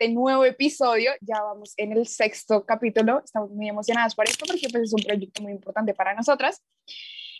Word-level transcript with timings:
este 0.00 0.14
nuevo 0.14 0.46
episodio. 0.46 1.12
Ya 1.20 1.42
vamos 1.42 1.74
en 1.76 1.92
el 1.92 2.06
sexto 2.06 2.64
capítulo. 2.64 3.20
Estamos 3.22 3.50
muy 3.50 3.68
emocionadas 3.68 4.14
por 4.14 4.26
esto 4.26 4.46
porque 4.46 4.66
pues, 4.72 4.84
es 4.84 4.94
un 4.94 5.02
proyecto 5.02 5.42
muy 5.42 5.52
importante 5.52 5.92
para 5.92 6.14
nosotras. 6.14 6.64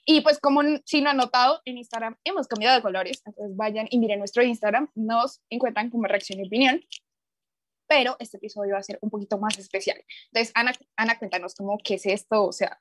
Y 0.04 0.20
pues 0.20 0.38
como 0.38 0.60
si 0.84 1.00
no 1.00 1.08
han 1.08 1.16
notado, 1.16 1.62
en 1.64 1.78
Instagram 1.78 2.16
hemos 2.22 2.46
cambiado 2.48 2.76
de 2.76 2.82
colores. 2.82 3.22
Entonces 3.24 3.56
vayan 3.56 3.86
y 3.88 3.98
miren 3.98 4.18
nuestro 4.18 4.42
Instagram. 4.42 4.90
Nos 4.94 5.40
encuentran 5.48 5.88
como 5.88 6.04
reacción 6.04 6.38
y 6.38 6.46
opinión. 6.46 6.82
Pero 7.86 8.16
este 8.18 8.36
episodio 8.36 8.74
va 8.74 8.80
a 8.80 8.82
ser 8.82 8.98
un 9.00 9.08
poquito 9.08 9.38
más 9.38 9.58
especial. 9.58 9.96
Entonces, 10.26 10.52
Ana, 10.54 10.74
Ana 10.96 11.18
cuéntanos 11.18 11.54
cómo 11.54 11.78
qué 11.82 11.94
es 11.94 12.04
esto. 12.04 12.44
O 12.44 12.52
sea, 12.52 12.78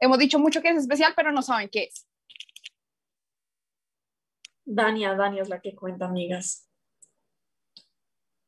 hemos 0.00 0.18
dicho 0.18 0.38
mucho 0.38 0.62
que 0.62 0.70
es 0.70 0.78
especial, 0.78 1.12
pero 1.14 1.30
no 1.30 1.42
saben 1.42 1.68
qué 1.70 1.84
es. 1.84 2.08
Dania, 4.64 5.14
Dania 5.14 5.42
es 5.42 5.50
la 5.50 5.60
que 5.60 5.74
cuenta, 5.74 6.06
amigas. 6.06 6.71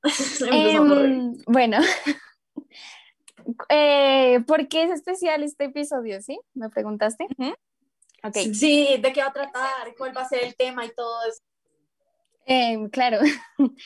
Em, 0.53 1.37
bueno, 1.47 1.79
eh, 3.69 4.41
¿por 4.47 4.69
qué 4.69 4.85
es 4.85 4.91
especial 4.91 5.43
este 5.43 5.65
episodio? 5.65 6.21
¿Sí? 6.21 6.39
¿Me 6.55 6.69
preguntaste? 6.69 7.27
okay. 8.23 8.55
Sí, 8.55 8.99
¿de 9.01 9.13
qué 9.13 9.21
va 9.23 9.29
a 9.29 9.33
tratar? 9.33 9.95
¿Cuál 9.97 10.17
va 10.17 10.23
a 10.23 10.29
ser 10.29 10.45
el 10.45 10.55
tema 10.57 10.85
y 10.85 10.95
todo 10.95 11.17
eso? 11.29 11.43
Em, 12.47 12.91
claro. 12.91 13.19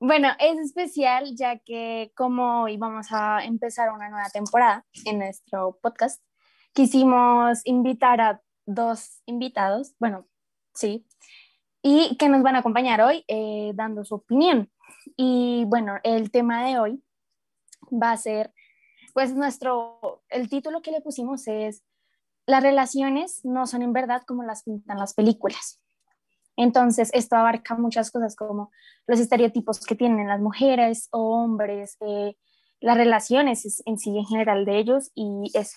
bueno, 0.00 0.28
es 0.38 0.58
especial 0.58 1.34
ya 1.34 1.58
que 1.58 2.12
como 2.14 2.68
íbamos 2.68 3.08
a 3.10 3.44
empezar 3.44 3.90
una 3.90 4.08
nueva 4.08 4.28
temporada 4.30 4.86
en 5.04 5.18
nuestro 5.18 5.78
podcast, 5.82 6.22
quisimos 6.72 7.62
invitar 7.64 8.20
a 8.20 8.40
dos 8.66 9.22
invitados, 9.26 9.94
bueno, 9.98 10.28
sí, 10.74 11.06
y 11.82 12.16
que 12.16 12.28
nos 12.28 12.42
van 12.42 12.56
a 12.56 12.58
acompañar 12.58 13.00
hoy 13.00 13.24
eh, 13.28 13.72
dando 13.74 14.04
su 14.04 14.16
opinión. 14.16 14.70
Y 15.16 15.64
bueno, 15.66 15.98
el 16.02 16.30
tema 16.30 16.66
de 16.66 16.78
hoy 16.78 17.02
va 17.90 18.12
a 18.12 18.16
ser, 18.16 18.52
pues 19.14 19.34
nuestro, 19.34 20.22
el 20.28 20.48
título 20.48 20.82
que 20.82 20.90
le 20.90 21.00
pusimos 21.00 21.46
es, 21.48 21.82
las 22.46 22.62
relaciones 22.62 23.44
no 23.44 23.66
son 23.66 23.82
en 23.82 23.92
verdad 23.92 24.22
como 24.26 24.42
las 24.42 24.62
pintan 24.62 24.98
las 24.98 25.14
películas. 25.14 25.80
Entonces, 26.56 27.10
esto 27.12 27.36
abarca 27.36 27.76
muchas 27.76 28.10
cosas 28.10 28.34
como 28.34 28.70
los 29.06 29.20
estereotipos 29.20 29.80
que 29.80 29.94
tienen 29.94 30.26
las 30.26 30.40
mujeres 30.40 31.08
o 31.12 31.42
hombres, 31.42 31.96
eh, 32.00 32.36
las 32.80 32.96
relaciones 32.96 33.82
en 33.86 33.98
sí 33.98 34.16
en 34.16 34.24
general 34.24 34.64
de 34.64 34.78
ellos 34.78 35.10
y 35.14 35.50
eso 35.54 35.76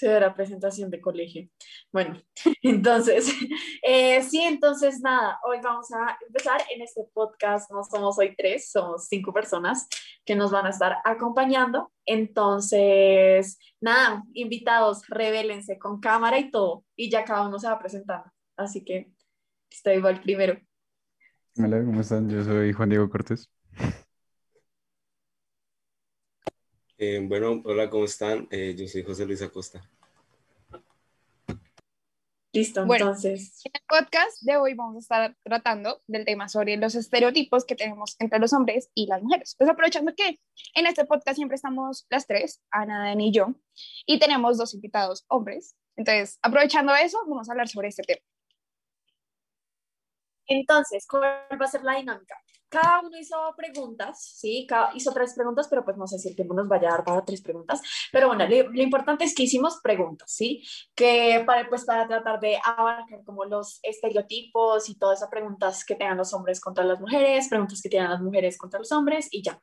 la 0.00 0.34
presentación 0.34 0.90
de 0.90 1.00
colegio. 1.00 1.48
Bueno, 1.92 2.20
entonces, 2.62 3.32
eh, 3.82 4.22
sí, 4.22 4.40
entonces 4.40 5.00
nada, 5.00 5.38
hoy 5.44 5.58
vamos 5.62 5.92
a 5.92 6.18
empezar 6.26 6.62
en 6.74 6.82
este 6.82 7.02
podcast, 7.12 7.70
no 7.70 7.84
somos 7.84 8.18
hoy 8.18 8.34
tres, 8.36 8.70
somos 8.70 9.06
cinco 9.08 9.32
personas 9.32 9.88
que 10.24 10.34
nos 10.34 10.50
van 10.50 10.66
a 10.66 10.70
estar 10.70 10.96
acompañando. 11.04 11.92
Entonces, 12.06 13.58
nada, 13.80 14.24
invitados, 14.32 15.06
revélense 15.08 15.78
con 15.78 16.00
cámara 16.00 16.38
y 16.38 16.50
todo, 16.50 16.84
y 16.96 17.10
ya 17.10 17.24
cada 17.24 17.46
uno 17.46 17.58
se 17.58 17.68
va 17.68 17.78
presentando. 17.78 18.30
Así 18.56 18.84
que 18.84 19.12
estoy 19.70 19.94
igual 19.94 20.20
primero. 20.20 20.58
Hola, 21.56 21.84
¿cómo 21.84 22.00
están? 22.00 22.30
Yo 22.30 22.42
soy 22.42 22.72
Juan 22.72 22.88
Diego 22.88 23.10
Cortés. 23.10 23.50
Eh, 27.04 27.18
bueno, 27.20 27.60
hola, 27.64 27.90
¿cómo 27.90 28.04
están? 28.04 28.46
Eh, 28.52 28.76
yo 28.78 28.86
soy 28.86 29.02
José 29.02 29.26
Luis 29.26 29.42
Acosta. 29.42 29.82
Listo, 32.52 32.82
entonces. 32.82 33.60
En 33.64 33.72
el 33.74 33.82
podcast 33.88 34.40
de 34.42 34.56
hoy 34.56 34.74
vamos 34.74 34.94
a 34.94 34.98
estar 35.00 35.36
tratando 35.42 36.00
del 36.06 36.24
tema 36.24 36.48
sobre 36.48 36.76
los 36.76 36.94
estereotipos 36.94 37.64
que 37.64 37.74
tenemos 37.74 38.14
entre 38.20 38.38
los 38.38 38.52
hombres 38.52 38.88
y 38.94 39.08
las 39.08 39.20
mujeres. 39.20 39.56
Pues 39.58 39.68
aprovechando 39.68 40.14
que 40.14 40.38
en 40.76 40.86
este 40.86 41.04
podcast 41.04 41.38
siempre 41.38 41.56
estamos 41.56 42.06
las 42.08 42.28
tres, 42.28 42.62
Ana, 42.70 43.02
Dani 43.02 43.30
y 43.30 43.32
yo, 43.32 43.52
y 44.06 44.20
tenemos 44.20 44.56
dos 44.56 44.72
invitados 44.72 45.24
hombres. 45.26 45.74
Entonces, 45.96 46.38
aprovechando 46.40 46.94
eso, 46.94 47.18
vamos 47.26 47.48
a 47.48 47.52
hablar 47.52 47.66
sobre 47.66 47.88
este 47.88 48.04
tema. 48.04 48.22
Entonces, 50.46 51.04
¿cuál 51.08 51.24
va 51.60 51.64
a 51.64 51.68
ser 51.68 51.82
la 51.82 51.96
dinámica? 51.96 52.36
Cada 52.72 53.00
uno 53.00 53.18
hizo 53.18 53.36
preguntas, 53.54 54.34
¿sí? 54.38 54.66
hizo 54.94 55.12
tres 55.12 55.34
preguntas, 55.34 55.68
pero 55.68 55.84
pues 55.84 55.98
no 55.98 56.06
sé 56.06 56.18
si 56.18 56.30
el 56.30 56.34
tiempo 56.34 56.54
nos 56.54 56.66
vaya 56.66 56.88
a 56.88 56.92
dar 56.92 57.04
para 57.04 57.22
tres 57.22 57.42
preguntas. 57.42 57.82
Pero 58.10 58.28
bueno, 58.28 58.46
lo, 58.48 58.82
importante 58.82 59.24
es 59.24 59.34
que 59.34 59.42
hicimos 59.42 59.78
preguntas, 59.82 60.32
¿sí? 60.32 60.64
Que 60.94 61.42
para, 61.46 61.68
pues 61.68 61.84
para 61.84 62.08
tratar 62.08 62.40
de 62.40 62.56
abarcar 62.64 63.22
como 63.24 63.44
los 63.44 63.78
estereotipos 63.82 64.88
y 64.88 64.94
todas 64.94 65.18
esas 65.18 65.28
preguntas 65.28 65.84
que 65.84 65.96
tengan 65.96 66.16
los 66.16 66.32
hombres 66.32 66.60
contra 66.60 66.82
las 66.82 66.98
mujeres, 66.98 67.48
preguntas 67.48 67.82
que 67.82 67.90
tengan 67.90 68.10
las 68.10 68.22
mujeres 68.22 68.56
contra 68.56 68.78
los 68.78 68.90
hombres 68.90 69.28
y 69.30 69.42
ya. 69.42 69.60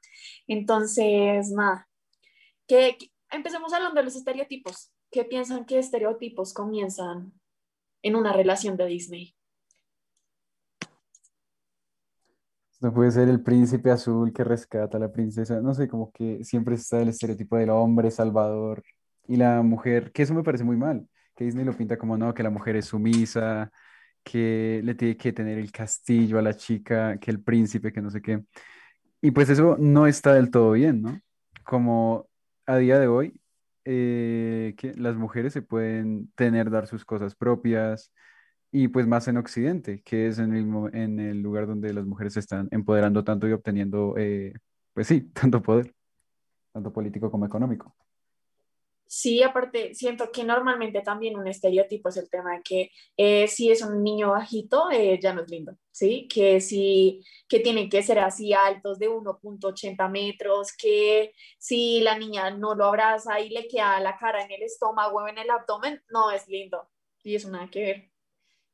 Entonces, 0.47 1.49
nada, 1.49 1.89
que, 2.67 2.95
que 2.99 3.11
empecemos 3.31 3.73
hablando 3.73 3.99
de 3.99 4.05
los 4.05 4.15
estereotipos. 4.15 4.91
¿Qué 5.09 5.25
piensan 5.25 5.65
que 5.65 5.79
estereotipos 5.79 6.53
comienzan 6.53 7.33
en 8.03 8.15
una 8.15 8.33
relación 8.33 8.77
de 8.77 8.85
Disney? 8.85 9.38
No 12.81 12.93
puede 12.93 13.11
ser 13.11 13.27
el 13.27 13.41
príncipe 13.41 13.91
azul 13.91 14.31
que 14.33 14.43
rescata 14.43 14.97
a 14.97 14.99
la 14.99 15.11
princesa. 15.11 15.59
No 15.61 15.73
sé, 15.73 15.87
como 15.87 16.11
que 16.11 16.43
siempre 16.43 16.75
está 16.75 17.01
el 17.01 17.09
estereotipo 17.09 17.57
del 17.57 17.71
hombre 17.71 18.09
salvador 18.09 18.83
y 19.27 19.35
la 19.35 19.61
mujer, 19.61 20.11
que 20.11 20.23
eso 20.23 20.33
me 20.33 20.43
parece 20.43 20.63
muy 20.63 20.77
mal, 20.77 21.07
que 21.35 21.45
Disney 21.45 21.65
lo 21.65 21.73
pinta 21.73 21.97
como 21.97 22.17
no, 22.17 22.33
que 22.33 22.43
la 22.43 22.49
mujer 22.49 22.77
es 22.77 22.85
sumisa, 22.85 23.69
que 24.23 24.81
le 24.83 24.95
tiene 24.95 25.17
que 25.17 25.33
tener 25.33 25.57
el 25.57 25.71
castillo 25.71 26.39
a 26.39 26.41
la 26.41 26.55
chica, 26.55 27.17
que 27.19 27.31
el 27.31 27.41
príncipe, 27.41 27.91
que 27.91 28.01
no 28.01 28.09
sé 28.09 28.21
qué. 28.21 28.43
Y 29.21 29.31
pues 29.31 29.49
eso 29.49 29.77
no 29.79 30.07
está 30.07 30.33
del 30.33 30.51
todo 30.51 30.71
bien, 30.73 31.01
¿no? 31.01 31.19
Como 31.65 32.29
a 32.65 32.77
día 32.77 32.99
de 32.99 33.07
hoy, 33.07 33.33
eh, 33.85 34.75
que 34.77 34.93
las 34.95 35.15
mujeres 35.15 35.53
se 35.53 35.61
pueden 35.61 36.31
tener, 36.35 36.69
dar 36.69 36.87
sus 36.87 37.05
cosas 37.05 37.35
propias, 37.35 38.13
y 38.71 38.87
pues 38.89 39.07
más 39.07 39.27
en 39.27 39.37
Occidente, 39.37 40.01
que 40.03 40.27
es 40.27 40.39
en 40.39 40.53
el, 40.55 40.65
en 40.93 41.19
el 41.19 41.41
lugar 41.41 41.67
donde 41.67 41.93
las 41.93 42.05
mujeres 42.05 42.33
se 42.33 42.39
están 42.41 42.67
empoderando 42.71 43.23
tanto 43.23 43.47
y 43.47 43.53
obteniendo, 43.53 44.15
eh, 44.17 44.53
pues 44.93 45.07
sí, 45.07 45.21
tanto 45.33 45.61
poder, 45.61 45.93
tanto 46.73 46.93
político 46.93 47.31
como 47.31 47.45
económico. 47.45 47.95
Sí, 49.11 49.41
aparte, 49.41 49.95
siento 49.95 50.31
que 50.31 50.43
normalmente 50.43 51.01
también 51.01 51.35
un 51.35 51.47
estereotipo 51.47 52.09
es 52.09 52.17
el 52.17 52.29
tema 52.29 52.53
de 52.57 52.61
que 52.63 52.91
eh, 53.17 53.47
si 53.47 53.71
es 53.71 53.81
un 53.81 54.03
niño 54.03 54.29
bajito, 54.31 54.91
eh, 54.91 55.19
ya 55.19 55.33
no 55.33 55.41
es 55.41 55.49
lindo, 55.49 55.75
¿sí? 55.91 56.27
Que 56.27 56.61
si 56.61 57.25
que 57.47 57.59
tienen 57.59 57.89
que 57.89 58.03
ser 58.03 58.19
así 58.19 58.53
altos 58.53 58.99
de 58.99 59.09
1.80 59.09 60.07
metros, 60.09 60.73
que 60.77 61.33
si 61.57 62.01
la 62.01 62.19
niña 62.19 62.51
no 62.51 62.75
lo 62.75 62.85
abraza 62.85 63.39
y 63.39 63.49
le 63.49 63.67
queda 63.67 63.99
la 63.99 64.15
cara 64.15 64.43
en 64.43 64.51
el 64.51 64.61
estómago 64.61 65.17
o 65.17 65.27
en 65.27 65.39
el 65.39 65.49
abdomen, 65.49 66.03
no 66.09 66.29
es 66.29 66.47
lindo. 66.47 66.87
Y 67.23 67.33
eso 67.35 67.49
nada 67.49 67.67
que 67.67 67.81
ver. 67.81 68.08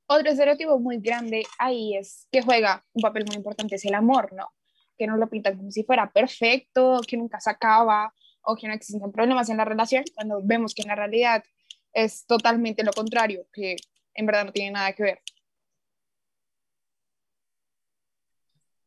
Otro 0.07 0.29
estereotipo 0.29 0.79
muy 0.79 0.99
grande 0.99 1.43
ahí 1.57 1.95
es 1.97 2.27
que 2.31 2.41
juega 2.41 2.85
un 2.93 3.01
papel 3.01 3.25
muy 3.25 3.35
importante, 3.35 3.75
es 3.75 3.85
el 3.85 3.95
amor, 3.95 4.33
¿no? 4.33 4.53
Que 4.97 5.07
nos 5.07 5.17
lo 5.19 5.29
pintan 5.29 5.57
como 5.57 5.71
si 5.71 5.83
fuera 5.83 6.11
perfecto, 6.11 7.01
que 7.07 7.17
nunca 7.17 7.39
se 7.39 7.49
acaba 7.49 8.13
o 8.41 8.55
que 8.55 8.67
no 8.67 8.73
existen 8.73 9.11
problemas 9.11 9.49
en 9.49 9.57
la 9.57 9.65
relación, 9.65 10.03
cuando 10.13 10.41
vemos 10.43 10.75
que 10.75 10.83
en 10.83 10.89
la 10.89 10.95
realidad 10.95 11.43
es 11.93 12.25
totalmente 12.27 12.83
lo 12.83 12.91
contrario, 12.93 13.47
que 13.51 13.77
en 14.13 14.25
verdad 14.25 14.45
no 14.45 14.51
tiene 14.51 14.71
nada 14.71 14.93
que 14.93 15.03
ver. 15.03 15.21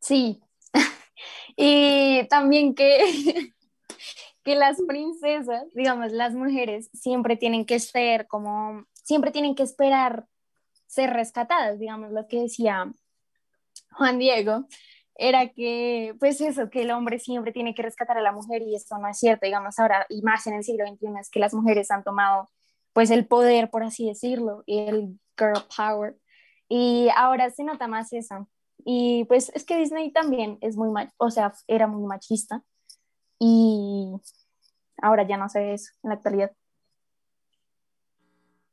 Sí, 0.00 0.40
y 1.56 2.26
también 2.28 2.74
que, 2.74 2.98
que 4.44 4.54
las 4.54 4.80
princesas, 4.86 5.64
digamos, 5.74 6.12
las 6.12 6.34
mujeres 6.34 6.90
siempre 6.92 7.36
tienen 7.36 7.66
que 7.66 7.80
ser 7.80 8.26
como, 8.28 8.86
siempre 8.92 9.32
tienen 9.32 9.54
que 9.54 9.64
esperar 9.64 10.26
ser 10.88 11.10
rescatadas, 11.10 11.78
digamos, 11.78 12.10
lo 12.10 12.26
que 12.26 12.40
decía 12.40 12.90
Juan 13.92 14.18
Diego, 14.18 14.66
era 15.14 15.48
que, 15.48 16.14
pues 16.18 16.40
eso, 16.40 16.70
que 16.70 16.82
el 16.82 16.90
hombre 16.90 17.18
siempre 17.18 17.52
tiene 17.52 17.74
que 17.74 17.82
rescatar 17.82 18.18
a 18.18 18.22
la 18.22 18.32
mujer 18.32 18.62
y 18.62 18.74
esto 18.74 18.96
no 18.98 19.08
es 19.08 19.18
cierto, 19.18 19.46
digamos, 19.46 19.78
ahora, 19.78 20.06
y 20.08 20.22
más 20.22 20.46
en 20.46 20.54
el 20.54 20.64
siglo 20.64 20.86
XXI, 20.86 21.20
es 21.20 21.30
que 21.30 21.40
las 21.40 21.54
mujeres 21.54 21.90
han 21.90 22.04
tomado, 22.04 22.48
pues, 22.92 23.10
el 23.10 23.26
poder, 23.26 23.70
por 23.70 23.82
así 23.82 24.06
decirlo, 24.08 24.64
el 24.66 25.18
girl 25.36 25.62
power, 25.76 26.16
y 26.68 27.08
ahora 27.16 27.50
se 27.50 27.64
nota 27.64 27.86
más 27.86 28.12
eso. 28.12 28.48
Y 28.84 29.24
pues 29.24 29.50
es 29.54 29.64
que 29.64 29.76
Disney 29.76 30.12
también 30.12 30.58
es 30.60 30.76
muy, 30.76 30.88
o 31.16 31.30
sea, 31.30 31.52
era 31.66 31.86
muy 31.86 32.06
machista, 32.06 32.62
y 33.38 34.14
ahora 35.02 35.26
ya 35.26 35.36
no 35.36 35.48
se 35.48 35.60
ve 35.60 35.74
eso 35.74 35.92
en 36.02 36.10
la 36.10 36.14
actualidad. 36.14 36.52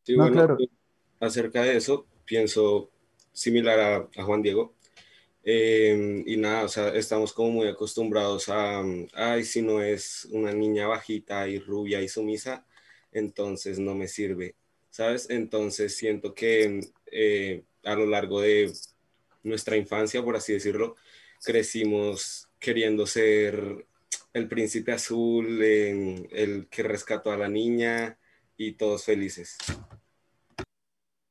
Sí, 0.04 0.16
bueno, 0.16 0.32
claro 0.32 0.58
acerca 1.20 1.62
de 1.64 1.78
eso, 1.78 2.06
pienso 2.26 2.92
similar 3.34 4.10
a, 4.16 4.24
Juan 4.24 4.42
Diego. 4.42 4.76
Em, 5.44 6.24
y 6.28 6.38
nada, 6.38 6.64
o 6.64 6.68
sea, 6.68 6.90
estamos 6.96 7.32
como 7.34 7.52
muy 7.52 7.68
acostumbrados 7.68 8.50
a, 8.50 8.84
ay, 9.14 9.44
si 9.44 9.62
no 9.62 9.82
es 9.82 10.28
una 10.32 10.52
niña 10.54 10.88
bajita 10.88 11.48
y 11.48 11.60
rubia 11.60 12.02
y 12.02 12.08
sumisa, 12.10 12.66
entonces 13.12 13.78
no 13.80 13.94
me 13.96 14.08
sirve, 14.08 14.56
¿sabes? 14.90 15.30
Entonces 15.30 15.96
siento 15.96 16.34
que 16.34 16.80
eh, 17.12 17.64
a 17.84 17.96
lo 17.96 18.08
largo 18.08 18.42
de 18.42 18.74
nuestra 19.44 19.78
infancia, 19.78 20.24
por 20.24 20.36
así 20.36 20.54
decirlo, 20.54 20.96
crecimos 21.44 22.50
queriendo 22.60 23.06
ser 23.06 23.86
el 24.34 24.48
príncipe 24.50 24.92
azul, 24.92 25.62
el 25.64 26.68
que 26.70 26.84
rescató 26.84 27.32
a 27.32 27.38
la 27.38 27.48
niña 27.48 28.18
y 28.58 28.74
todos 28.74 29.06
felices. 29.06 29.58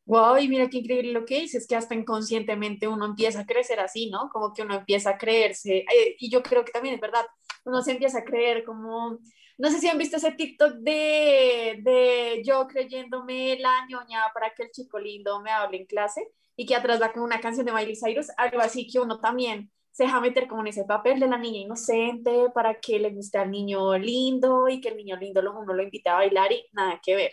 Wow, 0.07 0.37
y 0.39 0.49
mira 0.49 0.69
qué 0.69 0.79
increíble 0.79 1.13
lo 1.13 1.25
que 1.25 1.41
dices, 1.41 1.67
que 1.67 1.77
hasta 1.77 1.95
inconscientemente 1.95 2.87
uno 2.87 3.07
empieza 3.07 3.41
a 3.41 3.47
crecer 3.47 3.81
así, 3.81 4.11
¿no? 4.11 4.29
Como 4.31 4.53
que 4.53 4.63
uno 4.63 4.75
empieza 4.75 5.11
a 5.11 5.19
creerse, 5.19 5.79
eh, 5.79 6.17
y 6.19 6.31
yo 6.31 6.43
creo 6.43 6.65
que 6.65 6.73
también 6.73 6.95
es 6.95 7.01
verdad, 7.01 7.25
uno 7.65 7.81
se 7.81 7.93
empieza 7.93 8.19
a 8.19 8.25
creer 8.25 8.65
como, 8.65 9.19
no 9.57 9.71
sé 9.71 9.81
si 9.81 9.89
han 9.89 9.97
visto 9.97 10.19
ese 10.19 10.33
TikTok 10.33 10.75
de, 10.75 11.81
de 11.83 12.43
yo 12.45 12.67
creyéndome 12.67 13.59
la 13.59 13.87
ñoña 13.89 14.25
para 14.35 14.53
que 14.55 14.65
el 14.65 14.71
chico 14.73 14.99
lindo 14.99 15.41
me 15.41 15.51
hable 15.51 15.79
en 15.79 15.87
clase, 15.87 16.29
y 16.57 16.67
que 16.67 16.77
atrás 16.77 17.01
va 17.01 17.13
con 17.13 17.23
una 17.23 17.41
canción 17.41 17.67
de 17.67 17.73
Miley 17.73 17.97
Cyrus, 17.97 18.29
algo 18.37 18.61
así 18.61 18.87
que 18.87 19.01
uno 19.01 19.19
también 19.21 19.71
se 19.91 20.05
deja 20.05 20.21
meter 20.21 20.49
como 20.49 20.63
en 20.63 20.69
ese 20.69 20.85
papel 20.85 21.21
de 21.21 21.29
la 21.29 21.39
niña 21.39 21.61
inocente 21.61 22.51
para 22.53 22.75
que 22.81 22.99
le 22.99 23.11
guste 23.11 23.39
al 23.39 23.51
niño 23.51 23.97
lindo 23.97 24.69
y 24.69 24.81
que 24.81 24.89
el 24.89 24.97
niño 24.97 25.17
lindo 25.17 25.41
uno 25.41 25.73
lo 25.73 25.83
invite 25.83 26.09
a 26.09 26.15
bailar 26.15 26.51
y 26.51 26.67
nada 26.73 27.01
que 27.03 27.15
ver. 27.15 27.33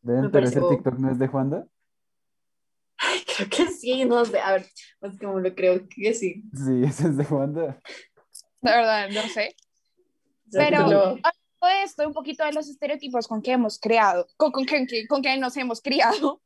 pero 0.00 0.46
ese 0.46 0.60
TikTok 0.60 0.98
no 0.98 1.10
es 1.10 1.18
de 1.18 1.28
Juanda. 1.28 1.66
Ay, 3.00 3.22
creo 3.36 3.48
que 3.48 3.66
sí, 3.68 4.04
no 4.04 4.24
sé, 4.24 4.38
a 4.40 4.52
ver, 4.52 4.66
pues 5.00 5.18
como 5.18 5.40
lo 5.40 5.54
creo 5.54 5.88
que 5.88 6.14
sí. 6.14 6.42
Sí, 6.54 6.82
ese 6.86 7.08
es 7.08 7.16
de 7.16 7.24
Juanda. 7.24 7.80
La 8.60 8.76
verdad, 8.76 9.08
no 9.10 9.22
sé. 9.28 9.56
Pero 10.52 11.16
todo 11.60 11.70
esto, 11.84 12.06
un 12.06 12.14
poquito 12.14 12.44
de 12.44 12.52
los 12.52 12.68
estereotipos 12.68 13.28
con 13.28 13.42
que 13.42 13.52
hemos 13.52 13.78
creado, 13.78 14.26
con, 14.36 14.50
con, 14.50 14.64
que, 14.66 15.06
con 15.06 15.22
que 15.22 15.36
nos 15.36 15.56
hemos 15.56 15.80
criado, 15.80 16.40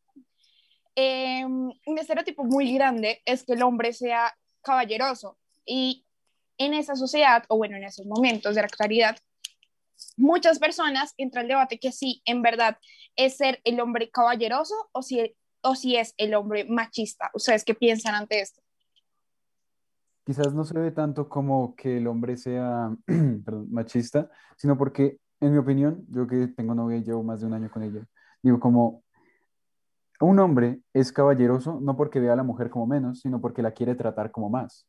eh, 0.97 1.45
un 1.45 1.99
estereotipo 1.99 2.45
muy 2.45 2.73
grande 2.75 3.23
es 3.25 3.45
que 3.45 3.55
el 3.55 3.63
hombre 3.63 3.93
sea 3.93 4.37
caballeroso 4.63 5.39
y 5.65 6.05
en 6.59 6.75
esa 6.75 6.95
sociedad, 6.95 7.45
o 7.49 7.57
bueno, 7.57 7.77
en 7.77 7.85
esos 7.85 8.07
momentos 8.07 8.55
de 8.55 8.61
la 8.61 8.67
actualidad, 8.67 9.17
muchas 10.17 10.59
personas 10.59 11.15
entra 11.17 11.43
el 11.43 11.49
debate 11.49 11.79
que 11.79 11.91
sí, 11.91 12.23
en 12.25 12.43
verdad, 12.43 12.79
es 13.17 13.37
ser 13.37 13.61
el 13.65 13.81
hombre 13.81 14.11
caballeroso 14.11 14.75
o 14.93 15.03
si 15.03 15.35
o 15.65 15.75
si 15.75 15.97
es 15.97 16.15
el 16.19 16.35
hombre 16.35 16.67
machista. 16.69 17.31
¿Ustedes 17.35 17.65
qué 17.65 17.75
piensan 17.75 18.15
ante 18.15 18.41
esto? 18.41 18.61
Quizás 20.25 20.55
no 20.55 20.65
se 20.65 20.79
ve 20.79 20.91
tanto 20.91 21.29
como 21.29 21.75
que 21.75 21.97
el 21.99 22.07
hombre 22.07 22.37
sea 22.37 22.95
machista, 23.69 24.31
sino 24.57 24.77
porque, 24.79 25.19
en 25.41 25.53
mi 25.53 25.59
opinión, 25.59 26.05
yo 26.09 26.27
que 26.27 26.49
tengo 26.49 26.75
novia 26.75 26.99
y 26.99 27.03
llevo 27.03 27.23
más 27.23 27.41
de 27.41 27.47
un 27.47 27.55
año 27.55 27.71
con 27.71 27.83
ella, 27.83 28.07
digo 28.43 28.61
como 28.61 29.03
un 30.21 30.39
hombre 30.39 30.81
es 30.95 31.13
caballeroso 31.13 31.81
no 31.83 31.97
porque 31.97 32.21
vea 32.21 32.33
a 32.33 32.37
la 32.37 32.43
mujer 32.43 32.71
como 32.71 32.87
menos, 32.87 33.21
sino 33.21 33.41
porque 33.41 33.63
la 33.63 33.73
quiere 33.73 33.95
tratar 33.95 34.31
como 34.31 34.49
más. 34.49 34.87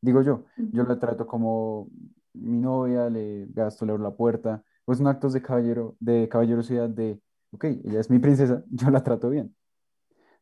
Digo 0.00 0.22
yo, 0.22 0.44
yo 0.56 0.84
la 0.84 0.98
trato 0.98 1.26
como 1.26 1.88
mi 2.32 2.58
novia, 2.58 3.10
le 3.10 3.46
gasto, 3.48 3.84
le 3.84 3.92
abro 3.92 4.04
la 4.04 4.14
puerta, 4.14 4.62
pues 4.84 4.98
son 4.98 5.08
actos 5.08 5.32
de 5.32 5.42
caballero, 5.42 5.96
de 6.00 6.28
caballerosidad 6.28 6.88
de, 6.88 7.20
ok, 7.50 7.64
ella 7.64 8.00
es 8.00 8.08
mi 8.08 8.18
princesa, 8.18 8.62
yo 8.70 8.90
la 8.90 9.02
trato 9.02 9.30
bien 9.30 9.54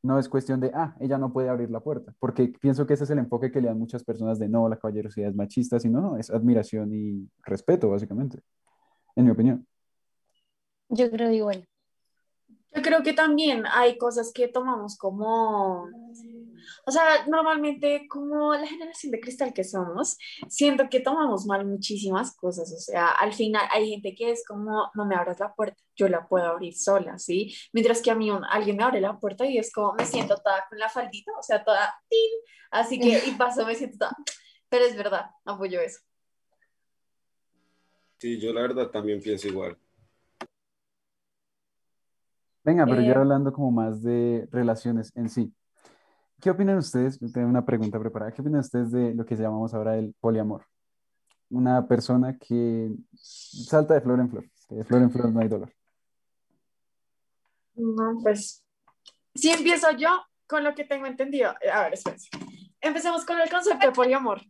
no 0.05 0.19
es 0.19 0.29
cuestión 0.29 0.61
de, 0.61 0.71
ah, 0.75 0.95
ella 1.01 1.17
no 1.17 1.33
puede 1.33 1.49
abrir 1.49 1.71
la 1.71 1.81
puerta, 1.81 2.15
porque 2.19 2.53
pienso 2.61 2.87
que 2.87 2.93
ese 2.93 3.05
es 3.05 3.11
el 3.11 3.19
enfoque 3.19 3.51
que 3.51 3.61
le 3.61 3.69
dan 3.69 3.79
muchas 3.79 4.05
personas 4.05 4.39
de, 4.39 4.51
no, 4.51 4.69
la 4.69 4.77
caballerosidad 4.77 5.31
es 5.31 5.35
machista, 5.35 5.81
sino, 5.81 6.01
no, 6.03 6.19
es 6.19 6.31
admiración 6.31 6.93
y 6.93 7.27
respeto, 7.43 7.89
básicamente, 7.89 8.41
en 9.17 9.25
mi 9.25 9.31
opinión. 9.31 9.67
Yo 10.91 11.11
creo 11.11 11.33
igual. 11.33 11.67
Yo 12.75 12.83
creo 12.83 13.03
que 13.03 13.15
también 13.15 13.65
hay 13.73 13.97
cosas 13.97 14.31
que 14.35 14.47
tomamos 14.47 14.99
como 14.99 15.89
o 16.87 16.91
sea, 16.91 17.27
normalmente 17.27 18.07
como 18.09 18.55
la 18.55 18.67
generación 18.67 19.13
de 19.13 19.21
cristal 19.21 19.53
que 19.53 19.65
somos, 19.65 20.17
siento 20.49 20.89
que 20.91 21.01
tomamos 21.01 21.47
mal 21.47 21.67
muchísimas 21.67 22.37
cosas. 22.37 22.73
O 22.73 22.79
sea, 22.79 23.09
al 23.09 23.33
final 23.33 23.67
hay 23.73 23.91
gente 23.91 24.15
que 24.15 24.31
es 24.31 24.45
como, 24.47 24.91
no 24.95 25.07
me 25.07 25.15
abras 25.15 25.41
la 25.41 25.55
puerta, 25.55 25.83
yo 25.97 26.09
la 26.09 26.27
puedo 26.27 26.47
abrir 26.47 26.75
sola, 26.75 27.19
¿sí? 27.19 27.55
Mientras 27.73 28.03
que 28.03 28.11
a 28.11 28.15
mí 28.15 28.31
alguien 28.51 28.77
me 28.77 28.85
abre 28.85 29.01
la 29.01 29.19
puerta 29.19 29.47
y 29.47 29.59
es 29.59 29.73
como, 29.73 29.95
me 29.95 30.07
siento 30.07 30.37
toda 30.37 30.65
con 30.69 30.79
la 30.79 30.89
faldita, 30.89 31.33
o 31.39 31.43
sea, 31.43 31.65
toda, 31.65 31.95
así 32.71 32.99
que, 32.99 33.23
y 33.27 33.33
paso, 33.33 33.65
me 33.67 33.75
siento 33.75 33.99
toda, 33.99 34.17
pero 34.69 34.85
es 34.85 34.97
verdad, 34.97 35.31
apoyo 35.45 35.81
eso. 35.81 36.01
Sí, 38.19 38.41
yo 38.41 38.53
la 38.53 38.63
verdad 38.63 38.91
también 38.91 39.21
pienso 39.21 39.49
igual. 39.49 39.77
Venga, 42.65 42.87
pero 42.87 43.03
ya 43.03 43.13
eh, 43.13 43.17
hablando 43.17 43.53
como 43.53 43.71
más 43.71 44.03
de 44.03 44.49
relaciones 44.51 45.13
en 45.15 45.29
sí. 45.29 45.53
¿Qué 46.41 46.51
opinan 46.51 46.79
ustedes? 46.79 47.19
Yo 47.21 47.31
tengo 47.33 47.49
una 47.49 47.65
pregunta 47.65 47.99
preparada. 47.99 48.33
¿Qué 48.33 48.43
opinan 48.43 48.61
ustedes 48.61 48.91
de 48.93 49.15
lo 49.15 49.25
que 49.25 49.37
llamamos 49.37 49.73
ahora 49.75 49.97
el 49.97 50.15
poliamor? 50.21 50.67
Una 51.51 51.87
persona 51.87 52.37
que 52.39 52.91
salta 53.15 53.95
de 53.95 54.01
flor 54.01 54.21
en 54.21 54.31
flor. 54.31 54.45
de 54.69 54.85
flor 54.85 55.03
en 55.03 55.11
flor 55.11 55.33
no 55.33 55.41
hay 55.41 55.49
dolor. 55.49 55.73
No, 57.75 58.19
pues, 58.23 58.65
si 59.35 59.51
empiezo 59.51 59.91
yo 59.93 60.11
con 60.47 60.65
lo 60.65 60.75
que 60.75 60.85
tengo 60.85 61.07
entendido. 61.07 61.55
A 61.73 61.85
ver, 61.85 61.95
espérense. 61.95 62.29
Empecemos 62.81 63.25
con 63.25 63.41
el 63.41 63.49
concepto 63.49 63.87
de 63.87 63.93
poliamor. 63.93 64.41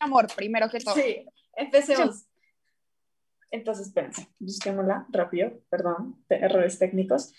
Poliamor, 0.00 0.26
primero 0.34 0.68
que 0.68 0.80
todo. 0.80 0.94
Sí, 0.94 1.26
empecemos. 1.54 2.26
Entonces, 3.50 3.88
espérense, 3.88 4.28
busquémosla 4.38 5.06
rápido, 5.10 5.60
perdón, 5.68 6.24
errores 6.30 6.78
técnicos. 6.78 7.34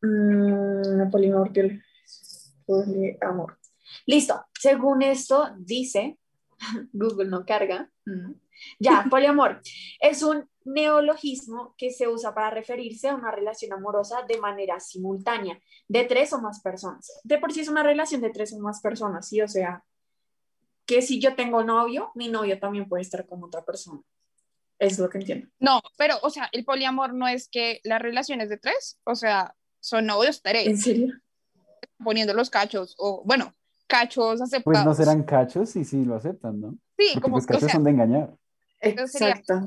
Mm, 0.00 1.10
poliamor, 1.10 1.52
amor. 3.20 3.58
Listo. 4.06 4.44
Según 4.58 5.02
esto, 5.02 5.50
dice, 5.58 6.18
Google 6.92 7.28
no 7.28 7.44
carga. 7.44 7.90
Mm. 8.04 8.32
Ya, 8.78 9.06
poliamor. 9.10 9.60
es 10.00 10.22
un 10.22 10.48
neologismo 10.64 11.74
que 11.76 11.90
se 11.92 12.08
usa 12.08 12.34
para 12.34 12.50
referirse 12.50 13.08
a 13.08 13.14
una 13.14 13.30
relación 13.30 13.72
amorosa 13.72 14.22
de 14.26 14.38
manera 14.38 14.80
simultánea, 14.80 15.60
de 15.88 16.04
tres 16.04 16.32
o 16.32 16.40
más 16.40 16.60
personas. 16.60 17.20
De 17.22 17.38
por 17.38 17.52
sí 17.52 17.60
es 17.60 17.68
una 17.68 17.82
relación 17.82 18.20
de 18.20 18.30
tres 18.30 18.52
o 18.52 18.58
más 18.58 18.80
personas, 18.80 19.28
¿sí? 19.28 19.40
O 19.42 19.48
sea, 19.48 19.84
que 20.86 21.02
si 21.02 21.20
yo 21.20 21.34
tengo 21.34 21.62
novio, 21.62 22.10
mi 22.14 22.28
novio 22.28 22.58
también 22.58 22.88
puede 22.88 23.02
estar 23.02 23.26
con 23.26 23.42
otra 23.44 23.64
persona. 23.64 24.00
Es 24.78 24.98
lo 24.98 25.08
que 25.08 25.18
entiendo. 25.18 25.48
No, 25.58 25.80
pero, 25.96 26.16
o 26.22 26.30
sea, 26.30 26.48
el 26.52 26.64
poliamor 26.64 27.14
no 27.14 27.28
es 27.28 27.48
que 27.48 27.80
las 27.84 28.00
relaciones 28.00 28.48
de 28.48 28.58
tres, 28.58 28.98
o 29.04 29.14
sea, 29.14 29.54
son 29.80 30.06
novios 30.06 30.42
tres. 30.42 30.66
¿En 30.66 30.78
serio? 30.78 31.14
Poniendo 32.02 32.34
los 32.34 32.50
cachos, 32.50 32.94
o 32.98 33.22
bueno, 33.24 33.52
cachos 33.86 34.40
aceptados. 34.40 34.64
Pues 34.64 34.84
no 34.84 34.94
serán 34.94 35.22
cachos 35.22 35.76
y 35.76 35.84
sí 35.84 36.04
lo 36.04 36.16
aceptan, 36.16 36.60
¿no? 36.60 36.74
Sí, 36.98 37.20
como 37.20 37.36
los 37.36 37.46
cachos 37.46 37.70
son 37.70 37.84
de 37.84 37.90
engañar. 37.90 38.36
Exacto. 38.80 39.66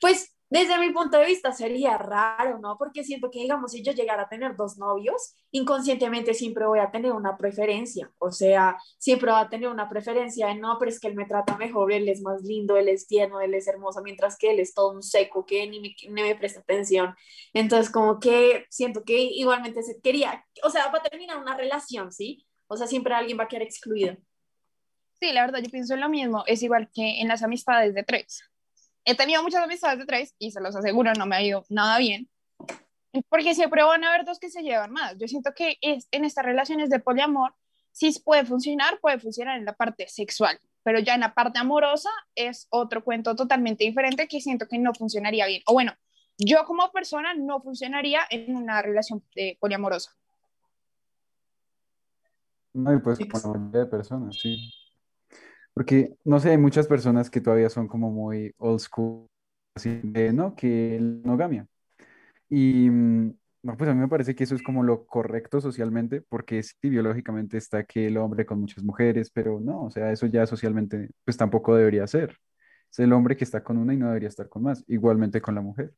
Pues 0.00 0.34
desde 0.50 0.78
mi 0.78 0.90
punto 0.92 1.18
de 1.18 1.26
vista 1.26 1.52
sería 1.52 1.98
raro, 1.98 2.58
¿no? 2.58 2.78
Porque 2.78 3.04
siento 3.04 3.30
que, 3.30 3.40
digamos, 3.40 3.72
si 3.72 3.82
yo 3.82 3.92
llegara 3.92 4.22
a 4.22 4.28
tener 4.28 4.56
dos 4.56 4.78
novios, 4.78 5.34
inconscientemente 5.50 6.32
siempre 6.32 6.66
voy 6.66 6.78
a 6.78 6.90
tener 6.90 7.12
una 7.12 7.36
preferencia. 7.36 8.10
O 8.18 8.30
sea, 8.30 8.78
siempre 8.98 9.30
va 9.30 9.40
a 9.40 9.48
tener 9.50 9.68
una 9.68 9.90
preferencia 9.90 10.46
de, 10.46 10.54
no, 10.54 10.76
pero 10.78 10.90
es 10.90 11.00
que 11.00 11.08
él 11.08 11.16
me 11.16 11.26
trata 11.26 11.58
mejor, 11.58 11.92
él 11.92 12.08
es 12.08 12.22
más 12.22 12.42
lindo, 12.42 12.78
él 12.78 12.88
es 12.88 13.06
tierno, 13.06 13.42
él 13.42 13.52
es 13.52 13.68
hermoso, 13.68 14.00
mientras 14.02 14.38
que 14.38 14.52
él 14.52 14.60
es 14.60 14.72
todo 14.72 14.92
un 14.92 15.02
seco 15.02 15.44
que 15.44 15.66
ni 15.66 15.80
me, 15.80 15.94
ni 16.10 16.22
me 16.22 16.34
presta 16.34 16.60
atención. 16.60 17.14
Entonces, 17.52 17.90
como 17.90 18.18
que 18.18 18.64
siento 18.70 19.04
que 19.04 19.20
igualmente 19.20 19.82
se 19.82 20.00
quería, 20.00 20.46
o 20.62 20.70
sea, 20.70 20.88
va 20.88 20.98
a 20.98 21.02
terminar 21.02 21.36
una 21.36 21.56
relación, 21.56 22.10
¿sí? 22.10 22.46
O 22.68 22.76
sea, 22.76 22.86
siempre 22.86 23.12
alguien 23.12 23.38
va 23.38 23.44
a 23.44 23.48
quedar 23.48 23.62
excluido. 23.62 24.16
Sí, 25.20 25.30
la 25.32 25.44
verdad, 25.44 25.60
yo 25.62 25.70
pienso 25.70 25.94
en 25.94 26.00
lo 26.00 26.08
mismo. 26.08 26.44
Es 26.46 26.62
igual 26.62 26.88
que 26.94 27.20
en 27.20 27.28
las 27.28 27.42
amistades 27.42 27.92
de 27.92 28.04
tres 28.04 28.42
he 29.08 29.14
tenido 29.14 29.42
muchas 29.42 29.62
amistades 29.62 29.98
de 29.98 30.04
tres 30.04 30.34
y 30.38 30.50
se 30.50 30.60
los 30.60 30.76
aseguro, 30.76 31.12
no 31.14 31.24
me 31.24 31.36
ha 31.36 31.42
ido 31.42 31.64
nada 31.70 31.98
bien. 31.98 32.28
Porque 33.30 33.54
siempre 33.54 33.82
van 33.82 34.04
a 34.04 34.10
haber 34.10 34.26
dos 34.26 34.38
que 34.38 34.50
se 34.50 34.62
llevan 34.62 34.92
más. 34.92 35.16
Yo 35.16 35.26
siento 35.26 35.52
que 35.56 35.78
es, 35.80 36.08
en 36.10 36.26
estas 36.26 36.44
relaciones 36.44 36.90
de 36.90 37.00
poliamor, 37.00 37.54
sí 37.90 38.14
puede 38.22 38.44
funcionar, 38.44 39.00
puede 39.00 39.18
funcionar 39.18 39.58
en 39.58 39.64
la 39.64 39.72
parte 39.72 40.06
sexual, 40.08 40.60
pero 40.82 40.98
ya 40.98 41.14
en 41.14 41.20
la 41.20 41.32
parte 41.32 41.58
amorosa 41.58 42.10
es 42.34 42.66
otro 42.68 43.02
cuento 43.02 43.34
totalmente 43.34 43.84
diferente 43.84 44.28
que 44.28 44.42
siento 44.42 44.68
que 44.68 44.78
no 44.78 44.92
funcionaría 44.92 45.46
bien. 45.46 45.62
O 45.66 45.72
bueno, 45.72 45.94
yo 46.36 46.66
como 46.66 46.92
persona 46.92 47.32
no 47.32 47.62
funcionaría 47.62 48.20
en 48.28 48.54
una 48.56 48.82
relación 48.82 49.24
de 49.34 49.56
poliamorosa. 49.58 50.14
No, 52.74 52.94
y 52.94 53.00
pues 53.00 53.18
con 53.18 53.52
la 53.52 53.58
mayoría 53.58 53.80
de 53.80 53.86
personas, 53.86 54.36
sí. 54.38 54.70
Porque, 55.78 56.16
no 56.24 56.40
sé, 56.40 56.50
hay 56.50 56.58
muchas 56.58 56.88
personas 56.88 57.30
que 57.30 57.40
todavía 57.40 57.70
son 57.70 57.86
como 57.86 58.10
muy 58.10 58.52
old 58.58 58.80
school, 58.80 59.28
así 59.76 60.00
de, 60.02 60.32
¿no? 60.32 60.56
Que 60.56 60.98
la 61.00 61.20
monogamia. 61.24 61.68
Y, 62.48 62.90
mm, 62.90 63.38
no, 63.62 63.76
pues 63.76 63.88
a 63.88 63.94
mí 63.94 64.00
me 64.00 64.08
parece 64.08 64.34
que 64.34 64.42
eso 64.42 64.56
es 64.56 64.62
como 64.64 64.82
lo 64.82 65.06
correcto 65.06 65.60
socialmente, 65.60 66.20
porque 66.20 66.64
sí, 66.64 66.74
biológicamente 66.82 67.58
está 67.58 67.84
que 67.84 68.08
el 68.08 68.16
hombre 68.16 68.44
con 68.44 68.58
muchas 68.58 68.82
mujeres, 68.82 69.30
pero 69.30 69.60
no, 69.60 69.84
o 69.84 69.90
sea, 69.92 70.10
eso 70.10 70.26
ya 70.26 70.48
socialmente, 70.48 71.10
pues 71.24 71.36
tampoco 71.36 71.76
debería 71.76 72.08
ser. 72.08 72.36
Es 72.90 72.98
el 72.98 73.12
hombre 73.12 73.36
que 73.36 73.44
está 73.44 73.62
con 73.62 73.78
una 73.78 73.94
y 73.94 73.98
no 73.98 74.08
debería 74.08 74.30
estar 74.30 74.48
con 74.48 74.64
más, 74.64 74.82
igualmente 74.88 75.40
con 75.40 75.54
la 75.54 75.60
mujer. 75.60 75.92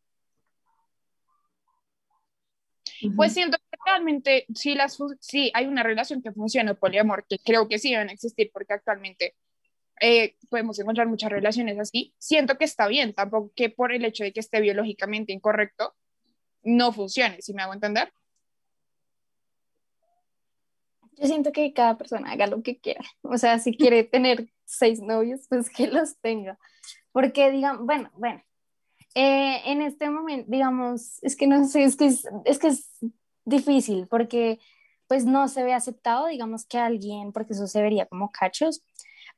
Pues 3.16 3.32
siento 3.32 3.56
que 3.56 3.78
realmente 3.86 4.44
sí, 4.54 4.74
las, 4.74 4.98
sí 5.20 5.50
hay 5.54 5.66
una 5.66 5.82
relación 5.82 6.20
que 6.20 6.32
funciona, 6.32 6.72
el 6.72 6.76
poliamor, 6.76 7.24
que 7.26 7.38
creo 7.38 7.66
que 7.66 7.78
sí 7.78 7.92
deben 7.92 8.10
existir, 8.10 8.50
porque 8.52 8.74
actualmente 8.74 9.36
eh, 10.00 10.36
podemos 10.48 10.78
encontrar 10.78 11.06
muchas 11.06 11.30
relaciones 11.30 11.78
así. 11.78 12.14
Siento 12.18 12.56
que 12.56 12.64
está 12.64 12.88
bien, 12.88 13.12
tampoco 13.14 13.52
que 13.54 13.70
por 13.70 13.92
el 13.92 14.04
hecho 14.04 14.24
de 14.24 14.32
que 14.32 14.40
esté 14.40 14.60
biológicamente 14.60 15.32
incorrecto 15.32 15.94
no 16.62 16.92
funcione, 16.92 17.40
si 17.42 17.54
me 17.54 17.62
hago 17.62 17.74
entender. 17.74 18.12
Yo 21.16 21.26
siento 21.26 21.52
que 21.52 21.72
cada 21.74 21.98
persona 21.98 22.32
haga 22.32 22.46
lo 22.46 22.62
que 22.62 22.78
quiera. 22.78 23.04
O 23.22 23.36
sea, 23.36 23.58
si 23.58 23.76
quiere 23.76 24.04
tener 24.04 24.48
seis 24.64 25.00
novios, 25.00 25.46
pues 25.48 25.68
que 25.68 25.86
los 25.86 26.18
tenga. 26.20 26.58
Porque 27.12 27.50
digan, 27.50 27.86
bueno, 27.86 28.10
bueno, 28.14 28.42
eh, 29.14 29.60
en 29.66 29.82
este 29.82 30.08
momento, 30.08 30.46
digamos, 30.50 31.22
es 31.22 31.36
que 31.36 31.46
no 31.46 31.66
sé, 31.66 31.84
es 31.84 31.96
que 31.96 32.06
es, 32.06 32.26
es 32.44 32.58
que 32.58 32.68
es 32.68 32.88
difícil 33.44 34.06
porque 34.06 34.60
pues 35.08 35.24
no 35.24 35.48
se 35.48 35.64
ve 35.64 35.74
aceptado, 35.74 36.28
digamos, 36.28 36.64
que 36.66 36.78
alguien, 36.78 37.32
porque 37.32 37.52
eso 37.52 37.66
se 37.66 37.82
vería 37.82 38.06
como 38.06 38.30
cachos, 38.30 38.82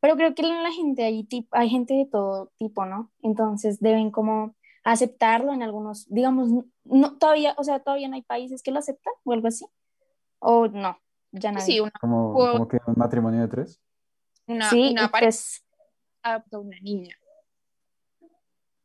pero 0.03 0.17
creo 0.17 0.35
que 0.35 0.43
la 0.43 0.73
gente 0.73 1.05
hay, 1.05 1.27
hay 1.53 1.71
gente 1.71 1.95
de 1.95 2.07
todo 2.07 2.51
tipo, 2.59 2.85
¿no? 2.85 3.13
Entonces 3.23 3.79
deben 3.79 4.11
como 4.11 4.57
aceptarlo 4.83 5.53
en 5.53 5.63
algunos, 5.63 6.09
digamos, 6.09 6.49
no, 6.85 7.17
todavía, 7.19 7.55
o 7.57 7.63
sea, 7.63 7.79
todavía 7.79 8.09
no 8.09 8.17
hay 8.17 8.23
países 8.23 8.63
que 8.65 8.73
lo 8.73 8.81
aceptan 8.81 9.15
o 9.23 9.33
algo 9.33 9.47
así, 9.47 9.65
o 10.41 10.67
no, 10.67 10.99
ya 11.31 11.53
no. 11.53 11.61
Sí, 11.61 11.79
una, 11.79 11.93
Como, 12.01 12.33
o- 12.33 12.51
como 12.53 12.67
que 12.69 12.79
un 12.85 12.95
matrimonio 12.97 13.43
de 13.43 13.49
tres. 13.49 13.81
una, 14.49 14.69
sí, 14.69 14.91
una 14.91 15.09
pareja 15.09 15.31
pues, 15.31 15.65
adoptó 16.25 16.61
una 16.63 16.81
niña. 16.81 17.17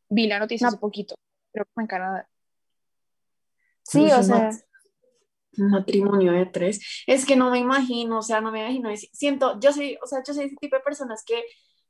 Vi 0.10 0.28
la 0.28 0.38
noticia 0.38 0.66
No. 0.66 0.70
hace 0.70 0.78
poquito, 0.78 1.16
creo 1.52 1.66
que 1.66 1.72
fue 1.74 1.84
en 1.84 1.88
Canadá. 1.88 2.30
sí, 3.82 4.06
o 4.12 4.22
sea, 4.24 4.52
un 5.58 5.72
matrimonio 5.72 6.32
de 6.34 6.46
tres. 6.46 7.04
Es 7.08 7.26
que 7.26 7.36
no 7.36 7.52
me 7.52 7.60
imagino, 7.60 8.20
o 8.20 8.22
sea, 8.22 8.42
no 8.42 8.52
me 8.52 8.60
imagino. 8.62 8.90
Siento, 9.12 9.60
yo 9.60 9.72
soy, 9.72 9.98
o 10.04 10.08
sea, 10.08 10.24
yo 10.26 10.34
soy 10.34 10.46
ese 10.46 10.56
tipo 10.56 10.76
de 10.76 10.82
personas 10.84 11.24
que, 11.26 11.44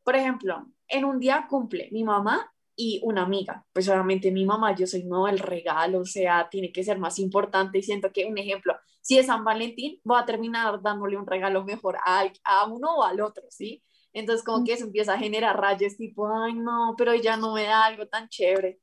por 0.04 0.16
ejemplo, 0.16 0.66
en 0.88 1.06
un 1.06 1.20
día 1.20 1.48
cumple 1.50 1.90
mi 1.92 2.04
mamá 2.04 2.52
y 2.76 3.02
una 3.04 3.24
amiga. 3.24 3.66
Pues 3.74 3.90
obviamente 3.90 4.32
mi 4.32 4.46
mamá, 4.46 4.76
yo 4.76 4.88
soy 4.88 5.04
no 5.04 5.28
el 5.28 5.40
regalo, 5.40 6.00
o 6.00 6.06
sea, 6.06 6.48
tiene 6.50 6.72
que 6.72 6.84
ser 6.84 7.00
más 7.00 7.20
importante. 7.20 7.80
Y 7.80 7.84
siento 7.84 8.12
que, 8.12 8.26
un 8.26 8.38
ejemplo, 8.38 8.76
si 9.02 9.18
es 9.18 9.28
San 9.28 9.44
Valentín, 9.44 10.00
voy 10.04 10.20
a 10.22 10.26
terminar 10.26 10.82
dándole 10.82 11.18
un 11.18 11.28
regalo 11.28 11.64
mejor 11.66 11.98
a, 12.06 12.24
a 12.44 12.66
uno 12.66 12.98
o 12.98 13.04
al 13.04 13.22
otro, 13.22 13.44
¿sí? 13.50 13.84
Entonces, 14.14 14.44
como 14.46 14.64
que 14.64 14.74
eso 14.74 14.86
empieza 14.86 15.14
a 15.14 15.20
generar 15.20 15.60
rayos, 15.60 15.98
tipo, 15.98 16.28
ay, 16.28 16.54
no, 16.54 16.96
pero 16.98 17.12
ella 17.12 17.38
no 17.38 17.54
me 17.54 17.64
da 17.64 17.86
algo 17.86 18.08
tan 18.08 18.30
chévere. 18.30 18.80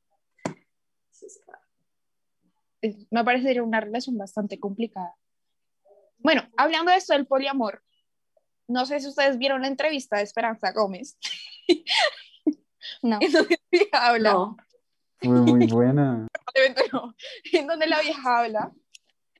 Me 3.11 3.25
parece 3.25 3.61
una 3.61 3.81
relación 3.81 4.19
bastante 4.19 4.59
complicada. 4.59 5.14
Bueno, 6.19 6.49
hablando 6.57 6.91
de 6.91 6.99
esto 6.99 7.12
del 7.12 7.26
poliamor, 7.26 7.83
no 8.67 8.87
sé 8.87 9.00
si 9.00 9.09
ustedes 9.09 9.38
vieron 9.38 9.62
la 9.62 9.69
entrevista 9.69 10.17
de 10.17 10.23
Esperanza 10.23 10.73
Gómez, 10.73 11.19
no. 13.03 13.19
en 13.21 13.33
donde 13.33 13.59
la 13.61 13.69
vieja 13.71 14.07
habla, 14.07 14.33
No. 14.33 14.57
Fue 15.19 15.31
muy 15.31 15.67
buena. 15.67 16.26
no, 16.93 17.14
en 17.53 17.67
donde 17.67 17.87
la 17.87 18.00
vieja 18.00 18.38
habla 18.41 18.73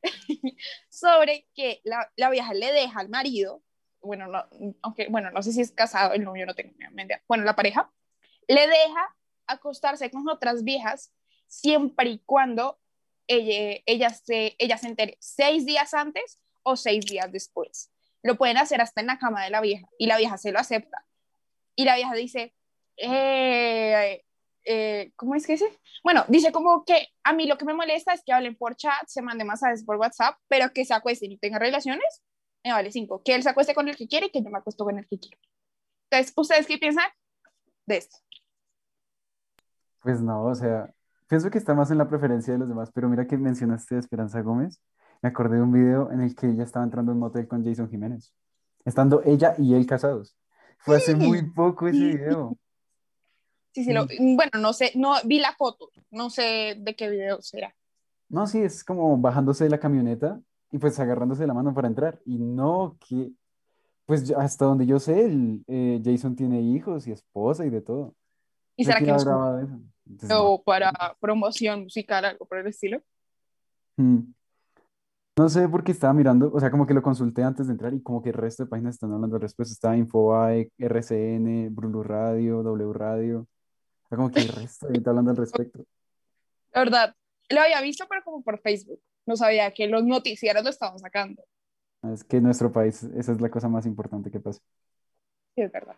sobre 0.89 1.49
que 1.55 1.81
la, 1.85 2.11
la 2.17 2.31
vieja 2.31 2.55
le 2.55 2.73
deja 2.73 3.01
al 3.01 3.09
marido, 3.09 3.63
bueno, 4.01 4.27
no, 4.27 4.45
aunque, 4.83 5.09
bueno, 5.09 5.31
no 5.31 5.43
sé 5.43 5.53
si 5.53 5.61
es 5.61 5.73
casado, 5.73 6.13
el 6.13 6.25
novio 6.25 6.47
no 6.47 6.55
tengo 6.55 6.75
ni 6.93 7.03
idea, 7.03 7.23
bueno, 7.27 7.45
la 7.45 7.57
pareja, 7.57 7.91
le 8.49 8.67
deja 8.67 9.17
acostarse 9.47 10.11
con 10.11 10.29
otras 10.29 10.65
viejas 10.65 11.13
siempre 11.47 12.11
y 12.11 12.19
cuando 12.21 12.79
ella, 13.27 13.81
ella, 13.87 14.11
se, 14.11 14.55
ella 14.59 14.79
se 14.79 14.89
entere 14.89 15.17
seis 15.21 15.67
días 15.67 15.95
antes 15.95 16.41
o 16.63 16.77
seis 16.77 17.05
días 17.07 17.31
después. 17.31 17.91
Lo 18.23 18.37
pueden 18.37 18.57
hacer 18.57 18.81
hasta 18.81 19.01
en 19.01 19.07
la 19.07 19.19
cama 19.19 19.45
de 19.45 19.51
la 19.51 19.61
vieja 19.61 19.87
y 19.99 20.07
la 20.07 20.17
vieja 20.17 20.39
se 20.39 20.53
lo 20.53 20.59
acepta. 20.59 21.05
Y 21.77 21.85
la 21.85 21.97
vieja 21.97 22.15
dice, 22.15 22.55
eh, 22.97 24.25
eh, 24.65 25.13
¿cómo 25.17 25.35
es 25.35 25.47
que 25.47 25.53
dice? 25.53 25.79
Bueno, 26.03 26.25
dice 26.29 26.53
como 26.53 26.85
que 26.85 27.09
a 27.23 27.33
mí 27.33 27.47
lo 27.47 27.59
que 27.59 27.65
me 27.65 27.75
molesta 27.75 28.13
es 28.13 28.23
que 28.25 28.33
hablen 28.33 28.57
por 28.57 28.77
chat, 28.77 29.07
se 29.07 29.23
manden 29.23 29.47
mensajes 29.47 29.85
por 29.85 29.97
WhatsApp, 29.97 30.39
pero 30.49 30.73
que 30.73 30.85
se 30.85 30.95
acuesten 30.95 31.33
y 31.33 31.39
tengan 31.39 31.61
relaciones, 31.61 32.23
me 32.65 32.73
vale 32.73 32.91
cinco. 32.91 33.23
Que 33.23 33.35
él 33.35 33.43
se 33.43 33.51
acueste 33.51 33.75
con 33.75 33.89
el 33.89 33.97
que 33.97 34.09
quiere 34.09 34.27
y 34.27 34.31
que 34.31 34.43
yo 34.43 34.51
me 34.51 34.59
acuesto 34.59 34.85
con 34.85 34.99
el 34.99 35.07
que 35.07 35.19
quiero. 35.19 35.39
Entonces, 36.11 36.33
¿ustedes 36.37 36.67
qué 36.67 36.79
piensan 36.79 37.11
de 37.87 37.97
esto? 37.99 38.17
Pues 40.01 40.21
no, 40.21 40.45
o 40.45 40.55
sea, 40.55 40.95
pienso 41.35 41.51
que 41.51 41.59
está 41.59 41.75
más 41.75 41.91
en 41.91 41.99
la 41.99 42.07
preferencia 42.07 42.53
de 42.53 42.61
los 42.61 42.69
demás, 42.69 42.93
pero 42.95 43.09
mira 43.09 43.27
que 43.27 43.37
mencionaste 43.37 43.97
a 43.97 43.99
Esperanza 43.99 44.41
Gómez. 44.41 44.81
Me 45.21 45.31
acordé 45.31 45.57
de 45.57 45.63
un 45.63 45.73
video 45.73 46.13
en 46.13 46.21
el 46.21 46.37
que 46.37 46.47
ella 46.47 46.63
estaba 46.63 46.85
entrando 46.85 47.11
en 47.11 47.17
un 47.17 47.23
motel 47.23 47.49
con 47.49 47.65
Jason 47.65 47.91
Jiménez, 47.91 48.33
estando 48.85 49.21
ella 49.25 49.57
y 49.59 49.75
él 49.75 49.85
casados. 49.85 50.37
Fue 50.79 50.97
hace 50.97 51.17
muy 51.17 51.43
poco 51.51 51.89
ese 51.89 51.99
video. 51.99 52.57
Sí, 53.73 53.83
sí, 53.83 53.93
lo, 53.93 54.07
bueno, 54.37 54.61
no 54.61 54.73
sé, 54.73 54.93
no 54.95 55.15
vi 55.25 55.41
la 55.41 55.53
foto, 55.55 55.91
no 56.13 56.31
sé 56.31 56.77
de 56.79 56.95
qué 56.95 57.11
video 57.11 57.43
será. 57.43 57.75
No, 58.29 58.47
sí, 58.47 58.61
es 58.61 58.85
como 58.85 59.19
bajándose 59.19 59.65
de 59.65 59.71
la 59.71 59.81
camioneta 59.81 60.41
y 60.71 60.79
pues 60.79 61.01
agarrándose 61.01 61.43
de 61.43 61.49
la 61.49 61.55
mano 61.55 61.75
para 61.75 61.89
entrar. 61.89 62.21
Y 62.25 62.39
no 62.39 62.97
que, 63.09 63.33
pues 64.07 64.31
hasta 64.31 64.67
donde 64.67 64.87
yo 64.87 65.01
sé, 65.01 65.25
el, 65.25 65.65
eh, 65.67 66.01
Jason 66.05 66.37
tiene 66.37 66.61
hijos 66.61 67.09
y 67.09 67.11
esposa 67.11 67.67
y 67.67 67.71
de 67.71 67.81
todo. 67.81 68.15
¿Y 68.77 68.85
será 68.85 69.01
que 69.01 69.07
los 69.07 69.25
grabado 69.25 69.59
eso. 69.59 69.81
Entonces, 70.07 70.37
o 70.39 70.63
para 70.63 70.93
promoción 71.21 71.85
musical, 71.85 72.25
algo 72.25 72.47
por 72.47 72.59
el 72.59 72.67
estilo? 72.67 73.03
Mm. 73.97 74.21
No 75.37 75.49
sé 75.49 75.69
por 75.69 75.83
qué 75.83 75.91
estaba 75.91 76.13
mirando, 76.13 76.53
o 76.53 76.61
sea, 76.61 76.71
como 76.71 76.87
que 76.87 76.95
lo 76.95 77.03
consulté 77.03 77.43
antes 77.43 77.67
de 77.67 77.73
entrar 77.73 77.93
y 77.93 78.01
como 78.01 78.23
que 78.23 78.29
el 78.29 78.37
resto 78.37 78.65
de 78.65 78.71
páginas 78.71 78.95
están 78.95 79.13
hablando 79.13 79.35
al 79.35 79.43
respecto. 79.43 79.73
Estaba 79.73 79.97
Infobae, 79.97 80.71
RCN, 80.79 81.75
Brulu 81.75 82.05
Radio, 82.05 82.63
W 82.63 82.93
Radio. 82.93 83.41
O 83.41 84.09
sea, 84.09 84.17
como 84.17 84.31
que 84.31 84.41
el 84.41 84.49
resto 84.49 84.89
está 84.91 85.11
hablando 85.11 85.33
al 85.33 85.37
respecto. 85.37 85.85
La 86.73 86.81
verdad, 86.81 87.17
lo 87.49 87.61
había 87.61 87.81
visto, 87.81 88.07
pero 88.09 88.23
como 88.23 88.43
por 88.43 88.61
Facebook. 88.61 89.01
No 89.27 89.37
sabía 89.37 89.73
que 89.73 89.89
los 89.89 90.05
noticieros 90.05 90.63
lo 90.63 90.71
estaban 90.71 90.99
sacando. 91.01 91.43
Es 92.13 92.23
que 92.23 92.37
en 92.37 92.45
nuestro 92.45 92.71
país 92.71 93.03
esa 93.03 93.33
es 93.33 93.41
la 93.41 93.51
cosa 93.51 93.69
más 93.69 93.87
importante 93.87 94.31
que 94.31 94.39
pasa. 94.39 94.61
Sí, 95.57 95.63
es 95.63 95.73
verdad. 95.73 95.97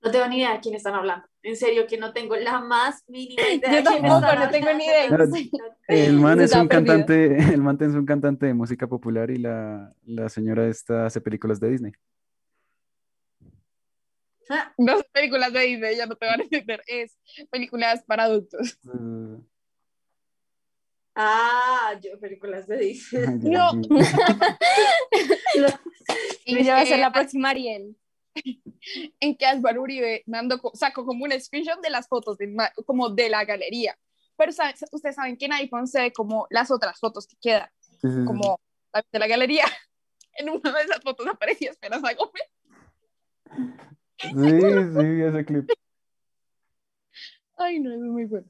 No 0.00 0.10
tengo 0.12 0.28
ni 0.28 0.36
idea 0.38 0.52
de 0.52 0.60
quién 0.60 0.74
están 0.76 0.94
hablando. 0.94 1.26
En 1.42 1.56
serio, 1.56 1.86
que 1.88 1.98
no 1.98 2.12
tengo 2.12 2.36
la 2.36 2.60
más 2.60 3.02
mínima 3.08 3.42
idea. 3.52 3.78
Yo 3.78 3.82
tampoco, 3.82 4.34
no 4.34 4.50
tengo 4.50 4.72
ni 4.74 4.88
hablando. 4.88 5.36
El 5.88 6.14
man 6.14 6.40
es 6.40 6.54
un 6.54 6.68
perdido. 6.68 6.94
cantante, 6.96 7.36
el 7.54 7.60
man 7.62 7.76
es 7.80 7.94
un 7.94 8.06
cantante 8.06 8.46
de 8.46 8.54
música 8.54 8.86
popular 8.86 9.30
y 9.30 9.38
la, 9.38 9.92
la 10.04 10.28
señora 10.28 10.68
esta 10.68 11.06
hace 11.06 11.20
películas 11.20 11.58
de 11.58 11.70
Disney. 11.70 11.92
Ah, 14.50 14.72
No 14.78 14.92
son 14.94 15.04
películas 15.12 15.52
de 15.52 15.60
Disney, 15.60 15.96
ya 15.96 16.06
no 16.06 16.16
te 16.16 16.26
van 16.26 16.40
a 16.40 16.42
entender. 16.44 16.82
Es 16.86 17.18
películas 17.50 18.02
para 18.04 18.24
adultos. 18.24 18.78
Eh, 18.86 19.38
Ah, 21.20 21.98
yo 22.00 22.16
películas 22.20 22.68
de 22.68 22.78
Disney. 22.78 23.26
No. 23.42 23.72
Y 26.44 26.58
ella 26.58 26.74
va 26.74 26.80
a 26.82 26.86
ser 26.86 27.00
la 27.00 27.10
próxima 27.10 27.50
Ariel. 27.50 27.96
en 29.20 29.36
que 29.36 29.46
Álvaro 29.46 29.82
Uribe 29.82 30.22
mandó, 30.26 30.60
sacó 30.74 31.04
como 31.04 31.24
un 31.24 31.32
screenshot 31.40 31.80
de 31.80 31.90
las 31.90 32.08
fotos 32.08 32.38
de, 32.38 32.54
como 32.86 33.10
de 33.10 33.28
la 33.28 33.44
galería. 33.44 33.98
Pero 34.36 34.52
¿saben- 34.52 34.74
ustedes 34.92 35.16
saben 35.16 35.36
que 35.36 35.46
en 35.46 35.52
iPhone 35.54 35.86
se 35.86 36.00
ve 36.00 36.12
como 36.12 36.46
las 36.50 36.70
otras 36.70 36.98
fotos 37.00 37.26
que 37.26 37.36
quedan, 37.40 37.68
Sí, 37.80 37.96
sí, 38.02 38.08
sí. 38.20 38.24
como 38.26 38.60
la 38.92 39.04
de 39.10 39.18
la 39.18 39.26
galería. 39.26 39.64
En 40.40 40.48
una 40.50 40.70
de 40.70 40.82
esas 40.84 41.00
fotos 41.02 41.26
aparecía 41.26 41.70
Esperanza 41.72 42.14
Gómez. 42.14 42.44
Sí, 44.20 44.28
sí, 44.30 45.22
ese 45.22 45.44
clip. 45.44 45.68
Ay, 47.56 47.80
no, 47.80 47.90
eso 47.92 48.04
es 48.04 48.10
muy 48.10 48.24
bueno. 48.26 48.46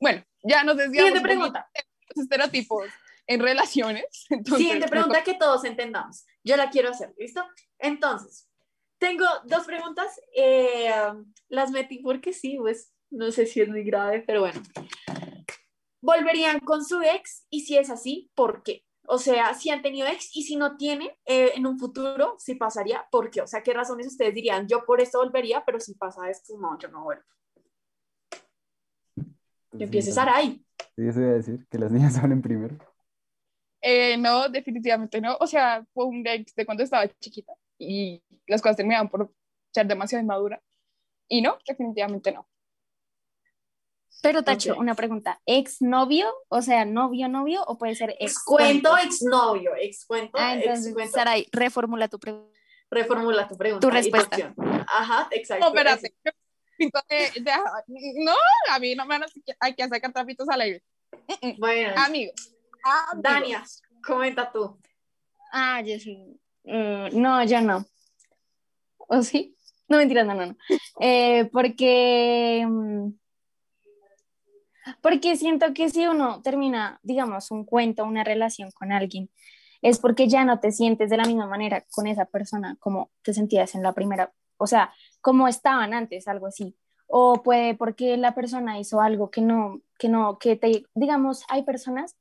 Bueno, 0.00 0.24
ya 0.44 0.62
nos 0.62 0.76
desviamos 0.76 1.08
Siguiente 1.08 1.20
pregunta. 1.28 1.68
los 2.14 2.22
estereotipos 2.24 2.86
en 3.26 3.40
relaciones. 3.40 4.26
Entonces, 4.30 4.58
Siguiente 4.58 4.88
pregunta 4.88 5.24
que 5.24 5.34
todos 5.34 5.64
entendamos. 5.64 6.24
Yo 6.44 6.56
la 6.56 6.70
quiero 6.70 6.90
hacer, 6.90 7.12
¿listo? 7.18 7.44
Entonces, 7.80 8.48
tengo 9.04 9.26
dos 9.44 9.66
preguntas. 9.66 10.18
eh, 10.34 10.90
las 11.48 11.70
metí 11.70 11.98
porque 11.98 12.32
sí, 12.32 12.56
pues 12.58 12.92
no 13.10 13.30
sé 13.30 13.46
si 13.46 13.60
es 13.60 13.68
muy 13.68 13.84
grave, 13.84 14.24
pero 14.26 14.40
bueno. 14.40 14.60
¿Volverían 16.00 16.58
con 16.60 16.84
su 16.84 17.00
ex? 17.02 17.46
Y 17.50 17.60
si 17.60 17.76
es 17.76 17.90
así, 17.90 18.30
¿por 18.34 18.62
qué? 18.62 18.84
O 19.06 19.18
sea, 19.18 19.52
si 19.54 19.68
han 19.68 19.82
tenido 19.82 20.08
ex 20.08 20.34
y 20.34 20.42
si 20.42 20.56
no 20.56 20.76
tienen, 20.76 21.10
eh, 21.26 21.52
en 21.54 21.66
un 21.66 21.78
futuro, 21.78 22.36
si 22.38 22.54
pasaría, 22.54 23.06
¿por 23.10 23.30
qué? 23.30 23.42
O 23.42 23.46
sea, 23.46 23.62
¿qué 23.62 23.74
razones 23.74 24.06
ustedes 24.06 24.34
dirían? 24.34 24.66
Yo 24.66 24.84
por 24.86 25.02
esto 25.02 25.18
volvería, 25.18 25.62
pero 25.64 25.78
si 25.78 25.94
pasa 25.94 26.30
esto, 26.30 26.54
no, 26.58 26.78
yo 26.78 26.88
no 26.88 27.04
vuelvo. 27.04 27.24
Que 29.76 29.84
empiece 29.84 30.10
Sí, 30.10 30.14
Sarai. 30.14 30.64
Sí, 30.96 31.06
eso 31.06 31.20
iba 31.20 31.30
a 31.30 31.34
decir, 31.34 31.66
que 31.70 31.78
las 31.78 31.92
niñas 31.92 32.16
hablen 32.16 32.40
primero. 32.40 32.76
Eh, 33.82 34.16
no, 34.16 34.48
definitivamente 34.48 35.20
no. 35.20 35.36
O 35.40 35.46
sea, 35.46 35.86
fue 35.92 36.06
un 36.06 36.26
ex 36.26 36.54
de 36.54 36.64
cuando 36.64 36.82
estaba 36.82 37.06
chiquita 37.18 37.52
y 37.78 38.22
las 38.46 38.62
cosas 38.62 38.76
terminaban 38.76 39.08
por 39.08 39.32
ser 39.72 39.86
demasiado 39.86 40.22
inmadura. 40.22 40.62
Y 41.28 41.40
no, 41.42 41.58
definitivamente 41.66 42.32
no. 42.32 42.48
Pero 44.22 44.42
Tacho, 44.42 44.76
una 44.78 44.94
pregunta. 44.94 45.40
¿Ex 45.44 45.82
novio? 45.82 46.32
O 46.48 46.62
sea, 46.62 46.84
novio, 46.84 47.28
novio, 47.28 47.62
o 47.66 47.76
puede 47.76 47.94
ser 47.94 48.10
ex 48.20 48.32
Ex 48.32 48.44
cuento, 48.44 48.96
ex 48.96 49.22
novio, 49.22 49.72
ex 49.76 50.06
cuento, 50.06 50.38
Ah, 50.40 50.54
ex 50.54 50.64
entonces, 50.64 50.94
cuento. 50.94 51.12
Saray, 51.12 51.46
reformula 51.52 52.08
tu 52.08 52.18
pregunta. 52.18 52.58
reformula 52.90 53.48
tu 53.48 53.56
pregunta. 53.56 53.86
Tu 53.86 53.90
respuesta. 53.92 54.54
Ajá, 54.86 55.28
exacto. 55.32 55.64
No, 55.64 55.68
espérate. 55.76 56.14
Pinto 56.78 57.00
de- 57.08 57.40
de- 57.40 58.24
no, 58.24 58.32
a 58.70 58.78
mí 58.78 58.94
no 58.94 59.04
me 59.04 59.18
van 59.18 59.24
a 59.24 59.26
hay 59.60 59.74
que 59.74 59.88
sacar 59.88 60.12
trapitos 60.12 60.48
al 60.48 60.60
aire. 60.62 60.82
Bueno, 61.58 61.92
Amigos. 61.96 62.54
amigos. 62.84 63.22
Dania, 63.22 63.64
comenta 64.06 64.50
tú. 64.50 64.80
Ah, 65.52 65.80
yo 65.82 65.98
sí. 65.98 66.40
Mm, 66.64 67.20
no, 67.20 67.44
yo 67.44 67.60
no. 67.60 67.84
¿O 68.98 69.22
sí? 69.22 69.56
No, 69.88 69.98
mentira, 69.98 70.24
no, 70.24 70.34
no, 70.34 70.46
no. 70.46 70.56
Eh, 71.00 71.48
porque, 71.52 72.66
mm, 72.66 73.08
porque 75.02 75.36
siento 75.36 75.72
que 75.74 75.88
si 75.90 76.06
uno 76.06 76.42
termina, 76.42 77.00
digamos, 77.02 77.50
un 77.50 77.64
cuento, 77.64 78.04
una 78.04 78.24
relación 78.24 78.70
con 78.72 78.92
alguien, 78.92 79.30
es 79.82 79.98
porque 79.98 80.28
ya 80.28 80.44
no 80.44 80.60
te 80.60 80.72
sientes 80.72 81.10
de 81.10 81.16
la 81.18 81.24
misma 81.26 81.46
manera 81.46 81.84
con 81.90 82.06
esa 82.06 82.24
persona 82.24 82.76
como 82.80 83.10
te 83.22 83.34
sentías 83.34 83.74
en 83.74 83.82
la 83.82 83.92
primera, 83.92 84.32
o 84.56 84.66
sea, 84.66 84.92
como 85.20 85.48
estaban 85.48 85.92
antes, 85.94 86.26
algo 86.28 86.46
así. 86.46 86.76
O 87.06 87.42
puede 87.42 87.74
porque 87.74 88.16
la 88.16 88.34
persona 88.34 88.78
hizo 88.78 89.00
algo 89.00 89.30
que 89.30 89.42
no, 89.42 89.82
que 89.98 90.08
no, 90.08 90.38
que 90.38 90.56
te, 90.56 90.86
digamos, 90.94 91.44
hay 91.48 91.62
personas 91.64 92.16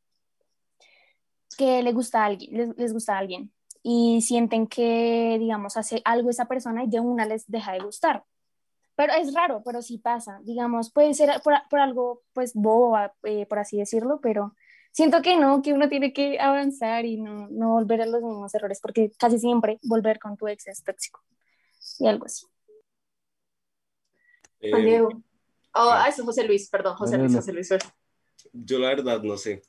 que 1.57 1.81
le 1.83 1.93
gusta 1.93 2.23
a 2.23 2.25
alguien, 2.25 2.57
les, 2.57 2.77
les 2.77 2.93
gusta 2.93 3.15
a 3.15 3.19
alguien 3.19 3.52
y 3.84 4.22
sienten 4.22 4.68
que, 4.68 5.38
digamos, 5.40 5.78
hace 5.78 6.02
algo 6.06 6.30
esa 6.30 6.46
persona 6.46 6.84
y 6.84 6.90
de 6.90 7.00
una 7.00 7.25
les 7.25 7.46
deja 7.48 7.74
de 7.74 7.80
gustar. 7.80 8.24
Pero 8.96 9.13
es 9.13 9.34
raro, 9.34 9.62
pero 9.66 9.82
sí 9.82 9.98
pasa, 9.98 10.40
digamos, 10.44 10.92
puede 10.92 11.13
ser 11.13 11.30
por, 11.44 11.56
por 11.70 11.80
algo, 11.80 12.24
pues, 12.34 12.54
bobo, 12.54 12.98
eh, 13.24 13.46
por 13.48 13.60
así 13.60 13.78
decirlo, 13.78 14.20
pero 14.22 14.56
siento 14.92 15.22
que 15.22 15.36
no, 15.38 15.62
que 15.62 15.74
uno 15.74 15.90
tiene 15.90 16.13
que 16.13 16.40
avanzar 16.40 17.06
y 17.06 17.20
no, 17.20 17.50
no 17.50 17.74
volver 17.74 18.02
a 18.02 18.06
los 18.06 18.22
mismos 18.22 18.54
errores, 18.56 18.80
porque 18.82 19.12
casi 19.18 19.40
siempre 19.40 19.80
volver 19.84 20.20
con 20.20 20.38
tu 20.38 20.48
ex 20.48 20.68
es 20.68 20.84
tóxico 20.84 21.22
y 22.00 22.08
algo 22.08 22.25
así. 22.25 22.46
Juan 24.62 24.82
Eh, 24.82 24.86
Diego. 24.86 25.10
Oh, 25.75 25.90
ah. 25.92 26.08
eso 26.08 26.22
es 26.22 26.25
José 26.25 26.44
Luis, 26.46 26.70
perdón, 26.70 26.96
José 26.96 27.18
Luis. 27.18 27.36
José 27.36 27.52
Luis. 27.52 27.70
Yo 28.54 28.80
la 28.80 28.90
verdad 28.90 29.22
no 29.24 29.38
sé. 29.38 29.63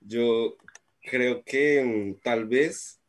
Yo 0.00 0.56
creo 1.00 1.44
que 1.44 1.82
mm, 1.84 2.20
tal 2.22 2.46
vez, 2.46 3.00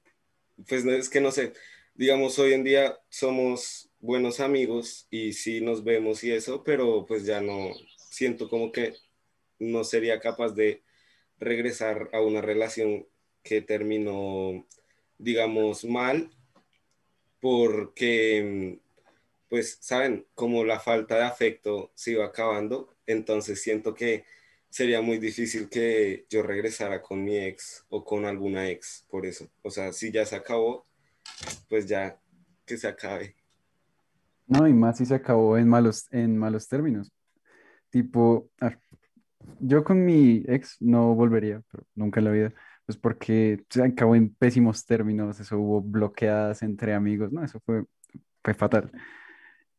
pues 0.67 0.85
es 0.85 1.09
que 1.09 1.21
no 1.21 1.31
sé, 1.31 1.53
digamos, 1.93 2.39
hoy 2.39 2.53
en 2.53 2.63
día 2.63 2.99
somos 3.09 3.89
buenos 3.99 4.39
amigos 4.39 5.07
y 5.09 5.33
sí 5.33 5.61
nos 5.61 5.83
vemos 5.83 6.23
y 6.23 6.31
eso, 6.31 6.63
pero 6.63 7.05
pues 7.05 7.25
ya 7.25 7.41
no, 7.41 7.71
siento 8.09 8.49
como 8.49 8.71
que 8.71 8.93
no 9.59 9.83
sería 9.83 10.19
capaz 10.19 10.51
de 10.53 10.83
regresar 11.39 12.09
a 12.13 12.21
una 12.21 12.41
relación 12.41 13.07
que 13.43 13.61
terminó, 13.61 14.65
digamos, 15.17 15.85
mal, 15.85 16.31
porque, 17.39 18.79
pues, 19.49 19.77
saben, 19.81 20.25
como 20.33 20.63
la 20.65 20.79
falta 20.79 21.15
de 21.15 21.23
afecto 21.23 21.91
se 21.93 22.11
iba 22.11 22.25
acabando, 22.25 22.95
entonces 23.05 23.61
siento 23.61 23.93
que 23.93 24.25
sería 24.75 25.01
muy 25.01 25.19
difícil 25.19 25.69
que 25.69 26.25
yo 26.29 26.43
regresara 26.43 27.01
con 27.01 27.23
mi 27.23 27.37
ex 27.37 27.85
o 27.87 28.03
con 28.03 28.25
alguna 28.25 28.67
ex 28.67 29.05
por 29.09 29.25
eso. 29.25 29.47
O 29.61 29.71
sea, 29.71 29.93
si 29.93 30.11
ya 30.11 30.25
se 30.25 30.35
acabó, 30.35 30.85
pues 31.69 31.85
ya 31.85 32.19
que 32.65 32.77
se 32.77 32.89
acabe. 32.89 33.37
No, 34.47 34.67
y 34.67 34.73
más 34.73 34.97
si 34.97 35.05
se 35.05 35.15
acabó 35.15 35.57
en 35.57 35.69
malos, 35.69 36.07
en 36.11 36.37
malos 36.37 36.67
términos. 36.67 37.09
Tipo, 37.89 38.49
a 38.59 38.67
ver, 38.67 38.79
yo 39.61 39.85
con 39.85 40.03
mi 40.03 40.43
ex 40.45 40.75
no 40.81 41.15
volvería, 41.15 41.61
pero 41.71 41.85
nunca 41.95 42.19
en 42.19 42.25
la 42.25 42.31
vida, 42.31 42.53
pues 42.85 42.97
porque 42.97 43.63
se 43.69 43.81
acabó 43.81 44.13
en 44.13 44.35
pésimos 44.35 44.85
términos, 44.85 45.39
eso 45.39 45.57
hubo 45.57 45.81
bloqueadas 45.81 46.63
entre 46.63 46.93
amigos, 46.93 47.31
no, 47.31 47.45
eso 47.45 47.61
fue, 47.65 47.85
fue 48.43 48.53
fatal. 48.53 48.91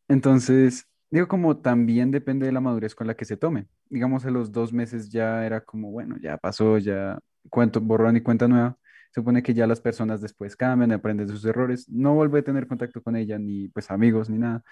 Entonces, 0.08 0.88
digo 1.10 1.28
como 1.28 1.58
también 1.58 2.10
depende 2.10 2.46
de 2.46 2.52
la 2.52 2.60
madurez 2.60 2.94
con 2.94 3.06
la 3.06 3.14
que 3.14 3.24
se 3.24 3.36
tome. 3.36 3.66
Digamos, 3.88 4.24
a 4.26 4.30
los 4.30 4.52
dos 4.52 4.72
meses 4.72 5.10
ya 5.10 5.46
era 5.46 5.60
como, 5.62 5.90
bueno, 5.90 6.16
ya 6.20 6.36
pasó, 6.38 6.78
ya 6.78 7.18
cuento, 7.50 7.80
borrón 7.80 8.16
y 8.16 8.20
cuenta 8.20 8.48
nueva. 8.48 8.76
Supone 9.14 9.42
que 9.42 9.54
ya 9.54 9.66
las 9.66 9.80
personas 9.80 10.20
después 10.20 10.56
cambian, 10.56 10.92
aprenden 10.92 11.26
de 11.26 11.32
sus 11.32 11.44
errores. 11.44 11.88
No 11.88 12.14
vuelve 12.14 12.40
a 12.40 12.42
tener 12.42 12.66
contacto 12.66 13.02
con 13.02 13.16
ella, 13.16 13.38
ni 13.38 13.68
pues 13.68 13.90
amigos, 13.90 14.28
ni 14.28 14.38
nada. 14.38 14.62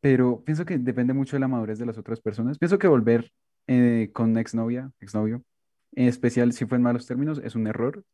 Pero 0.00 0.42
pienso 0.44 0.64
que 0.64 0.78
depende 0.78 1.12
mucho 1.14 1.36
de 1.36 1.40
la 1.40 1.48
madurez 1.48 1.78
de 1.78 1.86
las 1.86 1.98
otras 1.98 2.20
personas. 2.20 2.58
Pienso 2.58 2.78
que 2.78 2.88
volver 2.88 3.32
eh, 3.66 4.10
con 4.12 4.36
exnovia, 4.38 4.90
exnovio, 5.00 5.44
en 5.92 6.08
especial 6.08 6.52
si 6.52 6.66
fue 6.66 6.76
en 6.78 6.82
malos 6.82 7.06
términos, 7.06 7.40
es 7.44 7.54
un 7.54 7.66
error. 7.66 8.04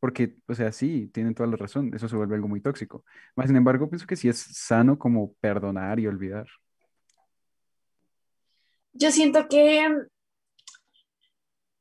Porque, 0.00 0.36
o 0.48 0.54
sea, 0.54 0.72
sí, 0.72 1.08
tienen 1.14 1.34
toda 1.34 1.48
la 1.48 1.56
razón, 1.56 1.92
eso 1.94 2.08
se 2.08 2.16
vuelve 2.16 2.34
algo 2.34 2.48
muy 2.48 2.60
tóxico. 2.60 3.04
Más 3.36 3.46
sin 3.48 3.56
embargo, 3.56 3.88
pienso 3.88 4.06
que 4.06 4.16
sí 4.16 4.28
es 4.28 4.38
sano 4.38 4.98
como 4.98 5.34
perdonar 5.40 6.00
y 6.00 6.06
olvidar. 6.08 6.46
Yo 8.92 9.10
siento 9.10 9.48
que 9.48 9.88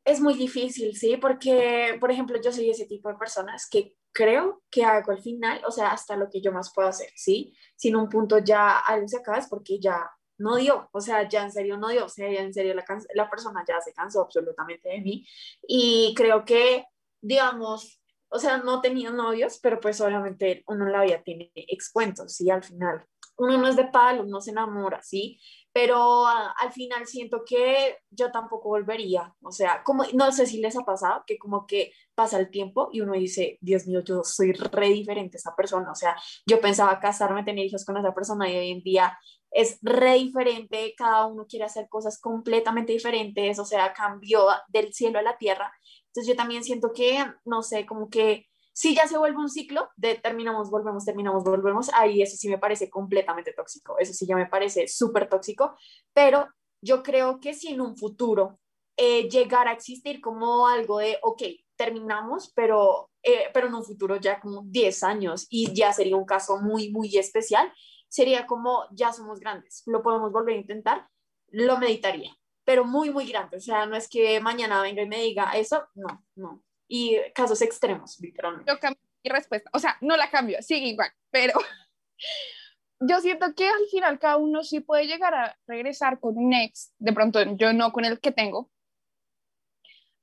es 0.06 0.19
muy 0.19 0.34
difícil, 0.34 0.95
¿sí? 0.95 1.17
Porque, 1.17 1.97
por 2.00 2.12
ejemplo, 2.12 2.39
yo 2.41 2.52
soy 2.52 2.69
ese 2.69 2.86
tipo 2.86 3.10
de 3.10 3.15
personas 3.15 3.67
que 3.69 3.95
creo 4.13 4.63
que 4.69 4.84
hago 4.84 5.12
al 5.12 5.21
final, 5.21 5.62
o 5.65 5.71
sea, 5.71 5.91
hasta 5.91 6.15
lo 6.15 6.30
que 6.30 6.41
yo 6.41 6.52
más 6.52 6.74
puedo 6.74 6.89
hacer, 6.89 7.10
¿sí? 7.15 7.54
Si 7.76 7.89
en 7.89 7.95
un 7.95 8.10
punto 8.10 8.39
ya 8.39 8.80
algo 8.80 9.08
se 9.08 9.17
acaba 9.17 9.38
es 9.38 9.47
porque 9.47 9.80
ya 9.80 10.10
no 10.38 10.56
dio, 10.56 10.89
o 10.91 11.02
sea, 11.02 11.30
ya 11.30 11.43
en 11.43 11.52
serio 11.52 11.78
no 11.78 11.89
dio, 11.89 12.06
o 12.06 12.10
sea, 12.10 12.32
ya 12.32 12.41
en 12.41 12.54
serio 12.54 12.74
la, 12.74 12.84
la 13.13 13.30
persona 13.30 13.63
ya 13.67 13.80
se 13.80 13.93
cansó 13.93 14.21
absolutamente 14.21 14.89
de 14.89 15.02
mí 15.02 15.26
y 15.67 16.13
creo 16.15 16.43
que, 16.45 16.86
digamos, 17.21 18.02
o 18.30 18.39
sea, 18.39 18.58
no 18.58 18.82
tenía 18.82 19.12
novios, 19.12 19.60
pero 19.62 19.80
pues 19.80 20.02
obviamente 20.02 20.63
uno 20.67 20.86
en 20.88 20.93
la 20.93 21.04
vida 21.04 21.21
tiene 21.24 21.52
excuentos, 21.56 22.34
¿sí? 22.34 22.50
Al 22.50 22.63
final, 22.63 23.06
uno 23.38 23.58
no 23.58 23.67
es 23.67 23.76
de 23.76 23.86
palo, 23.86 24.24
uno 24.24 24.41
se 24.41 24.52
enamora, 24.52 25.02
¿sí? 25.04 25.39
Pero 25.73 26.25
ah, 26.25 26.53
al 26.60 26.71
final 26.71 27.07
siento 27.07 27.43
que 27.45 27.97
yo 28.10 28.31
tampoco 28.31 28.69
volvería, 28.69 29.34
o 29.41 29.51
sea, 29.51 29.84
como 29.84 30.03
no 30.13 30.31
sé 30.31 30.45
si 30.45 30.60
les 30.60 30.77
ha 30.77 30.84
pasado 30.84 31.23
que 31.25 31.38
como 31.38 31.65
que 31.65 31.93
pasa 32.15 32.39
el 32.39 32.49
tiempo 32.49 32.89
y 32.91 33.01
uno 33.01 33.13
dice, 33.13 33.57
Dios 33.62 33.88
mío, 33.88 34.01
yo 34.03 34.23
soy 34.23 34.53
re 34.53 34.89
diferente 34.89 35.38
a 35.38 35.39
esa 35.39 35.55
persona, 35.55 35.91
o 35.91 35.95
sea, 35.95 36.15
yo 36.45 36.60
pensaba 36.60 36.99
casarme, 36.99 37.43
tener 37.43 37.65
hijos 37.65 37.86
con 37.86 37.97
esa 37.97 38.13
persona 38.13 38.49
y 38.49 38.57
hoy 38.57 38.71
en 38.71 38.81
día 38.81 39.17
es 39.51 39.79
re 39.81 40.15
diferente, 40.15 40.93
cada 40.97 41.25
uno 41.27 41.45
quiere 41.47 41.65
hacer 41.65 41.88
cosas 41.89 42.19
completamente 42.19 42.93
diferentes, 42.93 43.60
o 43.60 43.65
sea, 43.65 43.93
cambió 43.93 44.47
del 44.69 44.93
cielo 44.93 45.19
a 45.19 45.23
la 45.23 45.38
tierra. 45.38 45.71
Entonces 46.07 46.27
yo 46.27 46.36
también 46.36 46.63
siento 46.63 46.91
que, 46.93 47.23
no 47.45 47.62
sé, 47.62 47.86
como 47.86 48.10
que 48.10 48.47
si 48.82 48.96
ya 48.96 49.08
se 49.08 49.15
vuelve 49.15 49.38
un 49.38 49.48
ciclo 49.48 49.91
de 49.96 50.15
terminamos, 50.15 50.72
volvemos, 50.72 51.06
terminamos, 51.06 51.44
volvemos, 51.44 51.91
ahí 51.94 52.24
eso 52.24 52.36
sí 52.36 52.50
me 52.50 52.58
parece 52.58 52.89
completamente 52.89 53.54
tóxico, 53.54 54.00
eso 54.00 54.12
sí 54.12 54.26
ya 54.26 54.36
me 54.36 54.48
parece 54.48 54.88
súper 54.88 55.30
tóxico, 55.30 55.76
pero 56.13 56.48
yo 56.82 57.04
creo 57.04 57.39
que 57.39 57.54
si 57.54 57.67
en 57.67 57.82
un 57.82 57.96
futuro 57.96 58.60
eh, 58.98 59.30
llegara 59.30 59.70
a 59.70 59.76
existir 59.76 60.20
como 60.20 60.67
algo 60.67 60.98
de, 60.98 61.20
ok, 61.22 61.44
terminamos, 61.76 62.52
pero, 62.56 63.12
eh, 63.22 63.52
pero 63.54 63.67
en 63.67 63.76
un 63.76 63.84
futuro 63.84 64.15
ya 64.15 64.39
como 64.39 64.63
10 64.65 65.04
años 65.04 65.46
y 65.52 65.72
ya 65.76 65.94
sería 65.94 66.17
un 66.17 66.26
caso 66.26 66.58
muy, 66.60 66.89
muy 66.89 67.15
especial, 67.20 67.72
sería 68.10 68.48
como 68.48 68.88
ya 68.89 69.13
somos 69.13 69.39
grandes, 69.39 69.84
lo 69.86 70.02
podemos 70.02 70.32
volver 70.32 70.56
a 70.56 70.60
intentar, 70.60 71.08
lo 71.50 71.78
meditaría, 71.78 72.36
pero 72.63 72.84
muy, 72.84 73.12
muy 73.12 73.28
grande, 73.28 73.58
o 73.58 73.62
sea, 73.62 73.86
no 73.86 73.96
es 73.96 74.10
que 74.10 74.39
mañana 74.39 74.82
venga 74.82 75.04
y 75.04 75.08
me 75.08 75.22
diga 75.22 75.52
eso, 75.52 75.84
no, 75.94 76.26
no, 76.34 76.63
y 76.91 77.17
casos 77.34 77.62
extremos, 77.62 78.19
literalmente. 78.19 78.69
Yo 78.69 78.77
cambio 78.77 79.01
mi 79.23 79.32
respuesta. 79.32 79.69
O 79.73 79.80
sea, 79.80 79.97
no 80.01 80.17
la 80.17 80.30
cambio, 80.30 80.62
sigue 80.62 80.88
igual, 80.88 81.10
pero 81.30 81.54
yo 82.99 83.21
siento 83.21 83.56
que 83.56 83.65
al 83.65 83.88
final 83.89 84.19
cada 84.19 84.36
uno 84.36 84.62
sí 84.63 84.82
puede 84.82 85.08
llegar 85.08 85.34
a 85.34 85.58
regresar 85.67 86.19
con 86.19 86.38
un 86.38 86.54
ex, 86.54 86.93
de 86.99 87.13
pronto 87.13 87.41
yo 87.56 87.71
no 87.71 87.93
con 87.93 88.04
el 88.04 88.19
que 88.19 88.34
tengo, 88.34 88.69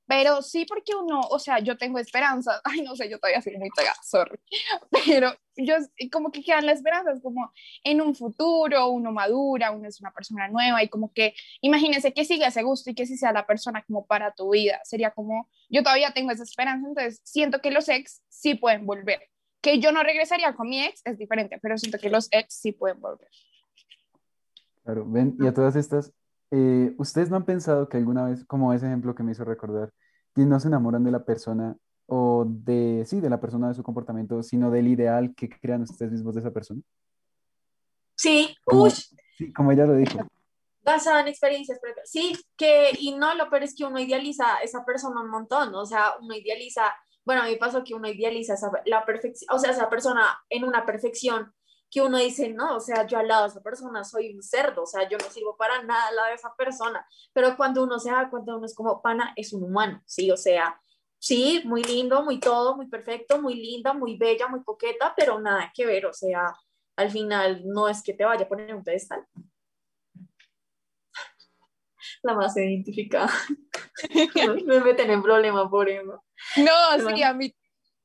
pero 0.09 0.41
sí 0.41 0.65
porque 0.65 0.95
uno, 0.95 1.21
o 1.29 1.37
sea, 1.37 1.59
yo 1.59 1.77
tengo 1.77 1.99
esperanza, 1.99 2.59
ay, 2.63 2.81
no 2.81 2.95
sé, 2.95 3.07
yo 3.07 3.19
todavía 3.19 3.43
soy 3.43 3.57
muy 3.57 3.69
pegada, 3.69 3.95
sorry, 4.03 4.39
pero 5.05 5.31
yo 5.55 5.75
como 6.11 6.31
que 6.31 6.43
quedan 6.43 6.65
las 6.65 6.77
esperanzas, 6.77 7.21
como 7.21 7.53
en 7.83 8.01
un 8.01 8.15
futuro 8.15 8.89
uno 8.89 9.11
madura, 9.11 9.69
uno 9.69 9.87
es 9.87 10.01
una 10.01 10.11
persona 10.11 10.47
nueva 10.47 10.81
y 10.83 10.89
como 10.89 11.13
que 11.13 11.35
imagínense 11.61 12.11
que 12.11 12.25
siga 12.25 12.47
ese 12.47 12.63
gusto 12.63 12.89
y 12.89 12.95
que 12.95 13.05
si 13.05 13.17
sea 13.17 13.31
la 13.31 13.45
persona 13.45 13.83
como 13.83 14.07
para 14.07 14.33
tu 14.33 14.49
vida, 14.49 14.79
sería 14.83 15.11
como, 15.11 15.47
yo 15.69 15.83
todavía 15.83 16.11
tengo 16.11 16.31
esa 16.31 16.43
esperanza, 16.43 16.87
entonces 16.87 17.21
siento 17.23 17.59
que 17.59 17.69
los 17.69 17.87
ex 17.87 18.23
sí 18.29 18.55
pueden 18.55 18.87
volver, 18.87 19.19
que 19.61 19.77
yo 19.77 19.91
no 19.91 20.01
regresaría 20.01 20.55
con 20.55 20.69
mi 20.69 20.83
ex 20.83 21.03
es 21.05 21.19
diferente, 21.19 21.59
pero 21.61 21.77
siento 21.77 21.99
que 21.99 22.09
los 22.09 22.29
ex 22.31 22.51
sí 22.55 22.71
pueden 22.71 22.99
volver. 22.99 23.29
Claro, 24.83 25.05
ven, 25.07 25.37
y 25.39 25.45
a 25.45 25.53
todas 25.53 25.75
estas, 25.75 26.11
eh, 26.49 26.95
¿ustedes 26.97 27.29
no 27.29 27.35
han 27.35 27.45
pensado 27.45 27.87
que 27.87 27.97
alguna 27.97 28.25
vez, 28.25 28.43
como 28.45 28.73
ese 28.73 28.87
ejemplo 28.87 29.13
que 29.13 29.21
me 29.21 29.33
hizo 29.33 29.45
recordar, 29.45 29.93
que 30.39 30.45
no 30.45 30.59
se 30.59 30.67
enamoran 30.67 31.03
de 31.03 31.11
la 31.11 31.23
persona 31.23 31.75
o 32.07 32.45
de, 32.47 33.03
sí, 33.05 33.19
de 33.19 33.29
la 33.29 33.39
persona 33.39 33.67
de 33.67 33.73
su 33.75 33.83
comportamiento, 33.83 34.41
sino 34.41 34.71
del 34.71 34.87
ideal 34.87 35.33
que 35.35 35.49
crean 35.49 35.83
ustedes 35.83 36.11
mismos 36.11 36.33
de 36.35 36.41
esa 36.41 36.51
persona? 36.51 36.81
Sí, 38.15 38.55
Como, 38.65 38.89
sí, 38.89 39.53
como 39.53 39.71
ella 39.71 39.85
lo 39.85 39.95
dijo. 39.95 40.19
basado 40.83 41.19
en 41.19 41.27
experiencias. 41.27 41.79
Sí, 42.05 42.35
que, 42.57 42.91
y 42.99 43.15
no, 43.15 43.35
lo 43.35 43.49
peor 43.49 43.63
es 43.63 43.75
que 43.75 43.85
uno 43.85 43.99
idealiza 43.99 44.57
a 44.57 44.61
esa 44.61 44.83
persona 44.85 45.21
un 45.21 45.29
montón, 45.29 45.73
o 45.75 45.85
sea, 45.85 46.13
uno 46.19 46.33
idealiza, 46.35 46.93
bueno, 47.25 47.43
a 47.43 47.45
mí 47.45 47.55
pasó 47.57 47.83
que 47.83 47.93
uno 47.93 48.07
idealiza 48.07 48.55
esa, 48.55 48.71
la 48.85 49.05
perfección, 49.05 49.53
o 49.55 49.59
sea, 49.59 49.71
esa 49.71 49.89
persona 49.89 50.39
en 50.49 50.63
una 50.63 50.85
perfección 50.85 51.53
que 51.89 52.01
uno 52.01 52.17
dice, 52.17 52.49
no, 52.49 52.77
o 52.77 52.79
sea, 52.79 53.05
yo 53.07 53.17
al 53.17 53.27
lado 53.27 53.43
de 53.43 53.49
esa 53.49 53.61
persona 53.61 54.03
soy 54.03 54.33
un 54.33 54.43
cerdo, 54.43 54.83
o 54.83 54.85
sea, 54.85 55.07
yo 55.09 55.17
no 55.17 55.29
sirvo 55.29 55.57
para 55.57 55.81
nada 55.83 56.07
al 56.07 56.15
lado 56.15 56.27
de 56.29 56.35
esa 56.35 56.53
persona, 56.55 57.05
pero 57.33 57.55
cuando 57.57 57.83
uno 57.83 57.99
se 57.99 58.11
da 58.11 58.29
cuenta, 58.29 58.55
uno 58.55 58.65
es 58.65 58.75
como, 58.75 59.01
pana, 59.01 59.33
es 59.35 59.53
un 59.53 59.63
humano, 59.63 60.01
¿sí? 60.05 60.31
O 60.31 60.37
sea, 60.37 60.79
sí, 61.17 61.61
muy 61.65 61.83
lindo, 61.83 62.23
muy 62.23 62.39
todo, 62.39 62.75
muy 62.75 62.87
perfecto, 62.87 63.41
muy 63.41 63.55
linda, 63.55 63.93
muy 63.93 64.17
bella, 64.17 64.47
muy 64.47 64.63
coqueta, 64.63 65.13
pero 65.15 65.39
nada 65.39 65.71
que 65.73 65.85
ver, 65.85 66.05
o 66.05 66.13
sea, 66.13 66.53
al 66.95 67.11
final 67.11 67.63
no 67.65 67.89
es 67.89 68.03
que 68.03 68.13
te 68.13 68.25
vaya 68.25 68.45
a 68.45 68.47
poner 68.47 68.75
un 68.75 68.83
pedestal. 68.83 69.25
La 72.23 72.33
más 72.33 72.55
identificada. 72.57 73.31
me 74.65 74.79
meten 74.81 75.09
en 75.09 75.23
problema 75.23 75.69
por 75.69 75.89
eso. 75.89 76.23
No, 76.57 77.15
sí, 77.15 77.23
a 77.23 77.33
mí 77.33 77.53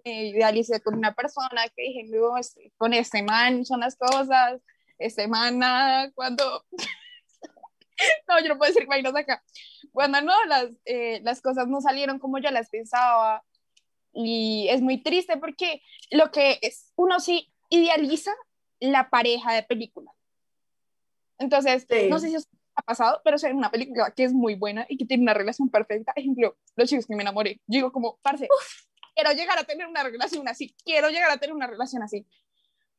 me 0.04 0.24
idealicé 0.26 0.80
con 0.80 0.94
una 0.94 1.14
persona 1.14 1.62
que 1.74 1.82
dije, 1.82 2.04
no, 2.04 2.36
este, 2.36 2.72
con 2.76 2.92
este 2.92 3.22
man 3.22 3.64
son 3.64 3.80
las 3.80 3.96
cosas, 3.96 4.60
este 4.98 5.28
man 5.28 5.58
nada, 5.58 6.10
cuando... 6.12 6.64
no, 8.28 8.40
yo 8.40 8.48
no 8.48 8.58
puedo 8.58 8.72
decir 8.72 8.86
vainas 8.86 9.14
acá. 9.14 9.42
Cuando 9.92 10.20
no, 10.20 10.44
las, 10.46 10.70
eh, 10.84 11.20
las 11.22 11.40
cosas 11.40 11.68
no 11.68 11.80
salieron 11.80 12.18
como 12.18 12.38
yo 12.38 12.50
las 12.50 12.68
pensaba 12.68 13.44
y 14.12 14.68
es 14.70 14.80
muy 14.80 15.02
triste 15.02 15.36
porque 15.36 15.82
lo 16.10 16.30
que 16.30 16.58
es, 16.62 16.92
uno 16.96 17.20
sí 17.20 17.52
idealiza 17.68 18.32
la 18.80 19.10
pareja 19.10 19.54
de 19.54 19.62
película. 19.62 20.12
Entonces, 21.38 21.86
Sí. 21.88 22.08
no 22.08 22.18
sé 22.18 22.28
si 22.28 22.36
os 22.36 22.48
ha 22.76 22.82
pasado, 22.82 23.20
pero 23.24 23.36
es 23.36 23.44
una 23.44 23.70
película 23.70 24.12
que 24.14 24.24
es 24.24 24.32
muy 24.32 24.54
buena 24.54 24.86
y 24.88 24.96
que 24.96 25.04
tiene 25.04 25.22
una 25.22 25.34
relación 25.34 25.68
perfecta. 25.68 26.12
Ejemplo, 26.16 26.56
Los 26.76 26.88
chicos 26.88 27.06
que 27.06 27.14
me 27.16 27.22
enamoré. 27.22 27.60
Digo 27.66 27.92
como, 27.92 28.18
parce, 28.22 28.48
quiero 29.14 29.32
llegar 29.32 29.58
a 29.58 29.64
tener 29.64 29.86
una 29.86 30.02
relación 30.02 30.48
así, 30.48 30.74
quiero 30.84 31.08
llegar 31.08 31.30
a 31.30 31.38
tener 31.38 31.54
una 31.54 31.66
relación 31.66 32.02
así. 32.02 32.26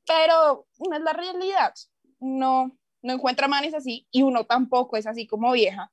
Pero 0.07 0.67
no 0.79 0.95
es 0.95 1.01
la 1.01 1.13
realidad. 1.13 1.73
No, 2.19 2.77
no 3.01 3.13
encuentra 3.13 3.47
manes 3.47 3.73
así 3.73 4.07
y 4.11 4.23
uno 4.23 4.45
tampoco 4.45 4.97
es 4.97 5.07
así 5.07 5.27
como 5.27 5.51
vieja. 5.51 5.91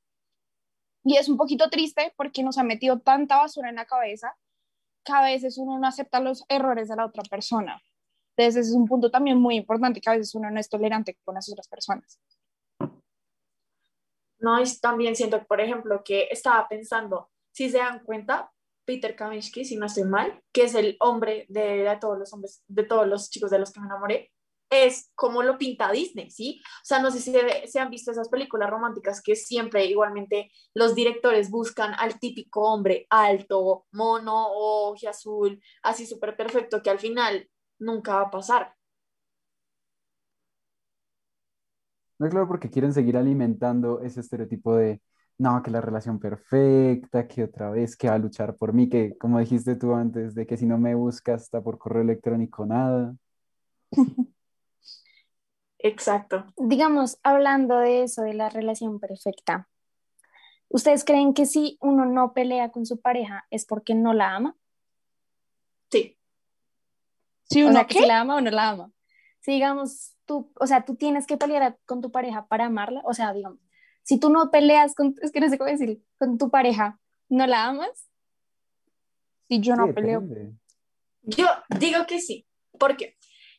Y 1.05 1.17
es 1.17 1.29
un 1.29 1.37
poquito 1.37 1.69
triste 1.69 2.13
porque 2.17 2.43
nos 2.43 2.59
ha 2.59 2.63
metido 2.63 3.01
tanta 3.01 3.39
basura 3.39 3.69
en 3.69 3.77
la 3.77 3.87
cabeza 3.87 4.37
que 5.05 5.13
a 5.13 5.23
veces 5.23 5.59
uno 5.59 5.79
no 5.79 5.87
acepta 5.87 6.21
los 6.21 6.45
errores 6.49 6.89
de 6.89 6.97
la 6.97 7.07
otra 7.07 7.25
persona. 7.25 7.83
Entonces, 8.37 8.63
ese 8.63 8.71
es 8.71 8.77
un 8.77 8.87
punto 8.87 9.11
también 9.11 9.39
muy 9.39 9.57
importante 9.57 10.01
que 10.01 10.09
a 10.09 10.15
veces 10.15 10.35
uno 10.35 10.51
no 10.51 10.61
es 10.61 10.69
tolerante 10.69 11.19
con 11.25 11.35
las 11.35 11.51
otras 11.51 11.69
personas. 11.69 12.21
No, 14.39 14.61
y 14.61 14.65
también 14.81 15.15
siento, 15.15 15.45
por 15.45 15.61
ejemplo, 15.61 16.03
que 16.05 16.29
estaba 16.31 16.67
pensando, 16.69 17.31
si 17.53 17.69
se 17.69 17.79
dan 17.79 18.05
cuenta, 18.05 18.52
Peter 18.85 19.15
Kaminsky, 19.15 19.65
si 19.65 19.77
no 19.77 19.87
estoy 19.87 20.05
mal, 20.05 20.43
que 20.53 20.65
es 20.65 20.75
el 20.75 20.97
hombre 21.01 21.47
de, 21.49 21.97
todos 22.01 22.19
los 22.19 22.33
hombres, 22.33 22.63
de 22.69 22.85
todos 22.85 23.07
los 23.07 23.31
chicos 23.31 23.51
de 23.51 23.59
los 23.59 23.73
que 23.73 23.81
me 23.81 23.87
enamoré, 23.87 24.31
es 24.71 25.11
como 25.15 25.43
lo 25.43 25.59
pinta 25.59 25.93
Disney, 25.93 26.31
¿sí? 26.31 26.63
O 26.65 26.85
sea, 26.85 27.01
no 27.01 27.11
sé 27.11 27.21
si 27.21 27.31
se, 27.33 27.67
se 27.67 27.79
han 27.79 27.91
visto 27.91 28.11
esas 28.11 28.29
películas 28.29 28.71
románticas 28.71 29.21
que 29.23 29.37
siempre 29.37 29.85
igualmente 29.85 30.51
los 30.75 30.95
directores 30.95 31.51
buscan 31.51 31.93
al 31.99 32.19
típico 32.19 32.63
hombre 32.63 33.07
alto, 33.11 33.87
mono, 33.93 34.47
ojo 34.51 35.09
azul, 35.09 35.61
así 35.83 36.07
súper 36.07 36.37
perfecto, 36.37 36.83
que 36.83 36.91
al 36.91 36.99
final 36.99 37.49
nunca 37.79 38.17
va 38.17 38.23
a 38.23 38.31
pasar. 38.31 38.75
No, 42.19 42.29
claro, 42.31 42.47
porque 42.49 42.71
quieren 42.71 42.95
seguir 42.95 43.17
alimentando 43.17 44.01
ese 44.01 44.21
estereotipo 44.21 44.77
de, 44.77 45.03
no, 45.43 45.61
que 45.61 45.73
la 45.73 45.81
relación 45.81 46.21
perfecta, 46.21 47.27
que 47.27 47.43
otra 47.43 47.69
vez, 47.71 47.97
que 47.97 48.09
va 48.09 48.15
a 48.15 48.19
luchar 48.19 48.55
por 48.55 48.73
mí, 48.73 48.89
que 48.89 49.19
como 49.19 49.41
dijiste 49.41 49.75
tú 49.75 49.93
antes, 49.93 50.37
de 50.37 50.47
que 50.47 50.57
si 50.57 50.67
no 50.67 50.79
me 50.79 50.95
buscas 50.95 51.43
hasta 51.43 51.61
por 51.61 51.79
correo 51.79 52.03
electrónico, 52.03 52.65
nada. 52.65 53.17
Exacto. 55.79 56.47
Digamos, 56.57 57.19
hablando 57.25 57.79
de 57.79 58.05
eso, 58.05 58.23
de 58.23 58.35
la 58.35 58.51
relación 58.51 59.01
perfecta, 59.01 59.69
¿ustedes 60.69 61.05
creen 61.05 61.35
que 61.35 61.45
si 61.45 61.77
uno 61.81 62.05
no 62.05 62.35
pelea 62.35 62.71
con 62.71 62.87
su 62.87 63.01
pareja 63.01 63.45
es 63.51 63.67
porque 63.67 63.97
no 63.97 64.15
la 64.15 64.37
ama? 64.37 64.57
Sí. 65.91 66.17
Si 67.51 67.65
O 67.65 67.67
uno 67.67 67.79
sea, 67.79 67.87
que 67.89 67.99
si 67.99 68.07
la 68.07 68.21
ama 68.21 68.37
o 68.37 68.41
no 68.41 68.51
la 68.53 68.69
ama. 68.69 68.93
Si 69.41 69.51
digamos, 69.51 70.15
tú, 70.25 70.53
o 70.61 70.69
sea, 70.69 70.85
tú 70.85 70.95
tienes 70.95 71.27
que 71.27 71.37
pelear 71.37 71.77
con 71.85 72.01
tu 72.01 72.13
pareja 72.13 72.47
para 72.47 72.67
amarla, 72.67 73.03
o 73.05 73.13
sea, 73.13 73.33
digamos, 73.33 73.59
si 74.03 74.19
tú 74.19 74.31
no 74.31 74.51
peleas 74.51 74.95
con, 74.95 75.15
es 75.23 75.33
que 75.33 75.41
no 75.41 75.49
sé 75.49 75.59
cómo 75.59 75.71
decir, 75.71 76.03
con 76.19 76.39
tu 76.39 76.51
pareja, 76.51 76.99
¿no 77.29 77.47
la 77.47 77.67
amas? 77.67 78.09
si 79.49 79.61
yo 79.61 79.77
no 79.77 79.87
Sí, 79.87 79.93
peleo. 79.93 80.21
depende. 80.21 80.57
Yo 81.23 81.47
digo 81.79 82.07
que 82.07 82.21
sí, 82.21 82.47
porque 82.79 83.17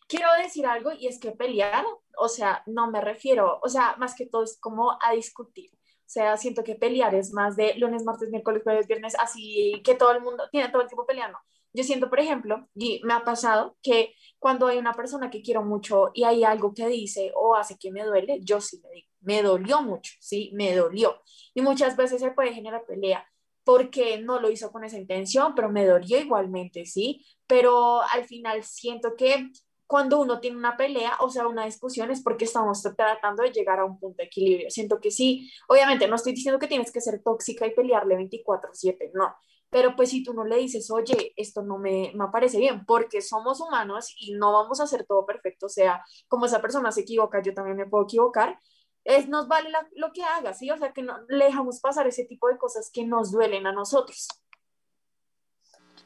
quiero 0.08 0.28
decir 0.42 0.66
algo 0.66 0.92
y 0.92 1.08
es 1.08 1.20
que 1.20 1.32
pelear, 1.32 1.86
o 2.18 2.28
sea, 2.28 2.64
no 2.66 2.90
me 2.90 3.00
refiero, 3.02 3.60
o 3.62 3.70
sea, 3.70 3.96
más 3.98 4.16
que 4.16 4.26
todo 4.26 4.44
es 4.44 4.58
como 4.60 4.98
a 5.02 5.14
discutir. 5.14 5.72
O 5.74 6.10
sea, 6.14 6.38
siento 6.38 6.64
que 6.64 6.76
pelear 6.76 7.16
es 7.16 7.32
más 7.34 7.56
de 7.56 7.76
lunes, 7.76 8.04
martes, 8.04 8.30
miércoles, 8.30 8.64
jueves, 8.64 8.88
viernes, 8.88 9.16
así 9.20 9.82
que 9.84 9.96
todo 9.96 10.12
el 10.12 10.22
mundo 10.22 10.44
tiene 10.52 10.70
todo 10.70 10.82
el 10.82 10.88
tiempo 10.88 11.06
peleando. 11.06 11.38
Yo 11.74 11.84
siento, 11.84 12.10
por 12.10 12.20
ejemplo, 12.20 12.68
y 12.76 13.02
me 13.04 13.14
ha 13.14 13.24
pasado 13.24 13.78
que 13.82 14.14
cuando 14.44 14.68
hay 14.68 14.78
una 14.78 14.92
persona 14.92 15.30
que 15.30 15.42
quiero 15.42 15.64
mucho 15.64 16.12
y 16.14 16.26
hay 16.26 16.44
algo 16.44 16.74
que 16.74 16.86
dice 16.88 17.32
o 17.34 17.56
hace 17.56 17.78
que 17.78 17.94
me 17.94 18.04
duele, 18.04 18.42
yo 18.42 18.60
sí 18.60 18.78
le 18.84 18.90
digo, 18.92 19.08
me 19.22 19.42
dolió 19.42 19.82
mucho, 19.82 20.12
sí, 20.20 20.52
me 20.54 20.76
dolió. 20.76 21.22
Y 21.54 21.62
muchas 21.62 21.96
veces 21.96 22.20
se 22.20 22.32
puede 22.32 22.54
generar 22.54 22.86
pelea 22.86 23.26
porque 23.64 24.18
no 24.18 24.42
lo 24.42 24.52
hizo 24.52 24.70
con 24.70 24.84
esa 24.84 24.98
intención, 24.98 25.56
pero 25.56 25.70
me 25.70 25.86
dolió 25.86 26.20
igualmente, 26.20 26.86
¿sí? 26.86 27.26
Pero 27.48 28.02
al 28.02 28.26
final 28.26 28.62
siento 28.66 29.16
que 29.16 29.50
cuando 29.88 30.20
uno 30.20 30.42
tiene 30.42 30.58
una 30.58 30.76
pelea, 30.76 31.14
o 31.22 31.30
sea, 31.30 31.48
una 31.48 31.64
discusión, 31.64 32.12
es 32.12 32.22
porque 32.22 32.44
estamos 32.44 32.84
tratando 32.98 33.44
de 33.44 33.52
llegar 33.54 33.80
a 33.80 33.86
un 33.86 33.98
punto 33.98 34.18
de 34.18 34.26
equilibrio. 34.26 34.70
Siento 34.70 35.00
que 35.00 35.10
sí, 35.10 35.50
obviamente 35.70 36.06
no 36.10 36.18
estoy 36.18 36.34
diciendo 36.34 36.60
que 36.60 36.68
tienes 36.68 36.92
que 36.92 37.00
ser 37.00 37.24
tóxica 37.24 37.66
y 37.66 37.74
pelearle 37.74 38.18
24/7, 38.18 39.10
no. 39.14 39.34
Pero 39.74 39.96
pues 39.96 40.12
si 40.12 40.24
tú 40.24 40.34
no 40.34 40.46
le 40.46 40.58
dices, 40.58 40.90
oye, 40.92 41.34
esto 41.36 41.64
no 41.64 41.80
me, 41.80 42.12
me 42.14 42.28
parece 42.32 42.60
bien, 42.60 42.86
porque 42.86 43.22
somos 43.22 43.60
humanos 43.60 44.16
y 44.20 44.34
no 44.34 44.54
vamos 44.54 44.80
a 44.80 44.84
hacer 44.84 45.04
todo 45.06 45.26
perfecto, 45.26 45.66
o 45.66 45.70
sea, 45.70 46.04
como 46.28 46.46
esa 46.46 46.62
persona 46.62 46.92
se 46.92 47.02
equivoca, 47.02 47.42
yo 47.42 47.54
también 47.56 47.78
me 47.78 47.88
puedo 47.88 48.04
equivocar, 48.04 48.60
es, 49.04 49.28
nos 49.28 49.48
vale 49.48 49.70
lo 49.96 50.14
que 50.14 50.24
haga, 50.24 50.54
¿sí? 50.54 50.70
O 50.72 50.78
sea, 50.78 50.94
que 50.94 51.04
no 51.04 51.18
le 51.28 51.46
dejamos 51.46 51.80
pasar 51.80 52.08
ese 52.08 52.24
tipo 52.26 52.48
de 52.48 52.58
cosas 52.58 52.90
que 52.94 53.04
nos 53.04 53.32
duelen 53.32 53.68
a 53.68 53.74
nosotros. 53.74 54.28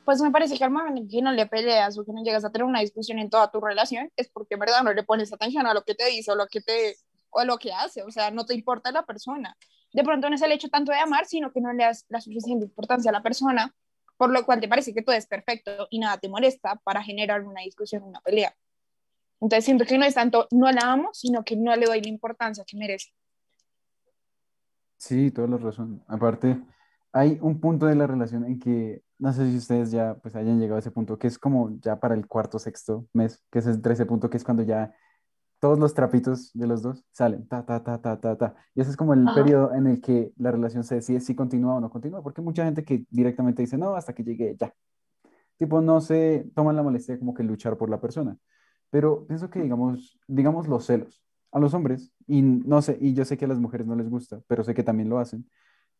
Pues 0.05 0.21
me 0.21 0.31
parece 0.31 0.57
que 0.57 0.63
al 0.63 0.71
momento 0.71 1.01
en 1.01 1.09
que 1.09 1.21
no 1.21 1.33
le 1.33 1.45
peleas 1.45 1.97
o 1.97 2.05
que 2.05 2.13
no 2.13 2.23
llegas 2.23 2.45
a 2.45 2.49
tener 2.49 2.65
una 2.65 2.79
discusión 2.79 3.19
en 3.19 3.29
toda 3.29 3.51
tu 3.51 3.59
relación, 3.59 4.09
es 4.15 4.29
porque 4.29 4.53
en 4.53 4.61
verdad 4.61 4.81
no 4.81 4.93
le 4.93 5.03
pones 5.03 5.33
atención 5.33 5.67
a 5.67 5.73
lo 5.73 5.83
que 5.83 5.95
te 5.95 6.05
dice 6.05 6.31
o 6.31 6.35
lo 6.35 6.47
que 6.47 6.61
te 6.61 6.95
o 7.29 7.43
lo 7.43 7.57
que 7.57 7.73
hace, 7.73 8.03
o 8.03 8.09
sea, 8.09 8.31
no 8.31 8.45
te 8.45 8.55
importa 8.55 8.91
la 8.91 9.05
persona. 9.05 9.55
De 9.97 10.03
pronto 10.03 10.29
no 10.29 10.35
es 10.35 10.41
el 10.43 10.51
hecho 10.51 10.69
tanto 10.69 10.91
de 10.91 10.99
amar, 10.99 11.25
sino 11.25 11.51
que 11.51 11.59
no 11.59 11.73
le 11.73 11.83
das 11.83 12.05
la 12.09 12.21
suficiente 12.21 12.65
importancia 12.65 13.09
a 13.09 13.11
la 13.11 13.23
persona, 13.23 13.73
por 14.15 14.29
lo 14.29 14.45
cual 14.45 14.59
te 14.59 14.67
parece 14.67 14.93
que 14.93 15.01
todo 15.01 15.15
es 15.15 15.25
perfecto 15.25 15.87
y 15.89 15.97
nada 15.97 16.19
te 16.19 16.29
molesta 16.29 16.79
para 16.83 17.01
generar 17.01 17.43
una 17.43 17.61
discusión, 17.61 18.03
una 18.03 18.21
pelea. 18.21 18.53
Entonces 19.41 19.65
siento 19.65 19.85
que 19.85 19.97
no 19.97 20.05
es 20.05 20.13
tanto 20.13 20.47
no 20.51 20.71
la 20.71 20.81
amo, 20.81 21.09
sino 21.13 21.43
que 21.43 21.55
no 21.55 21.75
le 21.75 21.87
doy 21.87 21.99
la 21.99 22.09
importancia 22.09 22.63
que 22.63 22.77
merece. 22.77 23.09
Sí, 24.97 25.31
toda 25.31 25.47
la 25.47 25.57
razón. 25.57 26.03
Aparte, 26.07 26.61
hay 27.11 27.39
un 27.41 27.59
punto 27.59 27.87
de 27.87 27.95
la 27.95 28.05
relación 28.05 28.45
en 28.45 28.59
que, 28.59 29.01
no 29.17 29.33
sé 29.33 29.49
si 29.49 29.57
ustedes 29.57 29.89
ya 29.89 30.13
pues 30.21 30.35
hayan 30.35 30.59
llegado 30.59 30.75
a 30.75 30.79
ese 30.79 30.91
punto, 30.91 31.17
que 31.17 31.25
es 31.25 31.39
como 31.39 31.75
ya 31.81 31.99
para 31.99 32.13
el 32.13 32.27
cuarto, 32.27 32.59
sexto 32.59 33.07
mes, 33.13 33.43
que 33.51 33.57
es 33.57 33.65
entre 33.65 33.93
ese 33.93 34.05
punto 34.05 34.29
que 34.29 34.37
es 34.37 34.43
cuando 34.43 34.61
ya 34.61 34.93
todos 35.59 35.79
los 35.79 35.93
trapitos 35.93 36.51
de 36.53 36.67
los 36.67 36.81
dos 36.81 37.03
salen, 37.11 37.47
ta, 37.47 37.65
ta, 37.65 37.83
ta, 37.83 37.99
ta, 38.01 38.19
ta, 38.19 38.37
ta. 38.37 38.55
Y 38.75 38.81
ese 38.81 38.91
es 38.91 38.97
como 38.97 39.13
el 39.13 39.27
Ajá. 39.27 39.35
periodo 39.35 39.73
en 39.73 39.87
el 39.87 40.01
que 40.01 40.33
la 40.37 40.51
relación 40.51 40.83
se 40.83 40.95
decide 40.95 41.19
si 41.19 41.35
continúa 41.35 41.75
o 41.75 41.81
no 41.81 41.89
continúa, 41.89 42.21
porque 42.21 42.41
mucha 42.41 42.63
gente 42.65 42.83
que 42.83 43.05
directamente 43.09 43.61
dice, 43.63 43.77
no, 43.77 43.95
hasta 43.95 44.13
que 44.13 44.23
llegue 44.23 44.55
ya. 44.59 44.73
Tipo, 45.57 45.81
no 45.81 46.01
se 46.01 46.49
toman 46.55 46.75
la 46.75 46.83
molestia 46.83 47.17
como 47.17 47.33
que 47.33 47.43
luchar 47.43 47.77
por 47.77 47.89
la 47.89 47.99
persona. 47.99 48.37
Pero 48.89 49.25
pienso 49.25 49.49
que, 49.49 49.61
digamos, 49.61 50.19
digamos 50.27 50.67
los 50.67 50.85
celos 50.85 51.23
a 51.51 51.59
los 51.59 51.73
hombres, 51.73 52.13
y 52.27 52.41
no 52.41 52.81
sé, 52.81 52.97
y 52.99 53.13
yo 53.13 53.25
sé 53.25 53.37
que 53.37 53.45
a 53.45 53.47
las 53.47 53.59
mujeres 53.59 53.87
no 53.87 53.95
les 53.95 54.09
gusta, 54.09 54.41
pero 54.47 54.63
sé 54.63 54.73
que 54.73 54.83
también 54.83 55.09
lo 55.09 55.17
hacen, 55.17 55.49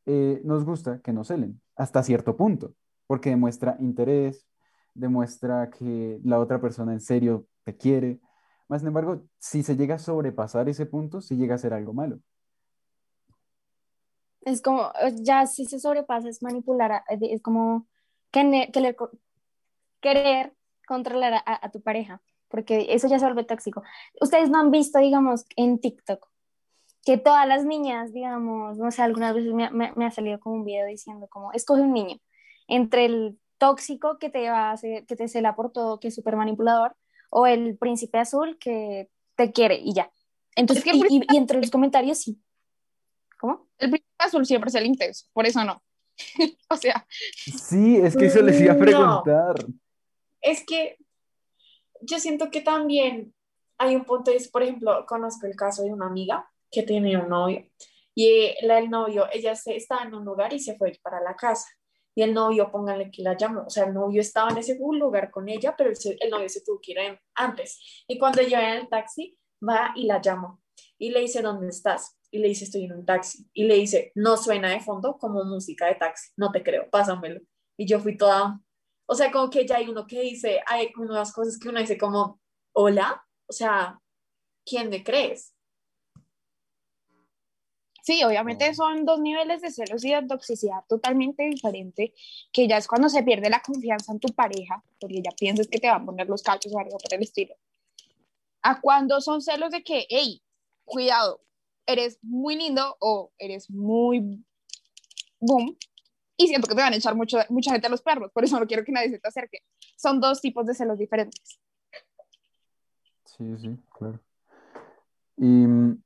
eh, 0.05 0.41
nos 0.43 0.63
gusta 0.65 0.99
que 1.01 1.13
nos 1.13 1.27
celen 1.27 1.61
hasta 1.75 2.03
cierto 2.03 2.37
punto, 2.37 2.73
porque 3.07 3.29
demuestra 3.29 3.75
interés, 3.79 4.47
demuestra 4.93 5.69
que 5.69 6.19
la 6.23 6.39
otra 6.39 6.59
persona 6.61 6.93
en 6.93 7.01
serio 7.01 7.45
te 7.63 7.75
quiere. 7.75 8.19
Más 8.69 8.81
sin 8.81 8.87
embargo, 8.89 9.23
si 9.39 9.63
se 9.63 9.75
llega 9.75 9.95
a 9.95 9.99
sobrepasar 9.99 10.69
ese 10.69 10.85
punto, 10.85 11.21
sí 11.21 11.35
llega 11.35 11.55
a 11.55 11.57
ser 11.57 11.73
algo 11.73 11.93
malo. 11.93 12.19
Es 14.41 14.61
como, 14.61 14.91
eh, 15.01 15.13
ya 15.21 15.45
si 15.45 15.65
se 15.65 15.79
sobrepasa, 15.79 16.29
es 16.29 16.41
manipular, 16.41 17.03
eh, 17.09 17.17
es 17.31 17.41
como 17.41 17.87
querer, 18.31 18.71
querer, 18.71 18.95
co- 18.95 19.11
querer 20.01 20.55
controlar 20.87 21.33
a, 21.35 21.65
a 21.65 21.71
tu 21.71 21.81
pareja, 21.81 22.21
porque 22.49 22.87
eso 22.91 23.07
ya 23.07 23.19
se 23.19 23.25
vuelve 23.25 23.43
tóxico. 23.45 23.83
Ustedes 24.21 24.49
no 24.49 24.59
han 24.59 24.71
visto, 24.71 24.99
digamos, 24.99 25.45
en 25.57 25.79
TikTok, 25.79 26.27
que 27.05 27.17
todas 27.17 27.47
las 27.47 27.65
niñas, 27.65 28.13
digamos, 28.13 28.77
no 28.79 28.91
sé, 28.91 29.03
algunas 29.03 29.35
veces 29.35 29.53
me, 29.53 29.71
me- 29.71 29.93
me 29.95 30.05
ha 30.07 30.11
salido 30.11 30.39
como 30.39 30.57
un 30.57 30.65
video 30.65 30.87
diciendo 30.87 31.27
como, 31.29 31.51
escoge 31.53 31.81
un 31.83 31.93
niño, 31.93 32.17
entre 32.67 33.05
el 33.05 33.39
tóxico 33.59 34.19
que 34.19 34.29
te 34.29 34.49
va 34.49 34.69
a 34.69 34.73
hacer, 34.73 35.05
que 35.07 35.15
te 35.17 35.27
cela 35.29 35.55
por 35.55 35.71
todo, 35.71 35.99
que 35.99 36.09
es 36.09 36.15
súper 36.15 36.35
manipulador, 36.37 36.95
o 37.29 37.45
el 37.47 37.77
príncipe 37.77 38.17
azul 38.19 38.57
que 38.59 39.09
te 39.35 39.51
quiere 39.51 39.75
y 39.75 39.93
ya. 39.93 40.11
Entonces, 40.55 40.85
Es 40.85 40.91
que 40.91 40.97
el 40.97 41.05
y, 41.11 41.17
y- 41.17 41.25
y 41.35 41.37
entre 41.37 41.59
los 41.59 41.69
comentarios 41.71 42.19
sí. 42.19 42.41
¿Cómo? 43.39 43.67
El 43.77 43.91
príncipe 43.91 44.13
azul 44.17 44.45
siempre 44.45 44.69
es 44.69 44.75
el 44.75 44.85
intenso, 44.85 45.27
por 45.33 45.45
eso 45.45 45.63
no. 45.63 45.83
o 46.69 46.75
sea, 46.77 47.05
Sí, 47.35 47.97
es 47.97 48.15
que 48.17 48.25
eso 48.25 48.41
les 48.41 48.59
iba 48.59 48.73
a 48.73 48.75
No. 48.75 48.81
preguntar. 48.81 49.55
Es 50.41 50.65
que 50.65 50.97
yo 52.01 52.19
siento 52.19 52.49
que 52.49 52.61
también 52.61 53.33
hay 53.77 53.95
un 53.95 54.05
punto, 54.05 54.31
es, 54.31 54.47
por 54.49 54.63
ejemplo, 54.63 55.05
conozco 55.05 55.45
el 55.45 55.55
caso 55.55 55.83
de 55.83 55.93
una 55.93 56.07
amiga 56.07 56.49
que 56.71 56.83
tenía 56.83 57.19
un 57.19 57.29
novio 57.29 57.69
y 58.15 58.53
la, 58.65 58.79
el 58.79 58.89
novio, 58.89 59.27
ella 59.31 59.55
se, 59.55 59.75
estaba 59.75 60.03
en 60.03 60.15
un 60.15 60.25
lugar 60.25 60.51
y 60.53 60.59
se 60.59 60.75
fue 60.75 60.97
para 61.03 61.21
la 61.21 61.35
casa. 61.35 61.67
Y 62.17 62.23
el 62.23 62.33
novio, 62.33 62.71
pónganle 62.71 63.11
que 63.11 63.21
la 63.21 63.37
llamó, 63.37 63.65
o 63.67 63.69
sea, 63.69 63.85
el 63.85 63.93
novio 63.93 64.21
estaba 64.21 64.49
en 64.49 64.57
ese 64.57 64.75
lugar 64.79 65.29
con 65.29 65.47
ella, 65.47 65.75
pero 65.77 65.91
el, 65.91 66.29
novio 66.31 66.49
se 66.49 66.61
tuvo 66.61 66.79
que 66.81 66.93
ir 66.93 66.97
antes. 67.35 67.79
Y 68.07 68.17
cuando 68.17 68.41
ella 68.41 68.73
en 68.73 68.81
el 68.81 68.89
taxi, 68.89 69.37
va 69.61 69.91
y 69.95 70.07
la 70.07 70.19
llama 70.19 70.59
y 70.97 71.11
le 71.11 71.19
dice, 71.19 71.43
¿dónde 71.43 71.67
estás? 71.67 72.17
Y 72.31 72.39
le 72.39 72.47
dice, 72.47 72.65
estoy 72.65 72.85
en 72.85 72.93
un 72.93 73.05
taxi. 73.05 73.47
Y 73.53 73.65
le 73.65 73.75
dice, 73.75 74.13
no 74.15 74.35
suena 74.35 74.71
de 74.71 74.79
fondo 74.79 75.19
como 75.19 75.43
música 75.43 75.85
de 75.85 75.93
taxi, 75.93 76.31
no 76.37 76.51
te 76.51 76.63
creo, 76.63 76.89
pásamelo. 76.89 77.39
Y 77.77 77.85
yo 77.85 77.99
fui 77.99 78.17
toda, 78.17 78.59
o 79.05 79.13
sea, 79.13 79.31
como 79.31 79.51
que 79.51 79.67
ya 79.67 79.77
hay 79.77 79.87
uno 79.87 80.07
que 80.07 80.19
dice, 80.21 80.59
hay 80.65 80.91
unas 80.97 81.31
cosas 81.31 81.59
que 81.59 81.69
uno 81.69 81.79
dice 81.79 81.99
como, 81.99 82.41
hola, 82.73 83.23
o 83.47 83.53
sea, 83.53 84.01
¿quién 84.65 84.89
me 84.89 85.03
crees? 85.03 85.53
Sí, 88.07 88.23
obviamente 88.23 88.73
son 88.73 89.03
dos 89.03 89.19
niveles 89.19 89.61
de 89.61 89.69
celos 89.69 90.05
y 90.05 90.13
de 90.13 90.25
toxicidad 90.25 90.79
totalmente 90.87 91.43
diferente, 91.43 92.13
que 92.53 92.65
ya 92.65 92.77
es 92.77 92.87
cuando 92.87 93.09
se 93.09 93.21
pierde 93.21 93.49
la 93.49 93.61
confianza 93.61 94.13
en 94.13 94.21
tu 94.21 94.29
pareja, 94.29 94.81
porque 94.97 95.21
ya 95.21 95.31
piensas 95.37 95.67
que 95.67 95.77
te 95.77 95.89
van 95.89 96.03
a 96.03 96.05
poner 96.05 96.29
los 96.29 96.41
cachos 96.41 96.73
o 96.73 96.79
algo 96.79 96.97
por 96.97 97.13
el 97.13 97.21
estilo. 97.21 97.53
A 98.61 98.79
cuando 98.79 99.19
son 99.19 99.41
celos 99.41 99.71
de 99.71 99.83
que, 99.83 100.07
hey, 100.09 100.41
cuidado, 100.85 101.41
eres 101.85 102.17
muy 102.21 102.55
lindo 102.55 102.95
o 103.01 103.33
eres 103.37 103.69
muy 103.69 104.41
boom, 105.41 105.77
y 106.37 106.47
siento 106.47 106.69
que 106.69 106.75
te 106.75 106.81
van 106.81 106.93
a 106.93 106.95
echar 106.95 107.13
mucho, 107.13 107.39
mucha 107.49 107.71
gente 107.71 107.87
a 107.87 107.89
los 107.89 108.01
perros, 108.01 108.31
por 108.31 108.45
eso 108.45 108.57
no 108.57 108.67
quiero 108.67 108.85
que 108.85 108.93
nadie 108.93 109.09
se 109.09 109.19
te 109.19 109.27
acerque. 109.27 109.63
Son 109.97 110.21
dos 110.21 110.39
tipos 110.39 110.65
de 110.65 110.75
celos 110.75 110.97
diferentes. 110.97 111.59
Sí, 113.25 113.57
sí, 113.57 113.77
claro. 113.91 114.21
Y, 115.35 115.45
mm, 115.45 116.01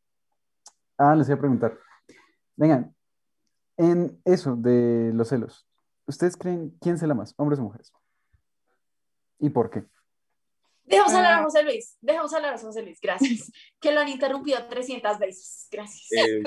ah, 0.97 1.15
les 1.15 1.27
iba 1.27 1.35
a 1.35 1.39
preguntar. 1.39 1.77
Vengan, 2.61 2.95
en 3.75 4.21
eso 4.23 4.55
de 4.55 5.11
los 5.15 5.29
celos, 5.29 5.65
¿ustedes 6.05 6.37
creen 6.37 6.77
quién 6.79 6.99
cela 6.99 7.15
más, 7.15 7.33
hombres 7.37 7.59
o 7.59 7.63
mujeres? 7.63 7.91
¿Y 9.39 9.49
por 9.49 9.71
qué? 9.71 9.83
Dejemos 10.83 11.11
hablar 11.11 11.33
a 11.33 11.39
Ah. 11.39 11.43
José 11.43 11.63
Luis, 11.63 11.97
dejemos 12.01 12.31
hablar 12.35 12.53
a 12.53 12.57
José 12.59 12.83
Luis, 12.83 12.99
gracias. 13.01 13.51
Que 13.81 13.91
lo 13.91 14.01
han 14.01 14.09
interrumpido 14.09 14.63
300 14.67 15.17
veces, 15.17 15.67
gracias. 15.71 16.11
Eh, 16.11 16.43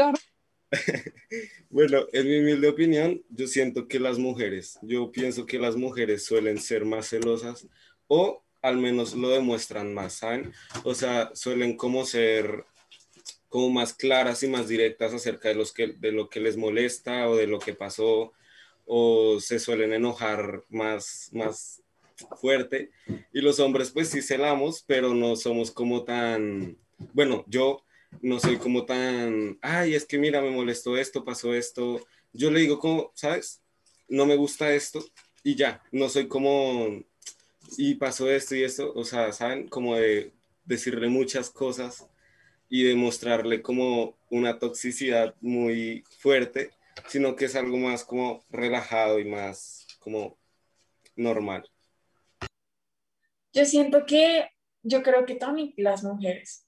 bueno, 1.69 2.05
en 2.13 2.29
mi 2.29 2.39
humilde 2.39 2.69
opinión, 2.69 3.21
yo 3.29 3.49
siento 3.49 3.89
que 3.89 3.99
las 3.99 4.17
mujeres, 4.17 4.79
yo 4.83 5.11
pienso 5.11 5.47
que 5.47 5.59
las 5.59 5.75
mujeres 5.75 6.25
suelen 6.25 6.59
ser 6.59 6.85
más 6.85 7.09
celosas 7.09 7.67
o 8.07 8.45
al 8.63 8.77
menos 8.77 9.15
lo 9.15 9.31
demuestran 9.31 9.93
más, 9.93 10.13
¿saben? 10.13 10.53
O 10.85 10.95
sea, 10.95 11.33
suelen 11.35 11.77
como 11.77 12.05
ser 12.05 12.67
como 13.55 13.71
más 13.71 13.95
claras 13.95 14.43
y 14.43 14.49
más 14.49 14.67
directas 14.67 15.15
acerca 15.15 15.49
de, 15.49 15.55
los 15.55 15.73
que, 15.73 15.87
de 15.87 16.11
lo 16.11 16.29
que 16.29 16.41
les 16.41 16.57
molesta 16.57 17.29
o 17.29 17.37
de 17.37 17.47
lo 17.47 17.61
que 17.61 17.73
pasó 17.73 18.33
o 18.85 19.39
se 19.39 19.61
suelen 19.61 19.93
enojar 19.93 20.65
más, 20.71 21.31
más 21.31 21.81
fuerte. 22.41 22.91
Y 23.33 23.43
los 23.43 23.61
hombres 23.61 23.93
pues 23.93 24.09
sí 24.09 24.23
celamos, 24.23 24.83
pero 24.89 25.15
no 25.15 25.37
somos 25.37 25.71
como 25.71 26.03
tan, 26.03 26.77
bueno, 27.13 27.45
yo 27.47 27.85
no 28.23 28.41
soy 28.41 28.57
como 28.57 28.87
tan, 28.87 29.57
ay, 29.63 29.95
es 29.95 30.05
que 30.05 30.19
mira, 30.19 30.43
me 30.43 30.51
molestó 30.51 30.97
esto, 30.97 31.25
pasó 31.25 31.55
esto. 31.55 32.05
Yo 32.33 32.51
le 32.51 32.59
digo 32.59 32.81
como, 32.81 33.13
¿sabes? 33.15 33.63
No 34.09 34.27
me 34.27 34.35
gusta 34.35 34.75
esto 34.75 35.05
y 35.45 35.55
ya, 35.55 35.81
no 35.93 36.09
soy 36.09 36.27
como, 36.27 37.05
y 37.79 37.95
pasó 37.95 38.29
esto 38.29 38.57
y 38.57 38.65
esto, 38.65 38.93
o 38.97 39.05
sea, 39.05 39.31
¿saben? 39.31 39.69
Como 39.69 39.95
de 39.95 40.33
decirle 40.65 41.07
muchas 41.07 41.51
cosas 41.51 42.09
y 42.75 42.83
demostrarle 42.83 43.63
como 43.63 44.17
una 44.31 44.59
toxicidad 44.59 45.37
muy 45.41 46.03
fuerte, 46.19 46.73
sino 47.07 47.37
que 47.37 47.45
es 47.45 47.55
algo 47.55 47.77
más 47.77 48.03
como 48.03 48.45
relajado 48.51 49.21
y 49.21 49.25
más 49.25 49.87
como 50.01 50.37
normal. 51.15 51.71
Yo 53.53 53.65
siento 53.65 54.05
que, 54.05 54.51
yo 54.83 55.05
creo 55.05 55.25
que 55.25 55.37
también 55.37 55.73
las 55.77 56.03
mujeres, 56.03 56.67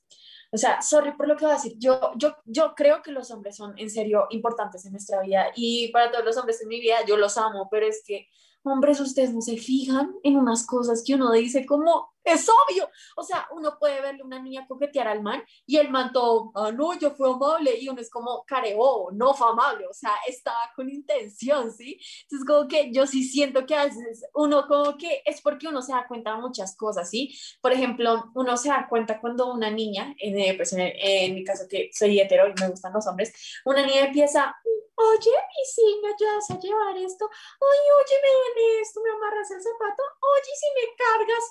o 0.53 0.57
sea, 0.57 0.81
sorry 0.81 1.11
por 1.17 1.27
lo 1.27 1.37
que 1.37 1.45
voy 1.45 1.55
a 1.55 1.57
decir, 1.57 1.75
yo, 1.77 2.13
yo, 2.17 2.37
yo 2.45 2.75
creo 2.77 3.03
que 3.03 3.11
los 3.11 3.33
hombres 3.33 3.57
son 3.57 3.77
en 3.77 3.91
serio 3.91 4.29
importantes 4.31 4.87
en 4.87 4.93
nuestra 4.93 5.23
vida 5.23 5.49
y 5.57 5.89
para 5.89 6.13
todos 6.13 6.25
los 6.25 6.37
hombres 6.37 6.63
en 6.63 6.69
mi 6.69 6.79
vida 6.79 6.99
yo 7.09 7.17
los 7.17 7.37
amo, 7.37 7.67
pero 7.69 7.85
es 7.85 8.05
que, 8.07 8.29
hombres, 8.63 9.01
ustedes 9.01 9.35
no 9.35 9.41
se 9.41 9.57
fijan 9.57 10.15
en 10.23 10.37
unas 10.37 10.65
cosas 10.67 11.03
que 11.05 11.17
uno 11.17 11.33
dice 11.33 11.67
como, 11.67 12.15
es 12.27 12.49
obvio, 12.49 12.91
o 13.17 13.23
sea, 13.23 13.47
uno 13.53 13.79
puede 13.79 14.01
verle 14.01 14.25
una 14.25 14.41
niña 14.41 14.67
coquetear 14.67 15.07
al 15.07 15.23
man 15.23 15.45
y 15.65 15.77
el 15.77 15.91
man 15.91 16.13
todo, 16.13 16.51
ah, 16.57 16.73
no, 16.73 16.99
yo 16.99 17.13
fui 17.13 17.31
amable 17.31 17.79
y 17.79 17.89
uno 17.89 18.01
es 18.01 18.11
como, 18.11 18.45
careo, 18.45 19.11
no 19.13 19.33
fue 19.33 19.49
amable, 19.49 19.87
o 19.87 19.95
sea, 19.95 20.13
estaba 20.27 20.73
con 20.75 20.91
intención, 20.91 21.71
¿sí? 21.71 22.01
Entonces, 22.23 22.47
como 22.47 22.67
que 22.67 22.93
yo 22.93 23.07
sí 23.07 23.23
siento 23.23 23.65
que 23.65 23.77
a 23.77 23.85
veces 23.85 24.25
uno 24.35 24.67
como 24.67 24.97
que 24.97 25.23
es 25.25 25.41
porque 25.41 25.69
uno 25.69 25.81
se 25.83 25.93
da 25.93 26.07
cuenta 26.09 26.35
de 26.35 26.41
muchas 26.41 26.77
cosas, 26.77 27.09
¿sí? 27.09 27.33
Por 27.61 27.73
ejemplo, 27.73 28.31
uno 28.35 28.57
se 28.57 28.71
da 28.71 28.89
cuenta 28.89 29.21
cuando 29.21 29.53
una 29.53 29.71
niña, 29.71 30.13
en, 30.19 30.39
eh, 30.39 30.55
pues 30.57 30.73
mi 30.75 31.45
caso 31.45 31.67
que 31.69 31.91
soy 31.93 32.21
hetero 32.21 32.49
y 32.49 32.61
me 32.61 32.69
gustan 32.69 32.93
los 32.93 33.07
hombres, 33.07 33.33
una 33.65 33.87
niña 33.87 34.07
empieza, 34.07 34.57
oye, 34.97 35.31
y 35.31 35.65
si 35.71 35.83
me 36.03 36.09
ayudas 36.09 36.51
a 36.51 36.59
llevar 36.59 36.97
esto, 36.97 37.25
oye, 37.25 37.89
oye, 38.03 38.17
me 38.23 38.29
duele 38.29 38.81
esto, 38.81 39.01
me 39.01 39.11
amarras 39.11 39.51
el 39.51 39.63
zapato, 39.63 40.03
oye, 40.03 40.53
si 40.59 40.67
me 40.75 40.97
cargas, 40.97 41.45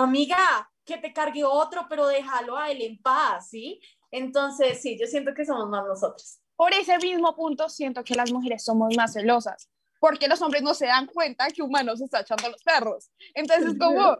amiga, 0.00 0.70
que 0.84 0.98
te 0.98 1.12
cargue 1.12 1.44
otro, 1.44 1.86
pero 1.88 2.06
déjalo 2.06 2.56
a 2.56 2.70
él 2.70 2.82
en 2.82 3.02
paz, 3.02 3.50
¿sí? 3.50 3.80
Entonces, 4.10 4.80
sí, 4.80 4.98
yo 4.98 5.06
siento 5.06 5.34
que 5.34 5.44
somos 5.44 5.68
más 5.68 5.84
nosotros. 5.86 6.38
Por 6.56 6.72
ese 6.72 6.96
mismo 6.98 7.34
punto, 7.34 7.68
siento 7.68 8.02
que 8.02 8.14
las 8.14 8.32
mujeres 8.32 8.64
somos 8.64 8.96
más 8.96 9.12
celosas, 9.12 9.68
porque 10.00 10.28
los 10.28 10.40
hombres 10.40 10.62
no 10.62 10.74
se 10.74 10.86
dan 10.86 11.06
cuenta 11.06 11.48
que 11.48 11.62
humanos 11.62 12.00
está 12.00 12.20
echando 12.20 12.46
a 12.46 12.50
los 12.50 12.62
perros. 12.62 13.10
Entonces, 13.34 13.74
como 13.78 14.16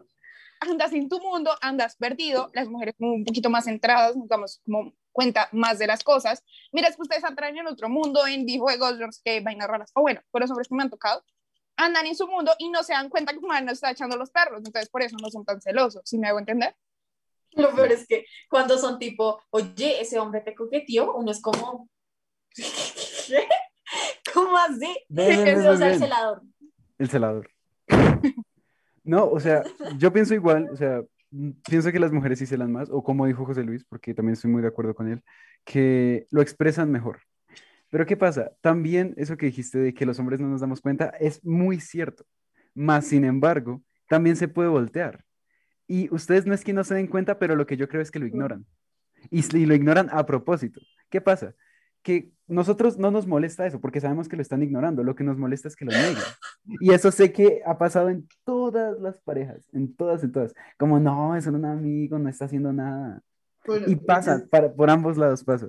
andas 0.59 0.93
en 0.93 1.09
tu 1.09 1.19
mundo, 1.19 1.55
andas 1.61 1.95
perdido, 1.95 2.49
las 2.53 2.67
mujeres 2.67 2.95
como 2.97 3.13
un 3.13 3.25
poquito 3.25 3.49
más 3.49 3.65
centradas, 3.65 4.15
nos 4.15 4.27
damos 4.27 4.61
como 4.65 4.93
cuenta 5.11 5.49
más 5.51 5.79
de 5.79 5.87
las 5.87 6.03
cosas. 6.03 6.43
Mira, 6.71 6.89
es 6.89 6.95
que 6.95 7.01
ustedes 7.01 7.23
entran 7.23 7.57
en 7.57 7.67
otro 7.67 7.89
mundo, 7.89 8.27
en 8.27 8.45
videojuegos, 8.45 9.21
qué, 9.23 9.41
vainas 9.41 9.67
raras. 9.67 9.91
O 9.95 10.01
bueno, 10.01 10.21
por 10.29 10.41
los 10.41 10.51
hombres 10.51 10.67
que 10.67 10.75
me 10.75 10.83
han 10.83 10.89
tocado, 10.89 11.23
andan 11.77 12.05
en 12.05 12.15
su 12.15 12.27
mundo 12.27 12.51
y 12.59 12.69
no 12.69 12.83
se 12.83 12.93
dan 12.93 13.09
cuenta 13.09 13.31
que 13.31 13.39
humano 13.39 13.71
está 13.71 13.91
echando 13.91 14.17
los 14.17 14.31
perros. 14.31 14.57
Entonces, 14.65 14.89
por 14.89 15.01
eso 15.01 15.15
no 15.21 15.29
son 15.29 15.45
tan 15.45 15.61
celosos, 15.61 16.01
si 16.05 16.17
me 16.17 16.27
hago 16.27 16.39
entender. 16.39 16.75
Lo 17.53 17.73
peor 17.73 17.91
es 17.91 18.05
que 18.07 18.25
cuando 18.49 18.77
son 18.77 18.99
tipo, 18.99 19.41
oye, 19.49 20.01
ese 20.01 20.19
hombre 20.19 20.41
te 20.41 20.53
coqueteó, 20.53 21.15
uno 21.15 21.31
es 21.31 21.41
como. 21.41 21.89
¿Cómo 24.33 24.57
así? 24.57 24.95
Ven, 25.07 25.45
ven, 25.45 25.59
Eso, 25.59 25.69
o 25.71 25.77
sea, 25.77 25.93
el 25.93 25.99
celador. 25.99 26.41
El 26.97 27.09
celador. 27.09 27.49
No, 29.03 29.29
o 29.29 29.39
sea, 29.39 29.63
yo 29.97 30.11
pienso 30.11 30.33
igual, 30.33 30.67
o 30.69 30.75
sea, 30.75 31.01
pienso 31.65 31.93
que 31.93 31.99
las 31.99 32.11
mujeres 32.11 32.39
sí 32.39 32.45
celan 32.45 32.73
más, 32.73 32.89
o 32.91 33.01
como 33.01 33.25
dijo 33.25 33.45
José 33.45 33.63
Luis, 33.63 33.85
porque 33.87 34.13
también 34.13 34.33
estoy 34.33 34.51
muy 34.51 34.61
de 34.61 34.67
acuerdo 34.67 34.93
con 34.93 35.09
él, 35.09 35.23
que 35.63 36.27
lo 36.29 36.41
expresan 36.41 36.91
mejor. 36.91 37.21
Pero 37.89 38.05
¿qué 38.05 38.17
pasa? 38.17 38.51
También 38.61 39.13
eso 39.17 39.37
que 39.37 39.45
dijiste 39.45 39.79
de 39.79 39.93
que 39.93 40.05
los 40.05 40.19
hombres 40.19 40.39
no 40.39 40.47
nos 40.47 40.61
damos 40.61 40.81
cuenta 40.81 41.13
es 41.19 41.43
muy 41.43 41.79
cierto. 41.79 42.25
Más 42.73 43.07
sin 43.07 43.23
embargo, 43.23 43.81
también 44.07 44.35
se 44.35 44.47
puede 44.47 44.69
voltear. 44.69 45.23
Y 45.87 46.13
ustedes 46.13 46.45
no 46.45 46.53
es 46.53 46.63
que 46.63 46.73
no 46.73 46.83
se 46.83 46.95
den 46.95 47.07
cuenta, 47.07 47.39
pero 47.39 47.55
lo 47.55 47.65
que 47.65 47.77
yo 47.77 47.87
creo 47.87 48.01
es 48.01 48.11
que 48.11 48.19
lo 48.19 48.27
ignoran. 48.27 48.65
Y, 49.31 49.39
y 49.57 49.65
lo 49.65 49.73
ignoran 49.73 50.09
a 50.11 50.25
propósito. 50.25 50.81
¿Qué 51.09 51.21
pasa? 51.21 51.55
Que 52.03 52.29
nosotros 52.45 52.97
no 52.97 53.09
nos 53.09 53.25
molesta 53.25 53.65
eso, 53.65 53.79
porque 53.79 54.01
sabemos 54.01 54.27
que 54.27 54.35
lo 54.35 54.41
están 54.41 54.61
ignorando. 54.63 55.03
Lo 55.03 55.15
que 55.15 55.23
nos 55.23 55.37
molesta 55.37 55.69
es 55.69 55.75
que 55.75 55.85
lo 55.85 55.91
nieguen. 55.91 56.23
Y 56.81 56.93
eso 56.93 57.11
sé 57.11 57.31
que 57.31 57.61
ha 57.65 57.77
pasado 57.77 58.09
en 58.09 58.27
todas 58.43 58.99
las 58.99 59.19
parejas, 59.21 59.67
en 59.71 59.95
todas, 59.95 60.23
en 60.23 60.33
todas. 60.33 60.53
Como, 60.77 60.99
no, 60.99 61.35
es 61.35 61.47
un 61.47 61.63
amigo, 61.63 62.19
no 62.19 62.29
está 62.29 62.45
haciendo 62.45 62.73
nada. 62.73 63.21
Y 63.87 63.95
pasa, 63.95 64.45
para, 64.49 64.71
por 64.71 64.89
ambos 64.89 65.17
lados 65.17 65.43
pasa. 65.43 65.67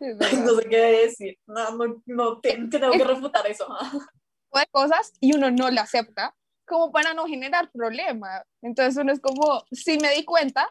No 0.44 0.54
sé 0.56 0.68
qué 0.68 0.76
decir. 0.78 1.38
No, 1.46 1.70
no, 1.76 2.02
no, 2.06 2.40
te- 2.40 2.56
tengo 2.70 2.92
que 2.92 3.04
refutar 3.04 3.46
eso. 3.46 3.66
de 4.52 4.66
cosas 4.72 5.12
y 5.20 5.34
uno 5.36 5.50
no 5.50 5.70
la 5.70 5.82
acepta 5.82 6.34
como 6.66 6.90
para 6.92 7.14
no 7.14 7.26
generar 7.26 7.70
problema. 7.72 8.44
Entonces 8.62 8.96
uno 9.02 9.12
es 9.12 9.20
como, 9.20 9.64
sí 9.72 9.98
me 9.98 10.14
di 10.14 10.24
cuenta, 10.24 10.68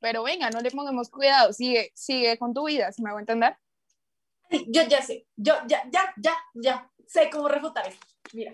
pero 0.00 0.22
venga, 0.22 0.50
no 0.50 0.60
le 0.60 0.70
pongamos 0.70 1.10
cuidado, 1.10 1.52
sigue, 1.52 1.92
sigue 1.94 2.38
con 2.38 2.52
tu 2.54 2.66
vida, 2.66 2.90
si 2.92 3.02
me 3.02 3.10
hago 3.10 3.18
entender. 3.20 3.56
Yo 4.68 4.82
ya 4.82 5.00
sé, 5.02 5.26
yo 5.36 5.54
ya, 5.66 5.82
ya, 5.90 6.12
ya, 6.18 6.36
ya 6.54 6.90
sé 7.06 7.30
cómo 7.30 7.48
refutar 7.48 7.86
eso. 7.88 7.98
Mira, 8.34 8.52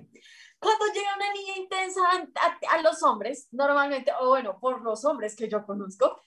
cuando 0.60 0.86
llega 0.92 1.16
una 1.16 1.32
niña 1.32 1.56
intensa 1.56 2.00
a, 2.02 2.16
a- 2.46 2.78
a 2.78 2.82
los 2.82 3.02
hombres, 3.02 3.48
normalmente, 3.52 4.12
o 4.20 4.28
bueno, 4.28 4.58
por 4.60 4.82
los 4.82 5.04
hombres 5.04 5.34
que 5.36 5.48
yo 5.48 5.64
conozco, 5.64 6.20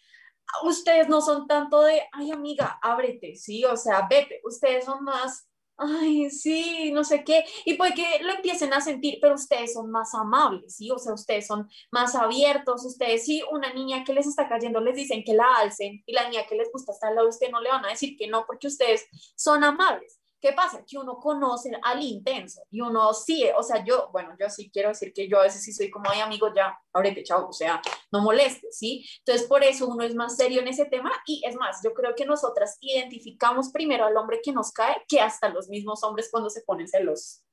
ustedes 0.63 1.09
no 1.09 1.21
son 1.21 1.47
tanto 1.47 1.81
de, 1.81 2.01
ay 2.11 2.31
amiga, 2.31 2.79
ábrete, 2.81 3.35
¿sí? 3.35 3.65
O 3.65 3.77
sea, 3.77 4.07
vete, 4.09 4.41
ustedes 4.43 4.85
son 4.85 5.03
más, 5.03 5.47
ay, 5.77 6.29
sí, 6.29 6.91
no 6.93 7.03
sé 7.03 7.23
qué, 7.23 7.43
y 7.65 7.73
puede 7.75 7.93
que 7.93 8.19
lo 8.21 8.33
empiecen 8.33 8.73
a 8.73 8.81
sentir, 8.81 9.17
pero 9.21 9.35
ustedes 9.35 9.73
son 9.73 9.89
más 9.89 10.13
amables, 10.13 10.75
¿sí? 10.75 10.91
O 10.91 10.99
sea, 10.99 11.13
ustedes 11.13 11.47
son 11.47 11.67
más 11.91 12.15
abiertos, 12.15 12.85
ustedes 12.85 13.25
sí, 13.25 13.43
una 13.51 13.73
niña 13.73 14.03
que 14.03 14.13
les 14.13 14.27
está 14.27 14.47
cayendo 14.47 14.79
les 14.79 14.95
dicen 14.95 15.23
que 15.23 15.33
la 15.33 15.53
alcen, 15.55 16.03
y 16.05 16.13
la 16.13 16.29
niña 16.29 16.45
que 16.47 16.55
les 16.55 16.71
gusta 16.71 16.91
estar 16.91 17.09
al 17.09 17.15
lado 17.15 17.27
de 17.27 17.31
usted 17.31 17.51
no 17.51 17.61
le 17.61 17.69
van 17.69 17.85
a 17.85 17.89
decir 17.89 18.15
que 18.17 18.27
no, 18.27 18.45
porque 18.45 18.67
ustedes 18.67 19.05
son 19.35 19.63
amables. 19.63 20.20
¿Qué 20.41 20.53
pasa? 20.53 20.83
Que 20.83 20.97
uno 20.97 21.19
conoce 21.19 21.71
al 21.83 22.01
intenso 22.01 22.63
y 22.71 22.81
uno 22.81 23.13
sí, 23.13 23.45
o 23.55 23.61
sea, 23.61 23.85
yo, 23.85 24.09
bueno, 24.11 24.35
yo 24.39 24.49
sí 24.49 24.71
quiero 24.73 24.89
decir 24.89 25.13
que 25.13 25.29
yo 25.29 25.39
a 25.39 25.43
veces 25.43 25.63
sí 25.63 25.71
soy 25.71 25.91
como, 25.91 26.09
ay, 26.09 26.19
amigo, 26.19 26.51
ya, 26.55 26.75
ábrete, 26.91 27.23
chao, 27.23 27.47
o 27.47 27.53
sea, 27.53 27.79
no 28.11 28.21
molestes, 28.23 28.75
¿sí? 28.75 29.05
Entonces, 29.19 29.47
por 29.47 29.63
eso 29.63 29.87
uno 29.87 30.03
es 30.03 30.15
más 30.15 30.35
serio 30.35 30.61
en 30.61 30.67
ese 30.67 30.85
tema 30.85 31.11
y 31.27 31.43
es 31.45 31.55
más, 31.55 31.81
yo 31.83 31.93
creo 31.93 32.15
que 32.15 32.25
nosotras 32.25 32.79
identificamos 32.81 33.71
primero 33.71 34.03
al 34.05 34.17
hombre 34.17 34.39
que 34.43 34.51
nos 34.51 34.71
cae 34.71 34.95
que 35.07 35.21
hasta 35.21 35.47
los 35.49 35.69
mismos 35.69 36.03
hombres 36.03 36.29
cuando 36.31 36.49
se 36.49 36.61
ponen 36.61 36.87
celos. 36.87 37.43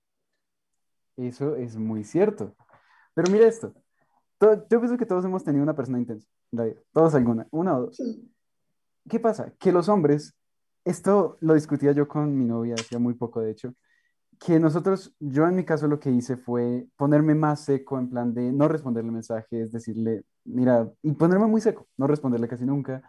Eso 1.19 1.57
es 1.57 1.77
muy 1.77 2.05
cierto. 2.05 2.55
Pero 3.13 3.31
mira 3.31 3.47
esto. 3.47 3.75
yo 4.41 4.81
pienso 4.81 4.97
que 4.97 5.05
todos 5.05 5.27
hemos 5.27 5.45
tenido 5.45 5.63
una 5.63 5.77
persona 5.77 5.99
intensa, 5.99 6.27
Todos 6.95 7.15
alguna, 7.15 7.47
una 7.51 7.77
o 7.77 7.81
dos. 7.83 8.01
¿Qué 9.11 9.21
pasa? 9.21 9.53
Que 9.59 9.73
los 9.73 9.91
hombres 9.91 10.38
esto 10.89 11.37
lo 11.41 11.55
discutía 11.55 11.93
yo 11.93 12.09
con 12.09 12.37
mi 12.37 12.45
novia 12.45 12.75
hacía 12.75 12.99
muy 12.99 13.15
poco, 13.15 13.41
de 13.41 13.51
hecho, 13.51 13.75
que 14.39 14.61
nosotros, 14.61 15.15
yo 15.19 15.47
en 15.47 15.57
mi 15.57 15.65
caso 15.65 15.89
lo 15.89 15.99
que 15.99 16.11
hice 16.11 16.37
fue 16.37 16.87
ponerme 16.97 17.35
más 17.35 17.65
seco 17.65 17.99
en 17.99 18.09
plan 18.09 18.33
de 18.33 18.53
no 18.53 18.69
responderle 18.69 19.11
mensajes, 19.11 19.73
decirle, 19.73 20.23
mira, 20.45 20.91
y 21.03 21.13
ponerme 21.13 21.47
muy 21.47 21.61
seco, 21.61 21.89
no 21.97 22.07
responderle 22.07 22.49
casi 22.49 22.65
nunca. 22.65 23.03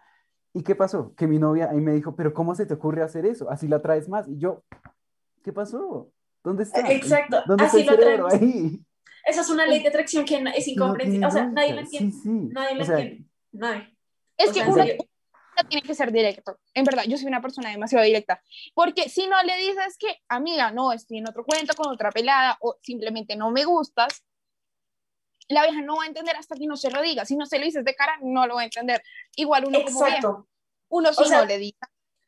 ¿Y 0.53 0.63
qué 0.63 0.75
pasó? 0.75 1.13
Que 1.15 1.27
mi 1.27 1.37
novia 1.37 1.69
ahí 1.69 1.79
me 1.79 1.93
dijo, 1.93 2.15
pero 2.15 2.33
¿cómo 2.33 2.55
se 2.55 2.65
te 2.65 2.73
ocurre 2.73 3.03
hacer 3.03 3.25
eso? 3.25 3.49
Así 3.49 3.67
la 3.67 3.81
traes 3.81 4.09
más. 4.09 4.27
Y 4.27 4.37
yo, 4.37 4.63
¿qué 5.43 5.53
pasó? 5.53 6.11
¿Dónde 6.43 6.63
está? 6.63 6.91
Exacto, 6.91 7.37
¿Dónde 7.45 7.65
así 7.65 7.81
está 7.81 7.93
el 7.93 7.99
cerebro 7.99 8.27
ahí? 8.31 8.83
Esa 9.25 9.41
es 9.41 9.49
una 9.49 9.67
ley 9.67 9.83
de 9.83 9.89
atracción 9.89 10.25
que 10.25 10.41
es 10.55 10.67
incomprensible. 10.67 11.27
o 11.27 11.31
sea, 11.31 11.47
nadie 11.47 11.73
la 11.73 11.81
entiende. 11.81 12.11
Sí, 12.11 12.21
sí. 12.23 12.29
Nadie 12.29 12.75
la 12.75 12.83
entiende. 12.83 13.25
Nadie. 13.51 13.97
Es 14.37 14.51
que 14.51 14.61
uno, 14.61 14.83
tiene 15.63 15.85
que 15.85 15.95
ser 15.95 16.11
directo. 16.11 16.59
En 16.73 16.85
verdad, 16.85 17.03
yo 17.07 17.17
soy 17.17 17.27
una 17.27 17.41
persona 17.41 17.69
demasiado 17.69 18.05
directa. 18.05 18.41
Porque 18.73 19.09
si 19.09 19.27
no 19.27 19.41
le 19.43 19.57
dices 19.57 19.97
que, 19.97 20.21
amiga, 20.27 20.71
no, 20.71 20.91
estoy 20.91 21.17
en 21.17 21.29
otro 21.29 21.43
cuento 21.43 21.73
con 21.75 21.91
otra 21.91 22.11
pelada 22.11 22.57
o 22.61 22.77
simplemente 22.81 23.35
no 23.35 23.51
me 23.51 23.65
gustas, 23.65 24.23
la 25.47 25.63
vieja 25.63 25.81
no 25.81 25.97
va 25.97 26.03
a 26.03 26.07
entender 26.07 26.35
hasta 26.35 26.55
que 26.55 26.67
no 26.67 26.77
se 26.77 26.91
lo 26.91 27.01
diga. 27.01 27.25
Si 27.25 27.35
no 27.35 27.45
se 27.45 27.57
lo 27.57 27.65
dices 27.65 27.83
de 27.83 27.95
cara, 27.95 28.17
no 28.21 28.45
lo 28.47 28.55
va 28.55 28.61
a 28.61 28.65
entender. 28.65 29.01
Igual 29.35 29.65
uno 29.65 29.83
como 29.83 30.05
vieja, 30.05 30.45
uno 30.89 31.13
si 31.13 31.29
no 31.29 31.45
le 31.45 31.57
dice, 31.57 31.79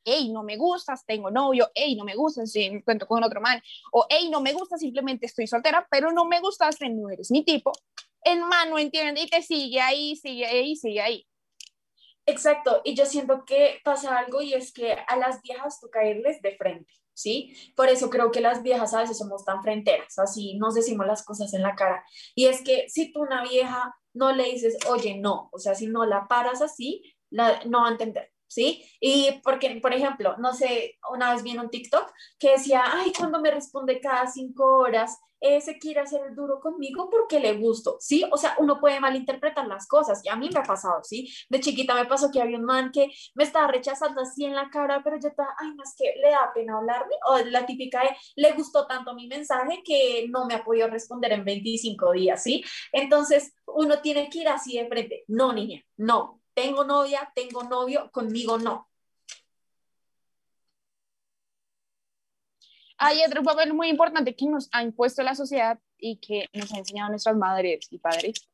hey, 0.03 0.29
no 0.31 0.43
me 0.43 0.57
gustas, 0.57 1.05
tengo 1.05 1.29
novio, 1.29 1.69
hey, 1.75 1.95
no 1.95 2.03
me 2.03 2.15
gustas, 2.15 2.51
si 2.51 2.81
cuento 2.83 3.07
con 3.07 3.23
otro 3.23 3.41
man, 3.41 3.61
o 3.91 4.05
hey, 4.09 4.29
no 4.29 4.41
me 4.41 4.53
gusta, 4.53 4.77
simplemente 4.77 5.27
estoy 5.27 5.47
soltera, 5.47 5.87
pero 5.89 6.11
no 6.11 6.25
me 6.25 6.39
gustas, 6.39 6.77
no 6.81 7.09
eres 7.09 7.31
mi 7.31 7.43
tipo. 7.43 7.71
El 8.23 8.41
man 8.41 8.69
no 8.69 8.77
entiende 8.77 9.21
y 9.21 9.27
te 9.27 9.41
sigue 9.41 9.79
ahí, 9.79 10.15
sigue 10.15 10.45
ahí, 10.45 10.75
sigue 10.75 11.01
ahí. 11.01 11.27
Exacto, 12.25 12.81
y 12.83 12.95
yo 12.95 13.05
siento 13.05 13.45
que 13.45 13.79
pasa 13.83 14.17
algo 14.17 14.41
y 14.41 14.53
es 14.53 14.71
que 14.71 14.93
a 15.07 15.17
las 15.17 15.41
viejas 15.41 15.79
toca 15.79 16.05
irles 16.05 16.41
de 16.41 16.55
frente, 16.55 16.93
¿sí? 17.13 17.73
Por 17.75 17.89
eso 17.89 18.09
creo 18.09 18.31
que 18.31 18.41
las 18.41 18.61
viejas 18.61 18.93
a 18.93 19.01
veces 19.01 19.17
somos 19.17 19.43
tan 19.43 19.61
fronteras, 19.63 20.17
así 20.19 20.57
nos 20.57 20.75
decimos 20.75 21.07
las 21.07 21.23
cosas 21.25 21.53
en 21.53 21.63
la 21.63 21.75
cara. 21.75 22.05
Y 22.35 22.45
es 22.45 22.61
que 22.63 22.87
si 22.89 23.11
tú 23.11 23.21
una 23.21 23.43
vieja 23.43 23.95
no 24.13 24.33
le 24.33 24.45
dices, 24.45 24.77
oye, 24.87 25.17
no, 25.17 25.49
o 25.51 25.57
sea, 25.59 25.73
si 25.73 25.87
no 25.87 26.05
la 26.05 26.27
paras 26.27 26.61
así, 26.61 27.03
no 27.31 27.81
va 27.81 27.87
a 27.87 27.91
entender. 27.91 28.31
¿sí? 28.51 28.83
Y 28.99 29.39
porque, 29.43 29.79
por 29.81 29.93
ejemplo, 29.93 30.35
no 30.37 30.53
sé, 30.53 30.99
una 31.09 31.33
vez 31.33 31.41
vi 31.41 31.51
en 31.51 31.61
un 31.61 31.69
TikTok 31.69 32.11
que 32.37 32.51
decía, 32.51 32.83
ay, 32.85 33.13
cuando 33.17 33.39
me 33.39 33.49
responde 33.49 34.01
cada 34.01 34.27
cinco 34.27 34.65
horas, 34.77 35.17
ese 35.41 35.79
quiere 35.79 36.01
hacer 36.01 36.35
duro 36.35 36.59
conmigo 36.59 37.09
porque 37.09 37.39
le 37.39 37.53
gusto, 37.57 37.97
¿sí? 37.99 38.23
O 38.31 38.37
sea, 38.37 38.55
uno 38.59 38.79
puede 38.79 38.99
malinterpretar 38.99 39.67
las 39.67 39.87
cosas 39.87 40.21
y 40.23 40.29
a 40.29 40.35
mí 40.35 40.49
me 40.53 40.59
ha 40.59 40.63
pasado, 40.63 41.03
¿sí? 41.03 41.33
De 41.49 41.59
chiquita 41.59 41.95
me 41.95 42.05
pasó 42.05 42.29
que 42.31 42.41
había 42.41 42.57
un 42.57 42.65
man 42.65 42.91
que 42.91 43.09
me 43.35 43.43
estaba 43.43 43.67
rechazando 43.67 44.21
así 44.21 44.45
en 44.45 44.55
la 44.55 44.69
cara, 44.69 45.01
pero 45.03 45.17
yo 45.19 45.29
estaba, 45.29 45.49
ay, 45.59 45.73
más 45.75 45.95
que 45.97 46.13
le 46.21 46.29
da 46.29 46.51
pena 46.53 46.77
hablarme, 46.77 47.15
o 47.27 47.37
la 47.39 47.65
típica 47.65 48.01
de, 48.03 48.09
le 48.35 48.53
gustó 48.53 48.85
tanto 48.87 49.13
mi 49.15 49.27
mensaje 49.27 49.81
que 49.83 50.27
no 50.29 50.45
me 50.45 50.53
ha 50.55 50.63
podido 50.63 50.87
responder 50.87 51.31
en 51.33 51.43
25 51.43 52.11
días, 52.11 52.43
¿sí? 52.43 52.63
Entonces, 52.91 53.53
uno 53.65 54.01
tiene 54.01 54.29
que 54.29 54.39
ir 54.39 54.49
así 54.49 54.77
de 54.77 54.87
frente, 54.87 55.23
no, 55.27 55.53
niña, 55.53 55.83
no, 55.97 56.41
tengo 56.53 56.83
novia, 56.83 57.31
tengo 57.35 57.63
novio, 57.63 58.09
conmigo 58.11 58.57
no. 58.57 58.90
Hay 63.03 63.23
otro 63.25 63.41
papel 63.41 63.73
muy 63.73 63.89
importante 63.89 64.35
que 64.35 64.45
nos 64.45 64.69
ha 64.71 64.83
impuesto 64.83 65.23
la 65.23 65.33
sociedad 65.33 65.79
y 65.97 66.17
que 66.17 66.47
nos 66.53 66.71
ha 66.71 66.77
enseñado 66.77 67.09
nuestras 67.09 67.35
madres 67.35 67.87
y 67.89 67.97
padres, 67.97 68.47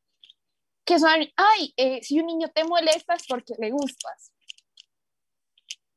que 0.85 0.97
son, 0.99 1.19
ay, 1.35 1.73
eh, 1.75 2.01
si 2.01 2.17
un 2.21 2.27
niño 2.27 2.47
te 2.55 2.63
molesta 2.63 3.15
es 3.15 3.27
porque 3.27 3.55
le 3.59 3.71
gustas. 3.71 4.31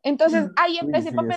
Entonces, 0.02 0.48
hay 0.56 0.80
ese 0.92 1.12
papel. 1.12 1.36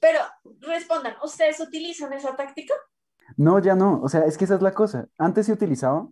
Pero 0.00 0.20
respondan, 0.60 1.16
¿ustedes 1.24 1.58
utilizan 1.58 2.12
esa 2.12 2.36
táctica? 2.36 2.74
No, 3.36 3.58
ya 3.58 3.74
no. 3.74 4.00
O 4.00 4.08
sea, 4.08 4.20
es 4.26 4.38
que 4.38 4.44
esa 4.44 4.54
es 4.54 4.62
la 4.62 4.72
cosa. 4.72 5.08
Antes 5.18 5.46
se 5.46 5.52
utilizaba, 5.52 6.06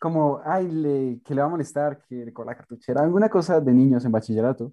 como, 0.00 0.40
ay, 0.44 0.66
le, 0.72 1.20
que 1.24 1.36
le 1.36 1.40
va 1.40 1.46
a 1.46 1.50
molestar, 1.50 2.02
que 2.08 2.32
con 2.32 2.46
la 2.46 2.56
cartuchera, 2.56 3.02
alguna 3.02 3.28
cosa 3.28 3.60
de 3.60 3.72
niños 3.72 4.04
en 4.04 4.10
bachillerato, 4.10 4.72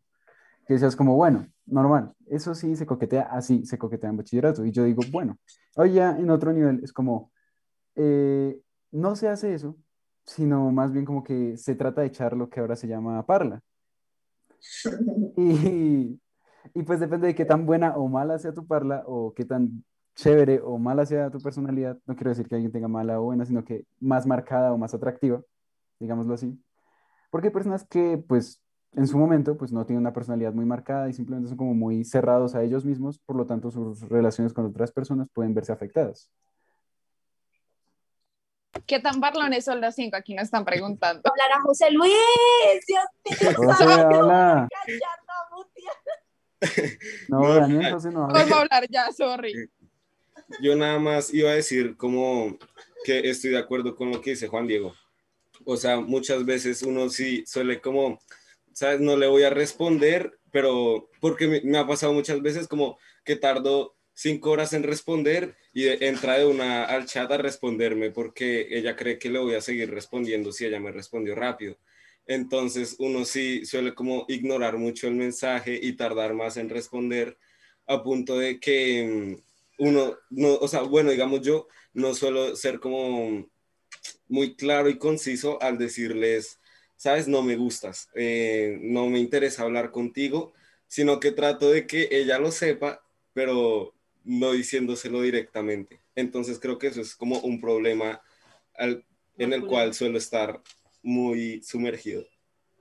que 0.65 0.73
decías 0.73 0.95
como, 0.95 1.15
bueno, 1.15 1.47
normal, 1.65 2.13
eso 2.27 2.55
sí 2.55 2.75
se 2.75 2.85
coquetea, 2.85 3.23
así 3.23 3.65
se 3.65 3.77
coquetea 3.77 4.09
en 4.09 4.17
bachillerato. 4.17 4.65
Y 4.65 4.71
yo 4.71 4.83
digo, 4.83 5.01
bueno, 5.11 5.37
hoy 5.75 5.93
ya 5.93 6.11
en 6.11 6.29
otro 6.29 6.53
nivel 6.53 6.81
es 6.83 6.93
como, 6.93 7.31
eh, 7.95 8.59
no 8.91 9.15
se 9.15 9.27
hace 9.29 9.53
eso, 9.53 9.77
sino 10.25 10.71
más 10.71 10.91
bien 10.91 11.05
como 11.05 11.23
que 11.23 11.57
se 11.57 11.75
trata 11.75 12.01
de 12.01 12.07
echar 12.07 12.35
lo 12.35 12.49
que 12.49 12.59
ahora 12.59 12.75
se 12.75 12.87
llama 12.87 13.25
parla. 13.25 13.61
Y, 15.35 16.19
y 16.73 16.83
pues 16.83 16.99
depende 16.99 17.27
de 17.27 17.35
qué 17.35 17.45
tan 17.45 17.65
buena 17.65 17.97
o 17.97 18.07
mala 18.07 18.39
sea 18.39 18.53
tu 18.53 18.65
parla 18.65 19.03
o 19.05 19.33
qué 19.33 19.45
tan 19.45 19.83
chévere 20.15 20.61
o 20.63 20.77
mala 20.77 21.05
sea 21.05 21.29
tu 21.29 21.39
personalidad, 21.39 21.97
no 22.05 22.15
quiero 22.15 22.29
decir 22.29 22.47
que 22.47 22.55
alguien 22.55 22.71
tenga 22.71 22.87
mala 22.87 23.19
o 23.19 23.23
buena, 23.25 23.45
sino 23.45 23.63
que 23.65 23.85
más 23.99 24.25
marcada 24.25 24.73
o 24.73 24.77
más 24.77 24.93
atractiva, 24.93 25.41
digámoslo 25.99 26.33
así. 26.33 26.57
Porque 27.31 27.47
hay 27.47 27.53
personas 27.53 27.85
que, 27.85 28.23
pues, 28.27 28.62
en 28.95 29.07
su 29.07 29.17
momento, 29.17 29.57
pues 29.57 29.71
no 29.71 29.85
tienen 29.85 30.01
una 30.01 30.13
personalidad 30.13 30.53
muy 30.53 30.65
marcada 30.65 31.09
y 31.09 31.13
simplemente 31.13 31.49
son 31.49 31.57
como 31.57 31.73
muy 31.73 32.03
cerrados 32.03 32.55
a 32.55 32.63
ellos 32.63 32.85
mismos, 32.85 33.19
por 33.19 33.35
lo 33.35 33.45
tanto 33.45 33.71
sus 33.71 34.01
relaciones 34.09 34.53
con 34.53 34.65
otras 34.65 34.91
personas 34.91 35.29
pueden 35.29 35.53
verse 35.53 35.71
afectadas. 35.71 36.29
¿Qué 38.85 38.99
tan 38.99 39.19
barlones 39.19 39.65
son 39.65 39.81
los 39.81 39.95
cinco? 39.95 40.17
Aquí 40.17 40.33
nos 40.33 40.45
están 40.45 40.65
preguntando. 40.65 41.21
Hablar 41.29 41.57
a 41.57 41.61
José 41.61 41.91
Luis. 41.91 42.13
Dios 42.87 43.03
mío. 43.41 43.53
José, 43.55 43.83
habla. 43.83 44.67
No, 47.27 47.53
Daniel, 47.53 47.91
José 47.91 48.09
no 48.09 48.27
Vamos 48.27 48.51
a 48.51 48.61
hablar 48.61 48.87
ya, 48.89 49.11
sorry. 49.11 49.69
Yo 50.61 50.77
nada 50.77 50.97
más 50.97 51.33
iba 51.33 51.51
a 51.51 51.55
decir 51.55 51.97
como 51.97 52.57
que 53.03 53.29
estoy 53.29 53.51
de 53.51 53.57
acuerdo 53.57 53.95
con 53.95 54.11
lo 54.11 54.21
que 54.21 54.31
dice 54.31 54.47
Juan 54.47 54.65
Diego. 54.65 54.93
O 55.65 55.75
sea, 55.75 55.99
muchas 55.99 56.45
veces 56.45 56.81
uno 56.83 57.09
sí 57.09 57.43
suele 57.45 57.81
como, 57.81 58.19
¿sabes? 58.73 58.99
No 58.99 59.17
le 59.17 59.27
voy 59.27 59.43
a 59.43 59.49
responder, 59.49 60.39
pero 60.51 61.09
porque 61.19 61.61
me, 61.63 61.77
ha 61.77 61.87
pasado 61.87 62.13
muchas 62.13 62.41
veces 62.41 62.67
como 62.67 62.97
que 63.23 63.35
tardo 63.35 63.95
cinco 64.13 64.51
horas 64.51 64.73
en 64.73 64.83
responder 64.83 65.55
y 65.73 65.87
entra 65.87 66.37
de 66.37 66.45
una 66.45 66.85
al 66.85 67.05
chat 67.05 67.31
a 67.31 67.37
responderme 67.37 68.11
porque 68.11 68.67
ella 68.69 68.95
cree 68.95 69.17
que 69.17 69.29
le 69.29 69.39
voy 69.39 69.55
a 69.55 69.61
seguir 69.61 69.89
respondiendo 69.91 70.51
si 70.51 70.65
ella 70.65 70.79
me 70.79 70.91
respondió 70.91 71.35
rápido. 71.35 71.77
Entonces 72.25 72.95
uno 72.99 73.25
sí 73.25 73.65
suele 73.65 73.93
como 73.95 74.25
ignorar 74.29 74.77
mucho 74.77 75.07
el 75.07 75.15
mensaje 75.15 75.79
y 75.81 75.93
tardar 75.93 76.33
más 76.33 76.57
en 76.57 76.69
responder 76.69 77.37
a 77.87 78.03
punto 78.03 78.37
de 78.37 78.59
que 78.59 79.37
mm, 79.39 79.83
uno, 79.83 80.17
no, 80.29 80.55
o 80.55 80.67
sea, 80.67 80.81
bueno, 80.83 81.11
digamos 81.11 81.41
yo 81.41 81.67
no 81.93 82.13
suelo 82.13 82.55
ser 82.55 82.79
como 82.79 83.49
muy 84.27 84.55
claro 84.55 84.89
y 84.89 84.97
conciso 84.97 85.61
al 85.61 85.77
decirles, 85.77 86.59
sabes, 87.03 87.27
no 87.27 87.41
me 87.43 87.57
gustas, 87.57 88.09
eh, 88.15 88.79
no 88.81 89.09
me 89.09 89.19
interesa 89.19 89.63
hablar 89.63 89.91
contigo, 89.91 90.53
sino 90.87 91.19
que 91.19 91.33
trato 91.33 91.69
de 91.69 91.85
que 91.85 92.07
ella 92.09 92.39
lo 92.39 92.49
sepa, 92.49 93.01
pero 93.33 93.93
no 94.23 94.53
diciéndoselo 94.53 95.21
directamente. 95.21 95.99
Entonces 96.15 96.59
creo 96.61 96.77
que 96.77 96.87
eso 96.87 97.01
es 97.01 97.13
como 97.13 97.39
un 97.39 97.59
problema 97.59 98.21
en 98.77 99.03
el 99.51 99.65
cual 99.65 99.93
suelo 99.93 100.17
estar 100.17 100.61
muy 101.01 101.61
sumergido. 101.61 102.23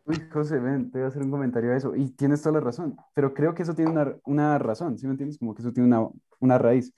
Uy, 0.05 0.23
José, 0.33 0.61
ven, 0.61 0.93
te 0.93 0.99
voy 0.99 1.07
a 1.07 1.09
hacer 1.09 1.23
un 1.23 1.31
comentario 1.33 1.73
a 1.73 1.77
eso. 1.77 1.97
Y 1.97 2.11
tienes 2.11 2.43
toda 2.43 2.61
la 2.61 2.65
razón, 2.65 2.95
pero 3.17 3.35
creo 3.35 3.57
que 3.57 3.65
eso 3.65 3.75
tiene 3.75 3.91
una, 3.91 4.17
una 4.25 4.57
razón, 4.59 4.99
¿sí 4.99 5.07
me 5.07 5.15
entiendes? 5.15 5.37
Como 5.37 5.53
que 5.53 5.63
eso 5.63 5.73
tiene 5.73 5.89
una, 5.89 6.09
una 6.39 6.59
raíz. 6.59 6.95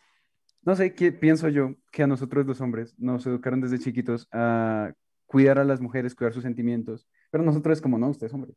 No 0.61 0.77
sé, 0.77 0.95
¿qué 0.95 1.11
pienso 1.11 1.49
yo? 1.49 1.75
Que 1.91 2.03
a 2.03 2.07
nosotros 2.07 2.45
los 2.45 2.61
hombres 2.61 2.95
nos 2.99 3.27
educaron 3.27 3.63
desde 3.63 3.79
chiquitos 3.79 4.29
a 4.31 4.93
cuidar 5.35 5.59
a 5.59 5.65
las 5.65 5.81
mujeres, 5.81 6.15
cuidar 6.15 6.33
sus 6.33 6.45
sentimientos, 6.45 7.09
pero 7.29 7.43
nosotros 7.43 7.79
es 7.79 7.83
como, 7.83 7.99
no, 7.99 8.09
usted 8.09 8.29
es 8.29 8.33
hombre, 8.33 8.53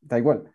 da 0.00 0.18
igual. 0.18 0.52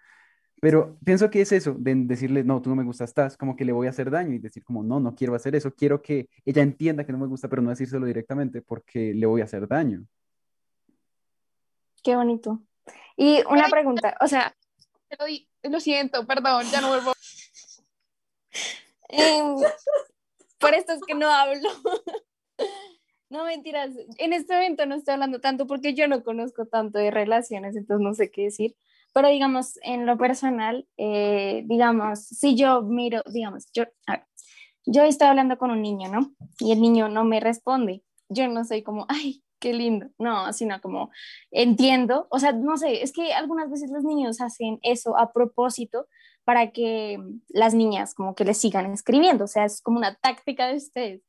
Pero 0.60 0.98
pienso 1.06 1.30
que 1.30 1.40
es 1.40 1.54
eso, 1.54 1.74
de 1.80 1.96
decirle, 1.96 2.44
no, 2.44 2.62
tú 2.62 2.70
no 2.70 2.76
me 2.76 2.84
gustas, 2.84 3.12
estás, 3.12 3.38
como 3.38 3.56
que 3.56 3.64
le 3.64 3.72
voy 3.72 3.88
a 3.88 3.92
hacer 3.92 4.12
daño 4.12 4.34
y 4.34 4.40
decir 4.40 4.62
como, 4.62 4.84
no, 4.84 5.00
no 5.00 5.16
quiero 5.16 5.34
hacer 5.34 5.56
eso, 5.56 5.74
quiero 5.74 6.02
que 6.02 6.28
ella 6.44 6.62
entienda 6.62 7.06
que 7.06 7.14
no 7.14 7.18
me 7.18 7.28
gusta, 7.28 7.48
pero 7.48 7.62
no 7.62 7.70
decírselo 7.70 8.06
directamente 8.06 8.62
porque 8.62 9.14
le 9.14 9.26
voy 9.26 9.40
a 9.40 9.46
hacer 9.46 9.70
daño. 9.70 10.06
Qué 12.04 12.14
bonito. 12.14 12.60
Y 13.16 13.42
una 13.50 13.70
pregunta, 13.70 14.18
o 14.20 14.28
sea, 14.28 14.54
lo, 15.18 15.70
lo 15.72 15.80
siento, 15.80 16.28
perdón, 16.28 16.66
ya 16.74 16.82
no 16.82 16.90
vuelvo. 16.90 17.14
em, 19.08 19.56
por 20.60 20.74
esto 20.74 20.92
es 20.92 21.00
que 21.08 21.16
no 21.16 21.32
hablo. 21.32 21.70
No 23.32 23.46
mentiras, 23.46 23.92
en 24.18 24.34
este 24.34 24.54
momento 24.54 24.86
no 24.86 24.96
estoy 24.96 25.14
hablando 25.14 25.40
tanto 25.40 25.66
porque 25.66 25.94
yo 25.94 26.06
no 26.10 26.22
conozco 26.22 26.66
tanto 26.66 27.00
de 27.00 27.12
relaciones, 27.12 27.78
entonces 27.78 28.04
no 28.04 28.14
sé 28.14 28.30
qué 28.30 28.44
decir. 28.44 28.76
Pero 29.14 29.30
digamos, 29.30 29.80
en 29.84 30.06
lo 30.06 30.18
personal, 30.18 30.86
eh, 30.98 31.64
digamos, 31.66 32.20
si 32.20 32.58
yo 32.58 32.82
miro, 32.82 33.24
digamos, 33.32 33.68
yo, 33.74 33.86
yo 34.86 35.04
estoy 35.04 35.30
hablando 35.30 35.58
con 35.58 35.72
un 35.72 35.82
niño, 35.82 36.10
¿no? 36.10 36.34
Y 36.60 36.74
el 36.74 36.82
niño 36.82 37.08
no 37.08 37.24
me 37.24 37.40
responde. 37.40 38.04
Yo 38.28 38.50
no 38.50 38.66
soy 38.66 38.84
como, 38.84 39.06
ay, 39.08 39.42
qué 39.60 39.74
lindo. 39.74 40.08
No, 40.18 40.52
sino 40.52 40.82
como 40.82 41.10
entiendo. 41.52 42.28
O 42.32 42.40
sea, 42.40 42.52
no 42.52 42.76
sé, 42.76 43.02
es 43.02 43.14
que 43.14 43.32
algunas 43.32 43.72
veces 43.72 43.92
los 43.92 44.04
niños 44.04 44.42
hacen 44.42 44.78
eso 44.82 45.18
a 45.18 45.32
propósito 45.32 46.08
para 46.44 46.72
que 46.72 47.18
las 47.48 47.74
niñas 47.74 48.14
como 48.14 48.36
que 48.36 48.44
les 48.44 48.58
sigan 48.58 48.92
escribiendo. 48.92 49.46
O 49.46 49.48
sea, 49.48 49.64
es 49.64 49.82
como 49.82 49.98
una 49.98 50.16
táctica 50.16 50.68
de 50.68 50.76
ustedes. 50.76 51.22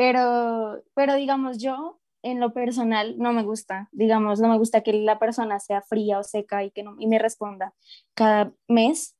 Pero, 0.00 0.82
pero 0.94 1.14
digamos, 1.14 1.58
yo 1.58 2.00
en 2.22 2.40
lo 2.40 2.54
personal 2.54 3.18
no 3.18 3.34
me 3.34 3.42
gusta, 3.42 3.90
digamos, 3.92 4.40
no 4.40 4.48
me 4.48 4.56
gusta 4.56 4.82
que 4.82 4.94
la 4.94 5.18
persona 5.18 5.60
sea 5.60 5.82
fría 5.82 6.18
o 6.18 6.22
seca 6.24 6.64
y 6.64 6.70
que 6.70 6.82
no, 6.82 6.96
y 6.98 7.06
me 7.06 7.18
responda 7.18 7.74
cada 8.14 8.50
mes, 8.66 9.14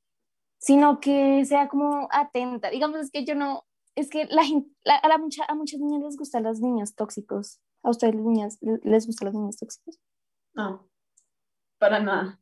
sino 0.57 0.99
que 0.99 1.45
sea 1.45 1.67
como 1.67 2.07
atenta. 2.11 2.71
Digamos, 2.71 2.99
es 2.99 3.11
que 3.11 3.25
yo 3.25 3.35
no, 3.35 3.63
es 3.93 4.09
que 4.09 4.25
la 4.25 4.43
gente, 4.43 4.71
la- 4.83 4.95
a, 4.95 5.07
la 5.07 5.19
mucha, 5.19 5.45
a 5.47 5.53
muchas 5.53 5.79
niñas 5.79 6.01
les 6.01 6.17
gustan 6.17 6.41
los 6.41 6.59
niños 6.61 6.95
tóxicos. 6.95 7.59
¿A 7.83 7.91
ustedes 7.91 8.15
niñas 8.15 8.57
le- 8.61 8.79
les 8.83 9.05
gustan 9.05 9.27
los 9.27 9.35
niños 9.35 9.57
tóxicos? 9.57 9.99
No, 10.55 10.89
para 11.77 11.99
nada. 11.99 12.41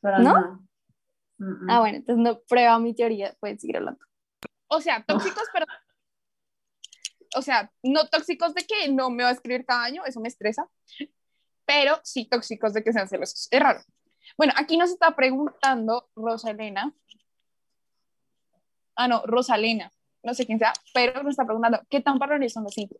Para 0.00 0.20
¿No? 0.20 0.34
nada. 0.34 0.60
Mm, 1.38 1.44
mm. 1.64 1.70
Ah, 1.70 1.80
bueno, 1.80 1.96
entonces 1.96 2.22
no 2.22 2.38
prueba 2.48 2.78
mi 2.78 2.94
teoría, 2.94 3.36
pueden 3.40 3.58
seguir 3.58 3.78
hablando. 3.78 4.04
O 4.68 4.80
sea, 4.80 5.04
tóxicos, 5.04 5.42
pero. 5.52 5.66
O 7.36 7.42
sea, 7.42 7.70
no 7.82 8.08
tóxicos 8.08 8.54
de 8.54 8.66
que 8.66 8.88
no 8.88 9.10
me 9.10 9.22
va 9.22 9.28
a 9.28 9.32
escribir 9.32 9.66
cada 9.66 9.84
año, 9.84 10.04
eso 10.06 10.20
me 10.20 10.28
estresa. 10.28 10.66
Pero 11.66 12.00
sí 12.02 12.24
tóxicos 12.24 12.72
de 12.72 12.82
que 12.82 12.92
sean 12.92 13.08
celosos. 13.08 13.48
Es 13.50 13.60
raro. 13.60 13.80
Bueno, 14.38 14.54
aquí 14.56 14.76
nos 14.76 14.90
está 14.90 15.14
preguntando 15.14 16.08
Rosa 16.16 16.50
Elena. 16.50 16.94
Ah, 18.96 19.08
no, 19.08 19.22
Rosalena. 19.26 19.92
No 20.22 20.34
sé 20.34 20.46
quién 20.46 20.58
sea, 20.58 20.72
pero 20.94 21.22
nos 21.22 21.32
está 21.32 21.44
preguntando, 21.44 21.80
¿qué 21.90 22.00
tan 22.00 22.18
parlones 22.18 22.52
son 22.52 22.64
los 22.64 22.72
cinco? 22.74 22.96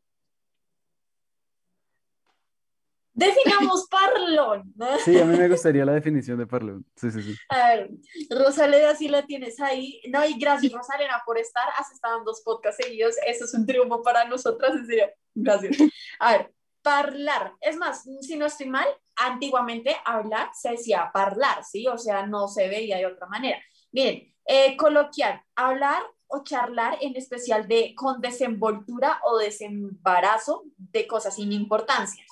Definamos 3.17 3.89
parlón. 3.89 4.75
Sí, 5.03 5.19
a 5.19 5.25
mí 5.25 5.39
me 5.39 5.49
gustaría 5.49 5.87
la 5.87 5.95
definición 5.95 6.37
de 6.39 6.47
parlón. 6.47 6.85
Sí, 6.97 7.11
sí, 7.11 7.23
sí. 7.23 7.35
A 7.49 7.69
ver, 7.69 7.91
Rosaleda, 8.29 8.95
si 8.95 9.09
la 9.09 9.25
tienes 9.25 9.59
ahí. 9.59 10.03
No, 10.11 10.23
y 10.27 10.39
gracias, 10.39 10.71
Rosalena, 10.71 11.23
por 11.25 11.39
estar. 11.39 11.67
Has 11.79 11.91
estado 11.91 12.19
en 12.19 12.25
dos 12.25 12.43
podcasts 12.43 12.85
seguidos. 12.85 13.15
Eso 13.27 13.47
es 13.47 13.55
un 13.55 13.65
triunfo 13.65 14.03
para 14.03 14.27
nosotras, 14.27 14.73
en 14.73 14.87
serio. 14.87 15.07
Gracias. 15.35 15.79
A 16.21 16.33
ver, 16.33 16.53
parlar. 16.83 17.55
Es 17.63 17.79
más, 17.79 18.05
si 18.21 18.37
no 18.37 18.45
estoy 18.45 18.67
mal, 18.67 18.87
antiguamente 19.17 19.97
hablar 20.05 20.51
se 20.53 20.73
decía 20.73 21.11
parlar, 21.11 21.65
¿sí? 21.65 21.87
O 21.87 21.97
sea, 21.97 22.27
no 22.27 22.49
se 22.49 22.69
veía 22.69 22.99
de 22.99 23.07
otra 23.07 23.27
manera. 23.29 23.59
Miren, 23.93 24.31
eh, 24.45 24.77
coloquial, 24.77 25.43
hablar 25.55 26.03
o 26.27 26.45
charlar 26.45 26.99
en 27.01 27.17
especial 27.17 27.67
de 27.67 27.95
con 27.95 28.21
desenvoltura 28.21 29.21
o 29.25 29.39
desembarazo 29.39 30.65
de 30.77 31.07
cosas 31.07 31.37
sin 31.37 31.53
importancia. 31.53 32.23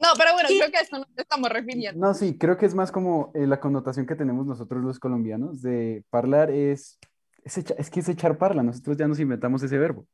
No, 0.00 0.08
pero 0.18 0.32
bueno, 0.34 0.48
Sí. 0.48 0.58
creo 0.58 0.70
que 0.70 0.76
a 0.78 0.80
esto 0.80 0.98
nos 0.98 1.08
estamos 1.16 1.48
refiriendo. 1.50 2.06
No, 2.06 2.14
sí, 2.14 2.36
creo 2.36 2.56
que 2.56 2.66
es 2.66 2.74
más 2.74 2.90
como 2.92 3.30
eh, 3.34 3.46
la 3.46 3.60
connotación 3.60 4.06
que 4.06 4.14
tenemos 4.16 4.44
nosotros 4.46 4.82
los 4.82 4.98
colombianos 4.98 5.62
de 5.62 6.04
parlar 6.10 6.50
es, 6.50 6.98
es, 7.44 7.58
echa- 7.58 7.74
es 7.78 7.90
que 7.90 8.00
es 8.00 8.08
echar 8.08 8.36
parla, 8.36 8.62
nosotros 8.62 8.96
ya 8.96 9.06
nos 9.08 9.20
inventamos 9.20 9.62
ese 9.62 9.78
verbo. 9.78 10.06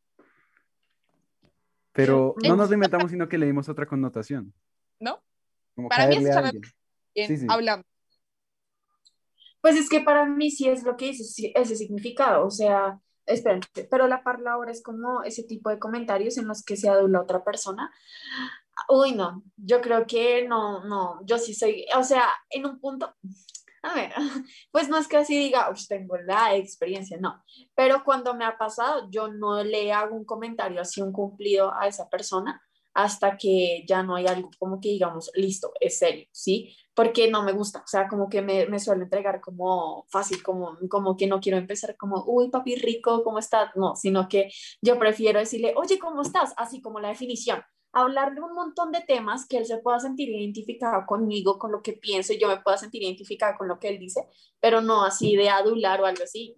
Pero 1.93 2.35
no 2.45 2.57
nos 2.57 2.69
lo 2.69 2.75
inventamos, 2.75 3.11
sino 3.11 3.29
que 3.29 3.37
le 3.39 3.47
dimos 3.47 3.69
otra 3.69 3.87
connotación. 3.87 4.53
¿No? 5.01 5.23
Como 5.75 5.89
Para 5.89 6.07
mí 6.07 6.17
es. 6.17 6.25
Bien, 7.15 7.29
Sí, 7.29 7.37
sí. 7.39 7.47
hablando. 7.49 7.85
Pues 9.61 9.77
es 9.77 9.89
que 9.89 10.01
para 10.01 10.25
mí 10.25 10.51
sí 10.51 10.69
es 10.69 10.85
lo 10.85 10.97
que 10.97 11.07
dice 11.07 11.25
sí, 11.25 11.53
ese 11.57 11.75
significado, 11.77 12.47
o 12.47 12.51
sea, 12.51 12.99
espérate, 13.27 13.87
pero 13.91 14.07
la 14.07 14.23
parla 14.23 14.53
ahora 14.53 14.71
es 14.71 14.83
como 14.83 15.23
ese 15.25 15.43
tipo 15.43 15.69
de 15.69 15.79
comentarios 15.79 16.39
en 16.39 16.47
los 16.47 16.63
que 16.63 16.77
se 16.77 16.89
adula 16.89 17.19
a 17.19 17.23
otra 17.23 17.45
persona. 17.45 17.91
Uy, 18.89 19.13
no, 19.13 19.43
yo 19.57 19.81
creo 19.81 20.07
que 20.07 20.47
no, 20.47 20.85
no, 20.85 21.21
yo 21.25 21.39
sí 21.39 21.55
soy, 21.55 21.87
o 21.97 22.03
sea, 22.03 22.29
en 22.51 22.67
un 22.67 22.81
punto, 22.81 23.15
a 23.83 23.95
ver, 23.95 24.13
pues 24.73 24.89
no 24.89 24.99
es 24.99 25.09
que 25.09 25.17
así 25.19 25.37
diga, 25.39 25.71
"Ush, 25.71 25.87
tengo 25.89 26.17
la 26.19 26.55
experiencia, 26.57 27.19
no, 27.21 27.43
pero 27.75 28.03
cuando 28.05 28.35
me 28.35 28.45
ha 28.45 28.59
pasado, 28.59 29.09
yo 29.11 29.29
no 29.29 29.63
le 29.63 29.93
hago 29.93 30.17
un 30.17 30.25
comentario 30.25 30.81
así, 30.81 31.01
un 31.03 31.13
cumplido 31.13 31.73
a 31.75 31.87
esa 31.89 32.09
persona 32.09 32.61
hasta 32.93 33.37
que 33.37 33.85
ya 33.87 34.03
no 34.03 34.17
hay 34.17 34.27
algo 34.27 34.51
como 34.59 34.81
que 34.81 34.89
digamos, 34.91 35.31
listo, 35.35 35.73
es 35.81 35.99
serio, 35.99 36.27
¿sí? 36.33 36.77
Porque 36.95 37.31
no 37.31 37.43
me 37.45 37.53
gusta, 37.53 37.81
o 37.81 37.87
sea, 37.87 38.09
como 38.09 38.29
que 38.29 38.43
me, 38.43 38.67
me 38.67 38.81
suele 38.81 39.05
entregar 39.05 39.41
como 39.41 40.07
fácil, 40.11 40.43
como, 40.43 40.77
como 40.89 41.17
que 41.17 41.27
no 41.29 41.41
quiero 41.41 41.57
empezar 41.59 41.97
como, 41.97 42.25
uy, 42.27 42.51
papi 42.51 42.75
rico, 42.77 43.23
¿cómo 43.23 43.39
estás? 43.39 43.71
No, 43.77 43.95
sino 43.97 44.29
que 44.29 44.51
yo 44.83 44.99
prefiero 44.99 45.39
decirle, 45.39 45.73
oye, 45.77 45.99
¿cómo 46.01 46.23
estás? 46.23 46.53
Así 46.57 46.83
como 46.83 46.99
la 47.01 47.09
definición 47.09 47.63
hablarle 47.93 48.41
un 48.41 48.55
montón 48.55 48.93
de 48.93 49.01
temas 49.01 49.47
que 49.47 49.59
él 49.59 49.67
se 49.67 49.79
pueda 49.79 49.99
sentir 50.01 50.29
identificado 50.29 51.05
conmigo, 51.07 51.59
con 51.59 51.73
lo 51.73 51.83
que 51.83 51.95
pienso, 51.95 52.33
y 52.33 52.39
yo 52.39 52.49
me 52.49 52.61
pueda 52.61 52.79
sentir 52.79 53.03
identificada 53.03 53.57
con 53.57 53.69
lo 53.69 53.79
que 53.79 53.89
él 53.89 53.99
dice, 53.99 54.29
pero 54.61 54.81
no 54.81 55.05
así 55.05 55.37
de 55.37 55.51
adular 55.51 56.01
o 56.01 56.07
algo 56.07 56.23
así. 56.23 56.57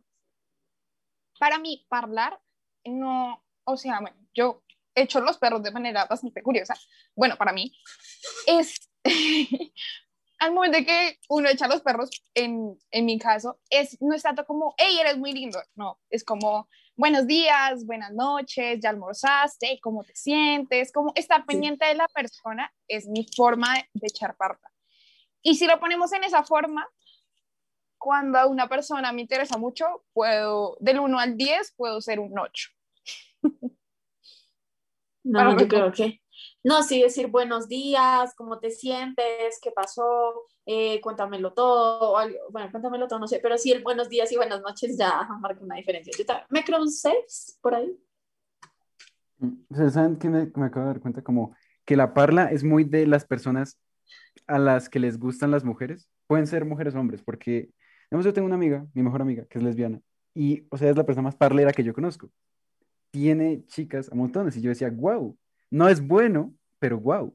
Para 1.38 1.58
mí, 1.58 1.86
parlar, 1.88 2.40
no, 2.84 3.42
o 3.64 3.76
sea, 3.76 4.00
bueno, 4.00 4.16
yo 4.34 4.62
he 4.94 5.02
hecho 5.02 5.20
los 5.20 5.38
perros 5.38 5.62
de 5.62 5.70
manera 5.70 6.06
bastante 6.06 6.42
curiosa. 6.42 6.74
Bueno, 7.14 7.36
para 7.36 7.52
mí, 7.52 7.72
es 8.46 8.90
al 10.42 10.52
momento 10.52 10.78
de 10.78 10.84
que 10.84 11.18
uno 11.28 11.48
echa 11.48 11.68
los 11.68 11.82
perros, 11.82 12.10
en, 12.34 12.76
en 12.90 13.04
mi 13.04 13.16
caso, 13.16 13.60
es, 13.70 13.96
no 14.00 14.12
es 14.12 14.24
tanto 14.24 14.44
como, 14.44 14.74
hey, 14.76 14.98
eres 15.00 15.16
muy 15.16 15.32
lindo, 15.32 15.60
no, 15.76 16.00
es 16.10 16.24
como, 16.24 16.68
buenos 16.96 17.28
días, 17.28 17.86
buenas 17.86 18.12
noches, 18.12 18.80
ya 18.82 18.90
almorzaste, 18.90 19.78
¿cómo 19.80 20.02
te 20.02 20.16
sientes? 20.16 20.90
Como 20.90 21.12
estar 21.14 21.46
pendiente 21.46 21.86
de 21.86 21.94
la 21.94 22.08
persona 22.08 22.72
es 22.88 23.06
mi 23.06 23.24
forma 23.36 23.72
de, 23.72 23.88
de 23.94 24.08
echar 24.08 24.36
parla. 24.36 24.68
Y 25.42 25.54
si 25.54 25.68
lo 25.68 25.78
ponemos 25.78 26.12
en 26.12 26.24
esa 26.24 26.42
forma, 26.42 26.88
cuando 27.96 28.36
a 28.36 28.46
una 28.46 28.68
persona 28.68 29.12
me 29.12 29.20
interesa 29.20 29.58
mucho, 29.58 30.04
puedo, 30.12 30.76
del 30.80 30.98
1 30.98 31.20
al 31.20 31.36
10, 31.36 31.74
puedo 31.76 32.00
ser 32.00 32.18
un 32.18 32.36
8. 32.36 32.68
No, 35.24 35.38
Para 35.38 35.56
yo 35.56 35.68
creo 35.68 35.92
que, 35.92 36.20
no, 36.64 36.82
sí 36.82 37.02
decir 37.02 37.26
buenos 37.28 37.68
días, 37.68 38.34
¿cómo 38.36 38.58
te 38.58 38.70
sientes? 38.70 39.58
¿Qué 39.60 39.70
pasó? 39.72 40.44
Eh, 40.66 41.00
cuéntamelo 41.00 41.52
todo, 41.52 42.12
o 42.12 42.16
algo- 42.18 42.38
bueno, 42.50 42.70
cuéntamelo 42.70 43.08
todo, 43.08 43.18
no 43.18 43.26
sé, 43.28 43.40
pero 43.42 43.58
sí 43.58 43.72
el 43.72 43.82
buenos 43.82 44.08
días 44.08 44.30
y 44.32 44.36
buenas 44.36 44.60
noches 44.62 44.96
ya 44.96 45.28
marca 45.40 45.62
una 45.62 45.76
diferencia. 45.76 46.12
Yo 46.16 46.24
también, 46.24 46.46
me 46.50 46.64
creo 46.64 46.80
un 46.80 46.90
6 46.90 47.58
por 47.60 47.74
ahí. 47.74 47.98
Mm, 49.38 49.88
saben 49.90 50.16
que 50.16 50.28
me, 50.28 50.50
me 50.54 50.66
acabo 50.66 50.86
de 50.86 50.92
dar 50.92 51.00
cuenta 51.00 51.22
como 51.22 51.54
que 51.84 51.96
la 51.96 52.14
parla 52.14 52.46
es 52.52 52.62
muy 52.62 52.84
de 52.84 53.06
las 53.06 53.24
personas 53.24 53.78
a 54.46 54.58
las 54.58 54.88
que 54.88 55.00
les 55.00 55.18
gustan 55.18 55.50
las 55.50 55.64
mujeres. 55.64 56.08
Pueden 56.28 56.46
ser 56.46 56.64
mujeres 56.64 56.94
o 56.94 57.00
hombres, 57.00 57.22
porque 57.22 57.70
digamos, 58.10 58.24
yo 58.24 58.32
tengo 58.32 58.46
una 58.46 58.54
amiga, 58.56 58.86
mi 58.94 59.02
mejor 59.02 59.22
amiga, 59.22 59.46
que 59.46 59.58
es 59.58 59.64
lesbiana, 59.64 60.00
y 60.34 60.66
o 60.70 60.76
sea, 60.76 60.90
es 60.90 60.96
la 60.96 61.04
persona 61.04 61.24
más 61.24 61.36
parlera 61.36 61.72
que 61.72 61.82
yo 61.84 61.92
conozco. 61.94 62.30
Tiene 63.10 63.64
chicas 63.66 64.10
a 64.10 64.14
montones, 64.14 64.56
y 64.56 64.62
yo 64.62 64.70
decía, 64.70 64.90
wow, 64.90 65.36
no 65.72 65.88
es 65.88 66.06
bueno, 66.06 66.54
pero 66.78 67.00
wow. 67.00 67.34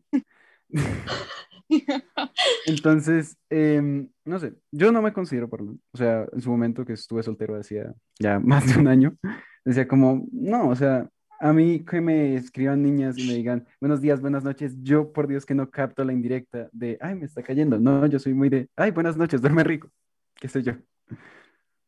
Entonces, 2.66 3.36
em, 3.50 4.10
no 4.26 4.40
sé, 4.40 4.54
yo 4.72 4.92
no 4.92 5.02
me 5.02 5.12
considero 5.12 5.50
parlón. 5.50 5.82
O 5.92 5.98
sea, 5.98 6.28
en 6.32 6.42
su 6.42 6.50
momento 6.50 6.86
que 6.86 6.94
estuve 6.94 7.24
soltero 7.24 7.56
hacía 7.60 7.94
ya 8.20 8.40
más 8.40 8.68
de 8.68 8.80
un 8.80 8.88
año, 8.88 9.18
decía 9.66 9.88
como, 9.88 10.28
no, 10.32 10.70
o 10.70 10.76
sea, 10.76 11.10
a 11.40 11.54
mí 11.54 11.84
que 11.84 12.00
me 12.02 12.36
escriban 12.36 12.82
niñas 12.84 13.18
y 13.18 13.24
me 13.24 13.34
digan 13.34 13.68
buenos 13.80 14.02
días, 14.02 14.22
buenas 14.22 14.44
noches, 14.44 14.76
yo 14.82 15.12
por 15.12 15.28
Dios 15.28 15.46
que 15.46 15.56
no 15.56 15.70
capto 15.70 16.04
la 16.04 16.14
indirecta 16.14 16.70
de, 16.72 16.98
ay, 17.02 17.16
me 17.16 17.26
está 17.26 17.42
cayendo. 17.44 17.80
No, 17.80 18.06
yo 18.08 18.20
soy 18.20 18.34
muy 18.34 18.50
de, 18.50 18.70
ay, 18.76 18.92
buenas 18.92 19.18
noches, 19.18 19.42
duerme 19.42 19.64
rico, 19.64 19.90
qué 20.36 20.48
sé 20.48 20.62
yo. 20.64 20.74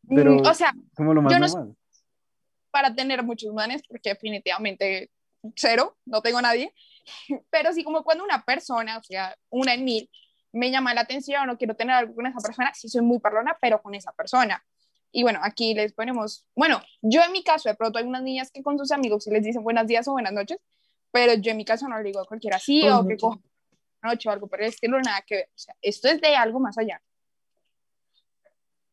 Pero 0.07 0.37
Mm, 0.37 0.47
o 0.47 0.53
sea, 0.53 0.73
como 0.95 1.13
lo 1.13 1.21
más 1.21 1.33
yo 1.33 1.39
no- 1.39 1.47
normal. 1.47 1.75
para 2.71 2.93
tener 2.95 3.23
muchos 3.23 3.53
manes, 3.53 3.81
porque 3.87 4.09
definitivamente 4.09 5.11
cero, 5.55 5.97
no 6.05 6.21
tengo 6.21 6.39
a 6.39 6.43
nadie. 6.43 6.73
pero 7.49 7.73
sí 7.73 7.83
como 7.83 8.03
cuando 8.03 8.23
una 8.23 8.43
persona, 8.43 8.97
o 8.97 9.03
sea, 9.03 9.35
una 9.49 9.73
en 9.73 9.83
mil, 9.83 10.09
me 10.51 10.71
llama 10.71 10.93
la 10.93 11.01
atención 11.01 11.49
o 11.49 11.57
quiero 11.57 11.75
tener 11.75 11.95
algo 11.95 12.15
con 12.15 12.25
esa 12.25 12.39
persona, 12.39 12.73
sí 12.73 12.89
soy 12.89 13.01
muy 13.01 13.19
parlona, 13.19 13.57
pero 13.61 13.81
con 13.81 13.93
esa 13.93 14.11
persona. 14.13 14.63
Y 15.11 15.23
bueno, 15.23 15.39
aquí 15.41 15.73
les 15.73 15.93
ponemos, 15.93 16.45
bueno, 16.55 16.81
yo 17.01 17.21
en 17.23 17.31
mi 17.31 17.43
caso, 17.43 17.69
de 17.69 17.75
pronto 17.75 17.99
hay 17.99 18.05
unas 18.05 18.21
niñas 18.21 18.51
que 18.51 18.61
con 18.61 18.77
sus 18.77 18.91
amigos 18.91 19.23
sí 19.23 19.31
les 19.31 19.43
dicen 19.43 19.63
buenos 19.63 19.87
días 19.87 20.07
o 20.07 20.11
buenas 20.11 20.33
noches, 20.33 20.59
pero 21.11 21.33
yo 21.33 21.51
en 21.51 21.57
mi 21.57 21.65
caso 21.65 21.87
no 21.87 21.97
le 21.97 22.03
digo 22.03 22.19
a 22.19 22.25
cualquiera 22.25 22.57
así 22.57 22.87
o 22.87 23.05
que 23.07 23.17
coja 23.17 23.39
noche 24.01 24.29
o 24.29 24.31
algo 24.31 24.47
pero 24.47 24.63
es 24.65 24.79
que 24.79 24.87
no 24.87 24.99
nada 24.99 25.21
que 25.25 25.35
ver. 25.35 25.49
O 25.49 25.57
sea, 25.57 25.75
esto 25.81 26.07
es 26.07 26.21
de 26.21 26.35
algo 26.35 26.59
más 26.59 26.77
allá. 26.77 27.01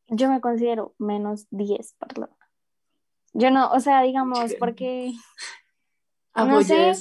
Yo 0.09 0.31
me 0.31 0.41
considero 0.41 0.95
menos 0.99 1.47
10, 1.51 1.95
perdón. 1.99 2.31
Yo 3.33 3.51
no, 3.51 3.71
o 3.73 3.81
sea, 3.81 4.03
digamos, 4.03 4.55
porque 4.59 5.13
no 6.45 6.63
sé, 6.63 6.93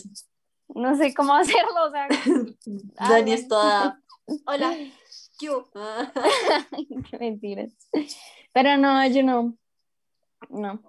no 0.69 0.95
sé 0.95 1.13
cómo 1.13 1.33
hacerlo, 1.35 1.87
o 1.87 1.91
sea. 1.91 2.07
Dani 3.09 3.33
es 3.33 3.47
toda. 3.47 4.01
Hola, 4.45 4.75
Qué 5.39 7.17
mentiras. 7.19 7.71
Pero 8.53 8.77
no, 8.77 9.05
yo 9.07 9.23
no. 9.23 9.57
No. 10.49 10.81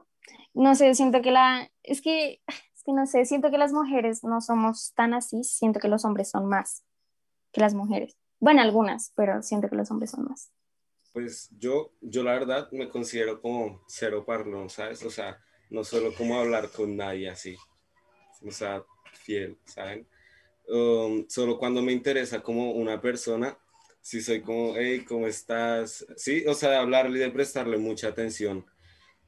No 0.55 0.75
sé, 0.75 0.95
siento 0.95 1.21
que 1.21 1.31
la. 1.31 1.71
Es 1.83 2.01
que, 2.01 2.41
es 2.47 2.83
que 2.85 2.93
no 2.93 3.07
sé, 3.07 3.25
siento 3.25 3.51
que 3.51 3.59
las 3.59 3.73
mujeres 3.73 4.25
no 4.25 4.41
somos 4.41 4.93
tan 4.95 5.15
así, 5.15 5.45
siento 5.45 5.81
que 5.81 5.89
los 5.89 6.05
hombres 6.05 6.31
son 6.31 6.49
más 6.49 6.85
que 7.53 7.61
las 7.61 7.75
mujeres. 7.75 8.17
Bueno, 8.39 8.63
algunas, 8.63 9.13
pero 9.17 9.43
siento 9.43 9.69
que 9.69 9.77
los 9.77 9.91
hombres 9.91 10.11
son 10.11 10.25
más. 10.25 10.51
Pues 11.13 11.49
yo, 11.59 11.93
yo 12.01 12.23
la 12.23 12.33
verdad 12.33 12.69
me 12.73 12.89
considero 12.89 13.41
como 13.41 13.83
cero 13.89 14.25
parlón, 14.27 14.69
¿sabes? 14.69 15.03
O 15.05 15.11
sea, 15.11 15.39
no 15.71 15.83
solo 15.83 16.15
como 16.15 16.39
hablar 16.39 16.71
con 16.71 16.97
nadie 16.97 17.31
así, 17.31 17.57
o 18.45 18.51
sea, 18.51 18.85
fiel, 19.13 19.59
¿saben? 19.65 20.07
Um, 20.69 21.27
solo 21.29 21.59
cuando 21.59 21.83
me 21.83 21.93
interesa 21.93 22.43
como 22.43 22.73
una 22.73 23.01
persona, 23.01 23.57
si 24.01 24.21
soy 24.21 24.41
como, 24.43 24.75
hey, 24.77 25.05
¿cómo 25.07 25.27
estás? 25.27 26.07
Sí, 26.17 26.45
o 26.47 26.55
sea, 26.55 26.71
de 26.71 26.77
hablarle 26.77 27.19
y 27.19 27.23
de 27.23 27.31
prestarle 27.31 27.77
mucha 27.77 28.09
atención. 28.09 28.65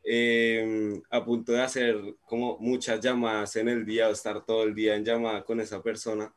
Em, 0.04 1.02
a 1.10 1.24
punto 1.24 1.52
de 1.52 1.60
hacer 1.60 1.96
como 2.24 2.58
muchas 2.60 3.00
llamadas 3.00 3.56
en 3.56 3.68
el 3.68 3.84
día 3.84 4.08
o 4.08 4.12
estar 4.12 4.44
todo 4.44 4.62
el 4.64 4.74
día 4.74 4.94
en 4.94 5.04
llamada 5.04 5.44
con 5.44 5.60
esa 5.60 5.82
persona, 5.82 6.32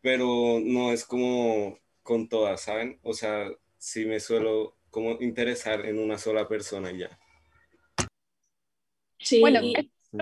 pero 0.00 0.60
no 0.62 0.92
es 0.92 1.04
como 1.04 1.78
con 2.02 2.28
todas, 2.28 2.62
¿saben? 2.62 2.98
O 3.02 3.12
sea, 3.12 3.50
sí 3.76 4.06
me 4.06 4.20
suelo 4.20 4.76
como 4.90 5.20
interesar 5.20 5.84
en 5.86 5.98
una 5.98 6.16
sola 6.18 6.48
persona 6.48 6.92
y 6.92 6.98
ya. 6.98 7.18
Sí. 9.18 9.40
Bueno, 9.40 9.60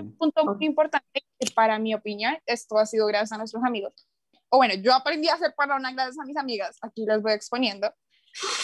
un 0.01 0.17
punto 0.17 0.45
muy 0.45 0.65
importante 0.65 1.23
que 1.39 1.51
para 1.51 1.79
mi 1.79 1.93
opinión, 1.93 2.37
esto 2.45 2.77
ha 2.77 2.85
sido 2.85 3.07
gracias 3.07 3.31
a 3.33 3.37
nuestros 3.37 3.63
amigos 3.63 4.07
o 4.53 4.57
bueno, 4.57 4.75
yo 4.75 4.93
aprendí 4.93 5.29
a 5.29 5.33
hacer 5.33 5.51
una 5.57 5.91
gracias 5.91 6.19
a 6.19 6.25
mis 6.25 6.37
amigas, 6.37 6.77
aquí 6.83 7.07
les 7.07 7.23
voy 7.23 7.31
exponiendo. 7.31 7.91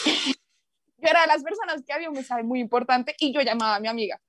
yo 0.06 0.34
era 1.02 1.22
de 1.22 1.28
las 1.28 1.42
personas 1.42 1.82
que 1.84 1.92
había 1.92 2.10
un 2.10 2.14
mensaje 2.14 2.44
muy 2.44 2.60
importante 2.60 3.16
y 3.18 3.34
yo 3.34 3.42
llamaba 3.42 3.78
a 3.78 3.80
mi 3.80 3.88
amiga. 3.88 4.22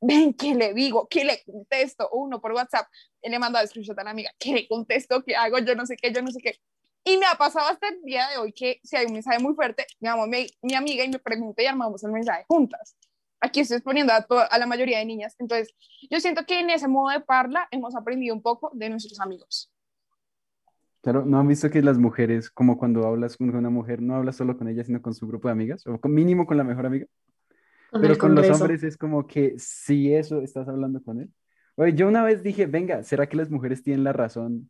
Ven, 0.00 0.32
¿qué 0.32 0.54
le 0.54 0.74
digo? 0.74 1.08
¿Qué 1.08 1.24
le 1.24 1.42
contesto? 1.42 2.08
Uno 2.12 2.40
por 2.40 2.52
WhatsApp, 2.52 2.86
le 3.20 3.36
mando 3.36 3.58
a 3.58 3.66
screenshot 3.66 3.98
a 3.98 4.04
la 4.04 4.10
amiga. 4.10 4.30
¿Qué 4.38 4.52
le 4.52 4.68
contesto? 4.68 5.24
¿Qué 5.24 5.34
hago? 5.34 5.58
Yo 5.58 5.74
no 5.74 5.86
sé 5.86 5.96
qué, 5.96 6.12
yo 6.12 6.22
no 6.22 6.30
sé 6.30 6.38
qué. 6.40 6.54
Y 7.02 7.16
me 7.16 7.26
ha 7.26 7.34
pasado 7.34 7.68
hasta 7.68 7.88
el 7.88 8.00
día 8.02 8.28
de 8.28 8.38
hoy 8.38 8.52
que 8.52 8.78
si 8.84 8.94
hay 8.94 9.06
un 9.06 9.14
mensaje 9.14 9.40
muy 9.40 9.56
fuerte, 9.56 9.88
llamo 9.98 10.22
a 10.22 10.26
mi, 10.28 10.46
mi 10.62 10.76
amiga 10.76 11.02
y 11.02 11.08
me 11.08 11.18
pregunta 11.18 11.60
y 11.64 11.66
armamos 11.66 12.04
el 12.04 12.12
mensaje 12.12 12.44
juntas. 12.46 12.96
Aquí 13.40 13.60
estoy 13.60 13.76
exponiendo 13.76 14.12
a, 14.12 14.26
a 14.42 14.58
la 14.58 14.66
mayoría 14.66 14.98
de 14.98 15.04
niñas. 15.04 15.34
Entonces, 15.38 15.74
yo 16.10 16.20
siento 16.20 16.44
que 16.46 16.60
en 16.60 16.70
ese 16.70 16.88
modo 16.88 17.10
de 17.10 17.20
parla 17.20 17.68
hemos 17.70 17.94
aprendido 17.94 18.34
un 18.34 18.42
poco 18.42 18.70
de 18.74 18.90
nuestros 18.90 19.20
amigos. 19.20 19.70
Claro, 21.00 21.24
¿no 21.24 21.38
han 21.38 21.46
visto 21.46 21.70
que 21.70 21.80
las 21.80 21.96
mujeres, 21.96 22.50
como 22.50 22.76
cuando 22.76 23.06
hablas 23.06 23.36
con 23.36 23.54
una 23.54 23.70
mujer, 23.70 24.02
no 24.02 24.16
hablas 24.16 24.36
solo 24.36 24.58
con 24.58 24.68
ella, 24.68 24.82
sino 24.82 25.00
con 25.00 25.14
su 25.14 25.26
grupo 25.28 25.48
de 25.48 25.52
amigas? 25.52 25.86
O 25.86 26.00
con, 26.00 26.12
mínimo 26.12 26.44
con 26.44 26.56
la 26.56 26.64
mejor 26.64 26.86
amiga. 26.86 27.06
Pero 27.92 28.18
con 28.18 28.34
los 28.34 28.48
hombres 28.50 28.82
es 28.82 28.96
como 28.96 29.26
que 29.26 29.54
si 29.58 30.12
eso 30.12 30.42
estás 30.42 30.68
hablando 30.68 31.02
con 31.02 31.20
él. 31.20 31.30
Oye, 31.76 31.94
yo 31.94 32.08
una 32.08 32.24
vez 32.24 32.42
dije, 32.42 32.66
venga, 32.66 33.02
¿será 33.04 33.28
que 33.28 33.36
las 33.36 33.50
mujeres 33.50 33.82
tienen 33.82 34.04
la 34.04 34.12
razón? 34.12 34.68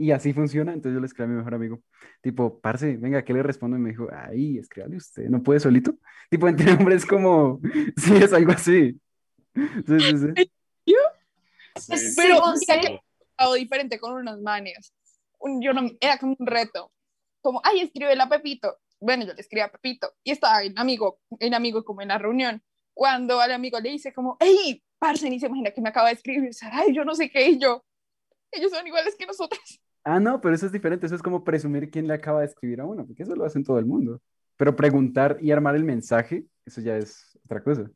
Y 0.00 0.12
así 0.12 0.32
funciona, 0.32 0.72
entonces 0.72 0.94
yo 0.94 1.00
le 1.00 1.06
escribí 1.06 1.24
a 1.24 1.32
mi 1.32 1.36
mejor 1.38 1.54
amigo, 1.54 1.82
tipo, 2.20 2.60
parce, 2.60 2.96
venga, 2.96 3.24
¿qué 3.24 3.32
le 3.32 3.42
respondo? 3.42 3.76
Y 3.76 3.80
me 3.80 3.90
dijo, 3.90 4.06
ay, 4.12 4.58
escríbale 4.58 4.96
usted, 4.96 5.24
¿no 5.24 5.42
puede 5.42 5.60
solito? 5.60 5.98
Tipo, 6.30 6.46
entre 6.46 6.72
hombres 6.72 7.04
como, 7.04 7.60
sí, 7.96 8.14
es 8.16 8.32
algo 8.32 8.52
así. 8.52 9.00
Sí, 9.54 9.98
sí, 9.98 10.18
sí. 10.18 12.14
Pero, 12.16 12.40
o 13.40 13.54
diferente 13.54 13.98
con 13.98 14.14
unos 14.14 14.40
manes 14.40 14.92
yo 15.60 15.72
no, 15.72 15.88
era 16.00 16.18
como 16.18 16.36
un 16.38 16.46
reto, 16.46 16.92
como, 17.40 17.60
ay, 17.64 17.80
escribe 17.80 18.20
a 18.20 18.28
Pepito. 18.28 18.78
Bueno, 19.00 19.24
yo 19.24 19.32
le 19.34 19.40
escribí 19.40 19.60
a 19.60 19.70
Pepito 19.70 20.12
y 20.24 20.32
estaba 20.32 20.62
el 20.62 20.74
amigo, 20.76 21.20
el 21.38 21.54
amigo 21.54 21.84
como 21.84 22.02
en 22.02 22.08
la 22.08 22.18
reunión, 22.18 22.62
cuando 22.94 23.40
al 23.40 23.52
amigo 23.52 23.78
le 23.78 23.90
dice 23.90 24.12
como, 24.12 24.36
hey, 24.40 24.82
parce, 24.98 25.30
ni 25.30 25.38
se 25.38 25.46
imagina 25.46 25.70
que 25.70 25.80
me 25.80 25.90
acaba 25.90 26.08
de 26.08 26.14
escribir, 26.14 26.50
ay, 26.72 26.92
yo 26.94 27.04
no 27.04 27.14
sé 27.14 27.30
qué, 27.30 27.50
y 27.50 27.58
yo, 27.58 27.84
ellos 28.50 28.72
son 28.72 28.86
iguales 28.86 29.14
que 29.16 29.26
nosotros. 29.26 29.80
Ah, 30.10 30.20
no, 30.20 30.40
pero 30.40 30.54
eso 30.54 30.64
es 30.64 30.72
diferente, 30.72 31.04
eso 31.04 31.14
es 31.14 31.22
como 31.22 31.44
presumir 31.44 31.90
quién 31.90 32.08
le 32.08 32.14
acaba 32.14 32.40
de 32.40 32.46
escribir 32.46 32.80
a 32.80 32.86
uno, 32.86 33.06
porque 33.06 33.24
eso 33.24 33.36
lo 33.36 33.44
hacen 33.44 33.62
todo 33.62 33.78
el 33.78 33.84
mundo. 33.84 34.22
Pero 34.56 34.74
preguntar 34.74 35.36
y 35.42 35.50
armar 35.50 35.76
el 35.76 35.84
mensaje, 35.84 36.46
eso 36.64 36.80
ya 36.80 36.96
es 36.96 37.38
otra 37.44 37.62
cosa. 37.62 37.90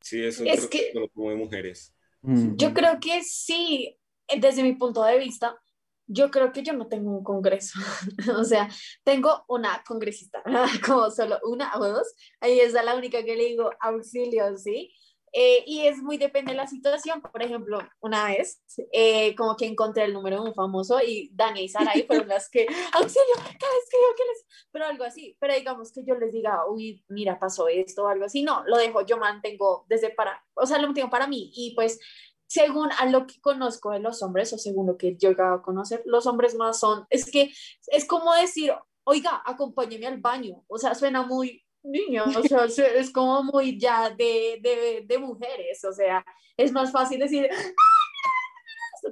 Sí, 0.00 0.22
eso 0.24 0.44
es 0.44 0.68
que, 0.68 0.92
como 1.12 1.30
de 1.30 1.36
mujeres. 1.36 1.92
Yo 2.22 2.72
creo 2.72 3.00
que 3.00 3.24
sí, 3.24 3.98
desde 4.38 4.62
mi 4.62 4.74
punto 4.74 5.02
de 5.02 5.18
vista, 5.18 5.60
yo 6.06 6.30
creo 6.30 6.52
que 6.52 6.62
yo 6.62 6.72
no 6.72 6.86
tengo 6.86 7.10
un 7.10 7.24
congreso, 7.24 7.80
o 8.38 8.44
sea, 8.44 8.68
tengo 9.02 9.44
una 9.48 9.82
congresista, 9.84 10.44
como 10.86 11.10
solo 11.10 11.40
una 11.42 11.72
o 11.76 11.84
dos, 11.84 12.14
ahí 12.40 12.60
es 12.60 12.74
la 12.74 12.94
única 12.94 13.24
que 13.24 13.34
le 13.34 13.46
digo 13.46 13.72
auxilio, 13.80 14.56
¿sí? 14.56 14.94
Eh, 15.32 15.62
y 15.66 15.86
es 15.86 15.98
muy 15.98 16.18
depende 16.18 16.52
de 16.52 16.56
la 16.56 16.66
situación, 16.66 17.20
por 17.20 17.42
ejemplo, 17.42 17.78
una 18.00 18.26
vez, 18.26 18.62
eh, 18.92 19.34
como 19.36 19.56
que 19.56 19.66
encontré 19.66 20.04
el 20.04 20.12
número 20.12 20.42
de 20.42 20.48
un 20.48 20.54
famoso 20.54 21.00
y 21.00 21.30
Dani 21.32 21.62
y 21.62 21.68
Sara 21.68 21.92
ahí 21.92 22.02
fueron 22.02 22.28
las 22.28 22.50
que, 22.50 22.66
auxilio, 22.94 23.34
cada 23.36 23.74
vez 23.74 23.88
que 23.90 24.24
les, 24.24 24.46
pero 24.72 24.86
algo 24.86 25.04
así, 25.04 25.36
pero 25.38 25.54
digamos 25.54 25.92
que 25.92 26.04
yo 26.04 26.16
les 26.16 26.32
diga, 26.32 26.66
uy, 26.68 27.04
mira, 27.08 27.38
pasó 27.38 27.68
esto 27.68 28.04
o 28.04 28.08
algo 28.08 28.24
así, 28.24 28.42
no, 28.42 28.64
lo 28.66 28.76
dejo, 28.76 29.02
yo 29.02 29.18
mantengo 29.18 29.84
desde 29.88 30.10
para, 30.10 30.44
o 30.54 30.66
sea, 30.66 30.78
lo 30.78 30.88
mantengo 30.88 31.10
para 31.10 31.28
mí. 31.28 31.52
Y 31.54 31.74
pues 31.74 32.00
según 32.48 32.90
a 32.98 33.06
lo 33.06 33.28
que 33.28 33.40
conozco 33.40 33.92
de 33.92 34.00
los 34.00 34.22
hombres 34.24 34.52
o 34.52 34.58
según 34.58 34.88
lo 34.88 34.96
que 34.96 35.16
yo 35.16 35.30
he 35.30 35.36
a 35.40 35.62
conocer, 35.62 36.02
los 36.04 36.26
hombres 36.26 36.56
más 36.56 36.80
son, 36.80 37.06
es 37.08 37.30
que 37.30 37.52
es 37.86 38.04
como 38.04 38.34
decir, 38.34 38.74
oiga, 39.04 39.40
acompáñeme 39.46 40.08
al 40.08 40.18
baño, 40.18 40.64
o 40.66 40.76
sea, 40.76 40.96
suena 40.96 41.22
muy 41.22 41.64
niño, 41.82 42.24
o 42.24 42.68
sea, 42.68 42.88
es 42.94 43.10
como 43.10 43.42
muy 43.42 43.78
ya 43.78 44.10
de, 44.10 44.58
de, 44.62 45.04
de 45.06 45.18
mujeres, 45.18 45.84
o 45.84 45.92
sea, 45.92 46.24
es 46.56 46.72
más 46.72 46.92
fácil 46.92 47.20
decir, 47.20 47.48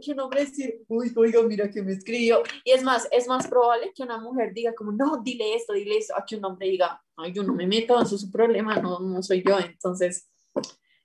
que 0.00 0.12
un 0.12 0.20
hombre 0.20 0.44
decir, 0.44 0.82
uy, 0.88 1.12
oiga, 1.16 1.42
mira 1.42 1.70
que 1.70 1.82
me 1.82 1.92
escribió. 1.92 2.42
Y 2.64 2.72
es 2.72 2.82
más, 2.82 3.08
es 3.10 3.26
más 3.26 3.46
probable 3.46 3.92
que 3.94 4.02
una 4.02 4.20
mujer 4.20 4.52
diga 4.52 4.74
como, 4.74 4.92
no, 4.92 5.22
dile 5.22 5.54
esto, 5.54 5.72
dile 5.72 5.98
eso, 5.98 6.16
a 6.16 6.24
que 6.24 6.36
un 6.36 6.44
hombre 6.44 6.68
diga, 6.68 7.02
ay, 7.16 7.32
yo 7.32 7.42
no 7.42 7.54
me 7.54 7.66
meto, 7.66 8.00
eso 8.00 8.14
es 8.16 8.20
su 8.20 8.30
problema, 8.30 8.76
no, 8.76 9.00
no 9.00 9.22
soy 9.22 9.42
yo. 9.42 9.58
Entonces, 9.58 10.28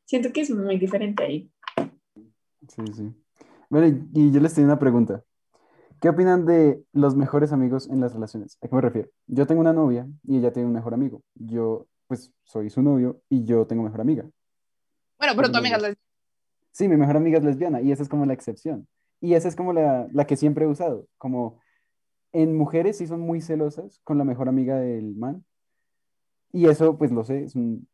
siento 0.05 0.31
que 0.31 0.41
es 0.41 0.49
muy 0.49 0.77
diferente 0.77 1.23
ahí. 1.23 1.49
Sí, 2.67 2.81
sí. 2.93 3.11
Bueno, 3.69 4.07
y 4.13 4.31
yo 4.31 4.39
les 4.39 4.53
tengo 4.53 4.67
una 4.67 4.79
pregunta. 4.79 5.23
¿Qué 6.03 6.09
opinan 6.09 6.45
de 6.45 6.83
los 6.91 7.15
mejores 7.15 7.53
amigos 7.53 7.89
en 7.89 8.01
las 8.01 8.13
relaciones? 8.13 8.57
¿A 8.61 8.67
qué 8.67 8.75
me 8.75 8.81
refiero? 8.81 9.09
Yo 9.25 9.47
tengo 9.47 9.61
una 9.61 9.71
novia 9.71 10.05
y 10.27 10.37
ella 10.37 10.51
tiene 10.51 10.67
un 10.67 10.73
mejor 10.73 10.93
amigo. 10.93 11.23
Yo, 11.33 11.87
pues, 12.07 12.33
soy 12.43 12.69
su 12.69 12.81
novio 12.81 13.21
y 13.29 13.45
yo 13.45 13.65
tengo 13.67 13.83
mejor 13.83 14.01
amiga. 14.01 14.25
Bueno, 15.17 15.33
pero 15.37 15.49
tu 15.49 15.59
amiga 15.59 15.77
es 15.77 15.81
lesbiana. 15.81 16.01
Sí, 16.73 16.89
mi 16.89 16.97
mejor 16.97 17.15
amiga 17.15 17.37
es 17.37 17.45
lesbiana 17.45 17.79
y 17.79 17.93
esa 17.93 18.03
es 18.03 18.09
como 18.09 18.25
la 18.25 18.33
excepción. 18.33 18.85
Y 19.21 19.35
esa 19.35 19.47
es 19.47 19.55
como 19.55 19.71
la, 19.71 20.09
la 20.11 20.27
que 20.27 20.35
siempre 20.35 20.65
he 20.65 20.67
usado. 20.67 21.07
Como 21.17 21.61
en 22.33 22.53
mujeres 22.53 22.97
sí 22.97 23.07
son 23.07 23.21
muy 23.21 23.39
celosas 23.39 24.01
con 24.03 24.17
la 24.17 24.25
mejor 24.25 24.49
amiga 24.49 24.75
del 24.75 25.15
man. 25.15 25.45
Y 26.51 26.65
eso, 26.65 26.97
pues 26.97 27.13
lo 27.13 27.23
sé, 27.23 27.45
es 27.45 27.55
un, 27.55 27.87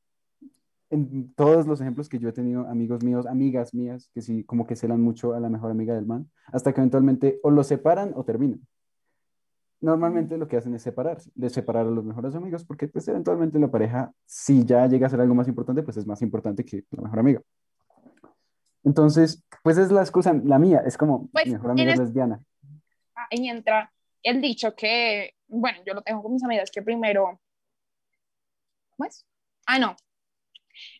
en 0.89 1.33
todos 1.33 1.67
los 1.67 1.81
ejemplos 1.81 2.09
que 2.09 2.19
yo 2.19 2.29
he 2.29 2.33
tenido, 2.33 2.67
amigos 2.67 3.03
míos, 3.03 3.25
amigas 3.27 3.73
mías, 3.73 4.09
que 4.13 4.21
sí, 4.21 4.43
como 4.43 4.65
que 4.65 4.75
celan 4.75 5.01
mucho 5.01 5.33
a 5.33 5.39
la 5.39 5.49
mejor 5.49 5.71
amiga 5.71 5.93
del 5.93 6.05
man, 6.05 6.29
hasta 6.47 6.73
que 6.73 6.81
eventualmente 6.81 7.39
o 7.43 7.51
lo 7.51 7.63
separan 7.63 8.13
o 8.15 8.23
terminan. 8.23 8.59
Normalmente 9.81 10.37
lo 10.37 10.47
que 10.47 10.57
hacen 10.57 10.73
es 10.73 10.81
separarse, 10.81 11.31
de 11.35 11.49
separar 11.49 11.85
a 11.85 11.91
los 11.91 12.03
mejores 12.03 12.35
amigos, 12.35 12.65
porque 12.65 12.87
pues 12.87 13.07
eventualmente 13.07 13.59
la 13.59 13.69
pareja, 13.69 14.11
si 14.25 14.65
ya 14.65 14.87
llega 14.87 15.07
a 15.07 15.09
ser 15.09 15.21
algo 15.21 15.35
más 15.35 15.47
importante, 15.47 15.83
pues 15.83 15.95
es 15.97 16.05
más 16.05 16.21
importante 16.21 16.65
que 16.65 16.83
la 16.91 17.03
mejor 17.03 17.19
amiga. 17.19 17.41
Entonces, 18.83 19.43
pues 19.63 19.77
es 19.77 19.91
la 19.91 20.01
excusa, 20.01 20.33
la 20.33 20.57
mía, 20.57 20.81
es 20.85 20.97
como 20.97 21.27
pues, 21.27 21.45
mi 21.45 21.53
mejor 21.53 21.71
amiga 21.71 21.93
es 21.93 21.99
lesbiana. 21.99 22.41
Ahí 23.13 23.47
entra 23.47 23.91
el 24.23 24.41
dicho 24.41 24.75
que, 24.75 25.35
bueno, 25.47 25.77
yo 25.85 25.93
lo 25.93 26.01
tengo 26.01 26.23
con 26.23 26.33
mis 26.33 26.43
amigas, 26.43 26.71
que 26.71 26.81
primero, 26.81 27.39
¿cómo 28.97 29.07
es? 29.07 29.25
Ah, 29.65 29.79
no, 29.79 29.95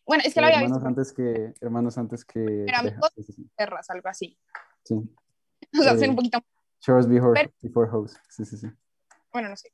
bueno, 0.05 0.23
es 0.25 0.33
que 0.33 0.41
lo 0.41 0.47
había 0.47 0.61
hermanos 0.61 0.83
Antes 0.83 1.13
que, 1.13 1.53
hermanos 1.61 1.97
antes 1.97 2.25
que... 2.25 2.63
Eran 2.67 2.97
dos 2.99 3.11
perras, 3.55 3.89
algo 3.89 4.09
así. 4.09 4.37
Sí. 4.83 4.95
O 5.79 5.83
sea, 5.83 5.91
hacen 5.91 6.11
un 6.11 6.15
poquito 6.15 6.39
Chores 6.79 7.07
before, 7.07 7.51
before 7.61 7.89
hoes. 7.91 8.17
Sí, 8.29 8.45
sí, 8.45 8.57
sí. 8.57 8.67
bueno, 9.33 9.49
no 9.49 9.57
sé. 9.57 9.71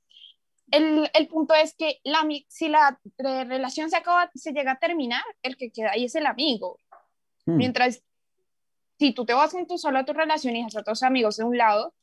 El, 0.72 1.10
el 1.14 1.28
punto 1.28 1.54
es 1.54 1.76
que 1.76 2.00
la, 2.04 2.28
si 2.50 2.68
la 2.68 3.00
re- 3.20 3.46
relación 3.46 3.90
se 3.92 3.98
acaba, 3.98 4.32
se 4.34 4.52
llega 4.52 4.72
a 4.72 4.80
terminar, 4.80 5.24
el 5.44 5.56
que 5.58 5.72
queda 5.72 5.92
ahí 5.92 6.06
es 6.06 6.16
el 6.16 6.26
amigo. 6.26 6.80
Hmm. 7.46 7.58
Mientras, 7.58 8.04
si 8.98 9.14
tú 9.14 9.26
te 9.26 9.34
vas 9.34 9.52
con 9.52 9.68
tu 9.68 9.78
solo 9.78 10.00
a 10.00 10.06
tu 10.06 10.14
relación 10.14 10.56
y 10.56 10.60
dejas 10.60 10.78
a 10.78 10.84
tus 10.84 11.04
amigos 11.04 11.38
de 11.38 11.44
un 11.44 11.56
lado 11.58 11.94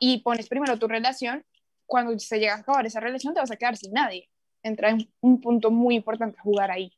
y 0.00 0.22
pones 0.22 0.48
primero 0.48 0.76
tu 0.78 0.88
relación, 0.88 1.46
cuando 1.86 2.18
se 2.18 2.40
llega 2.40 2.54
a 2.54 2.58
acabar 2.58 2.84
esa 2.84 2.98
relación 2.98 3.32
te 3.32 3.40
vas 3.40 3.50
a 3.52 3.56
quedar 3.56 3.76
sin 3.76 3.92
nadie. 3.92 4.28
Entra 4.64 4.90
en 4.90 5.08
un 5.20 5.40
punto 5.40 5.70
muy 5.70 5.94
importante 5.94 6.36
a 6.38 6.42
jugar 6.42 6.72
ahí. 6.72 6.92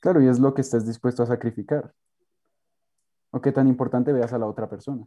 Claro, 0.00 0.22
y 0.22 0.28
es 0.28 0.38
lo 0.38 0.54
que 0.54 0.62
estés 0.62 0.86
dispuesto 0.86 1.22
a 1.22 1.26
sacrificar. 1.26 1.94
O 3.30 3.40
qué 3.40 3.52
tan 3.52 3.68
importante 3.68 4.12
veas 4.12 4.32
a 4.32 4.38
la 4.38 4.46
otra 4.46 4.68
persona. 4.68 5.06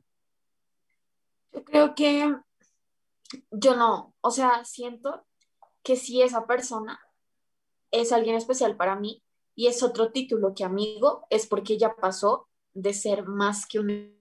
Yo 1.51 1.65
creo 1.65 1.95
que 1.95 2.35
yo 3.51 3.75
no, 3.75 4.13
o 4.21 4.31
sea, 4.31 4.63
siento 4.65 5.25
que 5.83 5.95
si 5.95 6.21
esa 6.21 6.45
persona 6.45 6.99
es 7.91 8.11
alguien 8.11 8.35
especial 8.35 8.75
para 8.75 8.95
mí 8.95 9.23
y 9.55 9.67
es 9.67 9.83
otro 9.83 10.11
título 10.11 10.53
que 10.55 10.63
amigo, 10.63 11.25
es 11.29 11.47
porque 11.47 11.77
ya 11.77 11.95
pasó 11.95 12.47
de 12.73 12.93
ser 12.93 13.25
más 13.25 13.65
que 13.67 13.79
un 13.79 14.15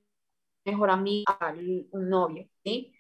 mejor 0.64 0.91
amigo 0.91 1.25
a 1.41 1.53
un 1.53 2.09
novio, 2.09 2.49
¿sí? 2.64 2.93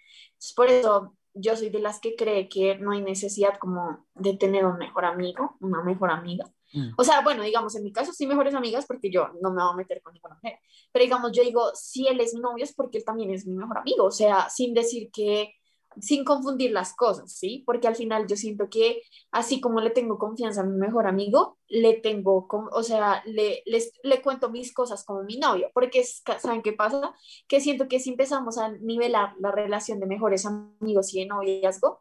Por 0.56 0.68
eso 0.68 1.16
yo 1.34 1.56
soy 1.56 1.70
de 1.70 1.80
las 1.80 2.00
que 2.00 2.16
cree 2.16 2.48
que 2.48 2.78
no 2.78 2.92
hay 2.92 3.02
necesidad 3.02 3.58
como 3.58 4.06
de 4.14 4.36
tener 4.36 4.64
un 4.64 4.78
mejor 4.78 5.04
amigo, 5.04 5.56
una 5.60 5.82
mejor 5.82 6.10
amiga. 6.10 6.46
Mm. 6.72 6.90
O 6.96 7.04
sea, 7.04 7.20
bueno, 7.22 7.42
digamos, 7.42 7.74
en 7.76 7.82
mi 7.84 7.92
caso 7.92 8.12
sí 8.12 8.26
mejores 8.26 8.54
amigas 8.54 8.86
porque 8.86 9.10
yo 9.10 9.28
no 9.42 9.50
me 9.52 9.62
voy 9.62 9.72
a 9.72 9.76
meter 9.76 10.00
con 10.02 10.14
ninguna 10.14 10.34
mujer. 10.36 10.58
Pero 10.92 11.02
digamos, 11.04 11.32
yo 11.32 11.42
digo, 11.42 11.70
si 11.74 12.06
él 12.08 12.20
es 12.20 12.34
mi 12.34 12.40
novio 12.40 12.64
es 12.64 12.74
porque 12.74 12.98
él 12.98 13.04
también 13.04 13.30
es 13.30 13.46
mi 13.46 13.54
mejor 13.54 13.78
amigo. 13.78 14.04
O 14.04 14.10
sea, 14.10 14.48
sin 14.50 14.72
decir 14.74 15.10
que, 15.12 15.54
sin 16.00 16.24
confundir 16.24 16.70
las 16.72 16.94
cosas, 16.94 17.30
¿sí? 17.32 17.62
Porque 17.66 17.86
al 17.88 17.94
final 17.96 18.26
yo 18.26 18.36
siento 18.36 18.70
que 18.70 19.02
así 19.30 19.60
como 19.60 19.80
le 19.82 19.90
tengo 19.90 20.18
confianza 20.18 20.62
a 20.62 20.64
mi 20.64 20.78
mejor 20.78 21.06
amigo, 21.06 21.58
le 21.68 21.94
tengo, 21.94 22.48
con- 22.48 22.68
o 22.72 22.82
sea, 22.82 23.22
le, 23.26 23.62
les- 23.66 23.92
le 24.02 24.22
cuento 24.22 24.48
mis 24.50 24.72
cosas 24.72 25.04
como 25.04 25.22
mi 25.24 25.36
novio. 25.38 25.70
Porque, 25.74 26.00
es- 26.00 26.22
¿saben 26.38 26.62
qué 26.62 26.72
pasa? 26.72 27.14
Que 27.46 27.60
siento 27.60 27.88
que 27.88 28.00
si 28.00 28.10
empezamos 28.10 28.56
a 28.58 28.70
nivelar 28.70 29.34
la 29.38 29.50
relación 29.52 30.00
de 30.00 30.06
mejores 30.06 30.46
amigos 30.46 31.12
y 31.14 31.20
de 31.20 31.26
noviazgo, 31.26 32.00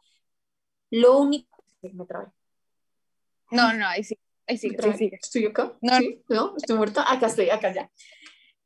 lo 0.91 1.17
único... 1.17 1.63
Me 1.81 2.05
trabé. 2.05 2.27
No, 3.51 3.73
no, 3.73 3.87
ahí 3.87 4.03
sí, 4.03 4.17
ahí 4.51 4.57
sigue. 4.97 5.19
¿Estoy 5.21 5.45
acá? 5.45 5.77
No. 5.81 5.97
¿Sí? 5.97 6.21
¿No? 6.27 6.55
¿Estoy 6.57 6.77
muerta? 6.77 7.11
Acá 7.11 7.27
estoy, 7.27 7.49
acá 7.49 7.73
ya. 7.73 7.91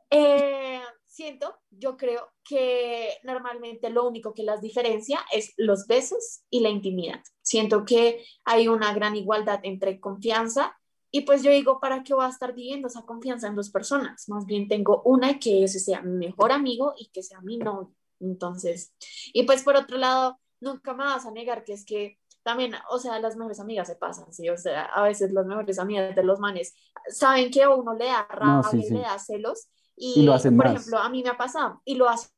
Eh, 0.10 0.82
siento, 1.06 1.58
yo 1.72 1.98
creo 1.98 2.30
que 2.44 3.18
normalmente 3.24 3.90
lo 3.90 4.08
único 4.08 4.34
que 4.34 4.44
las 4.44 4.62
diferencia 4.62 5.20
es 5.32 5.54
los 5.58 5.88
besos 5.88 6.44
y 6.50 6.60
la 6.60 6.70
intimidad. 6.70 7.22
Siento 7.42 7.86
que 7.86 8.26
hay 8.44 8.68
una 8.68 8.94
gran 8.94 9.16
igualdad 9.16 9.60
entre 9.64 10.00
confianza 10.00 10.78
y 11.12 11.22
pues 11.22 11.44
yo 11.44 11.52
digo, 11.52 11.80
¿para 11.80 12.04
qué 12.04 12.14
voy 12.14 12.26
a 12.26 12.30
estar 12.30 12.54
viviendo 12.54 12.90
esa 12.90 13.06
confianza 13.06 13.48
en 13.48 13.56
dos 13.56 13.70
personas? 13.70 14.28
Más 14.28 14.46
bien 14.46 14.68
tengo 14.68 15.02
una 15.06 15.40
que 15.40 15.64
ese 15.64 15.80
sea 15.80 16.02
mi 16.02 16.28
mejor 16.28 16.52
amigo 16.52 16.94
y 16.98 17.08
que 17.08 17.24
sea 17.24 17.40
mi 17.42 17.58
novio. 17.58 17.96
Entonces, 18.20 18.94
y 19.34 19.44
pues 19.44 19.64
por 19.64 19.78
otro 19.78 19.98
lado, 19.98 20.38
nunca 20.60 20.94
me 20.94 21.06
vas 21.06 21.26
a 21.26 21.32
negar 21.32 21.64
que 21.64 21.74
es 21.74 21.86
que 21.86 22.20
también, 22.46 22.76
o 22.90 23.00
sea, 23.00 23.20
las 23.20 23.36
mejores 23.36 23.60
amigas 23.60 23.88
se 23.88 23.96
pasan, 23.96 24.32
¿sí? 24.32 24.48
O 24.50 24.56
sea, 24.58 24.84
a 24.86 25.02
veces 25.04 25.32
las 25.34 25.46
mejores 25.48 25.80
amigas 25.80 26.16
de 26.16 26.24
los 26.24 26.40
manes 26.40 26.76
saben 27.10 27.50
que 27.50 27.64
a 27.64 27.70
uno 27.72 27.94
le 27.96 28.06
da 28.06 28.26
rabia, 28.30 28.62
No, 28.62 28.64
sí, 28.64 28.84
sí. 28.84 28.94
le 28.94 29.02
da 29.02 29.18
celos 29.18 29.68
y, 29.96 30.22
Y 30.22 30.24
lo 30.24 30.34
hacen 30.34 30.56
por 30.56 30.68
más. 30.68 30.76
ejemplo, 30.76 31.00
a 31.00 31.10
mí 31.10 31.24
me 31.24 31.30
ha 31.30 31.38
pasado 31.38 31.82
y 31.86 31.96
lo 31.96 32.08
hacen 32.08 32.30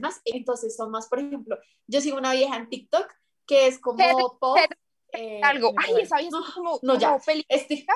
más, 0.00 0.20
entonces 0.24 0.74
son 0.76 0.90
más, 0.90 1.06
por 1.08 1.20
ejemplo, 1.20 1.56
yo 1.86 2.00
sigo 2.00 2.16
una 2.18 2.32
vieja 2.32 2.56
en 2.56 2.68
TikTok 2.68 3.06
que 3.46 3.68
es 3.68 3.78
como 3.78 3.98
Pero- 3.98 4.38
pop. 4.40 4.56
pero- 4.60 4.80
eh, 5.14 5.40
Algo. 5.42 5.72
Ay, 5.76 6.00
esa 6.02 6.16
vieja 6.18 6.30
No, 6.32 6.44
es 6.46 6.52
como, 6.54 6.78
no, 6.82 6.98
ya. 6.98 7.08
como 7.12 7.20
peli, 7.24 7.44
este, 7.48 7.86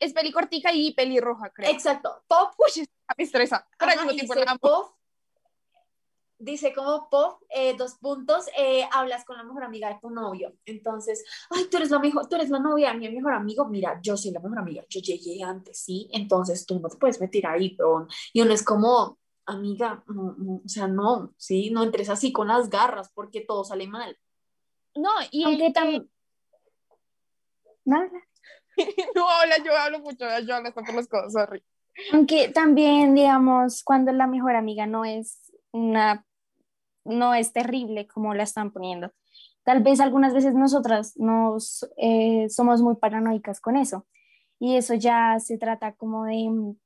es 0.00 0.12
pelicortica 0.12 0.72
y 0.72 0.92
pelirroja, 0.94 1.50
creo. 1.50 1.70
exacto, 1.70 2.24
pop 2.26 2.52
Uy, 2.58 2.84
me 3.16 3.24
estresa. 3.24 3.66
Pero 3.78 3.92
al 3.92 3.98
mismo 3.98 4.12
tiempo 4.12 4.34
dice 4.34 4.44
la 4.46 4.52
amo. 4.52 4.58
pop, 4.60 4.96
dice 6.38 6.72
como 6.74 7.08
pop, 7.08 7.40
eh, 7.48 7.74
dos 7.76 7.94
puntos, 7.96 8.46
eh, 8.58 8.86
hablas 8.92 9.24
con 9.24 9.36
la 9.36 9.44
mejor 9.44 9.64
amiga 9.64 9.88
de 9.88 9.98
tu 10.00 10.10
novio. 10.10 10.52
Entonces, 10.66 11.24
ay, 11.50 11.64
tú 11.70 11.76
eres 11.78 11.90
la 11.90 11.98
mejor, 11.98 12.28
tú 12.28 12.36
eres 12.36 12.50
la 12.50 12.58
novia 12.58 12.92
de 12.92 12.98
mi 12.98 13.08
mejor 13.10 13.34
amigo. 13.34 13.64
Mira, 13.66 13.98
yo 14.02 14.16
soy 14.16 14.32
la 14.32 14.40
mejor 14.40 14.58
amiga, 14.58 14.84
yo 14.88 15.00
llegué 15.00 15.42
antes, 15.42 15.78
¿sí? 15.78 16.08
Entonces 16.12 16.66
tú 16.66 16.78
no 16.80 16.88
te 16.88 16.96
puedes 16.96 17.20
meter 17.20 17.46
ahí, 17.46 17.74
pero 17.76 18.06
Y 18.32 18.40
uno 18.42 18.52
es 18.52 18.62
como, 18.64 19.18
amiga, 19.46 20.02
no, 20.08 20.34
no, 20.38 20.54
o 20.64 20.68
sea, 20.68 20.86
no, 20.88 21.32
¿sí? 21.36 21.70
No 21.70 21.82
entres 21.82 22.08
así 22.10 22.32
con 22.32 22.48
las 22.48 22.68
garras 22.70 23.10
porque 23.14 23.40
todo 23.42 23.64
sale 23.64 23.86
mal. 23.86 24.16
No, 24.96 25.10
y 25.30 25.44
Aunque 25.44 25.66
el- 25.66 25.72
tam- 25.72 26.08
Nada. 27.84 28.10
no 29.14 29.28
habla, 29.28 29.58
yo 29.64 29.76
hablo 29.76 30.00
mucho, 30.00 30.24
yo 30.46 30.54
hablo 30.54 30.68
hasta 30.68 30.82
por 30.82 30.94
las 30.94 31.08
cosas, 31.08 31.32
sorry. 31.32 31.62
Aunque 32.12 32.48
también, 32.48 33.14
digamos, 33.14 33.82
cuando 33.84 34.12
la 34.12 34.26
mejor 34.26 34.56
amiga 34.56 34.86
no 34.86 35.04
es 35.04 35.52
una, 35.74 36.24
no 37.04 37.34
es 37.34 37.52
terrible 37.52 38.06
como 38.06 38.32
la 38.34 38.44
están 38.44 38.70
poniendo. 38.70 39.12
Tal 39.64 39.82
vez 39.82 40.00
algunas 40.00 40.32
veces 40.32 40.54
nosotras 40.54 41.16
nos 41.16 41.86
eh, 41.96 42.48
somos 42.48 42.80
muy 42.80 42.96
paranoicas 42.96 43.60
con 43.60 43.76
eso. 43.76 44.06
Y 44.60 44.76
eso 44.76 44.94
ya 44.94 45.38
se 45.40 45.58
trata 45.58 45.92
como 45.94 46.24
de 46.24 46.48
mm, 46.48 46.76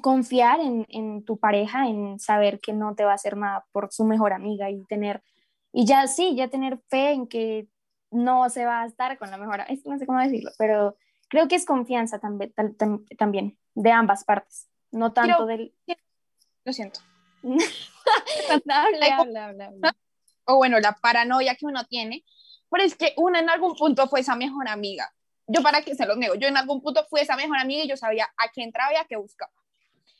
confiar 0.00 0.60
en, 0.60 0.86
en 0.88 1.24
tu 1.24 1.36
pareja, 1.36 1.88
en 1.88 2.18
saber 2.18 2.58
que 2.60 2.72
no 2.72 2.94
te 2.94 3.04
va 3.04 3.12
a 3.12 3.16
hacer 3.16 3.36
nada 3.36 3.66
por 3.72 3.92
su 3.92 4.04
mejor 4.04 4.32
amiga 4.32 4.70
y 4.70 4.84
tener, 4.86 5.22
y 5.72 5.84
ya 5.84 6.06
sí, 6.06 6.34
ya 6.34 6.48
tener 6.48 6.78
fe 6.88 7.12
en 7.12 7.26
que 7.26 7.68
no 8.10 8.48
se 8.48 8.64
va 8.64 8.82
a 8.82 8.86
estar 8.86 9.18
con 9.18 9.30
la 9.30 9.36
mejor, 9.36 9.60
es 9.68 9.84
no 9.86 9.98
sé 9.98 10.06
cómo 10.06 10.20
decirlo, 10.20 10.50
pero 10.58 10.96
creo 11.28 11.48
que 11.48 11.56
es 11.56 11.66
confianza 11.66 12.18
también, 12.18 12.52
tam- 12.54 13.04
también 13.18 13.58
de 13.74 13.90
ambas 13.90 14.24
partes, 14.24 14.68
no 14.90 15.12
tanto 15.12 15.44
del... 15.46 15.74
Lo 16.64 16.72
siento. 16.72 17.00
habla, 18.68 19.16
habla, 19.16 19.46
habla, 19.46 19.66
habla. 19.66 19.96
O 20.44 20.56
bueno, 20.56 20.80
la 20.80 20.92
paranoia 20.92 21.54
que 21.54 21.66
uno 21.66 21.84
tiene, 21.84 22.24
pero 22.70 22.82
es 22.82 22.96
que 22.96 23.14
uno 23.16 23.38
en 23.38 23.48
algún 23.48 23.74
punto 23.74 24.08
fue 24.08 24.20
esa 24.20 24.34
mejor 24.34 24.68
amiga. 24.68 25.12
Yo 25.46 25.62
para 25.62 25.82
qué 25.82 25.94
se 25.94 26.06
los 26.06 26.16
nego, 26.16 26.34
yo 26.34 26.48
en 26.48 26.56
algún 26.56 26.80
punto 26.80 27.04
fui 27.10 27.20
esa 27.20 27.36
mejor 27.36 27.58
amiga 27.58 27.84
y 27.84 27.88
yo 27.88 27.96
sabía 27.96 28.28
a 28.36 28.50
qué 28.52 28.62
entraba 28.62 28.92
y 28.92 28.96
a 28.96 29.04
qué 29.04 29.16
buscaba. 29.16 29.52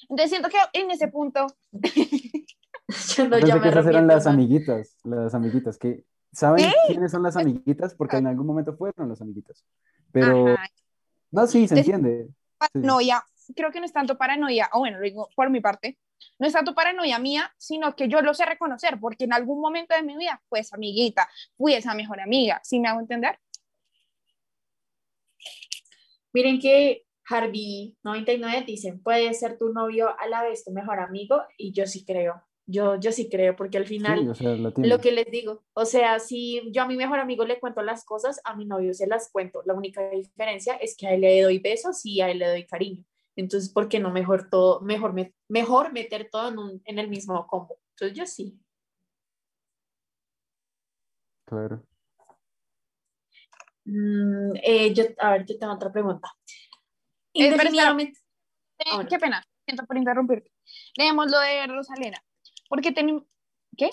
Entonces 0.03 0.31
siento 0.31 0.49
que 0.49 0.59
en 0.73 0.91
ese 0.91 1.09
punto, 1.09 1.47
Yo 3.17 3.29
no, 3.29 3.39
que 3.39 3.69
esas 3.69 3.87
eran 3.87 4.07
las 4.07 4.27
amiguitas, 4.27 4.99
las 5.05 5.35
amiguitas 5.35 5.79
que 5.79 6.05
saben 6.33 6.65
¿Qué? 6.65 6.73
quiénes 6.89 7.13
son 7.13 7.23
las 7.23 7.37
amiguitas 7.37 7.95
porque 7.95 8.17
en 8.17 8.27
algún 8.27 8.47
momento 8.47 8.77
fueron 8.77 9.09
las 9.09 9.21
amiguitas. 9.23 9.65
Pero 10.11 10.49
ajá, 10.49 10.67
no, 11.31 11.47
sí, 11.47 11.67
se 11.67 11.79
entiende. 11.79 12.27
Sí. 12.29 12.35
paranoia, 12.59 13.25
creo 13.57 13.71
que 13.71 13.81
no 13.81 13.87
es 13.87 13.93
tanto 13.93 14.19
paranoia, 14.19 14.69
o 14.73 14.81
bueno, 14.81 14.99
lo 14.99 15.05
digo 15.05 15.29
por 15.35 15.49
mi 15.51 15.61
parte, 15.61 15.99
no 16.39 16.47
es 16.47 16.53
tanto 16.53 16.75
paranoia 16.75 17.19
mía, 17.19 17.53
sino 17.59 17.95
que 17.95 18.09
yo 18.09 18.21
lo 18.23 18.35
sé 18.35 18.45
reconocer, 18.45 18.99
porque 19.01 19.25
en 19.25 19.33
algún 19.33 19.61
momento 19.61 19.95
de 19.95 20.03
mi 20.03 20.17
vida 20.17 20.43
fui 20.49 20.61
esa 20.61 20.77
amiguita, 20.77 21.29
fui 21.57 21.75
esa 21.75 21.95
mejor 21.95 22.21
amiga, 22.21 22.61
¿sí 22.65 22.81
me 22.81 22.89
hago 22.89 23.01
entender? 23.01 23.39
Miren 26.33 26.59
que 26.61 27.05
Harvey 27.29 27.97
99 28.03 28.65
dicen, 28.67 29.03
puede 29.03 29.33
ser 29.35 29.59
tu 29.59 29.73
novio 29.73 30.19
a 30.19 30.27
la 30.27 30.43
vez 30.43 30.65
tu 30.65 30.73
mejor 30.73 31.01
amigo 31.01 31.43
y 31.57 31.73
yo 31.73 31.87
sí 31.87 32.05
creo, 32.05 32.43
yo, 32.67 32.99
yo 32.99 33.13
sí 33.13 33.29
creo, 33.29 33.55
porque 33.55 33.79
al 33.79 33.87
final 33.87 34.21
Sí, 34.21 34.29
o 34.29 34.35
sea, 34.35 34.57
la 34.57 34.73
tiene. 34.73 34.89
lo 34.89 34.99
que 35.01 35.13
les 35.13 35.31
digo, 35.31 35.63
o 35.75 35.85
sea, 35.85 36.19
si 36.19 36.63
yo 36.73 36.83
a 36.83 36.87
mi 36.87 36.97
mejor 36.97 37.19
amigo 37.19 37.45
le 37.45 37.61
cuento 37.61 37.83
las 37.83 38.05
cosas, 38.05 38.41
a 38.45 38.55
mi 38.57 38.65
novio 38.65 38.95
se 38.95 39.07
las 39.07 39.31
cuento, 39.31 39.63
la 39.67 39.75
única 39.75 40.09
diferencia 40.11 40.75
es 40.75 40.97
que 40.97 41.07
a 41.07 41.15
él 41.15 41.21
le 41.21 41.43
doy 41.43 41.59
besos 41.59 42.05
y 42.05 42.21
a 42.21 42.31
él 42.31 42.39
le 42.39 42.49
doy 42.49 42.67
cariño, 42.67 43.05
entonces, 43.37 43.73
¿por 43.73 43.89
qué 43.89 43.99
no 44.01 44.11
mejor 44.11 44.49
todo, 44.51 44.81
mejor, 44.81 45.13
me- 45.15 45.35
mejor 45.49 45.93
meter 45.93 46.29
todo 46.31 46.49
en, 46.49 46.59
un- 46.59 46.83
en 46.85 46.99
el 46.99 47.09
mismo 47.09 47.47
combo? 47.47 47.79
Entonces, 47.91 48.17
yo 48.19 48.27
sí. 48.27 48.59
Claro. 51.47 51.85
Mm, 53.85 54.53
eh, 54.63 54.95
yo, 54.95 55.05
a 55.19 55.33
ver, 55.33 55.47
yo 55.47 55.59
tengo 55.59 55.73
otra 55.75 55.91
pregunta. 55.93 56.29
Eh, 57.35 57.51
pero. 57.51 57.53
Indefinidamente, 57.55 58.19
Eh, 58.79 58.85
Ah. 58.93 59.07
Qué 59.09 59.17
pena, 59.19 59.45
siento 59.65 59.87
por 59.87 59.97
interrumpirte. 59.97 60.51
Leemos 60.97 61.31
lo 61.31 61.39
de 61.39 61.67
Rosalena. 61.69 62.19
¿Por 62.69 62.81
qué, 62.81 62.93
termi- 62.93 63.25
¿Qué? 63.77 63.91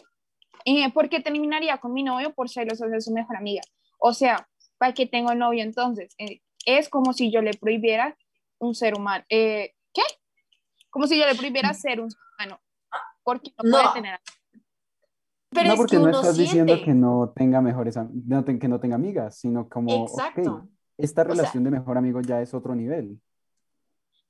Eh, 0.65 0.91
¿Por 0.91 1.09
qué 1.09 1.19
terminaría 1.21 1.77
con 1.77 1.93
mi 1.93 2.01
novio 2.03 2.33
por 2.33 2.49
celosos 2.49 2.89
de 2.89 2.99
su 3.01 3.11
mejor 3.13 3.35
amiga? 3.37 3.61
O 3.99 4.13
sea, 4.13 4.49
¿para 4.79 4.93
qué 4.93 5.05
tengo 5.05 5.35
novio 5.35 5.61
entonces? 5.63 6.13
Eh, 6.17 6.41
es 6.65 6.89
como 6.89 7.13
si 7.13 7.31
yo 7.31 7.41
le 7.41 7.51
prohibiera 7.53 8.17
un 8.59 8.75
ser 8.75 8.93
humano. 8.95 9.23
Eh, 9.29 9.73
¿Qué? 9.93 10.01
Como 10.89 11.07
si 11.07 11.17
yo 11.19 11.25
le 11.25 11.35
prohibiera 11.35 11.73
ser 11.73 11.99
un 12.01 12.09
ser 12.11 12.19
humano. 12.37 12.59
Porque 13.23 13.51
no, 13.63 13.71
puede 13.71 13.83
No. 13.83 13.93
tener. 13.93 14.19
pero 15.51 15.67
no, 15.67 15.73
es 15.73 15.77
porque 15.79 15.95
que 15.95 15.97
no 15.97 16.09
uno 16.09 16.19
estás 16.19 16.35
siente. 16.35 16.41
diciendo 16.51 16.85
que 16.85 16.93
no 16.93 17.33
tenga 17.35 17.59
mejores, 17.61 17.97
no 18.27 18.43
te- 18.43 18.59
que 18.59 18.67
no 18.67 18.79
tenga 18.79 18.95
amigas, 18.95 19.39
sino 19.39 19.67
como, 19.67 20.05
Exacto. 20.05 20.67
esta 20.97 21.23
sea- 21.23 21.31
relación 21.31 21.63
de 21.63 21.71
mejor 21.71 21.97
amigo 21.97 22.21
ya 22.21 22.39
es 22.41 22.53
otro 22.53 22.75
nivel. 22.75 23.19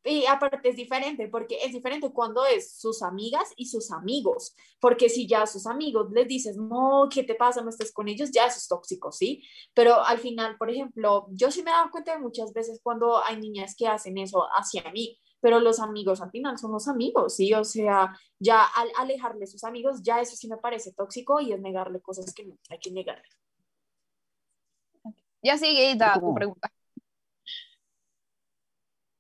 Y 0.04 0.26
aparte 0.26 0.70
es 0.70 0.78
diferente, 0.78 1.28
porque 1.28 1.58
es 1.64 1.74
diferente 1.74 2.12
cuando 2.14 2.45
es 2.45 2.80
sus 2.80 3.02
amigas 3.02 3.52
y 3.58 3.66
sus 3.66 3.91
amigos, 3.91 4.56
porque 4.80 5.10
si 5.10 5.28
ya 5.28 5.41
a 5.41 5.47
sus 5.47 5.68
amigos 5.68 6.10
les 6.12 6.28
dices, 6.28 6.56
no, 6.56 7.10
¿qué 7.14 7.24
te 7.24 7.36
pasa? 7.36 7.62
No 7.62 7.70
estés 7.70 7.91
con 7.91 8.08
ellos, 8.08 8.32
ya 8.32 8.45
eso 8.45 8.58
es 8.58 8.68
tóxico, 8.68 9.12
¿sí? 9.12 9.43
Pero 9.74 10.02
al 10.04 10.18
final, 10.20 10.58
por 10.58 10.70
ejemplo, 10.70 11.28
yo 11.32 11.52
sí 11.52 11.64
me 11.64 11.72
he 11.72 11.74
dado 11.74 11.91
cuenta 11.91 12.14
de 12.14 12.20
muchas 12.20 12.54
veces 12.54 12.80
cuando 12.82 13.24
hay 13.24 13.38
niñas 13.38 13.76
que 13.78 13.88
hacen 13.88 14.18
eso 14.18 14.47
hacia 14.54 14.89
mí, 14.91 15.20
pero 15.41 15.60
los 15.60 15.80
amigos 15.80 16.22
al 16.22 16.32
final 16.32 16.58
son 16.58 16.72
los 16.72 16.88
amigos, 16.88 17.36
¿sí? 17.36 17.54
O 17.54 17.66
sea, 17.66 18.18
ya 18.39 18.64
al 18.64 18.89
alejarle 18.97 19.47
sus 19.47 19.66
amigos, 19.66 20.02
ya 20.02 20.22
eso 20.22 20.36
sí 20.36 20.47
me 20.47 20.58
parece 20.58 20.93
tóxico 20.93 21.41
y 21.41 21.52
es 21.52 21.60
negarle 21.60 22.00
cosas 22.02 22.34
que 22.34 22.45
no 22.45 22.56
hay 22.70 22.80
que 22.80 22.91
negarle. 22.91 23.28
Ya 25.41 25.58
sigue, 25.58 25.95
da 25.95 26.20
tu 26.20 26.34
pregunta. 26.34 26.72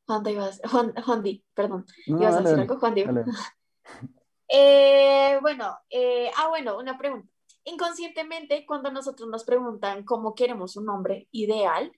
Juan, 0.09 0.23
te 0.23 0.31
ibas, 0.31 0.59
Juan, 0.71 0.91
Juan 1.05 1.21
Di, 1.21 1.45
perdón, 1.53 1.85
No, 2.07 2.19
¿ibas 2.19 2.35
a 2.35 2.41
decir 2.41 2.59
algo, 2.59 2.79
Juan 2.79 2.95
Di? 2.95 3.03
Eh, 4.51 5.37
bueno, 5.41 5.77
eh, 5.91 6.31
ah, 6.35 6.47
bueno, 6.47 6.79
una 6.79 6.97
pregunta. 6.97 7.29
Inconscientemente, 7.65 8.65
cuando 8.65 8.91
nosotros 8.91 9.29
nos 9.29 9.43
preguntan 9.43 10.03
cómo 10.03 10.33
queremos 10.33 10.75
un 10.75 10.89
hombre 10.89 11.27
ideal, 11.31 11.91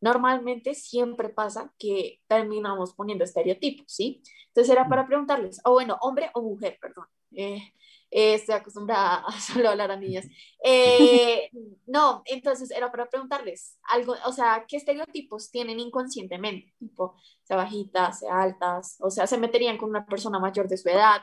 normalmente 0.00 0.76
siempre 0.76 1.30
pasa 1.30 1.74
que 1.80 2.20
terminamos 2.28 2.94
poniendo 2.94 3.24
estereotipos, 3.24 3.86
¿sí? 3.88 4.22
Entonces 4.46 4.72
era 4.72 4.88
para 4.88 5.08
preguntarles, 5.08 5.60
o 5.64 5.72
bueno, 5.72 5.98
hombre 6.00 6.30
o 6.34 6.42
mujer, 6.42 6.78
perdón. 6.80 7.06
Eh, 7.32 7.72
eh, 8.10 8.34
estoy 8.34 8.54
acostumbrada 8.54 9.24
a 9.26 9.32
solo 9.40 9.70
hablar 9.70 9.90
a 9.90 9.96
niñas. 9.96 10.26
Eh, 10.64 11.50
no, 11.86 12.22
entonces 12.26 12.70
era 12.70 12.90
para 12.90 13.08
preguntarles 13.08 13.78
algo, 13.84 14.14
o 14.24 14.32
sea, 14.32 14.64
¿qué 14.68 14.76
estereotipos 14.76 15.50
tienen 15.50 15.78
inconscientemente? 15.80 16.74
Tipo, 16.78 17.16
sea 17.42 17.56
bajitas, 17.56 18.20
sea 18.20 18.42
altas, 18.42 18.96
o 19.00 19.10
sea, 19.10 19.26
se 19.26 19.38
meterían 19.38 19.78
con 19.78 19.90
una 19.90 20.06
persona 20.06 20.38
mayor 20.38 20.68
de 20.68 20.76
su 20.76 20.88
edad, 20.88 21.22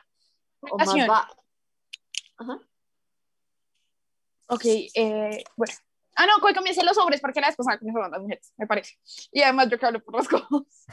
o 0.61 0.77
más 0.77 1.07
ba- 1.07 1.29
Ajá. 2.37 2.59
Ok, 4.49 4.65
eh, 4.65 5.43
bueno. 5.55 5.73
Ah, 6.15 6.27
no, 6.27 6.45
que 6.45 6.53
comiencen 6.53 6.85
los 6.85 6.97
hombres 6.97 7.19
porque 7.21 7.41
la 7.41 7.47
vez 7.47 7.55
pasada 7.55 7.79
comenzaron 7.79 8.11
las 8.11 8.21
mujeres, 8.21 8.53
me 8.57 8.67
parece. 8.67 8.97
Y 9.31 9.41
además 9.41 9.67
yo 9.69 9.79
que 9.79 9.85
hablo 9.85 10.03
por 10.03 10.15
los 10.15 10.27
codos. 10.29 10.85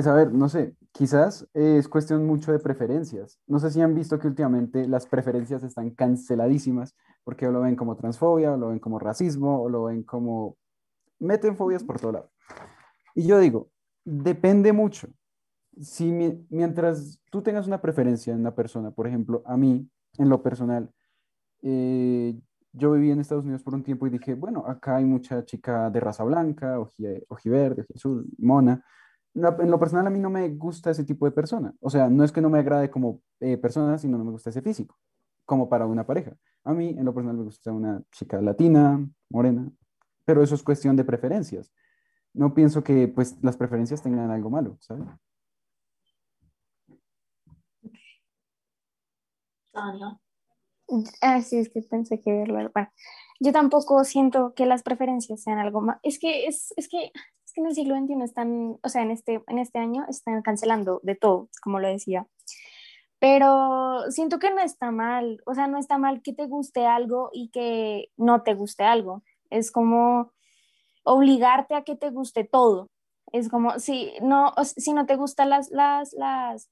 Pues 0.00 0.06
a 0.06 0.14
ver, 0.14 0.32
no 0.32 0.48
sé, 0.48 0.74
quizás 0.92 1.46
eh, 1.52 1.76
es 1.76 1.86
cuestión 1.86 2.24
mucho 2.24 2.52
de 2.52 2.58
preferencias. 2.58 3.38
No 3.46 3.58
sé 3.58 3.70
si 3.70 3.82
han 3.82 3.94
visto 3.94 4.18
que 4.18 4.28
últimamente 4.28 4.88
las 4.88 5.04
preferencias 5.06 5.62
están 5.62 5.90
canceladísimas 5.90 6.96
porque 7.22 7.44
lo 7.50 7.60
ven 7.60 7.76
como 7.76 7.96
transfobia, 7.96 8.54
o 8.54 8.56
lo 8.56 8.68
ven 8.68 8.78
como 8.78 8.98
racismo, 8.98 9.60
o 9.60 9.68
lo 9.68 9.84
ven 9.84 10.02
como... 10.02 10.56
Meten 11.18 11.54
fobias 11.54 11.84
por 11.84 12.00
todo 12.00 12.12
lado. 12.12 12.30
Y 13.14 13.26
yo 13.26 13.38
digo, 13.40 13.68
depende 14.04 14.72
mucho. 14.72 15.08
Si 15.80 16.12
mi- 16.12 16.46
mientras 16.50 17.20
tú 17.30 17.42
tengas 17.42 17.66
una 17.66 17.82
preferencia 17.82 18.32
en 18.32 18.40
una 18.40 18.54
persona, 18.54 18.92
por 18.92 19.06
ejemplo, 19.06 19.42
a 19.46 19.56
mí, 19.58 19.86
en 20.18 20.28
lo 20.30 20.42
personal, 20.42 20.90
eh, 21.62 22.38
yo 22.72 22.92
viví 22.92 23.10
en 23.10 23.20
Estados 23.20 23.44
Unidos 23.44 23.62
por 23.62 23.74
un 23.74 23.82
tiempo 23.82 24.06
y 24.06 24.10
dije, 24.10 24.34
bueno, 24.34 24.64
acá 24.66 24.96
hay 24.96 25.04
mucha 25.04 25.44
chica 25.44 25.90
de 25.90 26.00
raza 26.00 26.24
blanca, 26.24 26.78
oji- 26.78 27.24
ojiverde, 27.28 27.84
azul, 27.94 28.26
mona. 28.38 28.84
No, 29.34 29.60
en 29.60 29.70
lo 29.70 29.78
personal 29.78 30.06
a 30.06 30.10
mí 30.10 30.18
no 30.18 30.30
me 30.30 30.48
gusta 30.48 30.90
ese 30.90 31.04
tipo 31.04 31.24
de 31.24 31.32
persona. 31.32 31.72
O 31.80 31.90
sea, 31.90 32.08
no 32.08 32.24
es 32.24 32.32
que 32.32 32.40
no 32.40 32.50
me 32.50 32.58
agrade 32.58 32.90
como 32.90 33.20
eh, 33.40 33.56
persona, 33.56 33.96
sino 33.98 34.18
no 34.18 34.24
me 34.24 34.32
gusta 34.32 34.50
ese 34.50 34.62
físico, 34.62 34.96
como 35.44 35.68
para 35.68 35.86
una 35.86 36.04
pareja. 36.04 36.36
A 36.64 36.72
mí 36.72 36.88
en 36.90 37.04
lo 37.04 37.14
personal 37.14 37.36
me 37.36 37.44
gusta 37.44 37.72
una 37.72 38.02
chica 38.10 38.40
latina, 38.40 39.06
morena, 39.28 39.70
pero 40.24 40.42
eso 40.42 40.54
es 40.54 40.62
cuestión 40.62 40.96
de 40.96 41.04
preferencias. 41.04 41.72
No 42.32 42.54
pienso 42.54 42.82
que 42.82 43.08
pues 43.08 43.36
las 43.42 43.56
preferencias 43.56 44.02
tengan 44.02 44.30
algo 44.30 44.50
malo, 44.50 44.76
¿sabes? 44.80 45.06
Tania. 49.72 50.18
Ah, 51.20 51.40
sí, 51.40 51.58
es 51.58 51.68
que 51.70 51.82
pensé 51.82 52.20
que 52.20 52.32
verlo. 52.32 52.70
Bueno, 52.74 52.90
yo 53.38 53.52
tampoco 53.52 54.04
siento 54.04 54.54
que 54.54 54.66
las 54.66 54.82
preferencias 54.82 55.42
sean 55.42 55.58
algo 55.58 55.80
más. 55.80 55.98
Es 56.02 56.18
que 56.18 56.46
es, 56.46 56.74
es 56.76 56.88
que 56.88 57.12
es 57.50 57.54
que 57.54 57.60
en 57.62 57.66
el 57.66 57.74
siglo 57.74 57.96
XXI 57.96 58.22
están, 58.22 58.78
o 58.80 58.88
sea, 58.88 59.02
en 59.02 59.10
este, 59.10 59.42
en 59.48 59.58
este 59.58 59.80
año 59.80 60.04
están 60.08 60.40
cancelando 60.42 61.00
de 61.02 61.16
todo, 61.16 61.48
como 61.62 61.80
lo 61.80 61.88
decía. 61.88 62.26
Pero 63.18 64.04
siento 64.10 64.38
que 64.38 64.50
no 64.50 64.60
está 64.60 64.92
mal, 64.92 65.42
o 65.46 65.54
sea, 65.54 65.66
no 65.66 65.78
está 65.78 65.98
mal 65.98 66.22
que 66.22 66.32
te 66.32 66.46
guste 66.46 66.86
algo 66.86 67.30
y 67.32 67.50
que 67.50 68.08
no 68.16 68.42
te 68.42 68.54
guste 68.54 68.84
algo. 68.84 69.22
Es 69.50 69.72
como 69.72 70.32
obligarte 71.02 71.74
a 71.74 71.82
que 71.82 71.96
te 71.96 72.10
guste 72.10 72.44
todo. 72.44 72.88
Es 73.32 73.48
como 73.48 73.80
si 73.80 74.12
no, 74.22 74.54
si 74.64 74.92
no 74.92 75.06
te 75.06 75.16
gustan 75.16 75.50
las, 75.50 75.70
las, 75.70 76.12
las, 76.12 76.70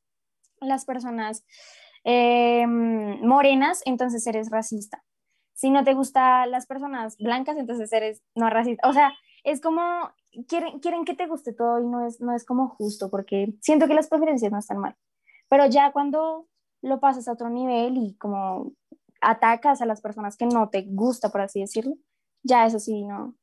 las 0.60 0.84
personas 0.84 1.44
eh, 2.04 2.66
morenas, 2.68 3.82
entonces 3.84 4.26
eres 4.28 4.50
racista. 4.50 5.02
Si 5.54 5.70
no 5.70 5.82
te 5.82 5.94
gustan 5.94 6.52
las 6.52 6.66
personas 6.66 7.16
blancas, 7.18 7.56
entonces 7.58 7.92
eres 7.92 8.22
no 8.36 8.48
racista. 8.48 8.88
O 8.88 8.92
sea, 8.92 9.12
es 9.44 9.60
como, 9.60 10.12
quieren, 10.46 10.78
quieren 10.80 11.04
que 11.04 11.14
te 11.14 11.26
guste 11.26 11.52
todo 11.52 11.80
y 11.80 11.86
no 11.86 12.06
es, 12.06 12.20
no 12.20 12.34
es 12.34 12.44
como 12.44 12.68
justo, 12.68 13.10
porque 13.10 13.54
siento 13.60 13.86
que 13.86 13.94
las 13.94 14.08
preferencias 14.08 14.52
no 14.52 14.58
están 14.58 14.78
mal. 14.78 14.96
Pero 15.48 15.66
ya 15.66 15.92
cuando 15.92 16.46
lo 16.82 17.00
pasas 17.00 17.26
a 17.28 17.32
otro 17.32 17.48
nivel 17.50 17.96
y 17.96 18.14
como 18.16 18.72
atacas 19.20 19.80
a 19.80 19.86
las 19.86 20.00
personas 20.00 20.36
que 20.36 20.46
no 20.46 20.68
te 20.68 20.82
gusta, 20.82 21.30
por 21.30 21.40
así 21.40 21.60
decirlo, 21.60 21.94
ya 22.42 22.66
eso 22.66 22.78
sí, 22.78 23.04
no, 23.04 23.34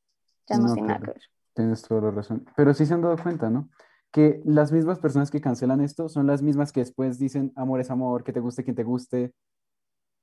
ya 0.48 0.56
no, 0.58 0.68
No, 0.68 0.74
tiene 0.74 0.88
nada 0.88 1.00
que 1.00 1.06
ver. 1.12 1.22
Tienes 1.54 1.82
toda 1.82 2.00
la 2.02 2.10
razón. 2.10 2.46
Pero 2.56 2.72
sí 2.74 2.86
se 2.86 2.94
han 2.94 3.02
dado 3.02 3.16
cuenta, 3.22 3.50
¿no? 3.50 3.68
Que 4.12 4.40
las 4.44 4.72
mismas 4.72 4.98
personas 4.98 5.30
que 5.30 5.40
cancelan 5.40 5.80
esto 5.80 6.08
son 6.08 6.26
las 6.26 6.42
mismas 6.42 6.72
que 6.72 6.80
después 6.80 7.18
dicen 7.18 7.52
amor 7.56 7.80
es 7.80 7.90
amor, 7.90 8.24
que 8.24 8.32
te 8.32 8.40
guste 8.40 8.62
quien 8.64 8.76
te 8.76 8.84
guste. 8.84 9.34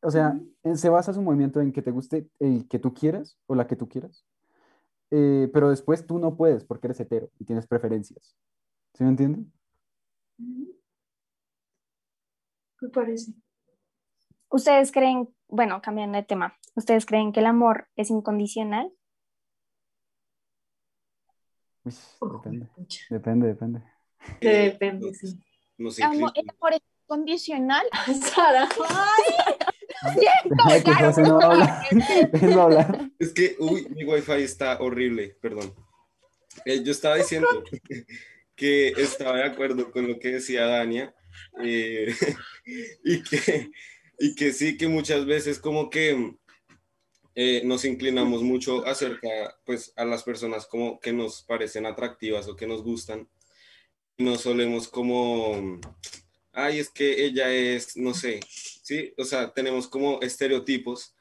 O 0.01 0.11
sea, 0.11 0.39
en- 0.63 0.77
se 0.77 0.89
basa 0.89 1.13
su 1.13 1.21
movimiento 1.21 1.59
en 1.61 1.71
que 1.71 1.81
te 1.81 1.91
guste 1.91 2.27
el 2.39 2.67
que 2.67 2.79
tú 2.79 2.93
quieras 2.93 3.37
o 3.47 3.55
la 3.55 3.67
que 3.67 3.75
tú 3.75 3.87
quieras. 3.87 4.25
Eh, 5.15 5.47
pero 5.53 5.69
después 5.69 6.07
tú 6.07 6.17
no 6.17 6.35
puedes 6.35 6.65
porque 6.65 6.87
eres 6.87 6.99
hetero 6.99 7.29
y 7.37 7.45
tienes 7.45 7.67
preferencias. 7.67 8.35
¿Sí 8.95 9.03
me 9.03 9.11
entienden? 9.11 9.53
Me 12.81 12.89
parece. 12.89 13.31
¿Ustedes 14.49 14.91
creen, 14.91 15.29
bueno, 15.47 15.83
cambiando 15.83 16.17
de 16.17 16.23
tema, 16.23 16.57
¿ustedes 16.73 17.05
creen 17.05 17.31
que 17.31 17.41
el 17.41 17.45
amor 17.45 17.89
es 17.95 18.09
incondicional? 18.09 18.91
Uy, 21.83 21.93
depende, 22.31 22.69
depende, 23.11 23.47
depende. 23.47 23.83
Depende, 24.41 25.13
sí. 25.13 25.39
Nos 25.77 26.01
Amor, 26.01 26.31
el 26.33 26.49
amor 26.49 26.73
es 26.73 26.81
condicional. 27.05 27.85
Sara. 28.33 28.67
Ay, 28.89 29.33
que 30.11 30.83
claro, 30.83 31.07
José 31.07 31.21
no 31.23 31.39
habla. 31.39 31.83
Hablar. 32.61 33.11
Es 33.19 33.31
que, 33.33 33.55
uy, 33.59 33.87
mi 33.89 34.03
wifi 34.03 34.43
está 34.43 34.79
horrible, 34.79 35.37
perdón. 35.41 35.73
Eh, 36.65 36.81
yo 36.83 36.91
estaba 36.91 37.15
diciendo 37.15 37.47
que 38.55 38.89
estaba 38.89 39.37
de 39.37 39.43
acuerdo 39.43 39.91
con 39.91 40.07
lo 40.07 40.19
que 40.19 40.29
decía 40.29 40.65
Dania 40.65 41.13
eh, 41.63 42.13
y, 43.03 43.23
que, 43.23 43.71
y 44.19 44.35
que 44.35 44.53
sí, 44.53 44.77
que 44.77 44.87
muchas 44.87 45.25
veces 45.25 45.59
como 45.59 45.89
que 45.89 46.35
eh, 47.35 47.63
nos 47.65 47.83
inclinamos 47.83 48.43
mucho 48.43 48.85
acerca, 48.85 49.57
pues, 49.65 49.93
a 49.95 50.05
las 50.05 50.23
personas 50.23 50.67
como 50.67 50.99
que 50.99 51.13
nos 51.13 51.41
parecen 51.43 51.85
atractivas 51.85 52.47
o 52.47 52.55
que 52.55 52.67
nos 52.67 52.83
gustan. 52.83 53.27
Y 54.17 54.23
no 54.23 54.35
solemos 54.35 54.87
como, 54.87 55.79
ay, 56.53 56.79
es 56.79 56.89
que 56.89 57.25
ella 57.25 57.51
es, 57.51 57.97
no 57.97 58.13
sé, 58.13 58.39
sí, 58.47 59.13
o 59.17 59.25
sea, 59.25 59.53
tenemos 59.53 59.87
como 59.87 60.21
estereotipos 60.21 61.15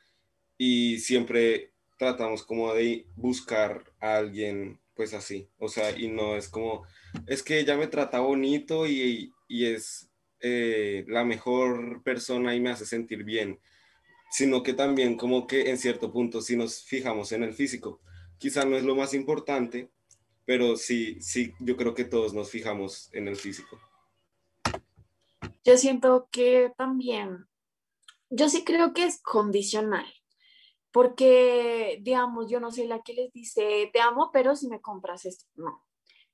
y 0.58 0.98
siempre 0.98 1.72
tratamos 1.98 2.44
como 2.44 2.72
de 2.74 3.06
buscar 3.16 3.84
a 4.00 4.16
alguien 4.16 4.80
pues 4.94 5.14
así, 5.14 5.48
o 5.58 5.68
sea, 5.68 5.98
y 5.98 6.08
no 6.08 6.36
es 6.36 6.48
como, 6.48 6.84
es 7.26 7.42
que 7.42 7.58
ella 7.58 7.76
me 7.76 7.86
trata 7.86 8.20
bonito 8.20 8.86
y, 8.86 9.32
y 9.48 9.64
es 9.66 10.10
eh, 10.40 11.04
la 11.08 11.24
mejor 11.24 12.02
persona 12.02 12.54
y 12.54 12.60
me 12.60 12.70
hace 12.70 12.84
sentir 12.84 13.24
bien, 13.24 13.58
sino 14.30 14.62
que 14.62 14.74
también 14.74 15.16
como 15.16 15.46
que 15.46 15.70
en 15.70 15.78
cierto 15.78 16.12
punto 16.12 16.42
si 16.42 16.56
nos 16.56 16.84
fijamos 16.84 17.32
en 17.32 17.42
el 17.42 17.54
físico, 17.54 18.00
quizá 18.38 18.64
no 18.64 18.76
es 18.76 18.84
lo 18.84 18.94
más 18.94 19.14
importante, 19.14 19.90
pero 20.44 20.76
sí, 20.76 21.20
sí, 21.20 21.52
yo 21.60 21.76
creo 21.76 21.94
que 21.94 22.04
todos 22.04 22.34
nos 22.34 22.50
fijamos 22.50 23.08
en 23.12 23.28
el 23.28 23.36
físico. 23.36 23.80
Yo 25.64 25.76
siento 25.76 26.28
que 26.32 26.72
también, 26.76 27.46
yo 28.30 28.48
sí 28.48 28.64
creo 28.64 28.94
que 28.94 29.04
es 29.04 29.22
condicional, 29.22 30.06
porque, 30.92 31.98
digamos, 32.02 32.50
yo 32.50 32.60
no 32.60 32.72
soy 32.72 32.86
la 32.88 33.02
que 33.02 33.14
les 33.14 33.32
dice, 33.32 33.90
te 33.92 34.00
amo, 34.00 34.30
pero 34.32 34.56
si 34.56 34.68
me 34.68 34.80
compras 34.80 35.26
esto, 35.26 35.46
no. 35.56 35.84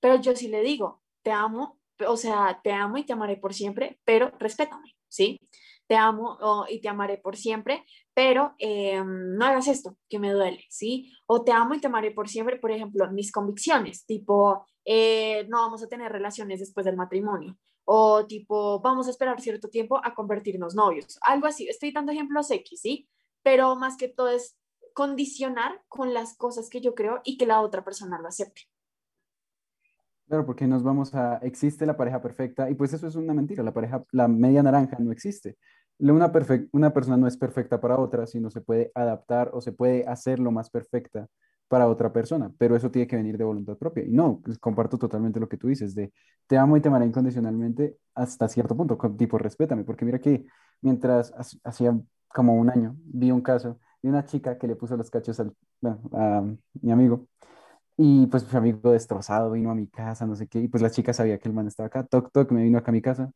Pero 0.01 0.17
yo 0.21 0.37
sí 0.37 0.49
le 0.49 0.63
digo, 0.63 1.03
te 1.23 1.33
amo, 1.33 1.81
o 2.07 2.17
sea, 2.17 2.61
te 2.63 2.73
amo 2.73 2.99
y 2.99 3.07
te 3.07 3.13
amaré 3.15 3.37
por 3.39 3.55
siempre, 3.55 4.01
pero 4.05 4.33
respétame, 4.41 4.97
¿sí? 5.09 5.41
te 5.87 5.97
amo 5.97 6.39
o- 6.41 6.67
y 6.69 6.81
te 6.81 6.89
amaré 6.89 7.19
por 7.19 7.37
siempre, 7.37 7.85
pero 8.15 8.55
eh, 8.59 9.03
no 9.05 9.45
hagas 9.47 9.69
esto, 9.69 9.97
que 10.09 10.19
me 10.19 10.33
duele, 10.33 10.65
¿sí? 10.71 11.13
O 11.27 11.45
te 11.45 11.53
amo 11.53 11.75
y 11.75 11.81
te 11.81 11.87
amaré 11.89 12.11
por 12.13 12.29
siempre, 12.29 12.59
por 12.59 12.71
ejemplo, 12.73 13.11
mis 13.13 13.33
convicciones, 13.33 14.05
tipo, 14.07 14.67
eh, 14.85 15.47
no 15.49 15.59
vamos 15.63 15.83
a 15.83 15.89
tener 15.89 16.13
relaciones 16.13 16.61
después 16.61 16.87
del 16.87 16.97
matrimonio, 16.97 17.57
o 17.91 18.27
tipo, 18.27 18.81
vamos 18.81 19.07
a 19.07 19.11
esperar 19.11 19.41
cierto 19.41 19.71
tiempo 19.71 19.99
a 20.05 20.15
convertirnos 20.15 20.75
novios, 20.75 21.19
algo 21.23 21.47
así. 21.47 21.69
Estoy 21.69 21.91
dando 21.91 22.13
ejemplos 22.13 22.51
X, 22.51 22.81
¿sí? 22.83 23.09
Pero 23.43 23.77
más 23.77 23.97
que 23.97 24.09
todo 24.09 24.29
es 24.29 24.59
condicionar 24.93 25.83
con 25.89 26.13
las 26.13 26.37
cosas 26.37 26.69
que 26.69 26.83
yo 26.83 26.95
creo 26.95 27.23
y 27.25 27.39
que 27.39 27.47
la 27.47 27.63
otra 27.63 27.85
persona 27.85 28.19
lo 28.21 28.29
acepte. 28.29 28.63
Claro, 30.27 30.45
porque 30.45 30.67
nos 30.67 30.83
vamos 30.83 31.15
a, 31.15 31.39
existe 31.39 31.87
la 31.87 31.97
pareja 31.97 32.21
perfecta 32.21 32.69
y 32.69 32.75
pues 32.75 32.93
eso 32.93 33.07
es 33.07 33.17
una 33.17 33.33
mentira, 33.33 33.63
la 33.63 33.73
pareja, 33.73 34.05
la 34.13 34.29
media 34.29 34.63
naranja 34.63 34.99
no 34.99 35.11
existe. 35.11 35.57
Una, 35.99 36.31
perfec- 36.31 36.69
una 36.73 36.93
persona 36.93 37.17
no 37.17 37.27
es 37.27 37.39
perfecta 37.39 37.81
para 37.81 37.99
otra, 37.99 38.27
sino 38.27 38.51
se 38.51 38.61
puede 38.61 38.93
adaptar 38.95 39.51
o 39.55 39.63
se 39.63 39.73
puede 39.73 40.07
hacer 40.07 40.39
lo 40.41 40.51
más 40.53 40.69
perfecta 40.69 41.27
para 41.69 41.89
otra 41.89 42.13
persona, 42.13 42.53
pero 42.59 42.77
eso 42.77 42.91
tiene 42.91 43.07
que 43.07 43.17
venir 43.17 43.37
de 43.39 43.45
voluntad 43.45 43.77
propia. 43.77 44.05
Y 44.05 44.11
no, 44.13 44.41
pues, 44.45 44.59
comparto 44.59 44.99
totalmente 44.99 45.41
lo 45.41 45.49
que 45.49 45.57
tú 45.59 45.69
dices, 45.69 45.95
de 45.95 46.13
te 46.47 46.57
amo 46.59 46.77
y 46.77 46.81
te 46.81 46.89
amaré 46.89 47.07
incondicionalmente 47.07 47.97
hasta 48.15 48.49
cierto 48.49 48.77
punto, 48.77 48.97
con- 48.99 49.17
tipo, 49.17 49.39
respétame, 49.39 49.85
porque 49.85 50.05
mira 50.05 50.19
que 50.21 50.45
mientras 50.81 51.33
ha- 51.33 51.69
hacía 51.69 51.99
como 52.29 52.55
un 52.55 52.71
año 52.71 52.97
vi 53.05 53.31
un 53.31 53.41
caso 53.43 53.79
de 54.03 54.09
una 54.11 54.25
chica 54.25 54.59
que 54.59 54.67
le 54.69 54.77
puso 54.77 54.97
los 54.97 55.11
cachos 55.11 55.39
al, 55.41 55.53
bueno, 55.81 56.01
a 56.13 56.43
mi 56.83 56.93
amigo. 56.93 57.27
Y 57.97 58.27
pues 58.29 58.51
mi 58.53 58.59
amigo 58.59 58.93
destrozado 58.93 59.51
vino 59.53 59.71
a 59.71 59.75
mi 59.75 59.89
casa, 59.89 60.27
no 60.27 60.37
sé 60.37 60.47
qué, 60.49 60.61
y 60.61 60.69
pues 60.69 60.83
la 60.83 60.91
chica 60.91 61.13
sabía 61.13 61.39
que 61.39 61.49
el 61.49 61.55
man 61.55 61.67
estaba 61.69 61.89
acá, 61.89 62.05
toc, 62.07 62.31
toc, 62.33 62.51
me 62.53 62.63
vino 62.63 62.79
acá 62.79 62.91
a 62.91 62.95
mi 62.95 63.03
casa, 63.03 63.31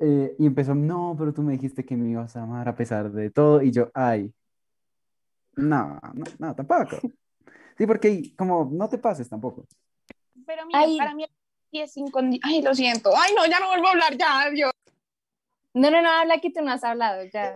eh, 0.00 0.34
y 0.38 0.46
empezó, 0.46 0.74
no, 0.74 1.14
pero 1.18 1.32
tú 1.34 1.42
me 1.42 1.52
dijiste 1.54 1.84
que 1.84 1.96
me 1.96 2.10
ibas 2.10 2.36
a 2.36 2.42
amar 2.44 2.68
a 2.68 2.76
pesar 2.76 3.12
de 3.12 3.30
todo, 3.30 3.62
y 3.62 3.72
yo, 3.72 3.90
ay, 3.94 4.34
no, 5.56 5.98
no, 6.14 6.24
no, 6.38 6.54
tampoco. 6.54 7.00
Sí, 7.78 7.86
porque 7.86 8.34
como 8.36 8.68
no 8.72 8.88
te 8.88 8.98
pases 8.98 9.28
tampoco. 9.28 9.64
Pero 10.44 10.66
mira, 10.66 10.80
Ay. 10.80 10.98
para 10.98 11.14
mí 11.14 11.24
sí 11.70 11.80
es 11.80 11.96
incondicional. 11.96 12.56
Ay, 12.56 12.62
lo 12.62 12.74
siento. 12.74 13.12
Ay, 13.16 13.32
no, 13.36 13.46
ya 13.46 13.60
no 13.60 13.68
vuelvo 13.68 13.86
a 13.86 13.90
hablar, 13.92 14.16
ya, 14.16 14.40
adiós. 14.40 14.72
No, 15.74 15.90
no, 15.90 16.02
no, 16.02 16.10
habla 16.10 16.40
que 16.40 16.50
tú 16.50 16.60
no 16.60 16.72
has 16.72 16.82
hablado, 16.82 17.22
ya. 17.32 17.54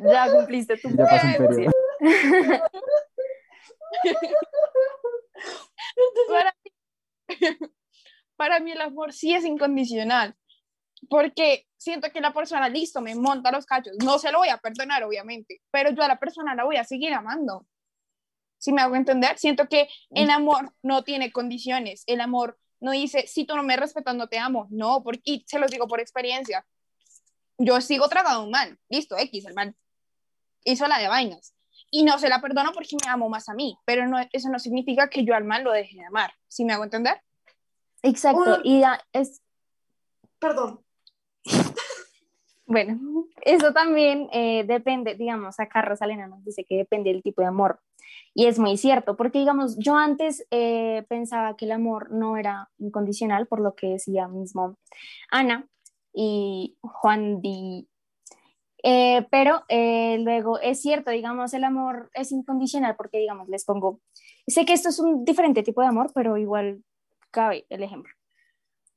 Ya 0.00 0.30
cumpliste 0.30 0.76
tu 0.76 0.88
ya 0.96 1.06
pasó 1.06 1.26
un 1.26 1.48
periodo. 1.48 1.72
Para 6.28 6.54
mí, 6.62 6.70
para 8.36 8.60
mí 8.60 8.72
el 8.72 8.80
amor 8.80 9.12
sí 9.12 9.34
es 9.34 9.44
incondicional, 9.44 10.36
porque 11.08 11.66
siento 11.76 12.10
que 12.10 12.20
la 12.20 12.32
persona, 12.32 12.68
listo, 12.68 13.00
me 13.00 13.14
monta 13.14 13.50
los 13.50 13.66
cachos, 13.66 13.94
no 14.04 14.18
se 14.18 14.30
lo 14.30 14.38
voy 14.38 14.48
a 14.48 14.58
perdonar, 14.58 15.02
obviamente, 15.04 15.62
pero 15.70 15.90
yo 15.90 16.02
a 16.02 16.08
la 16.08 16.18
persona 16.18 16.54
la 16.54 16.64
voy 16.64 16.76
a 16.76 16.84
seguir 16.84 17.14
amando. 17.14 17.66
Si 18.58 18.72
me 18.72 18.82
hago 18.82 18.96
entender, 18.96 19.38
siento 19.38 19.68
que 19.68 19.88
el 20.10 20.30
amor 20.30 20.74
no 20.82 21.04
tiene 21.04 21.30
condiciones, 21.30 22.02
el 22.06 22.20
amor 22.20 22.58
no 22.80 22.92
dice, 22.92 23.26
si 23.26 23.44
tú 23.44 23.56
no 23.56 23.62
me 23.62 23.76
respetas, 23.76 24.14
no 24.16 24.28
te 24.28 24.38
amo, 24.38 24.66
no, 24.70 25.02
porque, 25.02 25.20
y 25.24 25.44
se 25.46 25.58
los 25.58 25.70
digo 25.70 25.86
por 25.88 26.00
experiencia, 26.00 26.66
yo 27.56 27.80
sigo 27.80 28.08
tragado 28.08 28.44
un 28.44 28.50
mal, 28.50 28.78
listo, 28.88 29.16
X, 29.16 29.46
el 29.46 29.54
mal 29.54 29.74
hizo 30.64 30.86
la 30.86 30.98
de 30.98 31.08
vainas, 31.08 31.54
y 31.90 32.02
no 32.04 32.18
se 32.18 32.28
la 32.28 32.40
perdono 32.40 32.72
porque 32.72 32.96
me 33.04 33.10
amo 33.10 33.28
más 33.28 33.48
a 33.48 33.54
mí, 33.54 33.78
pero 33.84 34.06
no, 34.06 34.18
eso 34.32 34.48
no 34.48 34.58
significa 34.58 35.08
que 35.08 35.24
yo 35.24 35.34
al 35.34 35.44
mal 35.44 35.64
lo 35.64 35.72
deje 35.72 35.96
de 35.96 36.04
amar, 36.04 36.32
¿sí 36.48 36.64
me 36.64 36.72
hago 36.72 36.84
entender? 36.84 37.20
Exacto, 38.02 38.56
Un- 38.56 38.60
y 38.64 38.80
da- 38.80 39.04
es, 39.12 39.40
Perdón. 40.38 40.84
bueno, 42.66 43.26
eso 43.42 43.72
también 43.72 44.28
eh, 44.32 44.64
depende, 44.64 45.14
digamos, 45.14 45.58
acá 45.58 45.82
Rosalena 45.82 46.26
nos 46.28 46.44
dice 46.44 46.64
que 46.64 46.76
depende 46.76 47.10
del 47.10 47.22
tipo 47.22 47.40
de 47.40 47.48
amor. 47.48 47.80
Y 48.34 48.46
es 48.46 48.58
muy 48.58 48.76
cierto, 48.76 49.16
porque 49.16 49.38
digamos, 49.38 49.76
yo 49.78 49.96
antes 49.96 50.46
eh, 50.50 51.04
pensaba 51.08 51.56
que 51.56 51.64
el 51.64 51.72
amor 51.72 52.10
no 52.12 52.36
era 52.36 52.70
incondicional, 52.78 53.46
por 53.46 53.60
lo 53.60 53.74
que 53.74 53.88
decía 53.88 54.28
mismo 54.28 54.76
Ana 55.30 55.66
y 56.12 56.76
Juan 56.80 57.40
Di. 57.40 57.88
Eh, 58.84 59.26
pero 59.30 59.64
eh, 59.68 60.18
luego 60.20 60.58
es 60.60 60.80
cierto, 60.80 61.10
digamos, 61.10 61.52
el 61.52 61.64
amor 61.64 62.10
es 62.14 62.30
incondicional 62.32 62.94
porque, 62.96 63.18
digamos, 63.18 63.48
les 63.48 63.64
pongo, 63.64 64.00
sé 64.46 64.64
que 64.64 64.72
esto 64.72 64.88
es 64.88 65.00
un 65.00 65.24
diferente 65.24 65.62
tipo 65.62 65.80
de 65.80 65.88
amor, 65.88 66.12
pero 66.14 66.36
igual 66.36 66.84
cabe 67.30 67.66
el 67.70 67.82
ejemplo. 67.82 68.12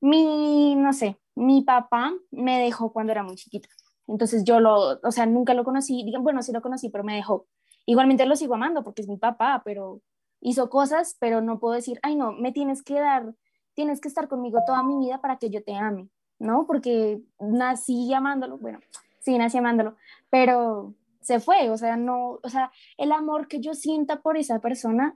Mi, 0.02 0.76
no 0.76 0.94
sé, 0.94 1.18
mi 1.36 1.64
papá 1.64 2.14
me 2.32 2.60
dejó 2.60 2.92
cuando 2.94 3.12
era 3.12 3.24
muy 3.24 3.36
chiquita. 3.36 3.70
Entonces 4.08 4.44
yo 4.44 4.60
lo, 4.60 5.00
o 5.02 5.12
sea, 5.12 5.26
nunca 5.26 5.54
lo 5.54 5.64
conocí, 5.64 6.06
bueno, 6.22 6.42
sí 6.44 6.52
lo 6.52 6.62
conocí, 6.62 6.90
pero 6.90 7.04
me 7.04 7.16
dejó. 7.16 7.48
Igualmente 7.86 8.26
lo 8.26 8.36
sigo 8.36 8.56
amando 8.56 8.84
porque 8.84 9.02
es 9.02 9.08
mi 9.08 9.18
papá, 9.18 9.62
pero 9.66 10.02
hizo 10.42 10.70
cosas, 10.70 11.16
pero 11.20 11.42
no 11.42 11.60
puedo 11.60 11.76
decir, 11.76 12.00
ay, 12.04 12.16
no, 12.16 12.32
me 12.32 12.52
tienes 12.52 12.84
que 12.84 12.96
dar, 12.96 13.34
tienes 13.74 14.02
que 14.02 14.08
estar 14.08 14.28
conmigo 14.28 14.60
toda 14.66 14.84
mi 14.84 14.98
vida 14.98 15.22
para 15.22 15.38
que 15.38 15.50
yo 15.50 15.64
te 15.64 15.76
ame, 15.76 16.10
¿no? 16.40 16.66
Porque 16.68 17.22
nací 17.40 18.14
amándolo, 18.14 18.58
bueno, 18.58 18.80
sí, 19.20 19.38
nací 19.38 19.58
amándolo, 19.58 19.96
pero 20.30 20.96
se 21.22 21.40
fue, 21.40 21.70
o 21.70 21.78
sea, 21.78 21.98
no, 21.98 22.40
o 22.42 22.50
sea, 22.50 22.72
el 22.98 23.12
amor 23.12 23.48
que 23.48 23.60
yo 23.60 23.74
sienta 23.74 24.22
por 24.22 24.38
esa 24.38 24.60
persona 24.60 25.16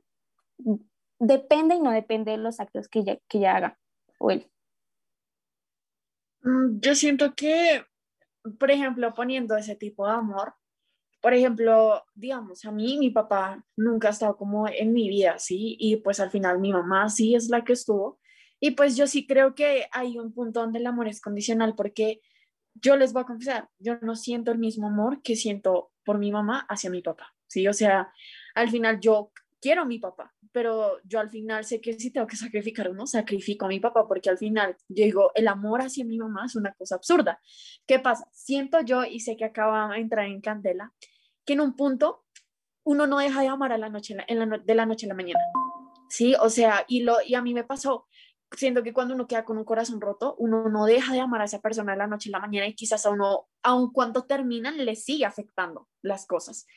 depende 1.20 1.76
y 1.76 1.82
no 1.82 1.92
depende 1.92 2.32
de 2.32 2.38
los 2.38 2.60
actos 2.60 2.88
que 2.88 3.00
ella, 3.00 3.18
que 3.28 3.40
ella 3.40 3.56
haga 3.56 3.80
o 4.20 4.32
él. 4.32 4.50
Mm, 6.44 6.80
Yo 6.80 6.94
siento 6.96 7.34
que, 7.34 7.84
por 8.60 8.70
ejemplo, 8.72 9.14
poniendo 9.14 9.58
ese 9.58 9.76
tipo 9.76 10.06
de 10.06 10.14
amor, 10.14 10.54
por 11.26 11.34
ejemplo, 11.34 12.06
digamos, 12.14 12.64
a 12.66 12.72
mí 12.72 13.00
mi 13.00 13.10
papá 13.10 13.66
nunca 13.76 14.10
ha 14.10 14.12
estado 14.12 14.38
como 14.38 14.68
en 14.68 14.94
mi 14.94 15.10
vida, 15.10 15.40
¿sí? 15.40 15.76
Y 15.80 15.96
pues 15.96 16.20
al 16.20 16.30
final 16.30 16.60
mi 16.60 16.72
mamá 16.72 17.10
sí 17.10 17.34
es 17.34 17.50
la 17.50 17.64
que 17.64 17.74
estuvo. 17.74 18.20
Y 18.60 18.72
pues 18.76 18.96
yo 18.96 19.08
sí 19.08 19.26
creo 19.26 19.56
que 19.56 19.88
hay 19.92 20.20
un 20.20 20.36
punto 20.36 20.60
donde 20.60 20.78
el 20.78 20.86
amor 20.86 21.08
es 21.08 21.22
condicional 21.22 21.74
porque 21.76 22.22
yo 22.76 22.96
les 22.96 23.12
voy 23.12 23.24
a 23.24 23.26
confesar, 23.26 23.70
yo 23.80 23.98
no 24.04 24.16
siento 24.16 24.52
el 24.52 24.60
mismo 24.60 24.86
amor 24.86 25.24
que 25.24 25.36
siento 25.36 25.92
por 26.04 26.20
mi 26.20 26.32
mamá 26.32 26.64
hacia 26.70 26.92
mi 26.92 27.02
papá, 27.02 27.34
¿sí? 27.48 27.68
O 27.68 27.74
sea, 27.74 28.14
al 28.54 28.70
final 28.70 29.00
yo 29.00 29.32
quiero 29.60 29.82
a 29.82 29.86
mi 29.86 29.98
papá, 29.98 30.32
pero 30.52 31.00
yo 31.06 31.20
al 31.20 31.32
final 31.32 31.66
sé 31.66 31.82
que 31.82 31.94
si 31.94 32.12
tengo 32.12 32.28
que 32.28 32.36
sacrificar 32.36 32.88
uno, 32.92 33.08
sacrifico 33.08 33.66
a 33.66 33.70
mi 33.70 33.80
papá, 33.80 34.08
porque 34.08 34.30
al 34.30 34.38
final 34.38 34.78
yo 34.90 35.04
digo, 35.04 35.32
el 35.34 35.48
amor 35.48 35.82
hacia 35.82 36.06
mi 36.06 36.20
mamá 36.20 36.46
es 36.46 36.56
una 36.56 36.72
cosa 36.74 36.94
absurda. 36.94 37.42
¿Qué 37.88 37.98
pasa? 37.98 38.30
Siento 38.32 38.82
yo, 38.82 39.06
y 39.06 39.22
sé 39.22 39.36
que 39.36 39.46
acaba 39.46 39.92
de 39.92 40.02
entrar 40.02 40.28
en 40.28 40.40
candela, 40.40 40.94
que 41.46 41.54
en 41.54 41.62
un 41.62 41.76
punto 41.76 42.26
uno 42.84 43.08
no 43.08 43.18
deja 43.18 43.42
de 43.42 43.48
amar 43.48 43.72
a 43.74 43.78
la 43.78 43.90
noche, 43.90 44.16
en 44.28 44.50
la- 44.50 44.58
de 44.58 44.76
la 44.76 44.86
noche 44.86 45.06
a 45.06 45.10
la 45.10 45.16
mañana. 45.16 45.40
Sí, 46.10 46.36
o 46.40 46.50
sea, 46.50 46.86
y, 46.88 47.02
lo, 47.02 47.18
y 47.26 47.34
a 47.36 47.42
mí 47.42 47.54
me 47.54 47.64
pasó, 47.64 48.08
siento 48.56 48.84
que 48.84 48.94
cuando 48.94 49.16
uno 49.16 49.28
queda 49.28 49.44
con 49.44 49.58
un 49.58 49.66
corazón 49.66 50.00
roto, 50.00 50.36
uno 50.38 50.70
no 50.70 50.86
deja 50.86 51.14
de 51.14 51.20
amar 51.20 51.42
a 51.42 51.46
esa 51.46 51.62
persona 51.62 51.94
de 51.94 51.98
la 51.98 52.08
noche 52.08 52.30
a 52.30 52.34
la 52.34 52.40
mañana 52.40 52.68
y 52.68 52.76
quizás 52.76 53.06
a 53.06 53.10
uno, 53.10 53.48
aun 53.64 53.92
cuando 53.92 54.24
terminan, 54.26 54.78
le 54.84 54.96
sigue 54.96 55.26
afectando 55.26 55.88
las 56.04 56.28
cosas. 56.28 56.68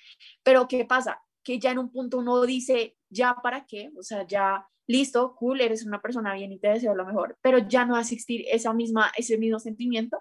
Pero 0.42 0.66
¿qué 0.66 0.84
pasa? 0.86 1.20
Que 1.44 1.58
ya 1.58 1.70
en 1.70 1.78
un 1.78 1.90
punto 1.92 2.18
uno 2.18 2.40
dice, 2.42 2.96
ya 3.10 3.36
para 3.42 3.66
qué, 3.66 3.90
o 3.98 4.02
sea, 4.02 4.26
ya 4.26 4.66
listo, 4.86 5.34
cool, 5.36 5.60
eres 5.60 5.84
una 5.84 6.00
persona 6.00 6.32
bien 6.34 6.50
y 6.52 6.58
te 6.58 6.68
deseo 6.68 6.94
lo 6.94 7.04
mejor, 7.04 7.36
pero 7.42 7.58
ya 7.58 7.84
no 7.84 7.92
va 7.92 7.98
a 7.98 8.02
existir 8.02 8.44
esa 8.50 8.72
misma, 8.72 9.12
ese 9.16 9.36
mismo 9.36 9.58
sentimiento. 9.58 10.18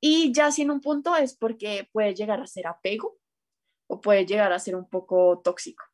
Y 0.00 0.32
ya 0.32 0.50
si 0.50 0.62
en 0.62 0.72
un 0.72 0.80
punto 0.80 1.14
es 1.14 1.36
porque 1.36 1.88
puede 1.92 2.12
llegar 2.12 2.40
a 2.40 2.46
ser 2.48 2.66
apego 2.66 3.18
puede 4.00 4.26
llegar 4.26 4.52
a 4.52 4.58
ser 4.58 4.76
un 4.76 4.88
poco 4.88 5.40
tóxico. 5.42 5.84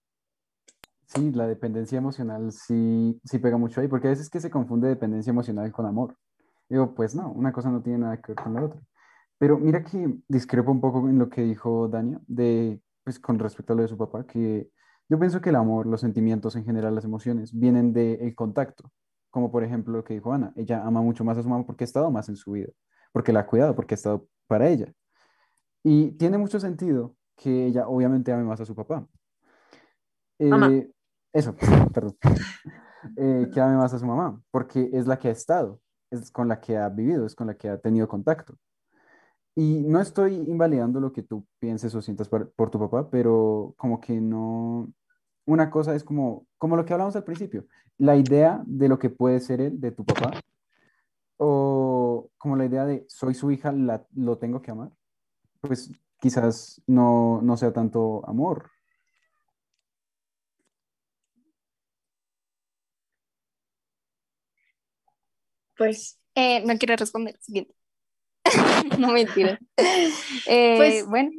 Sí, 1.06 1.32
la 1.32 1.46
dependencia 1.46 1.96
emocional 1.96 2.52
sí, 2.52 3.18
sí 3.24 3.38
pega 3.38 3.56
mucho 3.56 3.80
ahí, 3.80 3.88
porque 3.88 4.08
a 4.08 4.10
veces 4.10 4.28
que 4.28 4.40
se 4.40 4.50
confunde 4.50 4.88
dependencia 4.88 5.30
emocional 5.30 5.72
con 5.72 5.86
amor. 5.86 6.16
Digo, 6.68 6.94
pues 6.94 7.14
no, 7.14 7.32
una 7.32 7.50
cosa 7.50 7.70
no 7.70 7.82
tiene 7.82 8.00
nada 8.00 8.20
que 8.20 8.32
ver 8.32 8.44
con 8.44 8.54
la 8.54 8.64
otra. 8.64 8.80
Pero 9.38 9.58
mira 9.58 9.82
que 9.82 10.18
discrepo 10.28 10.70
un 10.70 10.80
poco 10.80 11.08
en 11.08 11.18
lo 11.18 11.30
que 11.30 11.42
dijo 11.42 11.88
Dania, 11.88 12.20
de, 12.26 12.80
pues 13.04 13.18
con 13.18 13.38
respecto 13.38 13.72
a 13.72 13.76
lo 13.76 13.82
de 13.82 13.88
su 13.88 13.96
papá, 13.96 14.26
que 14.26 14.70
yo 15.08 15.18
pienso 15.18 15.40
que 15.40 15.48
el 15.48 15.56
amor, 15.56 15.86
los 15.86 16.02
sentimientos 16.02 16.56
en 16.56 16.64
general, 16.64 16.94
las 16.94 17.04
emociones, 17.04 17.58
vienen 17.58 17.94
del 17.94 18.34
contacto. 18.34 18.90
Como 19.30 19.50
por 19.50 19.64
ejemplo 19.64 19.94
lo 19.94 20.04
que 20.04 20.14
dijo 20.14 20.32
Ana, 20.32 20.52
ella 20.56 20.84
ama 20.84 21.00
mucho 21.00 21.24
más 21.24 21.38
a 21.38 21.42
su 21.42 21.48
mamá 21.48 21.64
porque 21.64 21.84
ha 21.84 21.86
estado 21.86 22.10
más 22.10 22.28
en 22.28 22.36
su 22.36 22.52
vida, 22.52 22.68
porque 23.12 23.32
la 23.32 23.40
ha 23.40 23.46
cuidado, 23.46 23.74
porque 23.74 23.94
ha 23.94 23.96
estado 23.96 24.26
para 24.46 24.68
ella. 24.68 24.92
Y 25.82 26.12
tiene 26.12 26.36
mucho 26.36 26.60
sentido 26.60 27.14
que 27.38 27.66
ella 27.66 27.88
obviamente 27.88 28.32
ame 28.32 28.44
más 28.44 28.60
a 28.60 28.66
su 28.66 28.74
papá. 28.74 29.06
Mamá. 30.38 30.68
Eh, 30.72 30.90
eso, 31.32 31.54
perdón. 31.94 32.16
Eh, 33.16 33.48
que 33.54 33.60
ame 33.60 33.76
más 33.76 33.94
a 33.94 33.98
su 33.98 34.04
mamá, 34.04 34.42
porque 34.50 34.90
es 34.92 35.06
la 35.06 35.20
que 35.20 35.28
ha 35.28 35.30
estado, 35.30 35.80
es 36.10 36.32
con 36.32 36.48
la 36.48 36.60
que 36.60 36.76
ha 36.76 36.88
vivido, 36.88 37.24
es 37.24 37.36
con 37.36 37.46
la 37.46 37.54
que 37.56 37.68
ha 37.68 37.78
tenido 37.78 38.08
contacto. 38.08 38.56
Y 39.54 39.84
no 39.86 40.00
estoy 40.00 40.34
invalidando 40.34 40.98
lo 40.98 41.12
que 41.12 41.22
tú 41.22 41.46
pienses 41.60 41.94
o 41.94 42.02
sientas 42.02 42.28
por, 42.28 42.50
por 42.52 42.70
tu 42.70 42.78
papá, 42.78 43.08
pero 43.08 43.72
como 43.76 44.00
que 44.00 44.20
no, 44.20 44.92
una 45.46 45.70
cosa 45.70 45.94
es 45.94 46.02
como, 46.02 46.44
como 46.58 46.76
lo 46.76 46.84
que 46.84 46.92
hablamos 46.92 47.14
al 47.14 47.24
principio, 47.24 47.66
la 47.98 48.16
idea 48.16 48.62
de 48.66 48.88
lo 48.88 48.98
que 48.98 49.10
puede 49.10 49.38
ser 49.38 49.60
él, 49.60 49.80
de 49.80 49.92
tu 49.92 50.04
papá, 50.04 50.32
o 51.36 52.30
como 52.36 52.56
la 52.56 52.66
idea 52.66 52.84
de 52.84 53.06
soy 53.08 53.34
su 53.34 53.52
hija, 53.52 53.70
la, 53.70 54.04
lo 54.14 54.38
tengo 54.38 54.60
que 54.60 54.72
amar. 54.72 54.90
pues 55.60 55.92
quizás 56.20 56.82
no, 56.86 57.40
no 57.42 57.56
sea 57.56 57.72
tanto 57.72 58.26
amor. 58.28 58.70
Pues, 65.76 66.18
Eh, 66.34 66.62
no 66.64 66.78
quiero 66.78 66.94
responder. 66.96 67.36
Siguiente. 67.40 67.74
no 68.98 69.08
mentira. 69.12 69.58
Eh, 70.46 70.74
Pues- 70.76 71.06
bueno, 71.06 71.30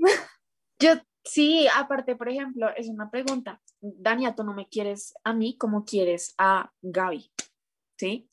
yo 0.80 0.92
sí, 1.24 1.68
aparte, 1.76 2.16
por 2.16 2.30
ejemplo, 2.30 2.70
es 2.76 2.90
una 2.90 3.10
pregunta. 3.12 3.62
Dania, 3.82 4.36
tú 4.36 4.44
no 4.44 4.54
me 4.54 4.68
quieres 4.68 5.14
a 5.24 5.34
mí 5.34 5.58
como 5.58 5.86
quieres 5.86 6.36
a 6.38 6.72
Gaby, 6.82 7.32
¿sí? 7.98 8.30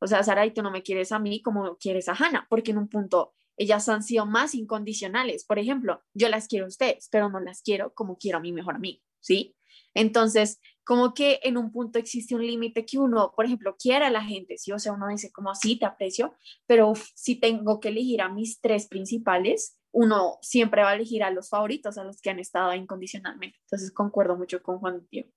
O 0.00 0.06
sea, 0.08 0.22
Sara, 0.24 0.46
y 0.46 0.52
tú 0.52 0.62
no 0.62 0.70
me 0.70 0.82
quieres 0.82 1.12
a 1.12 1.18
mí 1.20 1.42
como 1.42 1.76
quieres 1.78 2.08
a 2.08 2.14
Hannah, 2.14 2.46
porque 2.50 2.72
en 2.72 2.78
un 2.78 2.88
punto 2.88 3.34
ellas 3.56 3.88
han 3.88 4.02
sido 4.02 4.26
más 4.26 4.54
incondicionales. 4.54 5.44
Por 5.44 5.58
ejemplo, 5.58 6.02
yo 6.14 6.28
las 6.28 6.48
quiero 6.48 6.66
a 6.66 6.68
ustedes, 6.68 7.08
pero 7.10 7.28
no 7.28 7.40
las 7.40 7.62
quiero 7.62 7.92
como 7.94 8.16
quiero 8.16 8.38
a 8.38 8.40
mi 8.40 8.52
mejor 8.52 8.76
amigo, 8.76 9.02
¿sí? 9.20 9.56
Entonces, 9.94 10.60
como 10.84 11.14
que 11.14 11.40
en 11.42 11.56
un 11.56 11.70
punto 11.70 11.98
existe 11.98 12.34
un 12.34 12.46
límite 12.46 12.84
que 12.86 12.98
uno, 12.98 13.32
por 13.36 13.44
ejemplo, 13.44 13.76
quiere 13.78 14.06
a 14.06 14.10
la 14.10 14.22
gente, 14.22 14.58
¿sí? 14.58 14.72
O 14.72 14.78
sea, 14.78 14.92
uno 14.92 15.08
dice 15.08 15.30
como, 15.32 15.54
sí, 15.54 15.78
te 15.78 15.86
aprecio, 15.86 16.34
pero 16.66 16.94
si 17.14 17.36
tengo 17.36 17.78
que 17.80 17.88
elegir 17.88 18.22
a 18.22 18.28
mis 18.28 18.60
tres 18.60 18.88
principales, 18.88 19.78
uno 19.92 20.38
siempre 20.40 20.82
va 20.82 20.90
a 20.90 20.94
elegir 20.94 21.22
a 21.22 21.30
los 21.30 21.50
favoritos, 21.50 21.98
a 21.98 22.04
los 22.04 22.20
que 22.20 22.30
han 22.30 22.38
estado 22.38 22.74
incondicionalmente. 22.74 23.58
Entonces, 23.64 23.92
concuerdo 23.92 24.36
mucho 24.36 24.62
con 24.62 24.78
Juan 24.78 25.06
Diego. 25.10 25.30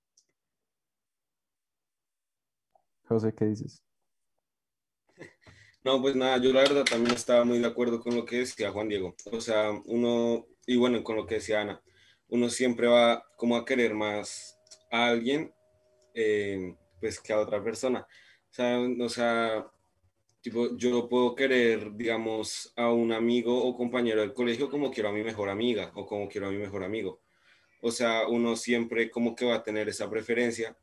José, 3.07 3.35
¿qué 3.35 3.45
dices? 3.45 3.83
No, 5.85 6.01
pues 6.01 6.15
nada, 6.15 6.37
yo 6.39 6.51
la 6.51 6.61
verdad 6.61 6.83
también 6.83 7.15
estaba 7.15 7.45
muy 7.45 7.59
de 7.59 7.67
acuerdo 7.67 7.99
con 8.01 8.15
lo 8.15 8.25
que 8.25 8.37
decía 8.39 8.71
Juan 8.71 8.89
Diego. 8.89 9.15
O 9.31 9.39
sea, 9.39 9.69
uno, 9.85 10.47
y 10.65 10.77
bueno, 10.77 11.03
con 11.03 11.15
lo 11.15 11.27
que 11.27 11.35
decía 11.35 11.61
Ana, 11.61 11.79
uno 12.29 12.49
siempre 12.49 12.87
va 12.87 13.23
como 13.37 13.55
a 13.55 13.65
querer 13.65 13.93
más 13.93 14.59
a 14.91 15.05
alguien, 15.09 15.53
eh, 16.15 16.75
pues 16.99 17.19
que 17.19 17.33
a 17.33 17.39
otra 17.39 17.63
persona. 17.63 18.07
O 18.49 18.53
sea, 18.53 18.79
o 18.79 19.09
sea, 19.09 19.67
tipo, 20.41 20.75
yo 20.75 21.07
puedo 21.07 21.35
querer, 21.35 21.95
digamos, 21.95 22.73
a 22.75 22.91
un 22.91 23.13
amigo 23.13 23.55
o 23.63 23.77
compañero 23.77 24.21
del 24.21 24.33
colegio 24.33 24.71
como 24.71 24.89
quiero 24.91 25.09
a 25.09 25.13
mi 25.13 25.23
mejor 25.23 25.49
amiga 25.49 25.91
o 25.95 26.07
como 26.07 26.27
quiero 26.27 26.47
a 26.47 26.51
mi 26.51 26.57
mejor 26.57 26.83
amigo. 26.83 27.21
O 27.81 27.91
sea, 27.91 28.27
uno 28.27 28.55
siempre 28.55 29.11
como 29.11 29.35
que 29.35 29.45
va 29.45 29.55
a 29.57 29.63
tener 29.63 29.87
esa 29.89 30.09
preferencia, 30.09 30.75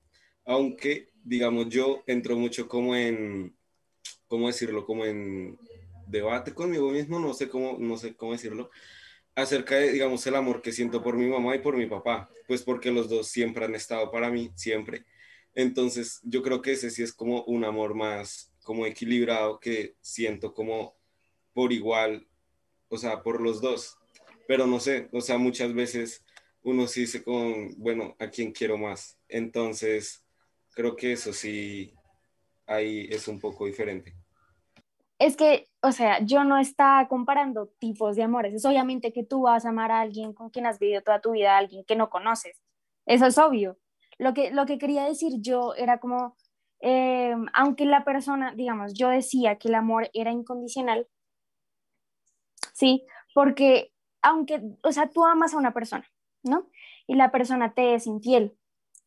aunque, 0.45 1.09
digamos, 1.25 1.69
yo 1.71 2.05
entro 2.07 2.37
mucho 2.37 2.69
como 2.69 2.95
en 2.95 3.57
¿cómo 4.33 4.47
decirlo? 4.47 4.87
Como 4.87 5.05
en 5.05 5.59
debate 6.07 6.55
conmigo 6.55 6.91
mismo, 6.91 7.19
no 7.21 7.35
sé 7.35 7.51
cómo, 7.51 7.77
no 7.79 7.99
sé 7.99 8.15
cómo 8.17 8.33
decirlo, 8.33 8.71
acerca 9.35 9.75
de, 9.77 9.93
digamos, 9.93 10.27
el 10.27 10.37
amor 10.37 10.63
que 10.63 10.73
siento 10.73 11.03
por 11.03 11.19
mi 11.19 11.27
mamá 11.27 11.55
y 11.55 11.59
por 11.59 11.77
mi 11.77 11.85
papá, 11.85 12.31
pues 12.49 12.63
porque 12.63 12.91
los 12.91 13.11
dos 13.11 13.29
siempre 13.29 13.67
han 13.67 13.75
estado 13.75 14.11
para 14.11 14.31
mí, 14.31 14.51
siempre. 14.55 15.05
Entonces, 15.55 16.19
yo 16.23 16.43
creo 16.43 16.63
que 16.63 16.73
ese 16.73 16.89
sí 16.89 17.03
es 17.03 17.13
como 17.13 17.45
un 17.45 17.63
amor 17.67 17.95
más, 17.95 18.51
como 18.65 18.87
equilibrado, 18.87 19.61
que 19.61 19.97
siento 20.01 20.55
como 20.55 20.97
por 21.53 21.71
igual, 21.71 22.27
o 22.89 22.97
sea, 22.97 23.23
por 23.23 23.39
los 23.39 23.61
dos. 23.61 23.99
Pero 24.49 24.67
no 24.67 24.81
sé, 24.81 25.11
o 25.13 25.21
sea, 25.21 25.37
muchas 25.37 25.75
veces 25.75 26.25
uno 26.63 26.87
sí 26.87 27.03
dice 27.03 27.23
con, 27.23 27.75
bueno, 27.77 28.17
¿a 28.19 28.31
quién 28.31 28.51
quiero 28.53 28.79
más? 28.79 29.19
Entonces, 29.29 30.25
creo 30.71 30.97
que 30.97 31.13
eso 31.13 31.35
sí, 31.35 31.93
ahí 32.67 33.09
es 33.11 33.29
un 33.29 33.39
poco 33.39 33.67
diferente. 33.67 34.22
Es 35.25 35.37
que, 35.37 35.69
o 35.83 35.93
sea, 35.93 36.19
yo 36.25 36.43
no 36.43 36.59
estaba 36.59 37.07
comparando 37.07 37.69
tipos 37.79 38.17
de 38.17 38.25
amores. 38.25 38.55
Es 38.55 38.65
obviamente 38.65 39.13
que 39.13 39.23
tú 39.23 39.43
vas 39.43 39.65
a 39.65 39.69
amar 39.69 39.93
a 39.93 40.01
alguien 40.01 40.33
con 40.33 40.51
quien 40.51 40.67
has 40.67 40.81
vivido 40.81 41.01
toda 41.03 41.21
tu 41.21 41.31
vida, 41.31 41.55
a 41.55 41.59
alguien 41.59 41.85
que 41.85 41.95
no 41.95 42.11
conoces. 42.11 42.61
Eso 43.07 43.27
es 43.27 43.39
obvio. 43.39 43.79
Lo 44.19 44.35
que, 44.35 44.51
lo 44.51 44.67
que 44.67 44.79
quería 44.79 45.05
decir 45.05 45.35
yo 45.41 45.75
era 45.77 46.01
como, 46.01 46.37
eh, 46.81 47.37
aunque 47.55 47.85
la 47.85 48.05
persona, 48.05 48.53
digamos, 48.57 48.95
yo 48.95 49.11
decía 49.11 49.59
que 49.59 49.69
el 49.69 49.77
amor 49.77 50.11
era 50.13 50.33
incondicional, 50.33 51.07
¿sí? 52.73 53.07
Porque, 53.33 53.93
aunque, 54.23 54.61
o 54.83 54.91
sea, 54.91 55.09
tú 55.09 55.25
amas 55.25 55.55
a 55.55 55.59
una 55.59 55.73
persona, 55.73 56.05
¿no? 56.43 56.69
Y 57.07 57.15
la 57.15 57.31
persona 57.31 57.75
te 57.75 57.95
es 57.95 58.09
infiel, 58.09 58.57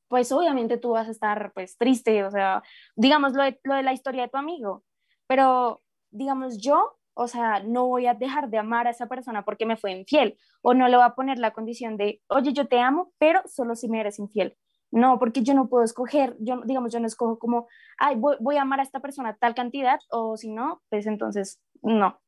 pues 0.07 0.31
obviamente 0.31 0.77
tú 0.77 0.91
vas 0.91 1.09
a 1.09 1.11
estar, 1.11 1.51
pues, 1.53 1.77
triste, 1.77 2.23
o 2.23 2.31
sea, 2.31 2.63
digamos 2.95 3.33
lo 3.33 3.43
de, 3.43 3.59
lo 3.63 3.75
de 3.75 3.83
la 3.83 3.93
historia 3.93 4.23
de 4.23 4.29
tu 4.29 4.37
amigo, 4.37 4.85
pero, 5.27 5.81
digamos, 6.15 6.57
yo, 6.57 6.97
o 7.13 7.27
sea, 7.27 7.61
no 7.63 7.87
voy 7.87 8.07
a 8.07 8.13
dejar 8.13 8.49
de 8.49 8.57
amar 8.57 8.87
a 8.87 8.91
esa 8.91 9.07
persona 9.07 9.45
porque 9.45 9.65
me 9.65 9.77
fue 9.77 9.91
infiel, 9.91 10.37
o 10.61 10.73
no 10.73 10.87
le 10.87 10.97
voy 10.97 11.05
a 11.05 11.15
poner 11.15 11.39
la 11.39 11.51
condición 11.51 11.97
de, 11.97 12.21
oye, 12.27 12.53
yo 12.53 12.67
te 12.67 12.79
amo, 12.79 13.13
pero 13.17 13.41
solo 13.45 13.75
si 13.75 13.87
me 13.87 13.99
eres 13.99 14.19
infiel. 14.19 14.57
No, 14.91 15.19
porque 15.19 15.43
yo 15.43 15.53
no 15.53 15.67
puedo 15.67 15.83
escoger, 15.83 16.37
yo, 16.39 16.61
digamos, 16.63 16.93
yo 16.93 16.99
no 16.99 17.07
escojo 17.07 17.37
como, 17.37 17.67
ay, 17.97 18.15
voy, 18.15 18.37
voy 18.39 18.57
a 18.57 18.61
amar 18.61 18.79
a 18.79 18.83
esta 18.83 19.01
persona 19.01 19.35
tal 19.35 19.53
cantidad, 19.53 19.99
o 20.09 20.37
si 20.37 20.49
no, 20.51 20.81
pues 20.89 21.05
entonces, 21.05 21.61
no. 21.81 22.21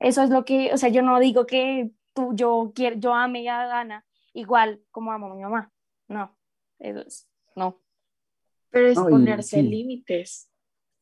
Eso 0.00 0.22
es 0.22 0.30
lo 0.30 0.44
que, 0.44 0.72
o 0.72 0.76
sea, 0.76 0.88
yo 0.88 1.02
no 1.02 1.18
digo 1.18 1.46
que 1.46 1.90
tú, 2.14 2.32
yo 2.34 2.72
quiero, 2.74 2.96
yo 2.96 3.14
ame 3.14 3.48
a 3.48 3.80
Ana 3.80 4.04
igual 4.32 4.80
como 4.90 5.12
amo 5.12 5.26
a 5.26 5.34
mi 5.34 5.42
mamá. 5.42 5.72
No, 6.08 6.36
eso 6.78 7.00
es, 7.00 7.28
no. 7.54 7.80
Pero 8.70 8.88
es 8.88 8.98
ponerse 8.98 9.60
sí. 9.60 9.62
límites. 9.62 10.50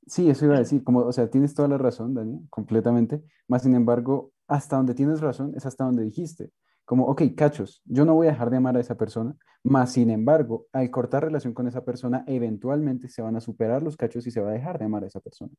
Sí, 0.07 0.30
eso 0.30 0.44
iba 0.44 0.54
a 0.54 0.59
decir, 0.61 0.84
como, 0.84 1.00
o 1.00 1.12
sea, 1.12 1.28
tienes 1.28 1.54
toda 1.54 1.66
la 1.68 1.78
razón, 1.78 2.14
Dani, 2.14 2.46
completamente, 2.48 3.22
más 3.48 3.62
sin 3.62 3.74
embargo, 3.74 4.30
hasta 4.46 4.76
donde 4.76 4.94
tienes 4.94 5.20
razón 5.20 5.52
es 5.57 5.66
hasta 5.66 5.84
donde 5.84 6.04
dijiste, 6.04 6.52
como, 6.84 7.07
ok, 7.07 7.22
cachos, 7.36 7.82
yo 7.84 8.04
no 8.04 8.14
voy 8.14 8.28
a 8.28 8.30
dejar 8.30 8.50
de 8.50 8.59
amar 8.59 8.76
a 8.76 8.80
esa 8.80 8.96
persona, 8.96 9.34
más 9.64 9.90
sin 9.92 10.11
embargo, 10.11 10.66
al 10.72 10.88
cortar 10.92 11.24
relación 11.24 11.52
con 11.52 11.66
esa 11.66 11.84
persona, 11.84 12.22
eventualmente 12.28 13.09
se 13.09 13.20
van 13.22 13.34
a 13.34 13.40
superar 13.40 13.82
los 13.82 13.96
cachos 13.96 14.24
y 14.28 14.30
se 14.30 14.40
va 14.40 14.50
a 14.50 14.52
dejar 14.52 14.78
de 14.78 14.84
amar 14.84 15.02
a 15.02 15.09
esa 15.09 15.18
persona. 15.18 15.50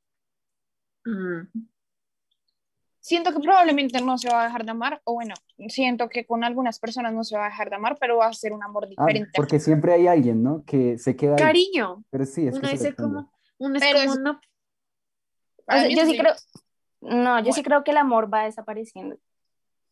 Mm. 1.06 1.68
Siento 3.00 3.32
que 3.34 3.40
probablemente 3.40 4.02
no 4.02 4.18
se 4.18 4.30
va 4.30 4.42
a 4.42 4.46
dejar 4.46 4.66
de 4.66 4.72
amar, 4.72 5.02
o 5.06 5.14
bueno, 5.14 5.34
siento 5.70 6.10
que 6.10 6.26
con 6.26 6.44
algunas 6.44 6.80
personas 6.80 7.14
no 7.14 7.24
se 7.24 7.38
va 7.38 7.46
a 7.46 7.50
dejar 7.50 7.70
de 7.70 7.76
amar, 7.78 7.98
pero 8.00 8.18
va 8.18 8.28
a 8.28 8.34
ser 8.34 8.52
un 8.54 8.64
amor 8.64 8.86
Ah, 8.86 8.88
diferente. 8.90 9.32
porque 9.36 9.60
siempre 9.60 9.94
hay 9.94 10.08
alguien, 10.08 10.44
¿no? 10.44 10.64
Que 10.66 10.98
se 10.98 11.16
queda 11.16 11.34
ahí, 11.36 11.44
Cariño. 11.44 12.04
pero 12.10 12.26
sí, 12.26 12.48
es 12.48 12.54
que 12.56 12.60
Uno 12.60 12.68
se 12.68 12.74
dice 12.74 12.96
como, 12.96 13.32
uno 13.60 13.76
es 13.78 13.84
Pero 13.84 14.00
como, 14.00 14.14
es- 14.14 14.20
no, 14.20 14.32
O 15.68 15.72
sea, 15.72 15.90
yo 15.90 16.06
sí 16.06 16.18
creo, 16.18 16.34
no, 17.02 17.40
yo 17.44 17.52
sí 17.52 17.64
creo 17.64 17.84
que 17.84 17.92
el 17.92 17.98
amor 17.98 18.34
va 18.34 18.44
desapareciendo. 18.44 19.16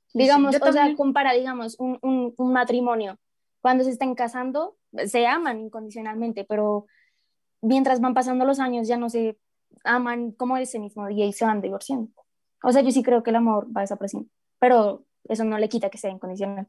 sí, 0.07 0.19
Digamos, 0.19 0.57
yo 0.57 0.65
o 0.67 0.71
sea, 0.71 0.95
compara, 0.95 1.33
digamos, 1.33 1.75
un, 1.79 1.99
un, 2.01 2.33
un 2.37 2.53
matrimonio. 2.53 3.17
Cuando 3.61 3.83
se 3.83 3.89
están 3.91 4.15
casando, 4.15 4.77
se 5.05 5.25
aman 5.27 5.59
incondicionalmente, 5.59 6.45
pero 6.45 6.85
mientras 7.61 7.99
van 7.99 8.13
pasando 8.13 8.45
los 8.45 8.59
años 8.59 8.87
ya 8.87 8.97
no 8.97 9.09
se 9.09 9.37
aman 9.83 10.31
como 10.31 10.57
ese 10.57 10.79
mismo 10.79 11.07
día 11.07 11.25
y 11.25 11.33
se 11.33 11.45
van 11.45 11.61
divorciando. 11.61 12.11
O 12.63 12.71
sea, 12.71 12.81
yo 12.81 12.91
sí 12.91 13.03
creo 13.03 13.23
que 13.23 13.31
el 13.31 13.35
amor 13.37 13.67
va 13.75 13.81
desapareciendo, 13.81 14.29
pero 14.59 15.05
eso 15.25 15.43
no 15.43 15.57
le 15.57 15.67
quita 15.69 15.89
que 15.89 15.97
sea 15.97 16.11
incondicional. 16.11 16.67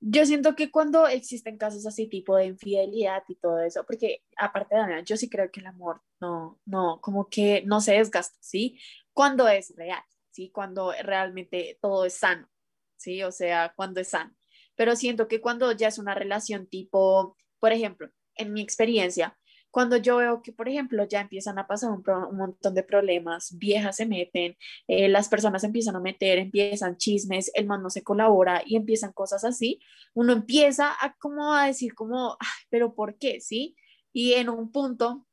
Yo 0.00 0.26
siento 0.26 0.54
que 0.54 0.70
cuando 0.70 1.06
existen 1.06 1.56
casos 1.56 1.86
así 1.86 2.06
tipo 2.06 2.36
de 2.36 2.46
infidelidad 2.46 3.22
y 3.28 3.36
todo 3.36 3.60
eso, 3.60 3.84
porque 3.86 4.22
aparte 4.36 4.74
de 4.74 4.80
Daniela, 4.82 5.02
yo 5.02 5.16
sí 5.16 5.30
creo 5.30 5.50
que 5.50 5.60
el 5.60 5.66
amor 5.66 6.02
no, 6.20 6.60
no, 6.66 7.00
como 7.00 7.28
que 7.28 7.62
no 7.64 7.80
se 7.80 7.94
desgasta, 7.94 8.36
¿sí? 8.40 8.78
Cuando 9.12 9.48
es 9.48 9.74
real, 9.74 10.02
¿sí? 10.30 10.50
Cuando 10.50 10.92
realmente 11.02 11.78
todo 11.80 12.04
es 12.04 12.14
sano, 12.14 12.48
¿sí? 12.96 13.22
O 13.22 13.32
sea, 13.32 13.72
cuando 13.74 14.00
es 14.00 14.08
sano. 14.08 14.34
Pero 14.74 14.96
siento 14.96 15.28
que 15.28 15.40
cuando 15.40 15.72
ya 15.72 15.88
es 15.88 15.98
una 15.98 16.14
relación 16.14 16.66
tipo, 16.66 17.36
por 17.58 17.72
ejemplo, 17.72 18.10
en 18.34 18.52
mi 18.52 18.60
experiencia, 18.60 19.38
cuando 19.76 19.98
yo 19.98 20.16
veo 20.16 20.42
que, 20.42 20.52
por 20.52 20.68
ejemplo, 20.68 21.04
ya 21.06 21.20
empiezan 21.20 21.58
a 21.58 21.66
pasar 21.66 21.90
un, 21.90 22.02
pro- 22.02 22.28
un 22.30 22.38
montón 22.38 22.74
de 22.74 22.82
problemas, 22.82 23.56
viejas 23.58 23.96
se 23.96 24.06
meten, 24.06 24.56
eh, 24.88 25.08
las 25.08 25.28
personas 25.28 25.64
empiezan 25.64 25.96
a 25.96 26.00
meter, 26.00 26.38
empiezan 26.38 26.96
chismes, 26.96 27.50
el 27.54 27.66
man 27.66 27.82
no 27.82 27.90
se 27.90 28.02
colabora 28.02 28.62
y 28.64 28.76
empiezan 28.76 29.12
cosas 29.12 29.44
así, 29.44 29.80
uno 30.14 30.32
empieza 30.32 30.92
a 31.00 31.14
como 31.18 31.52
a 31.54 31.66
decir 31.66 31.94
como, 31.94 32.36
"Ay, 32.40 32.48
pero 32.70 32.94
¿por 32.94 33.18
qué? 33.18 33.40
¿Sí? 33.42 33.76
Y 34.14 34.32
en 34.34 34.48
un 34.48 34.72
punto, 34.72 35.26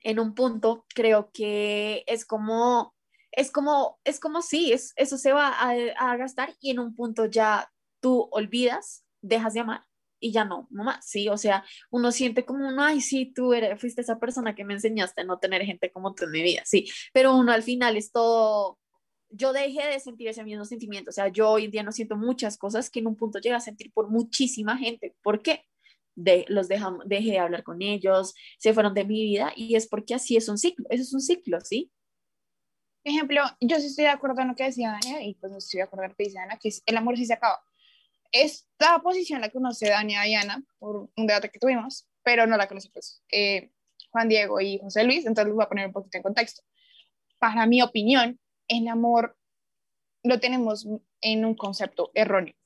en 0.00 0.20
un 0.20 0.34
punto 0.34 0.86
creo 0.94 1.30
que 1.32 2.04
es 2.06 2.24
como, 2.26 2.94
es 3.32 3.50
como, 3.50 3.98
es 4.04 4.20
como 4.20 4.42
sí, 4.42 4.72
es, 4.72 4.92
eso 4.96 5.18
se 5.18 5.32
va 5.32 5.48
a, 5.48 5.72
a 5.98 6.16
gastar 6.16 6.54
y 6.60 6.70
en 6.70 6.78
un 6.80 6.94
punto 6.94 7.26
ya 7.26 7.72
tú 8.00 8.28
olvidas, 8.32 9.04
dejas 9.22 9.54
de 9.54 9.60
amar 9.60 9.82
y 10.24 10.32
ya 10.32 10.44
no, 10.44 10.66
más, 10.70 11.04
¿sí? 11.06 11.28
O 11.28 11.36
sea, 11.36 11.64
uno 11.90 12.10
siente 12.10 12.44
como, 12.44 12.68
uno, 12.68 12.82
ay, 12.82 13.00
sí, 13.00 13.32
tú 13.34 13.52
eres, 13.52 13.78
fuiste 13.80 14.00
esa 14.00 14.18
persona 14.18 14.54
que 14.54 14.64
me 14.64 14.74
enseñaste 14.74 15.20
a 15.20 15.24
no 15.24 15.38
tener 15.38 15.62
gente 15.62 15.92
como 15.92 16.14
tú 16.14 16.24
en 16.24 16.30
mi 16.30 16.42
vida, 16.42 16.62
sí, 16.64 16.86
pero 17.12 17.34
uno 17.36 17.52
al 17.52 17.62
final 17.62 17.96
es 17.96 18.10
todo, 18.10 18.78
yo 19.28 19.52
dejé 19.52 19.86
de 19.86 20.00
sentir 20.00 20.28
ese 20.28 20.44
mismo 20.44 20.64
sentimiento, 20.64 21.10
o 21.10 21.12
sea, 21.12 21.28
yo 21.28 21.50
hoy 21.50 21.66
en 21.66 21.70
día 21.70 21.82
no 21.82 21.92
siento 21.92 22.16
muchas 22.16 22.56
cosas 22.56 22.88
que 22.90 23.00
en 23.00 23.06
un 23.08 23.16
punto 23.16 23.38
llega 23.38 23.56
a 23.56 23.60
sentir 23.60 23.92
por 23.92 24.08
muchísima 24.10 24.78
gente, 24.78 25.14
¿por 25.22 25.42
qué? 25.42 25.64
De, 26.16 26.44
los 26.48 26.68
dejam- 26.68 27.02
dejé 27.04 27.32
de 27.32 27.38
hablar 27.40 27.62
con 27.64 27.82
ellos, 27.82 28.34
se 28.58 28.72
fueron 28.72 28.94
de 28.94 29.04
mi 29.04 29.22
vida 29.22 29.52
y 29.56 29.74
es 29.74 29.86
porque 29.88 30.14
así 30.14 30.36
es 30.36 30.48
un 30.48 30.58
ciclo, 30.58 30.86
eso 30.88 31.02
es 31.02 31.12
un 31.12 31.20
ciclo, 31.20 31.60
¿sí? 31.60 31.90
ejemplo, 33.04 33.42
yo 33.60 33.78
sí 33.78 33.86
estoy 33.86 34.04
de 34.04 34.10
acuerdo 34.10 34.40
en 34.40 34.48
lo 34.48 34.54
que 34.54 34.64
decía 34.64 34.92
Dania 34.92 35.22
y 35.22 35.34
pues 35.34 35.52
no 35.52 35.58
estoy 35.58 35.78
de 35.78 35.84
acuerdo 35.84 36.04
en 36.04 36.10
lo 36.10 36.16
que 36.16 36.24
dice 36.24 36.38
Ana, 36.38 36.58
que 36.58 36.68
es, 36.68 36.82
el 36.86 36.96
amor 36.96 37.16
sí 37.16 37.26
se 37.26 37.34
acaba. 37.34 37.62
Esta 38.34 38.98
posición 38.98 39.40
la 39.40 39.48
conoce 39.48 39.88
Dania 39.88 40.26
y 40.26 40.34
Ana 40.34 40.60
por 40.80 41.08
un 41.16 41.26
debate 41.26 41.50
que 41.50 41.60
tuvimos, 41.60 42.08
pero 42.24 42.48
no 42.48 42.56
la 42.56 42.66
conoce 42.66 42.90
pues 42.90 43.22
eh, 43.30 43.70
Juan 44.10 44.28
Diego 44.28 44.60
y 44.60 44.80
José 44.80 45.04
Luis, 45.04 45.24
entonces 45.24 45.44
les 45.44 45.54
voy 45.54 45.62
a 45.62 45.68
poner 45.68 45.86
un 45.86 45.92
poquito 45.92 46.18
en 46.18 46.24
contexto. 46.24 46.62
Para 47.38 47.64
mi 47.66 47.80
opinión, 47.80 48.40
el 48.66 48.88
amor 48.88 49.38
lo 50.24 50.40
tenemos 50.40 50.84
en 51.20 51.44
un 51.44 51.54
concepto 51.54 52.10
erróneo. 52.12 52.56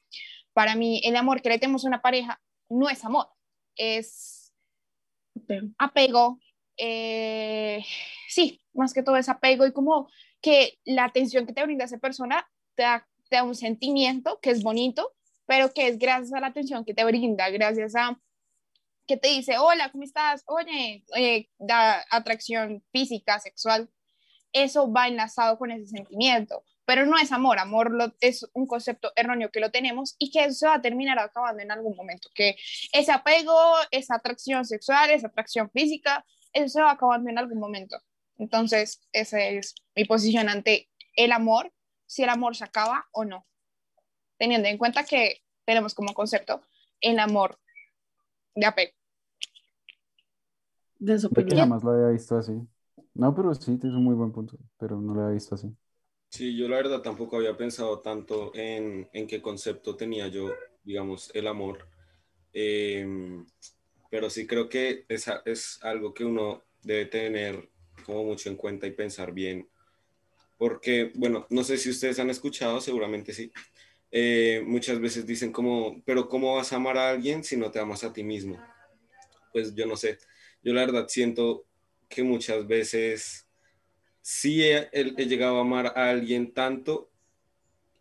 Para 0.55 0.75
mí, 0.75 1.03
el 1.05 1.17
amor 1.17 1.43
que 1.43 1.51
le 1.51 1.59
tenemos 1.59 1.85
a 1.85 1.89
una 1.89 2.01
pareja 2.01 2.41
no 2.71 2.89
es 2.89 3.05
amor, 3.05 3.27
es 3.77 4.55
apego, 5.77 6.41
eh, 6.79 7.85
sí, 8.27 8.63
más 8.73 8.95
que 8.95 9.03
todo 9.03 9.19
es 9.19 9.29
apego 9.29 9.67
y 9.67 9.73
como 9.73 10.09
que 10.41 10.79
la 10.87 11.05
atención 11.05 11.45
que 11.45 11.53
te 11.53 11.63
brinda 11.63 11.85
esa 11.85 11.99
persona 11.99 12.49
te 12.75 12.85
da, 12.85 13.07
te 13.29 13.37
da 13.37 13.43
un 13.43 13.55
sentimiento 13.55 14.39
que 14.41 14.49
es 14.49 14.63
bonito, 14.63 15.13
pero 15.49 15.73
que 15.73 15.89
es 15.89 15.99
gracias 15.99 16.35
a 16.35 16.41
la 16.41 16.49
atención 16.49 16.85
que 16.85 16.93
te 16.93 17.05
brinda, 17.05 17.49
gracias 17.49 17.97
a 17.97 18.21
que 19.07 19.17
te 19.17 19.29
dice, 19.29 19.57
hola, 19.57 19.91
¿cómo 19.91 20.05
estás? 20.05 20.45
Oye, 20.47 21.03
eh, 21.17 21.49
da 21.59 22.05
atracción 22.11 22.85
física, 22.93 23.41
sexual, 23.41 23.89
eso 24.53 24.93
va 24.93 25.09
enlazado 25.09 25.57
con 25.57 25.71
ese 25.71 25.87
sentimiento, 25.87 26.65
pero 26.85 27.07
no 27.07 27.17
es 27.17 27.33
amor, 27.33 27.59
amor 27.59 28.15
es 28.21 28.47
un 28.53 28.67
concepto 28.67 29.11
erróneo 29.17 29.51
que 29.51 29.61
lo 29.61 29.71
tenemos 29.71 30.17
y 30.19 30.31
que 30.31 30.45
eso 30.45 30.55
se 30.55 30.67
va 30.67 30.75
a 30.75 30.83
terminar 30.83 31.19
acabando 31.19 31.63
en 31.63 31.71
algún 31.71 31.97
momento, 31.97 32.29
que 32.35 32.57
ese 32.93 33.11
apego, 33.11 33.59
esa 33.91 34.17
atracción 34.17 34.67
sexual, 34.67 35.11
esa 35.11 35.29
atracción 35.29 35.71
física, 35.71 36.27
eso 36.53 36.69
se 36.69 36.83
va 36.83 36.91
acabando 36.91 37.31
en 37.31 37.39
algún 37.39 37.59
momento. 37.59 37.97
Entonces, 38.37 39.01
esa 39.13 39.41
es 39.41 39.75
mi 39.97 40.05
posición 40.05 40.51
ante 40.51 40.91
el 41.15 41.33
amor, 41.33 41.73
si 42.05 42.23
el 42.23 42.29
amor 42.29 42.55
se 42.55 42.65
acaba 42.65 43.07
o 43.13 43.25
no, 43.25 43.47
teniendo 44.39 44.69
en 44.69 44.79
cuenta 44.79 45.05
que 45.05 45.43
tenemos 45.65 45.95
como 45.95 46.15
concepto 46.15 46.63
el 47.01 47.19
amor 47.19 47.59
de 48.55 48.67
apego. 48.67 48.93
De 51.01 51.19
su 51.19 51.33
Creo 51.33 51.45
que 51.45 51.55
jamás 51.57 51.83
lo 51.85 51.91
había 51.93 52.09
visto 52.09 52.37
así. 52.37 52.53
No, 53.15 53.35
pero 53.35 53.55
sí, 53.55 53.73
es 53.83 53.85
un 53.85 54.05
muy 54.05 54.15
buen 54.15 54.33
punto, 54.33 54.57
pero 54.79 55.01
no 55.01 55.15
lo 55.15 55.23
había 55.23 55.35
visto 55.35 55.55
así. 55.55 55.75
Sí, 56.31 56.57
yo 56.57 56.69
la 56.69 56.77
verdad 56.77 57.01
tampoco 57.03 57.37
había 57.37 57.57
pensado 57.57 58.01
tanto 58.01 58.53
en, 58.55 59.09
en 59.13 59.27
qué 59.27 59.41
concepto 59.41 59.97
tenía 59.97 60.29
yo, 60.29 60.51
digamos, 60.85 61.31
el 61.35 61.47
amor. 61.47 61.89
Em, 62.53 63.47
pero 64.11 64.31
sí 64.31 64.47
creo 64.47 64.69
que 64.69 65.07
es, 65.09 65.29
a- 65.29 65.43
es 65.47 65.81
algo 65.83 66.15
que 66.15 66.25
uno 66.25 66.63
debe 66.83 67.07
tener 67.07 67.71
como 68.07 68.25
mucho 68.25 68.51
en 68.51 68.57
cuenta 68.57 68.87
y 68.87 68.93
pensar 68.93 69.33
bien. 69.33 69.69
Porque, 70.59 71.13
bueno, 71.17 71.47
no 71.51 71.65
sé 71.65 71.79
si 71.79 71.91
ustedes 71.91 72.19
han 72.21 72.31
escuchado, 72.31 72.81
seguramente 72.81 73.33
sí. 73.35 73.53
Eh, 74.11 74.63
muchas 74.67 75.01
veces 75.01 75.27
dicen 75.27 75.53
como, 75.53 76.03
pero 76.05 76.29
¿cómo 76.29 76.57
vas 76.57 76.73
a 76.73 76.77
amar 76.77 76.97
a 76.97 77.11
alguien 77.11 77.45
si 77.45 77.57
no 77.57 77.71
te 77.71 77.79
amas 77.79 78.05
a 78.05 78.13
ti 78.13 78.23
mismo? 78.23 78.59
Pues 79.53 79.75
yo 79.75 79.87
no 79.87 79.97
sé. 79.97 80.19
Yo 80.63 80.73
la 80.73 80.87
verdad 80.87 81.07
siento 81.09 81.67
que 82.09 82.23
muchas 82.23 82.67
veces 82.67 83.47
sí 84.23 84.63
he, 84.63 84.89
llegado 85.27 85.59
a 85.59 85.61
amar 85.61 85.93
a 85.95 86.11
alguien 86.11 86.53
tanto 86.53 87.11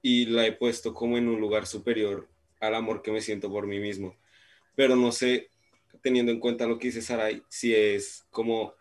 y 0.01 0.25
la 0.25 0.45
he 0.45 0.53
puesto 0.53 0.93
como 0.93 1.17
en 1.17 1.27
un 1.27 1.39
lugar 1.39 1.67
superior 1.67 2.27
al 2.59 2.75
amor 2.75 3.01
que 3.01 3.11
me 3.11 3.21
siento 3.21 3.49
por 3.49 3.67
mí 3.67 3.79
mismo. 3.79 4.15
Pero 4.75 4.95
no 4.95 5.11
sé, 5.11 5.49
teniendo 6.01 6.31
en 6.31 6.39
cuenta 6.39 6.67
lo 6.67 6.79
que 6.79 6.87
dice 6.87 7.01
Sarai, 7.01 7.43
si 7.49 7.73
es 7.75 8.25
como 8.29 8.73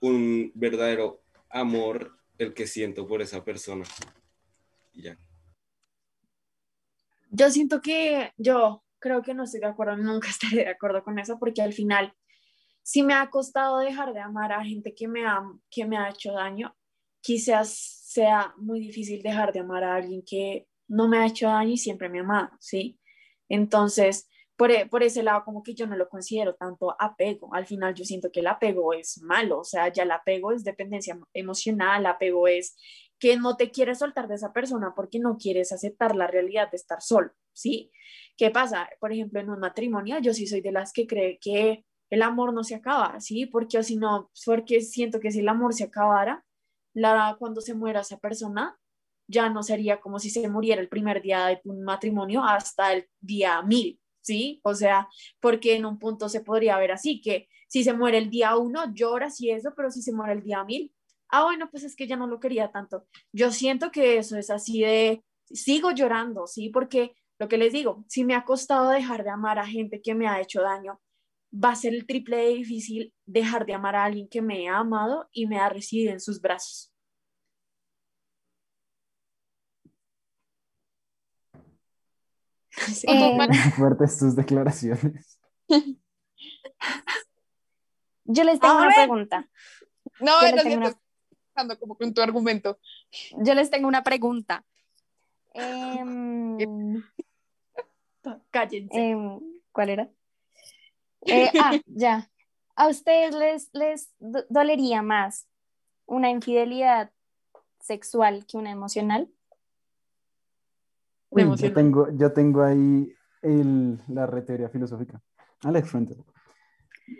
un 0.00 0.52
verdadero 0.54 1.22
amor 1.50 2.16
el 2.38 2.54
que 2.54 2.66
siento 2.66 3.06
por 3.06 3.22
esa 3.22 3.44
persona. 3.44 3.84
Ya. 4.94 5.16
Yo 7.34 7.50
siento 7.50 7.80
que 7.80 8.30
yo 8.36 8.84
creo 8.98 9.22
que 9.22 9.32
no 9.34 9.44
estoy 9.44 9.60
de 9.60 9.66
acuerdo, 9.66 9.96
nunca 9.96 10.28
estaré 10.30 10.64
de 10.64 10.68
acuerdo 10.70 11.02
con 11.02 11.18
eso, 11.18 11.38
porque 11.38 11.62
al 11.62 11.72
final 11.72 12.12
sí 12.82 13.02
me 13.02 13.14
ha 13.14 13.30
costado 13.30 13.78
dejar 13.78 14.12
de 14.12 14.20
amar 14.20 14.52
a 14.52 14.64
gente 14.64 14.94
que 14.94 15.08
me 15.08 15.26
ha, 15.26 15.42
que 15.70 15.86
me 15.86 15.96
ha 15.96 16.10
hecho 16.10 16.32
daño. 16.32 16.76
Quizás 17.22 17.70
sea 18.06 18.52
muy 18.58 18.80
difícil 18.80 19.22
dejar 19.22 19.52
de 19.52 19.60
amar 19.60 19.84
a 19.84 19.94
alguien 19.96 20.22
que 20.26 20.68
no 20.88 21.08
me 21.08 21.18
ha 21.18 21.26
hecho 21.26 21.48
daño 21.48 21.70
y 21.72 21.78
siempre 21.78 22.08
me 22.10 22.18
ha 22.18 22.22
amado, 22.22 22.50
¿sí? 22.60 23.00
Entonces, 23.48 24.28
por, 24.56 24.70
e- 24.70 24.86
por 24.86 25.02
ese 25.02 25.22
lado, 25.22 25.44
como 25.44 25.62
que 25.62 25.74
yo 25.74 25.86
no 25.86 25.96
lo 25.96 26.08
considero 26.08 26.54
tanto 26.54 26.94
apego. 27.00 27.54
Al 27.54 27.66
final 27.66 27.94
yo 27.94 28.04
siento 28.04 28.30
que 28.30 28.40
el 28.40 28.46
apego 28.48 28.92
es 28.92 29.20
malo, 29.22 29.60
o 29.60 29.64
sea, 29.64 29.90
ya 29.92 30.02
el 30.02 30.10
apego 30.10 30.52
es 30.52 30.64
dependencia 30.64 31.18
emocional, 31.32 32.04
apego 32.06 32.46
es 32.48 32.76
que 33.22 33.36
no 33.36 33.56
te 33.56 33.70
quieres 33.70 34.00
soltar 34.00 34.26
de 34.26 34.34
esa 34.34 34.52
persona 34.52 34.94
porque 34.96 35.20
no 35.20 35.38
quieres 35.38 35.70
aceptar 35.70 36.16
la 36.16 36.26
realidad 36.26 36.68
de 36.72 36.76
estar 36.76 37.00
solo, 37.00 37.30
¿sí? 37.52 37.92
¿Qué 38.36 38.50
pasa? 38.50 38.90
Por 38.98 39.12
ejemplo, 39.12 39.38
en 39.38 39.48
un 39.48 39.60
matrimonio, 39.60 40.18
yo 40.18 40.34
sí 40.34 40.48
soy 40.48 40.60
de 40.60 40.72
las 40.72 40.92
que 40.92 41.06
cree 41.06 41.38
que 41.40 41.86
el 42.10 42.22
amor 42.22 42.52
no 42.52 42.64
se 42.64 42.74
acaba, 42.74 43.20
¿sí? 43.20 43.46
Porque 43.46 43.80
si 43.84 43.94
no, 43.94 44.32
porque 44.44 44.80
siento 44.80 45.20
que 45.20 45.30
si 45.30 45.38
el 45.38 45.48
amor 45.48 45.72
se 45.72 45.84
acabara, 45.84 46.44
la, 46.94 47.36
cuando 47.38 47.60
se 47.60 47.74
muera 47.74 48.00
esa 48.00 48.18
persona, 48.18 48.76
ya 49.28 49.48
no 49.48 49.62
sería 49.62 50.00
como 50.00 50.18
si 50.18 50.28
se 50.28 50.48
muriera 50.48 50.82
el 50.82 50.88
primer 50.88 51.22
día 51.22 51.46
de 51.46 51.60
un 51.62 51.84
matrimonio 51.84 52.42
hasta 52.42 52.92
el 52.92 53.06
día 53.20 53.62
mil, 53.62 54.00
¿sí? 54.20 54.60
O 54.64 54.74
sea, 54.74 55.08
porque 55.38 55.76
en 55.76 55.86
un 55.86 56.00
punto 56.00 56.28
se 56.28 56.40
podría 56.40 56.76
ver 56.76 56.90
así, 56.90 57.20
que 57.20 57.48
si 57.68 57.84
se 57.84 57.92
muere 57.92 58.18
el 58.18 58.30
día 58.30 58.56
uno, 58.56 58.92
lloras 58.92 59.40
y 59.40 59.52
eso, 59.52 59.74
pero 59.76 59.92
si 59.92 60.02
se 60.02 60.12
muere 60.12 60.32
el 60.32 60.42
día 60.42 60.64
mil, 60.64 60.92
ah, 61.32 61.44
bueno, 61.44 61.68
pues 61.70 61.82
es 61.82 61.96
que 61.96 62.06
ya 62.06 62.16
no 62.16 62.26
lo 62.26 62.38
quería 62.38 62.70
tanto. 62.70 63.06
Yo 63.32 63.50
siento 63.50 63.90
que 63.90 64.18
eso 64.18 64.36
es 64.36 64.50
así 64.50 64.82
de, 64.82 65.24
sigo 65.46 65.90
llorando, 65.90 66.46
¿sí? 66.46 66.68
Porque 66.68 67.14
lo 67.38 67.48
que 67.48 67.56
les 67.58 67.72
digo, 67.72 68.04
si 68.06 68.24
me 68.24 68.34
ha 68.34 68.44
costado 68.44 68.90
dejar 68.90 69.24
de 69.24 69.30
amar 69.30 69.58
a 69.58 69.66
gente 69.66 70.00
que 70.02 70.14
me 70.14 70.28
ha 70.28 70.40
hecho 70.40 70.60
daño, 70.62 71.00
va 71.52 71.70
a 71.70 71.76
ser 71.76 71.94
el 71.94 72.06
triple 72.06 72.36
de 72.36 72.48
difícil 72.54 73.14
dejar 73.26 73.66
de 73.66 73.74
amar 73.74 73.96
a 73.96 74.04
alguien 74.04 74.28
que 74.28 74.42
me 74.42 74.68
ha 74.68 74.78
amado 74.78 75.28
y 75.32 75.46
me 75.46 75.58
ha 75.58 75.68
recibido 75.68 76.12
en 76.12 76.20
sus 76.20 76.40
brazos. 76.40 76.90
Sí. 82.94 83.06
Eh, 83.06 83.38
Fuertes 83.76 84.18
tus 84.18 84.34
declaraciones. 84.34 85.38
yo 88.24 88.44
les 88.44 88.60
tengo 88.60 88.74
A 88.74 88.78
una 88.78 88.86
ver. 88.86 88.94
pregunta. 88.96 89.48
No, 90.20 90.40
lo 90.40 90.62
siento, 90.62 90.88
una- 90.88 91.00
pensando 91.52 91.78
como 91.78 91.96
con 91.96 92.12
tu 92.14 92.20
argumento. 92.22 92.78
Yo 93.38 93.54
les 93.54 93.70
tengo 93.70 93.88
una 93.88 94.02
pregunta. 94.02 94.64
Em, 95.54 96.58
Cállense. 98.50 98.88
em, 99.10 99.40
¿cuál 99.70 99.90
era? 99.90 100.10
Eh, 101.22 101.50
ah, 101.58 101.72
ya. 101.86 102.30
¿A 102.74 102.88
ustedes 102.88 103.34
les, 103.34 103.68
les 103.74 104.14
do- 104.18 104.46
dolería 104.48 105.02
más 105.02 105.46
una 106.06 106.30
infidelidad 106.30 107.10
sexual 107.80 108.46
que 108.46 108.56
una 108.56 108.70
emocional? 108.70 109.28
Uy, 111.30 111.54
yo 111.56 111.72
tengo, 111.72 112.08
yo 112.12 112.32
tengo 112.32 112.62
ahí 112.62 113.12
el- 113.42 113.98
la 114.08 114.26
reteoría 114.26 114.68
filosófica. 114.68 115.20
Alex. 115.64 115.94
Me 115.94 116.02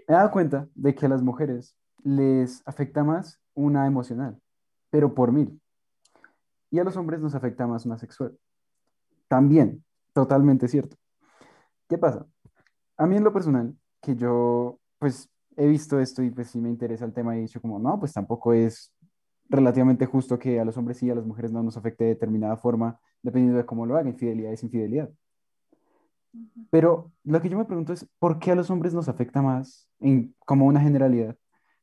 he 0.08 0.12
dado 0.12 0.30
cuenta 0.30 0.68
de 0.74 0.94
que 0.94 1.06
a 1.06 1.08
las 1.08 1.22
mujeres 1.22 1.76
les 2.02 2.62
afecta 2.66 3.04
más 3.04 3.40
una 3.54 3.86
emocional, 3.86 4.40
pero 4.90 5.14
por 5.14 5.32
mil. 5.32 5.60
Y 6.70 6.78
a 6.78 6.84
los 6.84 6.96
hombres 6.96 7.20
nos 7.20 7.34
afecta 7.34 7.66
más 7.66 7.84
una 7.84 7.98
sexual. 7.98 8.36
También, 9.28 9.84
totalmente 10.12 10.68
cierto. 10.68 10.96
¿Qué 11.88 11.98
pasa? 11.98 12.26
A 12.96 13.06
mí 13.06 13.16
en 13.16 13.24
lo 13.24 13.32
personal, 13.32 13.76
que 14.00 14.16
yo 14.16 14.78
pues 14.98 15.28
he 15.56 15.66
visto 15.66 16.00
esto 16.00 16.22
y 16.22 16.30
pues 16.30 16.48
sí 16.48 16.60
me 16.60 16.68
interesa 16.68 17.04
el 17.04 17.12
tema 17.12 17.34
y 17.34 17.40
he 17.40 17.42
dicho 17.42 17.60
como, 17.60 17.78
no, 17.78 17.98
pues 17.98 18.12
tampoco 18.12 18.52
es 18.52 18.92
relativamente 19.48 20.06
justo 20.06 20.38
que 20.38 20.58
a 20.60 20.64
los 20.64 20.76
hombres 20.76 20.96
sí 20.98 21.06
y 21.06 21.10
a 21.10 21.14
las 21.14 21.26
mujeres 21.26 21.52
no 21.52 21.62
nos 21.62 21.76
afecte 21.76 22.04
de 22.04 22.10
determinada 22.10 22.56
forma, 22.56 22.98
dependiendo 23.22 23.58
de 23.58 23.66
cómo 23.66 23.84
lo 23.84 23.94
hagan. 23.94 24.08
Infidelidad 24.08 24.52
es 24.52 24.62
infidelidad. 24.62 25.10
Pero 26.70 27.12
lo 27.24 27.40
que 27.42 27.50
yo 27.50 27.58
me 27.58 27.66
pregunto 27.66 27.92
es, 27.92 28.08
¿por 28.18 28.38
qué 28.38 28.52
a 28.52 28.54
los 28.54 28.70
hombres 28.70 28.94
nos 28.94 29.08
afecta 29.08 29.42
más, 29.42 29.88
en, 30.00 30.34
como 30.46 30.66
una 30.66 30.80
generalidad, 30.80 31.36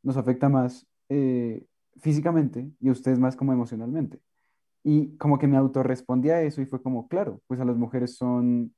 nos 0.04 0.18
afecta 0.18 0.50
más 0.50 0.88
eh, 1.10 1.66
físicamente 1.98 2.70
y 2.80 2.90
a 2.90 2.92
ustedes 2.92 3.20
más 3.20 3.36
como 3.36 3.54
emocionalmente? 3.54 4.20
Y 4.84 5.18
como 5.18 5.38
que 5.38 5.48
me 5.48 5.58
autorrespondí 5.58 6.30
a 6.30 6.42
eso 6.42 6.62
y 6.62 6.66
fue 6.66 6.82
como, 6.82 7.08
claro, 7.08 7.42
pues 7.48 7.60
a 7.60 7.66
las 7.66 7.78
mujeres 7.78 8.16
son 8.16 8.74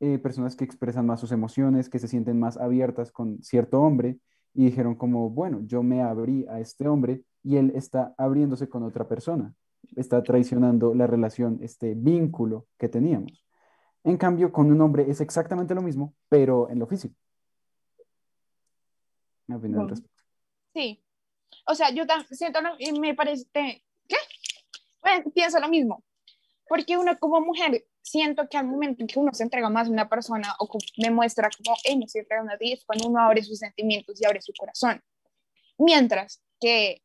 eh, 0.00 0.18
personas 0.18 0.56
que 0.56 0.64
expresan 0.64 1.06
más 1.06 1.20
sus 1.20 1.32
emociones, 1.32 1.88
que 1.88 1.98
se 1.98 2.08
sienten 2.08 2.38
más 2.38 2.56
abiertas 2.56 3.12
con 3.12 3.42
cierto 3.42 3.80
hombre 3.80 4.18
y 4.54 4.64
dijeron 4.64 4.94
como, 4.94 5.30
bueno, 5.30 5.60
yo 5.64 5.82
me 5.82 6.02
abrí 6.02 6.46
a 6.48 6.60
este 6.60 6.88
hombre 6.88 7.22
y 7.42 7.56
él 7.56 7.72
está 7.74 8.14
abriéndose 8.18 8.68
con 8.68 8.82
otra 8.82 9.08
persona, 9.08 9.54
está 9.96 10.22
traicionando 10.22 10.94
la 10.94 11.06
relación, 11.06 11.58
este 11.62 11.94
vínculo 11.94 12.66
que 12.78 12.88
teníamos. 12.88 13.44
En 14.04 14.16
cambio, 14.16 14.52
con 14.52 14.70
un 14.72 14.80
hombre 14.80 15.08
es 15.08 15.20
exactamente 15.20 15.74
lo 15.74 15.82
mismo, 15.82 16.14
pero 16.28 16.68
en 16.68 16.78
lo 16.78 16.86
físico. 16.86 17.14
Al 19.48 19.88
respecto. 19.88 20.11
Sí. 20.74 21.02
O 21.66 21.74
sea, 21.74 21.90
yo 21.90 22.04
siento, 22.30 22.60
y 22.78 22.92
me 22.92 23.14
parece, 23.14 23.46
¿qué? 23.52 24.16
Bueno, 25.00 25.30
pienso 25.34 25.60
lo 25.60 25.68
mismo, 25.68 26.02
porque 26.68 26.96
uno 26.96 27.18
como 27.18 27.40
mujer 27.40 27.84
siento 28.00 28.48
que 28.48 28.56
al 28.56 28.66
momento 28.66 29.02
en 29.02 29.06
que 29.06 29.18
uno 29.18 29.32
se 29.32 29.42
entrega 29.42 29.68
más 29.68 29.88
a 29.88 29.90
una 29.90 30.08
persona 30.08 30.54
o 30.58 30.68
demuestra 30.96 31.48
como, 31.56 31.76
hey, 31.84 31.96
me 31.96 32.04
estoy 32.04 32.20
entregando 32.20 32.52
a 32.52 32.58
ti, 32.58 32.72
es 32.72 32.84
cuando 32.84 33.08
uno 33.08 33.20
abre 33.20 33.42
sus 33.42 33.58
sentimientos 33.58 34.20
y 34.20 34.24
abre 34.24 34.42
su 34.42 34.52
corazón. 34.56 35.02
Mientras 35.78 36.42
que, 36.60 37.02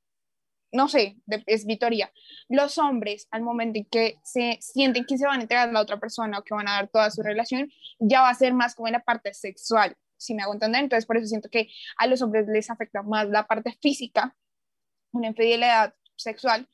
no 0.71 0.87
sé, 0.87 1.17
es 1.45 1.65
Vitoria, 1.65 2.11
los 2.49 2.77
hombres 2.77 3.27
al 3.31 3.41
momento 3.41 3.79
en 3.79 3.85
que 3.85 4.17
se 4.23 4.57
sienten 4.61 5.05
que 5.05 5.17
se 5.17 5.25
van 5.25 5.39
a 5.39 5.43
entregar 5.43 5.69
a 5.69 5.71
la 5.71 5.81
otra 5.81 5.99
persona 5.99 6.39
o 6.39 6.43
que 6.43 6.53
van 6.53 6.67
a 6.67 6.73
dar 6.73 6.87
toda 6.89 7.11
su 7.11 7.21
relación, 7.21 7.71
ya 7.99 8.21
va 8.21 8.29
a 8.29 8.35
ser 8.35 8.53
más 8.53 8.75
como 8.75 8.87
en 8.87 8.93
la 8.93 9.03
parte 9.03 9.33
sexual, 9.33 9.95
si 10.17 10.33
me 10.33 10.43
hago 10.43 10.53
entender. 10.53 10.83
Entonces, 10.83 11.05
por 11.05 11.17
eso 11.17 11.27
siento 11.27 11.49
que 11.49 11.69
a 11.97 12.07
los 12.07 12.21
hombres 12.21 12.47
les 12.47 12.69
afecta 12.69 13.01
más 13.03 13.27
la 13.29 13.47
parte 13.47 13.77
física, 13.81 14.35
una 15.11 15.27
infidelidad 15.27 15.93
sexual, 16.15 16.67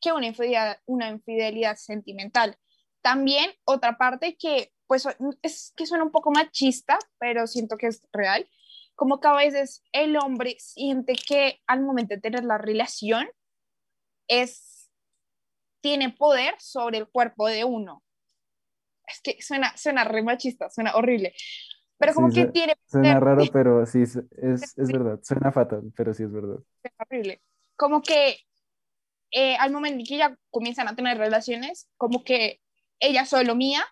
que 0.00 0.12
una 0.12 0.26
infidelidad, 0.26 0.78
una 0.86 1.08
infidelidad 1.08 1.76
sentimental. 1.76 2.56
También 3.02 3.50
otra 3.64 3.98
parte 3.98 4.36
que 4.36 4.72
pues 4.86 5.06
es 5.42 5.72
que 5.76 5.86
suena 5.86 6.04
un 6.04 6.10
poco 6.10 6.30
machista, 6.30 6.98
pero 7.18 7.46
siento 7.46 7.76
que 7.76 7.86
es 7.86 8.06
real, 8.12 8.48
como 8.94 9.20
que 9.20 9.28
a 9.28 9.32
veces 9.32 9.82
el 9.92 10.16
hombre 10.16 10.56
siente 10.58 11.14
que 11.14 11.60
al 11.66 11.82
momento 11.82 12.14
de 12.14 12.20
tener 12.20 12.44
la 12.44 12.58
relación 12.58 13.28
es 14.28 14.90
tiene 15.80 16.10
poder 16.10 16.54
sobre 16.58 16.98
el 16.98 17.08
cuerpo 17.08 17.46
de 17.46 17.64
uno. 17.64 18.02
Es 19.06 19.20
que 19.20 19.42
suena, 19.42 19.76
suena 19.76 20.04
re 20.04 20.22
machista, 20.22 20.70
suena 20.70 20.94
horrible. 20.94 21.34
Pero 21.98 22.14
como 22.14 22.30
que 22.30 22.46
tiene... 22.46 22.74
Suena 22.86 23.20
raro, 23.20 23.44
pero 23.52 23.86
sí, 23.86 24.02
es, 24.02 24.16
es, 24.16 24.24
es 24.78 24.92
verdad. 24.92 25.20
Suena 25.22 25.52
fatal, 25.52 25.92
pero 25.96 26.12
sí 26.12 26.24
es 26.24 26.32
verdad. 26.32 26.58
Es 26.82 26.92
horrible. 26.98 27.40
Como 27.76 28.02
que 28.02 28.38
eh, 29.30 29.56
al 29.56 29.72
momento 29.72 29.98
en 29.98 30.06
que 30.06 30.16
ya 30.16 30.38
comienzan 30.50 30.86
a 30.86 30.94
tener 30.94 31.18
relaciones, 31.18 31.88
como 31.96 32.22
que 32.22 32.60
ella 33.00 33.26
solo 33.26 33.56
mía, 33.56 33.84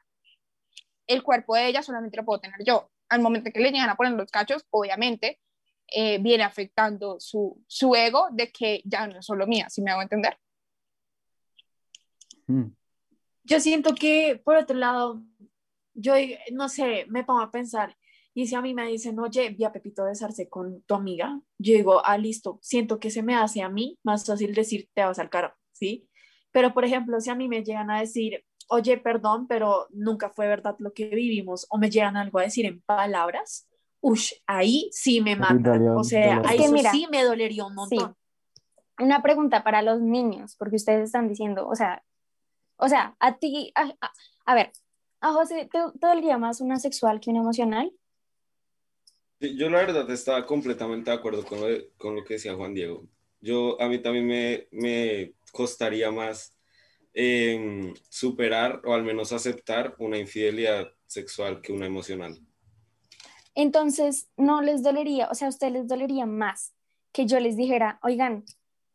el 1.09 1.23
cuerpo 1.23 1.57
de 1.57 1.67
ella 1.67 1.83
solamente 1.83 2.17
lo 2.17 2.25
puedo 2.25 2.41
tener 2.41 2.63
yo. 2.65 2.91
Al 3.09 3.21
momento 3.21 3.51
que 3.53 3.61
le 3.61 3.73
llegan 3.73 3.91
a 3.91 3.97
poner 3.97 4.13
los 4.13 4.31
cachos, 4.31 4.65
obviamente, 4.71 5.41
eh, 5.89 6.19
viene 6.19 6.45
afectando 6.45 7.19
su, 7.19 7.63
su, 7.67 7.95
ego 7.97 8.29
de 8.31 8.53
que 8.53 8.83
ya 8.85 9.07
no 9.07 9.19
es 9.19 9.27
solo 9.27 9.47
mía, 9.47 9.69
si 9.69 9.83
me 9.83 9.91
hago 9.91 10.03
entender. 10.03 10.39
Mm. 12.47 12.69
Yo 13.45 13.61
siento 13.61 13.95
que, 13.95 14.41
por 14.45 14.57
otro 14.57 14.77
lado, 14.77 15.23
yo 15.95 16.15
no 16.53 16.69
sé, 16.69 17.07
me 17.09 17.25
pongo 17.25 17.41
a 17.41 17.51
pensar, 17.51 17.97
y 18.35 18.47
si 18.47 18.55
a 18.55 18.63
mí 18.63 18.73
me 18.75 18.87
dicen, 18.87 19.19
oye, 19.19 19.51
vi 19.51 19.65
a 19.65 19.73
Pepito 19.73 20.05
besarse 20.05 20.49
con 20.49 20.83
tu 20.83 20.95
amiga, 20.95 21.41
yo 21.59 21.75
digo, 21.75 22.03
ah, 22.05 22.17
listo, 22.17 22.59
siento 22.63 22.99
que 22.99 23.11
se 23.11 23.23
me 23.23 23.35
hace 23.35 23.63
a 23.63 23.69
mí 23.69 23.99
más 24.03 24.25
fácil 24.25 24.55
decir, 24.55 24.89
te 24.95 25.05
vas 25.05 25.19
al 25.19 25.29
carro, 25.29 25.55
¿sí? 25.73 26.09
Pero, 26.51 26.73
por 26.73 26.85
ejemplo, 26.85 27.21
si 27.21 27.31
a 27.31 27.35
mí 27.35 27.49
me 27.49 27.63
llegan 27.63 27.91
a 27.91 28.01
decir, 28.01 28.45
oye, 28.69 28.97
perdón, 28.97 29.47
pero 29.49 29.87
nunca 29.91 30.31
fue 30.31 30.47
verdad 30.47 30.77
lo 30.79 30.93
que 30.93 31.07
vivimos, 31.09 31.67
o 31.69 31.79
me 31.79 31.91
llegan 31.91 32.17
algo 32.17 32.39
a 32.39 32.43
decir 32.43 32.65
en 32.65 32.81
palabras, 32.83 33.69
ush, 34.01 34.33
ahí 34.47 34.89
sí 34.93 35.21
me 35.21 35.37
mata. 35.37 35.79
O 35.97 36.05
sea, 36.05 36.43
ahí 36.45 36.65
sí 36.91 37.07
me 37.11 37.23
dolería 37.25 37.65
un 37.65 37.75
montón. 37.75 38.17
Una 38.99 39.23
pregunta 39.23 39.63
para 39.63 39.83
los 39.83 40.01
niños, 40.01 40.57
porque 40.57 40.77
ustedes 40.77 41.05
están 41.05 41.29
diciendo, 41.29 41.67
o 41.69 41.75
sea, 41.75 42.03
o 42.77 42.89
sea, 42.89 43.15
a 43.21 43.37
ti, 43.37 43.73
a, 44.45 44.55
ver, 44.55 44.73
a 45.23 45.33
José, 45.33 45.69
¿te, 45.73 45.79
¿te 45.99 46.07
dolería 46.07 46.37
más 46.37 46.61
una 46.61 46.79
sexual 46.79 47.21
que 47.21 47.31
una 47.31 47.41
emocional? 47.41 47.93
Yo 49.39 49.71
la 49.71 49.79
verdad 49.79 50.11
estaba 50.11 50.45
completamente 50.47 51.11
de 51.11 51.17
acuerdo 51.17 51.45
con 51.45 51.61
lo, 51.61 51.67
con 51.97 52.17
lo 52.17 52.25
que 52.25 52.35
decía 52.35 52.55
Juan 52.55 52.75
Diego. 52.75 53.07
Yo, 53.41 53.81
a 53.81 53.89
mí 53.89 53.99
también 54.01 54.27
me, 54.27 54.69
me 54.73 55.35
costaría 55.53 56.11
más 56.11 56.57
em, 57.15 57.95
superar 58.09 58.83
o 58.85 58.95
al 58.95 59.05
menos 59.05 59.33
aceptar 59.33 59.95
una 59.99 60.19
infidelidad 60.19 60.89
sexual 61.07 61.61
que 61.61 61.73
una 61.73 61.87
emocional. 61.87 62.41
Entonces, 63.55 64.29
no 64.37 64.61
les 64.61 64.83
dolería, 64.83 65.29
o 65.31 65.35
sea, 65.35 65.47
a 65.49 65.51
ustedes 65.51 65.73
les 65.73 65.89
dolería 65.89 66.27
más 66.27 66.75
que 67.13 67.27
yo 67.27 67.39
les 67.39 67.57
dijera, 67.57 68.01
oigan, 68.03 68.45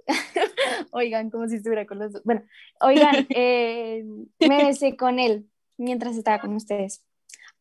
oigan, 0.92 1.30
como 1.30 1.48
si 1.48 1.56
estuviera 1.56 1.86
con 1.86 2.00
los 2.00 2.12
dos, 2.12 2.24
bueno, 2.26 2.44
oigan, 2.82 3.28
eh, 3.30 4.04
me 4.40 4.66
besé 4.66 4.98
con 4.98 5.20
él 5.20 5.50
mientras 5.78 6.18
estaba 6.18 6.40
con 6.40 6.54
ustedes 6.54 7.04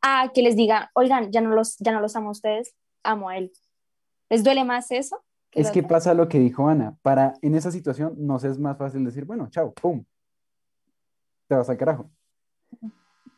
a 0.02 0.30
que 0.34 0.42
les 0.42 0.56
diga, 0.56 0.90
oigan, 0.94 1.30
ya 1.32 1.40
no 1.40 1.50
los, 1.50 1.76
ya 1.78 1.92
no 1.92 2.00
los 2.00 2.16
amo 2.16 2.28
a 2.28 2.32
ustedes, 2.32 2.74
amo 3.02 3.28
a 3.28 3.38
él. 3.38 3.52
¿Les 4.28 4.44
duele 4.44 4.64
más 4.64 4.90
eso? 4.90 5.22
es 5.52 5.70
que 5.70 5.82
pasa 5.82 6.12
lo 6.12 6.28
que 6.28 6.38
dijo 6.38 6.68
Ana, 6.68 6.96
para 7.02 7.34
en 7.40 7.54
esa 7.54 7.70
situación 7.70 8.14
nos 8.18 8.44
es 8.44 8.58
más 8.58 8.76
fácil 8.76 9.04
decir, 9.04 9.24
bueno, 9.24 9.48
chao, 9.48 9.72
pum, 9.72 10.04
te 11.48 11.54
vas 11.54 11.68
al 11.70 11.78
carajo. 11.78 12.10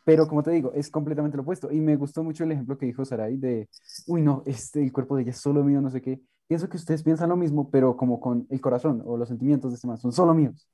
Pero 0.03 0.27
como 0.27 0.43
te 0.43 0.51
digo, 0.51 0.73
es 0.73 0.89
completamente 0.89 1.37
lo 1.37 1.43
opuesto. 1.43 1.71
Y 1.71 1.79
me 1.79 1.95
gustó 1.95 2.23
mucho 2.23 2.43
el 2.43 2.51
ejemplo 2.51 2.77
que 2.77 2.87
dijo 2.87 3.05
Sarai 3.05 3.37
de, 3.37 3.69
uy, 4.07 4.21
no, 4.21 4.43
este, 4.45 4.81
el 4.83 4.91
cuerpo 4.91 5.15
de 5.15 5.21
ella 5.21 5.31
es 5.31 5.37
solo 5.37 5.63
mío, 5.63 5.81
no 5.81 5.89
sé 5.89 6.01
qué. 6.01 6.19
Pienso 6.47 6.67
que 6.67 6.77
ustedes 6.77 7.03
piensan 7.03 7.29
lo 7.29 7.37
mismo, 7.37 7.69
pero 7.69 7.95
como 7.95 8.19
con 8.19 8.47
el 8.49 8.59
corazón 8.59 9.03
o 9.05 9.17
los 9.17 9.29
sentimientos 9.29 9.71
de 9.71 9.75
este 9.75 9.87
más, 9.87 10.01
son 10.01 10.11
solo 10.11 10.33
míos. 10.33 10.67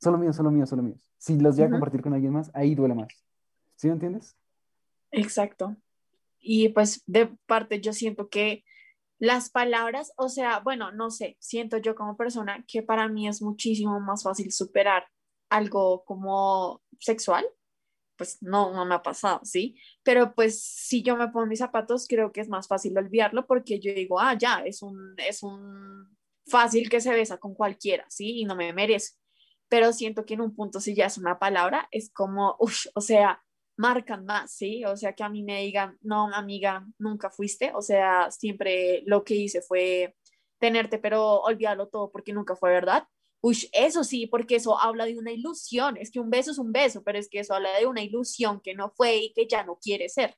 Solo 0.00 0.18
míos, 0.18 0.36
solo 0.36 0.50
míos, 0.50 0.68
solo 0.68 0.82
míos. 0.82 1.08
Si 1.18 1.38
los 1.38 1.56
voy 1.56 1.66
a 1.66 1.70
compartir 1.70 2.02
con 2.02 2.14
alguien 2.14 2.32
más, 2.32 2.50
ahí 2.54 2.74
duele 2.74 2.94
más. 2.94 3.08
¿Sí 3.76 3.88
me 3.88 3.94
entiendes? 3.94 4.36
Exacto. 5.10 5.76
Y 6.40 6.68
pues 6.68 7.02
de 7.06 7.26
parte 7.46 7.80
yo 7.80 7.92
siento 7.92 8.28
que 8.28 8.64
las 9.18 9.50
palabras, 9.50 10.12
o 10.16 10.28
sea, 10.28 10.60
bueno, 10.60 10.92
no 10.92 11.10
sé, 11.10 11.36
siento 11.40 11.78
yo 11.78 11.96
como 11.96 12.16
persona 12.16 12.64
que 12.68 12.82
para 12.82 13.08
mí 13.08 13.26
es 13.26 13.42
muchísimo 13.42 13.98
más 13.98 14.22
fácil 14.22 14.52
superar 14.52 15.08
algo 15.50 16.04
como 16.04 16.82
sexual, 17.00 17.44
pues 18.16 18.38
no, 18.40 18.72
no 18.72 18.84
me 18.84 18.94
ha 18.94 19.02
pasado, 19.02 19.40
¿sí? 19.44 19.76
Pero 20.02 20.34
pues 20.34 20.60
si 20.62 21.02
yo 21.02 21.16
me 21.16 21.28
pongo 21.28 21.46
mis 21.46 21.60
zapatos, 21.60 22.06
creo 22.08 22.32
que 22.32 22.40
es 22.40 22.48
más 22.48 22.68
fácil 22.68 22.96
olvidarlo 22.96 23.46
porque 23.46 23.80
yo 23.80 23.92
digo, 23.92 24.20
ah, 24.20 24.36
ya, 24.38 24.60
es 24.64 24.82
un, 24.82 25.14
es 25.16 25.42
un 25.42 26.16
fácil 26.46 26.88
que 26.88 27.00
se 27.00 27.12
besa 27.12 27.38
con 27.38 27.54
cualquiera, 27.54 28.04
¿sí? 28.08 28.40
Y 28.40 28.44
no 28.44 28.54
me 28.54 28.72
merece. 28.72 29.14
Pero 29.68 29.92
siento 29.92 30.24
que 30.24 30.34
en 30.34 30.40
un 30.40 30.54
punto, 30.54 30.80
si 30.80 30.94
ya 30.94 31.06
es 31.06 31.18
una 31.18 31.38
palabra, 31.38 31.88
es 31.90 32.10
como, 32.12 32.56
uff, 32.58 32.86
o 32.94 33.00
sea, 33.00 33.42
marcan 33.78 34.24
más, 34.26 34.52
¿sí? 34.52 34.84
O 34.84 34.96
sea, 34.96 35.14
que 35.14 35.22
a 35.22 35.28
mí 35.28 35.42
me 35.42 35.62
digan, 35.62 35.98
no, 36.02 36.32
amiga, 36.34 36.86
nunca 36.98 37.30
fuiste, 37.30 37.72
o 37.74 37.82
sea, 37.82 38.30
siempre 38.30 39.02
lo 39.06 39.24
que 39.24 39.34
hice 39.34 39.62
fue 39.62 40.16
tenerte, 40.58 40.98
pero 40.98 41.40
olvídalo 41.42 41.88
todo 41.88 42.10
porque 42.10 42.32
nunca 42.32 42.56
fue 42.56 42.70
verdad. 42.70 43.04
Uy, 43.40 43.68
eso 43.72 44.02
sí, 44.04 44.26
porque 44.26 44.56
eso 44.56 44.78
habla 44.80 45.06
de 45.06 45.16
una 45.16 45.30
ilusión, 45.32 45.96
es 45.96 46.10
que 46.10 46.20
un 46.20 46.30
beso 46.30 46.50
es 46.50 46.58
un 46.58 46.72
beso, 46.72 47.02
pero 47.04 47.18
es 47.18 47.28
que 47.28 47.40
eso 47.40 47.54
habla 47.54 47.78
de 47.78 47.86
una 47.86 48.02
ilusión 48.02 48.60
que 48.60 48.74
no 48.74 48.90
fue 48.90 49.16
y 49.16 49.32
que 49.32 49.46
ya 49.46 49.62
no 49.64 49.78
quiere 49.78 50.08
ser. 50.08 50.36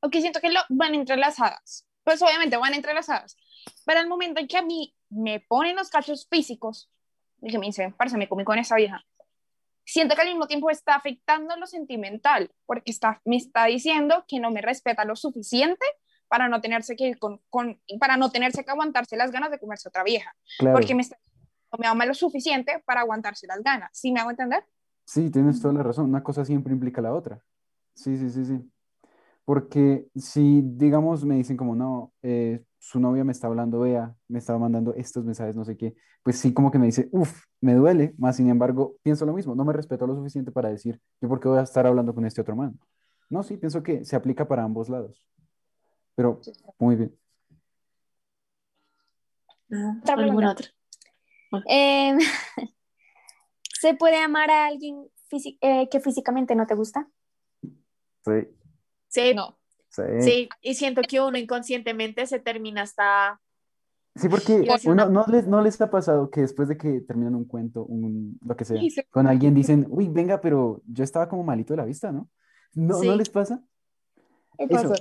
Ok, 0.00 0.16
siento 0.16 0.40
que 0.40 0.50
lo, 0.50 0.60
van 0.70 0.94
entrelazadas, 0.94 1.86
pues 2.04 2.20
obviamente 2.22 2.56
van 2.56 2.74
entrelazadas, 2.74 3.36
pero 3.84 4.00
el 4.00 4.08
momento 4.08 4.40
en 4.40 4.48
que 4.48 4.56
a 4.56 4.62
mí 4.62 4.94
me 5.12 5.40
ponen 5.40 5.76
los 5.76 5.90
cachos 5.90 6.26
físicos, 6.28 6.90
y 7.40 7.50
que 7.50 7.58
me 7.58 7.66
dicen, 7.66 7.92
parce, 7.92 8.16
me 8.16 8.28
comí 8.28 8.44
con 8.44 8.58
esa 8.58 8.76
vieja, 8.76 9.04
siento 9.84 10.14
que 10.14 10.22
al 10.22 10.28
mismo 10.28 10.46
tiempo 10.46 10.70
está 10.70 10.94
afectando 10.94 11.56
lo 11.56 11.66
sentimental, 11.66 12.50
porque 12.66 12.90
está, 12.90 13.20
me 13.24 13.36
está 13.36 13.66
diciendo 13.66 14.24
que 14.26 14.40
no 14.40 14.50
me 14.50 14.62
respeta 14.62 15.04
lo 15.04 15.16
suficiente 15.16 15.84
para 16.28 16.48
no 16.48 16.60
tenerse 16.60 16.96
que 16.96 17.14
con, 17.16 17.40
con, 17.50 17.80
para 18.00 18.16
no 18.16 18.30
tenerse 18.30 18.64
que 18.64 18.70
aguantarse 18.70 19.16
las 19.16 19.30
ganas 19.30 19.50
de 19.50 19.58
comerse 19.58 19.88
otra 19.88 20.02
vieja, 20.02 20.34
porque 20.58 20.94
me, 20.94 21.02
está, 21.02 21.18
me 21.78 21.86
ama 21.86 22.06
lo 22.06 22.14
suficiente 22.14 22.82
para 22.86 23.00
aguantarse 23.00 23.46
las 23.46 23.62
ganas. 23.62 23.90
¿Sí 23.92 24.12
me 24.12 24.20
hago 24.20 24.30
entender? 24.30 24.64
Sí, 25.04 25.30
tienes 25.30 25.60
toda 25.60 25.74
la 25.74 25.82
razón. 25.82 26.06
Una 26.06 26.22
cosa 26.22 26.44
siempre 26.44 26.72
implica 26.72 27.00
la 27.00 27.12
otra. 27.12 27.42
Sí, 27.94 28.16
sí, 28.16 28.30
sí, 28.30 28.44
sí. 28.44 28.60
Porque 29.44 30.06
si, 30.14 30.62
digamos, 30.64 31.24
me 31.24 31.34
dicen 31.34 31.56
como, 31.56 31.74
no, 31.74 32.12
eh, 32.22 32.62
su 32.82 32.98
novia 32.98 33.22
me 33.22 33.30
está 33.30 33.46
hablando, 33.46 33.78
vea, 33.78 34.12
me 34.26 34.40
estaba 34.40 34.58
mandando 34.58 34.92
estos 34.94 35.24
mensajes, 35.24 35.54
no 35.54 35.64
sé 35.64 35.76
qué, 35.76 35.94
pues 36.24 36.36
sí 36.40 36.52
como 36.52 36.72
que 36.72 36.80
me 36.80 36.86
dice, 36.86 37.08
uff, 37.12 37.44
me 37.60 37.74
duele, 37.74 38.12
más 38.18 38.34
sin 38.34 38.48
embargo, 38.48 38.96
pienso 39.04 39.24
lo 39.24 39.32
mismo, 39.32 39.54
no 39.54 39.64
me 39.64 39.72
respeto 39.72 40.04
lo 40.04 40.16
suficiente 40.16 40.50
para 40.50 40.68
decir, 40.68 41.00
yo 41.20 41.28
por 41.28 41.38
qué 41.38 41.46
voy 41.46 41.58
a 41.58 41.62
estar 41.62 41.86
hablando 41.86 42.12
con 42.12 42.26
este 42.26 42.40
otro 42.40 42.56
man. 42.56 42.76
No, 43.30 43.44
sí, 43.44 43.56
pienso 43.56 43.84
que 43.84 44.04
se 44.04 44.16
aplica 44.16 44.48
para 44.48 44.64
ambos 44.64 44.88
lados. 44.88 45.24
Pero, 46.16 46.40
muy 46.80 46.96
bien. 46.96 47.16
¿Alguna 50.04 50.50
otra? 50.50 50.66
Em, 51.66 52.18
¿Se 53.80 53.94
puede 53.94 54.18
amar 54.18 54.50
a 54.50 54.66
alguien 54.66 55.08
eh, 55.60 55.88
que 55.88 56.00
físicamente 56.00 56.56
no 56.56 56.66
te 56.66 56.74
gusta? 56.74 57.08
Sí. 58.24 58.48
Sí, 59.06 59.34
no. 59.34 59.56
Sí. 59.92 60.48
y 60.62 60.74
siento 60.74 61.02
que 61.02 61.20
uno 61.20 61.36
inconscientemente 61.36 62.26
se 62.26 62.38
termina 62.38 62.82
hasta... 62.82 63.40
Sí, 64.14 64.28
porque 64.28 64.66
uno, 64.84 65.08
no, 65.08 65.24
les, 65.26 65.46
no 65.46 65.62
les 65.62 65.80
ha 65.80 65.90
pasado 65.90 66.30
que 66.30 66.42
después 66.42 66.68
de 66.68 66.76
que 66.76 67.00
terminan 67.00 67.34
un 67.34 67.46
cuento, 67.46 67.84
un, 67.84 68.38
lo 68.44 68.56
que 68.56 68.66
sea, 68.66 68.78
con 69.10 69.26
alguien 69.26 69.54
dicen, 69.54 69.86
uy, 69.88 70.08
venga, 70.08 70.40
pero 70.40 70.82
yo 70.86 71.02
estaba 71.02 71.28
como 71.28 71.44
malito 71.44 71.72
de 71.72 71.78
la 71.78 71.86
vista, 71.86 72.12
¿no? 72.12 72.28
¿No, 72.74 73.02
¿no 73.02 73.16
les 73.16 73.30
pasa? 73.30 73.62
Eso, 74.58 74.92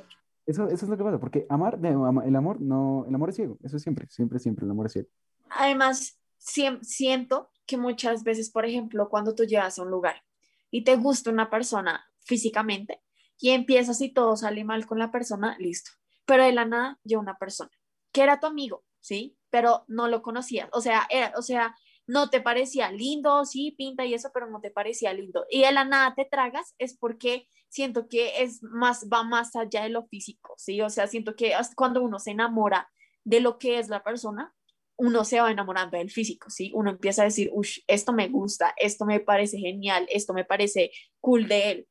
eso, 0.45 0.67
eso, 0.69 0.85
es 0.85 0.89
lo 0.89 0.97
que 0.97 1.03
pasa, 1.03 1.19
porque 1.19 1.45
amar, 1.49 1.77
el 1.83 2.35
amor 2.35 2.61
no, 2.61 3.05
el 3.05 3.13
amor 3.13 3.29
es 3.29 3.35
ciego, 3.35 3.57
eso 3.63 3.75
es 3.75 3.83
siempre, 3.83 4.07
siempre, 4.09 4.39
siempre, 4.39 4.65
el 4.65 4.71
amor 4.71 4.85
es 4.85 4.93
ciego. 4.93 5.09
Además, 5.49 6.17
siento 6.37 7.49
que 7.65 7.75
muchas 7.75 8.23
veces, 8.23 8.49
por 8.49 8.65
ejemplo, 8.65 9.09
cuando 9.09 9.35
tú 9.35 9.43
llegas 9.43 9.77
a 9.77 9.83
un 9.83 9.91
lugar 9.91 10.23
y 10.69 10.85
te 10.85 10.95
gusta 10.95 11.29
una 11.31 11.49
persona 11.49 12.05
físicamente 12.19 13.01
y 13.41 13.49
empiezas 13.49 13.99
y 14.01 14.13
todo 14.13 14.37
sale 14.37 14.63
mal 14.63 14.85
con 14.85 14.99
la 14.99 15.11
persona, 15.11 15.57
listo. 15.59 15.91
Pero 16.25 16.43
de 16.45 16.53
la 16.53 16.65
nada 16.65 16.99
llega 17.03 17.19
una 17.19 17.37
persona 17.37 17.71
que 18.11 18.21
era 18.21 18.39
tu 18.39 18.47
amigo, 18.47 18.83
¿sí? 18.99 19.37
Pero 19.49 19.85
no 19.87 20.07
lo 20.07 20.21
conocías. 20.21 20.69
O 20.73 20.81
sea, 20.81 21.07
era, 21.09 21.33
o 21.37 21.41
sea, 21.41 21.75
no 22.07 22.29
te 22.29 22.41
parecía 22.41 22.91
lindo, 22.91 23.45
sí, 23.45 23.73
pinta 23.77 24.05
y 24.05 24.13
eso, 24.13 24.29
pero 24.33 24.49
no 24.49 24.59
te 24.61 24.71
parecía 24.71 25.13
lindo. 25.13 25.45
Y 25.49 25.61
de 25.61 25.71
la 25.71 25.85
nada 25.85 26.13
te 26.15 26.25
tragas 26.25 26.75
es 26.77 26.97
porque 26.97 27.47
siento 27.69 28.07
que 28.07 28.43
es 28.43 28.61
más, 28.63 29.07
va 29.11 29.23
más 29.23 29.55
allá 29.55 29.83
de 29.83 29.89
lo 29.89 30.05
físico, 30.05 30.53
¿sí? 30.57 30.81
O 30.81 30.89
sea, 30.89 31.07
siento 31.07 31.35
que 31.35 31.53
cuando 31.75 32.01
uno 32.01 32.19
se 32.19 32.31
enamora 32.31 32.89
de 33.23 33.39
lo 33.39 33.57
que 33.57 33.79
es 33.79 33.87
la 33.87 34.03
persona, 34.03 34.53
uno 34.97 35.23
se 35.23 35.39
va 35.39 35.51
enamorando 35.51 35.97
del 35.97 36.11
físico, 36.11 36.49
¿sí? 36.49 36.71
Uno 36.75 36.91
empieza 36.91 37.21
a 37.21 37.25
decir, 37.25 37.49
uff, 37.53 37.77
esto 37.87 38.13
me 38.13 38.27
gusta, 38.27 38.73
esto 38.77 39.05
me 39.05 39.19
parece 39.19 39.57
genial, 39.57 40.05
esto 40.09 40.33
me 40.33 40.45
parece 40.45 40.91
cool 41.19 41.47
de 41.47 41.71
él. 41.71 41.87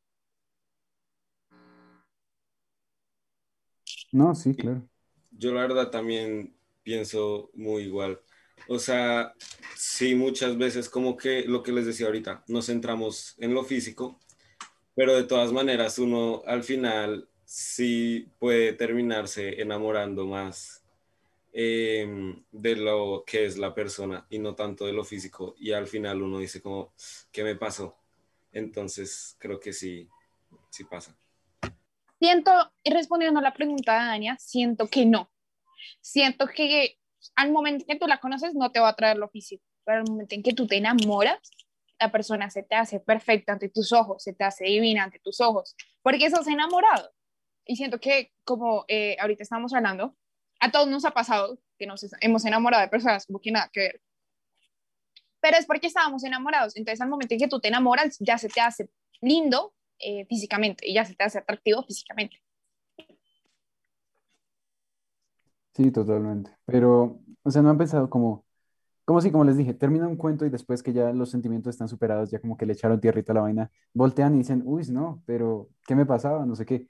No, 4.12 4.35
sí, 4.35 4.55
claro. 4.55 4.89
Yo 5.31 5.53
la 5.53 5.62
verdad 5.62 5.91
también 5.91 6.55
pienso 6.82 7.51
muy 7.55 7.85
igual. 7.85 8.20
O 8.69 8.78
sea, 8.78 9.35
sí, 9.77 10.15
muchas 10.15 10.59
veces 10.59 10.89
como 10.89 11.16
que 11.16 11.45
lo 11.45 11.62
que 11.62 11.73
les 11.73 11.87
decía 11.87 12.07
ahorita, 12.07 12.45
nos 12.49 12.66
centramos 12.66 13.37
en 13.39 13.55
lo 13.55 13.65
físico, 13.65 14.19
pero 14.95 15.15
de 15.15 15.24
todas 15.24 15.53
maneras 15.53 15.99
uno 15.99 16.43
al 16.47 16.62
final 16.65 17.28
sí 17.45 18.28
puede 18.39 18.73
terminarse 18.74 19.61
enamorando 19.62 20.27
más 20.27 20.85
em, 21.53 22.45
de 22.53 22.77
lo 22.77 23.24
que 23.27 23.47
es 23.47 23.59
la 23.59 23.74
persona 23.74 24.27
y 24.31 24.39
no 24.39 24.55
tanto 24.55 24.87
de 24.87 24.93
lo 24.93 25.05
físico. 25.05 25.55
Y 25.59 25.73
al 25.73 25.87
final 25.89 26.23
uno 26.23 26.39
dice 26.39 26.62
como, 26.62 26.95
¿qué 27.32 27.45
me 27.45 27.57
pasó? 27.57 27.97
Entonces 28.53 29.37
creo 29.41 29.61
que 29.61 29.73
sí, 29.73 30.09
sí 30.70 30.85
pasa. 30.85 31.19
Siento, 32.20 32.52
respondiendo 32.84 33.40
a 33.40 33.42
la 33.42 33.55
pregunta 33.55 33.98
de 33.98 34.06
Dania, 34.06 34.36
siento 34.38 34.88
que 34.88 35.06
no. 35.06 35.30
Siento 36.02 36.47
que 36.47 36.98
al 37.34 37.51
momento 37.51 37.86
que 37.88 37.97
tú 37.97 38.06
la 38.06 38.20
conoces 38.20 38.55
no 38.55 38.70
te 38.70 38.78
va 38.78 38.90
a 38.90 38.94
traer 38.94 39.16
lo 39.16 39.30
físico, 39.30 39.64
pero 39.84 40.01
al 40.01 40.05
momento 40.06 40.34
en 40.34 40.42
que 40.42 40.52
tú 40.52 40.66
te 40.66 40.76
enamoras, 40.76 41.40
la 41.98 42.12
persona 42.12 42.51
se 42.51 42.62
te 42.62 42.74
hace 42.74 43.01
perfecta 43.01 43.55
ante 43.55 43.70
tus 43.70 43.92
ojos, 43.94 44.22
se 44.22 44.34
te 44.34 44.44
hace 44.44 44.64
divina 44.64 45.05
ante 45.05 45.18
tus 45.18 45.40
ojos, 45.40 45.74
porque 46.02 46.26
estás 46.26 46.47
enamorado. 46.47 47.10
Y 47.64 47.76
siento 47.76 47.98
que, 47.98 48.32
como 48.44 48.84
eh, 48.88 49.16
ahorita 49.18 49.42
estamos 49.42 49.72
hablando, 49.72 50.14
a 50.60 50.70
todos 50.70 50.88
nos 50.88 51.06
ha 51.06 51.12
pasado 51.12 51.59
que 51.78 51.86
nos 51.86 52.06
hemos 52.20 52.44
enamorado 52.44 52.82
de 52.82 52.88
personas 52.88 53.24
como 53.24 53.40
que 53.40 53.51
nada 53.51 53.70
que 53.72 53.80
ver. 53.80 54.02
Pero 55.40 55.56
es 55.56 55.64
porque 55.64 55.86
estábamos 55.86 56.22
enamorados. 56.22 56.76
Entonces, 56.76 57.01
al 57.01 57.09
momento 57.09 57.32
en 57.32 57.40
que 57.40 57.48
tú 57.48 57.60
te 57.60 57.68
enamoras, 57.68 58.18
ya 58.20 58.36
se 58.36 58.51
te 58.51 58.60
hace 58.60 58.90
lindo 59.22 59.72
eh, 60.01 60.27
físicamente 60.27 60.89
y 60.89 60.94
ya 60.94 61.05
se 61.05 61.14
te 61.14 61.24
hace 61.24 61.39
atractivo 61.39 61.82
físicamente. 61.85 62.39
Sí, 65.74 65.90
totalmente. 65.93 66.51
Pero, 66.66 67.20
o 67.43 67.51
sea, 67.51 67.62
no 67.62 67.70
han 67.70 67.78
pensado 67.78 68.10
como, 68.10 68.44
como 69.05 69.20
si, 69.22 69.31
como 69.32 69.44
les 69.44 69.56
dije, 69.56 69.74
termina 69.74 70.09
un 70.09 70.16
cuento 70.16 70.47
y 70.47 70.51
después 70.51 70.82
que 70.82 70.93
ya 70.93 71.12
los 71.12 71.31
sentimientos 71.31 71.72
están 71.74 71.89
superados, 71.89 72.31
ya 72.31 72.40
como 72.40 72.56
que 72.56 72.66
le 72.66 72.74
echaron 72.74 73.01
tierrita 73.01 73.32
a 73.32 73.36
la 73.36 73.43
vaina, 73.43 73.72
voltean 73.94 74.35
y 74.36 74.39
dicen, 74.39 74.62
uy, 74.66 74.85
no, 74.90 75.22
pero 75.27 75.70
¿qué 75.86 75.94
me 75.97 76.06
pasaba? 76.06 76.47
No 76.47 76.56
sé 76.56 76.66
qué. 76.66 76.89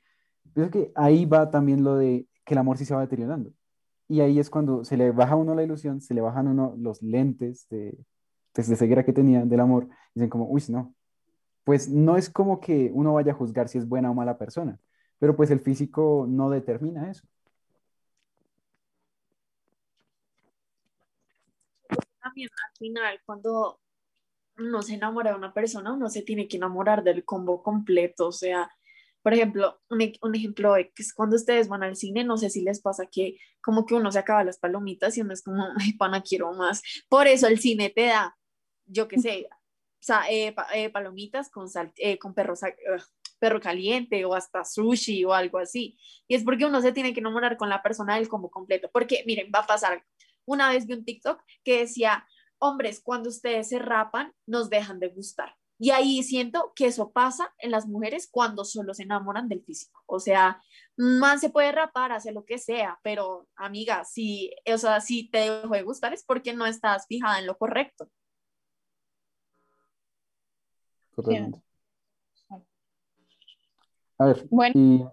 Pienso 0.55 0.73
que 0.73 0.93
ahí 0.97 1.27
va 1.27 1.51
también 1.51 1.85
lo 1.85 1.97
de 1.97 2.29
que 2.45 2.55
el 2.55 2.59
amor 2.59 2.79
sí 2.79 2.85
se 2.87 2.95
va 2.95 3.03
deteriorando. 3.03 3.53
Y 4.09 4.21
ahí 4.21 4.39
es 4.41 4.51
cuando 4.51 4.85
se 4.85 4.97
le 4.97 5.13
baja 5.13 5.35
a 5.35 5.37
uno 5.37 5.55
la 5.57 5.65
ilusión, 5.65 6.01
se 6.03 6.15
le 6.15 6.21
bajan 6.23 6.49
a 6.49 6.51
uno 6.53 6.77
los 6.79 7.03
lentes 7.03 7.69
de, 7.71 7.99
pues, 8.53 8.69
de 8.69 8.77
ceguera 8.77 9.05
que 9.05 9.13
tenía 9.15 9.45
del 9.47 9.61
amor, 9.61 9.89
dicen 10.15 10.31
como, 10.31 10.47
uy, 10.49 10.63
no. 10.71 10.95
Pues 11.71 11.89
no 11.89 12.17
es 12.17 12.29
como 12.29 12.61
que 12.61 12.91
uno 12.93 13.15
vaya 13.15 13.31
a 13.31 13.35
juzgar 13.37 13.69
si 13.69 13.79
es 13.79 13.89
buena 13.89 14.11
o 14.11 14.15
mala 14.15 14.37
persona, 14.39 14.81
pero 15.21 15.37
pues 15.37 15.53
el 15.53 15.61
físico 15.61 16.27
no 16.29 16.51
determina 16.51 17.09
eso. 17.13 17.29
también 22.23 22.49
al 22.69 22.77
final, 22.79 23.21
cuando 23.25 23.81
uno 24.59 24.83
se 24.83 24.95
enamora 24.95 25.33
de 25.33 25.39
una 25.39 25.55
persona, 25.55 25.93
uno 25.95 26.09
se 26.11 26.23
tiene 26.23 26.49
que 26.49 26.59
enamorar 26.59 27.05
del 27.05 27.25
combo 27.25 27.63
completo. 27.63 28.29
O 28.29 28.33
sea, 28.33 28.71
por 29.23 29.35
ejemplo, 29.35 29.81
un, 29.91 30.13
un 30.23 30.35
ejemplo 30.35 30.77
es 30.77 31.15
cuando 31.15 31.37
ustedes 31.37 31.69
van 31.69 31.83
al 31.83 31.97
cine, 31.97 32.25
no 32.25 32.37
sé 32.39 32.51
si 32.51 32.63
les 32.63 32.81
pasa 32.83 33.07
que 33.11 33.37
como 33.63 33.87
que 33.87 33.95
uno 33.95 34.13
se 34.13 34.19
acaba 34.19 34.45
las 34.45 34.59
palomitas 34.59 35.17
y 35.19 35.23
uno 35.23 35.33
es 35.35 35.43
como, 35.43 35.65
ay, 35.79 35.95
pana, 35.95 36.23
quiero 36.23 36.53
más. 36.55 36.83
Por 37.09 37.27
eso 37.27 37.47
el 37.49 37.59
cine 37.61 37.91
te 37.91 38.07
da, 38.07 38.37
yo 38.87 39.09
qué 39.09 39.19
sé, 39.21 39.49
eh, 40.29 40.55
eh, 40.75 40.91
palomitas 40.91 41.51
con, 41.51 41.69
sal, 41.69 41.93
eh, 41.97 42.19
con 42.19 42.35
perro, 42.35 42.55
perro 43.39 43.61
caliente 43.61 44.25
o 44.25 44.35
hasta 44.35 44.65
sushi 44.65 45.25
o 45.25 45.33
algo 45.33 45.59
así. 45.59 45.99
Y 46.29 46.35
es 46.35 46.45
porque 46.45 46.65
uno 46.67 46.81
se 46.81 46.93
tiene 46.93 47.13
que 47.13 47.21
enamorar 47.21 47.57
con 47.57 47.69
la 47.69 47.83
persona 47.83 48.17
del 48.17 48.29
combo 48.29 48.51
completo. 48.51 48.91
Porque, 48.93 49.25
miren, 49.27 49.51
va 49.55 49.61
a 49.61 49.67
pasar 49.67 50.05
una 50.45 50.71
vez 50.71 50.87
vi 50.87 50.95
un 50.95 51.05
TikTok 51.05 51.41
que 51.65 51.81
decía, 51.81 52.27
hombres, 52.59 53.01
cuando 53.01 53.29
ustedes 53.29 53.69
se 53.69 53.79
rapan, 53.79 54.33
nos 54.47 54.69
dejan 54.71 54.99
de 55.01 55.09
gustar. 55.09 55.55
Y 55.79 55.91
ahí 55.93 56.23
siento 56.23 56.73
que 56.77 56.87
eso 56.87 57.11
pasa 57.11 57.55
en 57.59 57.71
las 57.71 57.87
mujeres 57.87 58.29
cuando 58.31 58.67
solo 58.67 58.93
se 58.93 59.05
enamoran 59.05 59.49
del 59.49 59.65
físico. 59.65 60.03
O 60.07 60.21
sea, 60.21 60.63
man 60.97 61.41
se 61.41 61.49
puede 61.49 61.73
rapar, 61.73 62.13
hace 62.13 62.33
lo 62.33 62.45
que 62.45 62.59
sea, 62.59 63.01
pero 63.03 63.49
amiga, 63.57 64.05
si, 64.05 64.53
o 64.67 64.77
sea, 64.77 65.01
si 65.01 65.31
te 65.31 65.39
dejó 65.51 65.75
de 65.75 65.83
gustar 65.83 66.13
es 66.13 66.23
porque 66.23 66.53
no 66.53 66.67
estás 66.67 67.07
fijada 67.07 67.39
en 67.39 67.47
lo 67.47 67.57
correcto. 67.57 68.11
A 74.19 74.27
ver, 74.27 74.47
Bueno. 74.51 74.73
y... 74.77 75.05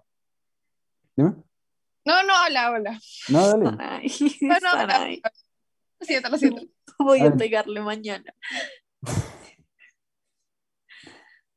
Dime. 1.15 1.36
No, 2.06 2.24
no, 2.24 2.34
hola, 2.45 2.72
hola. 2.72 2.99
No, 3.30 3.48
dale. 3.48 3.78
Ay, 3.80 4.07
No, 4.41 4.56
no, 4.60 4.88
Lo 5.99 6.06
siento, 6.06 6.30
lo 6.30 6.38
siento. 6.38 6.61
voy 6.99 7.22
a 7.22 7.36
pegarle 7.36 7.82
mañana. 7.82 8.34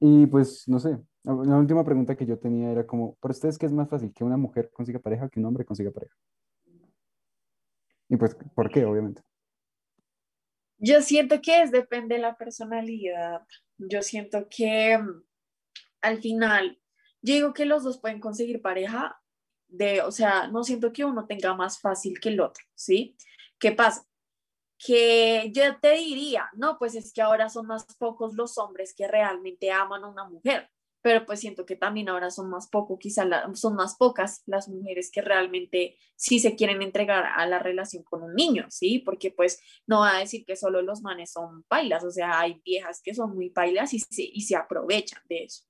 Y 0.02 0.26
pues, 0.28 0.66
no 0.66 0.78
sé, 0.78 0.96
la 1.24 1.58
última 1.58 1.84
pregunta 1.84 2.16
que 2.16 2.24
yo 2.24 2.38
tenía 2.38 2.70
era 2.70 2.86
como, 2.86 3.16
¿para 3.16 3.32
ustedes 3.32 3.58
qué 3.58 3.66
es 3.66 3.72
más 3.72 3.86
fácil? 3.86 4.14
¿Que 4.14 4.24
una 4.24 4.38
mujer 4.38 4.70
consiga 4.72 4.98
pareja 4.98 5.26
o 5.26 5.28
que 5.28 5.38
un 5.38 5.44
hombre 5.44 5.66
consiga 5.66 5.90
pareja? 5.90 6.16
Y 8.08 8.16
pues, 8.16 8.34
¿por 8.54 8.70
qué? 8.70 8.86
Obviamente. 8.86 9.20
Yo 10.82 11.02
siento 11.02 11.42
que 11.42 11.62
es 11.62 11.70
depende 11.70 12.16
de 12.16 12.22
la 12.22 12.36
personalidad. 12.36 13.42
Yo 13.76 14.02
siento 14.02 14.48
que 14.48 14.96
mm, 14.98 15.22
al 16.00 16.20
final, 16.20 16.80
yo 17.20 17.34
digo 17.34 17.52
que 17.52 17.66
los 17.66 17.84
dos 17.84 18.00
pueden 18.00 18.18
conseguir 18.18 18.62
pareja 18.62 19.20
de, 19.68 20.00
o 20.02 20.10
sea, 20.10 20.48
no 20.48 20.64
siento 20.64 20.92
que 20.92 21.04
uno 21.04 21.26
tenga 21.26 21.54
más 21.54 21.80
fácil 21.80 22.18
que 22.18 22.30
el 22.30 22.40
otro, 22.40 22.64
¿sí? 22.74 23.16
¿Qué 23.58 23.72
pasa? 23.72 24.06
Que 24.78 25.50
yo 25.52 25.78
te 25.80 25.92
diría, 25.92 26.48
no, 26.54 26.78
pues 26.78 26.94
es 26.94 27.12
que 27.12 27.20
ahora 27.20 27.50
son 27.50 27.66
más 27.66 27.84
pocos 27.96 28.34
los 28.34 28.56
hombres 28.56 28.94
que 28.94 29.06
realmente 29.06 29.70
aman 29.70 30.02
a 30.04 30.08
una 30.08 30.24
mujer, 30.24 30.70
pero 31.02 31.24
pues 31.24 31.40
siento 31.40 31.64
que 31.64 31.76
también 31.76 32.08
ahora 32.08 32.30
son 32.30 32.50
más 32.50 32.68
pocos, 32.68 32.98
quizá 32.98 33.26
son 33.54 33.74
más 33.74 33.96
pocas 33.96 34.42
las 34.46 34.68
mujeres 34.68 35.10
que 35.12 35.22
realmente 35.22 35.96
sí 36.16 36.38
se 36.38 36.56
quieren 36.56 36.82
entregar 36.82 37.24
a 37.24 37.46
la 37.46 37.58
relación 37.58 38.02
con 38.04 38.22
un 38.22 38.34
niño, 38.34 38.66
¿sí? 38.68 38.98
Porque 38.98 39.30
pues 39.30 39.60
no 39.86 40.00
va 40.00 40.16
a 40.16 40.20
decir 40.20 40.44
que 40.44 40.56
solo 40.56 40.82
los 40.82 41.02
manes 41.02 41.32
son 41.32 41.64
pailas, 41.64 42.04
o 42.04 42.10
sea, 42.10 42.40
hay 42.40 42.60
viejas 42.64 43.00
que 43.02 43.14
son 43.14 43.34
muy 43.34 43.50
pailas 43.50 43.94
y 43.94 44.00
se, 44.00 44.22
y 44.22 44.42
se 44.42 44.56
aprovechan 44.56 45.22
de 45.28 45.44
eso. 45.44 45.64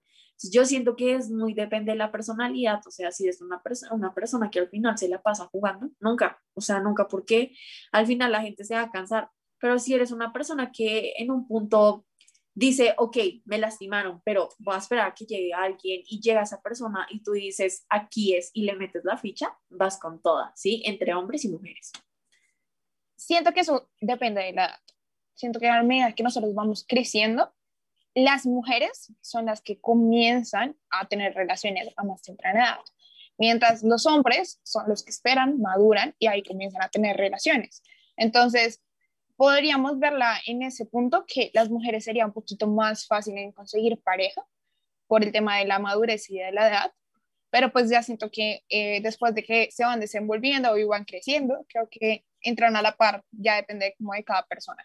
Yo 0.50 0.64
siento 0.64 0.96
que 0.96 1.14
es 1.14 1.30
muy 1.30 1.52
depende 1.52 1.92
de 1.92 1.98
la 1.98 2.10
personalidad, 2.10 2.80
o 2.86 2.90
sea, 2.90 3.12
si 3.12 3.28
es 3.28 3.42
una, 3.42 3.62
persona 3.62 3.94
una 3.94 4.14
persona 4.14 4.50
que 4.50 4.58
al 4.58 4.70
final 4.70 4.96
se 4.96 5.08
la 5.08 5.20
pasa 5.22 5.48
jugando, 5.52 5.90
nunca, 6.00 6.40
o 6.54 6.62
sea, 6.62 6.80
nunca, 6.80 7.08
porque 7.08 7.52
al 7.92 8.06
final 8.06 8.32
la 8.32 8.40
gente 8.40 8.64
se 8.64 8.74
va 8.74 8.82
a 8.82 8.90
cansar, 8.90 9.30
pero 9.60 9.78
si 9.78 9.92
eres 9.94 10.12
una 10.12 10.32
persona 10.32 10.72
que 10.72 11.12
en 11.18 11.30
un 11.30 11.46
punto 11.46 12.06
dice, 12.54 12.94
ok, 12.98 13.16
me 13.44 13.58
lastimaron, 13.58 14.20
pero 14.24 14.48
voy 14.58 14.74
a 14.74 14.78
esperar 14.78 15.08
a 15.08 15.14
que 15.14 15.24
llegue 15.24 15.52
alguien 15.52 16.02
y 16.06 16.20
llega 16.20 16.42
esa 16.42 16.60
persona 16.60 17.06
y 17.10 17.22
tú 17.22 17.32
dices, 17.32 17.86
aquí 17.88 18.34
es, 18.34 18.50
y 18.52 18.64
le 18.64 18.74
metes 18.74 19.04
la 19.04 19.16
ficha, 19.16 19.56
vas 19.68 19.98
con 19.98 20.20
toda, 20.20 20.52
¿sí? 20.56 20.82
Entre 20.84 21.14
hombres 21.14 21.44
y 21.44 21.48
mujeres. 21.48 21.92
Siento 23.16 23.52
que 23.52 23.60
eso 23.60 23.90
depende 24.00 24.42
de 24.42 24.52
la 24.52 24.64
edad. 24.66 24.80
Siento 25.34 25.60
que 25.60 25.68
a 25.68 25.82
medida 25.82 26.12
que 26.12 26.22
nosotros 26.22 26.54
vamos 26.54 26.84
creciendo, 26.86 27.54
las 28.14 28.44
mujeres 28.44 29.12
son 29.20 29.46
las 29.46 29.60
que 29.62 29.80
comienzan 29.80 30.76
a 30.90 31.08
tener 31.08 31.34
relaciones 31.34 31.88
a 31.96 32.04
más 32.04 32.22
temprana 32.22 32.60
edad, 32.60 32.78
mientras 33.38 33.82
los 33.82 34.04
hombres 34.06 34.60
son 34.64 34.88
los 34.88 35.04
que 35.04 35.10
esperan, 35.10 35.60
maduran 35.60 36.14
y 36.18 36.26
ahí 36.26 36.42
comienzan 36.42 36.82
a 36.82 36.88
tener 36.88 37.16
relaciones. 37.16 37.82
Entonces, 38.16 38.82
podríamos 39.40 39.98
verla 39.98 40.34
en 40.46 40.62
ese 40.62 40.84
punto 40.84 41.24
que 41.26 41.50
las 41.54 41.70
mujeres 41.70 42.04
sería 42.04 42.26
un 42.26 42.32
poquito 42.34 42.66
más 42.66 43.06
fácil 43.06 43.38
en 43.38 43.52
conseguir 43.52 43.98
pareja 44.02 44.44
por 45.06 45.24
el 45.24 45.32
tema 45.32 45.56
de 45.56 45.64
la 45.64 45.78
madurez 45.78 46.28
y 46.28 46.40
de 46.40 46.52
la 46.52 46.68
edad, 46.68 46.92
pero 47.48 47.72
pues 47.72 47.88
ya 47.88 48.02
siento 48.02 48.30
que 48.30 48.60
eh, 48.68 49.00
después 49.00 49.34
de 49.34 49.42
que 49.42 49.70
se 49.70 49.82
van 49.82 49.98
desenvolviendo 49.98 50.76
y 50.76 50.84
van 50.84 51.06
creciendo, 51.06 51.64
creo 51.70 51.88
que 51.90 52.26
entran 52.42 52.76
a 52.76 52.82
la 52.82 52.94
par, 52.98 53.24
ya 53.30 53.56
depende 53.56 53.94
como 53.96 54.12
de 54.12 54.24
cada 54.24 54.44
persona. 54.44 54.84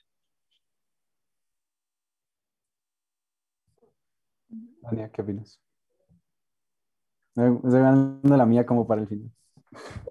Dania, 4.47 5.11
¿qué 5.11 5.21
opinas? 5.21 5.59
Estoy 7.35 7.59
ganando 7.81 8.37
la 8.37 8.45
mía 8.45 8.65
como 8.65 8.87
para 8.87 9.01
el 9.01 9.09
final. 9.09 9.31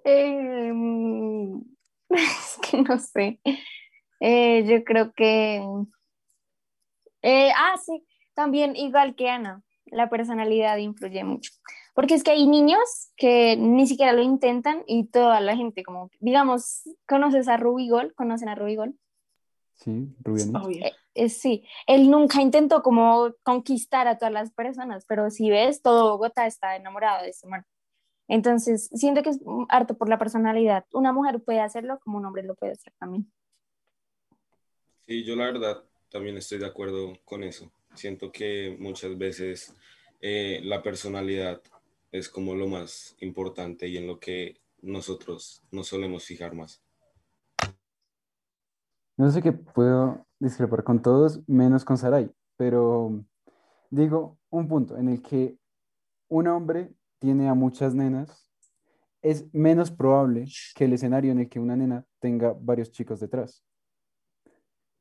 Em, 0.05 1.63
es 2.11 2.59
que 2.61 2.83
no 2.83 2.99
sé. 2.99 3.41
Eh, 4.21 4.65
yo 4.67 4.85
creo 4.85 5.13
que... 5.13 5.63
eh, 7.23 7.51
ah, 7.57 7.75
sí, 7.85 8.05
también 8.35 8.77
igual 8.77 9.15
que 9.15 9.29
Ana, 9.29 9.63
la 9.87 10.09
personalidad 10.09 10.77
influye 10.79 11.25
mucho. 11.25 11.53
Porque 11.95 12.15
es 12.15 12.25
que 12.25 12.33
hay 12.33 12.47
niños 12.49 13.13
que 13.17 13.57
ni 13.57 13.87
siquiera 13.87 14.13
lo 14.13 14.23
intentan 14.23 14.83
y 14.87 15.07
toda 15.07 15.41
la 15.41 15.57
gente, 15.57 15.85
como, 15.85 16.11
digamos, 16.19 16.83
¿conoces 17.07 17.47
a 17.47 17.57
Rubigol? 17.57 18.15
¿Conocen 18.15 18.49
a 18.49 18.57
Rubigol? 18.57 18.99
Sí, 19.75 20.15
Rubianí. 20.21 20.53
Obvio. 20.57 20.85
Eh, 20.87 20.93
eh, 21.15 21.29
sí, 21.29 21.65
él 21.87 22.11
nunca 22.11 22.41
intentó 22.41 22.83
como 22.83 23.33
conquistar 23.45 24.09
a 24.09 24.19
todas 24.19 24.33
las 24.33 24.53
personas, 24.53 25.05
pero 25.07 25.31
si 25.31 25.51
ves, 25.51 25.83
todo 25.83 26.13
Bogotá 26.13 26.47
está 26.47 26.75
enamorado 26.75 27.23
de 27.23 27.31
ese 27.31 27.47
man. 27.47 27.65
Entonces, 28.27 28.89
siento 28.93 29.23
que 29.23 29.31
es 29.31 29.41
harto 29.69 29.97
por 29.97 30.09
la 30.09 30.19
personalidad. 30.19 30.85
Una 30.93 31.13
mujer 31.13 31.43
puede 31.43 31.61
hacerlo 31.61 32.01
como 32.01 32.19
un 32.19 32.25
hombre 32.25 32.43
lo 32.43 32.55
puede 32.55 32.73
hacer 32.73 32.93
también. 32.99 33.31
Sí, 35.07 35.23
yo 35.25 35.37
la 35.37 35.47
verdad 35.47 35.85
también 36.11 36.37
estoy 36.37 36.59
de 36.59 36.67
acuerdo 36.67 37.19
con 37.25 37.43
eso. 37.43 37.71
Siento 37.95 38.33
que 38.33 38.77
muchas 38.79 39.17
veces 39.19 39.75
eh, 40.21 40.61
la 40.65 40.83
personalidad 40.83 41.61
es 42.11 42.29
como 42.29 42.55
lo 42.55 42.69
más 42.69 43.17
importante 43.21 43.87
y 43.87 43.99
en 43.99 44.07
lo 44.07 44.19
que 44.19 44.57
nosotros 44.81 45.63
nos 45.71 45.89
solemos 45.89 46.25
fijar 46.25 46.55
más. 46.55 46.83
No 49.17 49.31
sé 49.31 49.43
que 49.43 49.53
puedo 49.53 50.27
discrepar 50.39 50.85
con 50.85 51.03
todos, 51.03 51.41
menos 51.47 51.85
con 51.85 51.99
Sarai, 51.99 52.31
pero 52.57 53.25
digo 53.91 54.39
un 54.51 54.69
punto 54.69 54.97
en 54.97 55.09
el 55.09 55.23
que 55.23 55.57
un 56.29 56.49
hombre 56.49 56.93
tiene 57.19 57.49
a 57.49 57.55
muchas 57.55 57.95
nenas, 57.95 58.51
es 59.23 59.53
menos 59.55 59.91
probable 59.91 60.47
que 60.75 60.85
el 60.85 60.93
escenario 60.93 61.33
en 61.33 61.41
el 61.41 61.49
que 61.49 61.61
una 61.61 61.77
nena 61.77 62.05
tenga 62.19 62.55
varios 62.59 62.91
chicos 62.91 63.21
detrás. 63.21 63.65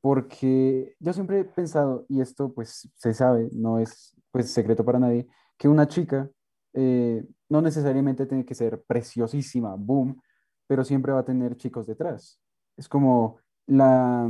Porque 0.03 0.95
yo 0.99 1.13
siempre 1.13 1.39
he 1.39 1.45
pensado, 1.45 2.05
y 2.09 2.19
esto 2.19 2.53
pues 2.53 2.89
se 2.93 3.13
sabe, 3.13 3.47
no 3.53 3.79
es 3.79 4.13
pues 4.31 4.51
secreto 4.51 4.83
para 4.83 4.99
nadie, 4.99 5.27
que 5.57 5.69
una 5.69 5.87
chica 5.87 6.29
eh, 6.73 7.25
no 7.47 7.61
necesariamente 7.61 8.25
tiene 8.25 8.43
que 8.43 8.53
ser 8.53 8.83
preciosísima, 8.85 9.75
boom, 9.75 10.21
pero 10.67 10.83
siempre 10.83 11.13
va 11.13 11.19
a 11.19 11.25
tener 11.25 11.55
chicos 11.55 11.87
detrás. 11.87 12.37
Es 12.75 12.89
como 12.89 13.37
la, 13.65 14.29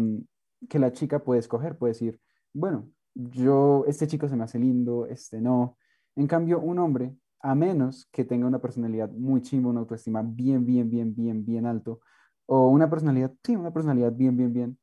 que 0.69 0.77
la 0.77 0.91
chica 0.91 1.23
puede 1.23 1.39
escoger, 1.39 1.75
puede 1.75 1.93
decir, 1.93 2.19
bueno, 2.53 2.87
yo, 3.15 3.83
este 3.87 4.05
chico 4.05 4.27
se 4.29 4.35
me 4.35 4.43
hace 4.43 4.59
lindo, 4.59 5.07
este 5.07 5.41
no. 5.41 5.79
En 6.15 6.27
cambio, 6.27 6.59
un 6.59 6.77
hombre, 6.77 7.15
a 7.39 7.55
menos 7.55 8.07
que 8.11 8.25
tenga 8.25 8.45
una 8.45 8.59
personalidad 8.61 9.09
muy 9.09 9.41
chimba, 9.41 9.71
una 9.71 9.79
autoestima 9.79 10.21
bien, 10.23 10.63
bien, 10.67 10.87
bien, 10.87 11.15
bien, 11.15 11.43
bien 11.43 11.65
alto, 11.65 12.01
o 12.45 12.67
una 12.69 12.87
personalidad, 12.91 13.33
sí, 13.43 13.55
una 13.55 13.73
personalidad 13.73 14.11
bien, 14.13 14.37
bien, 14.37 14.53
bien, 14.53 14.77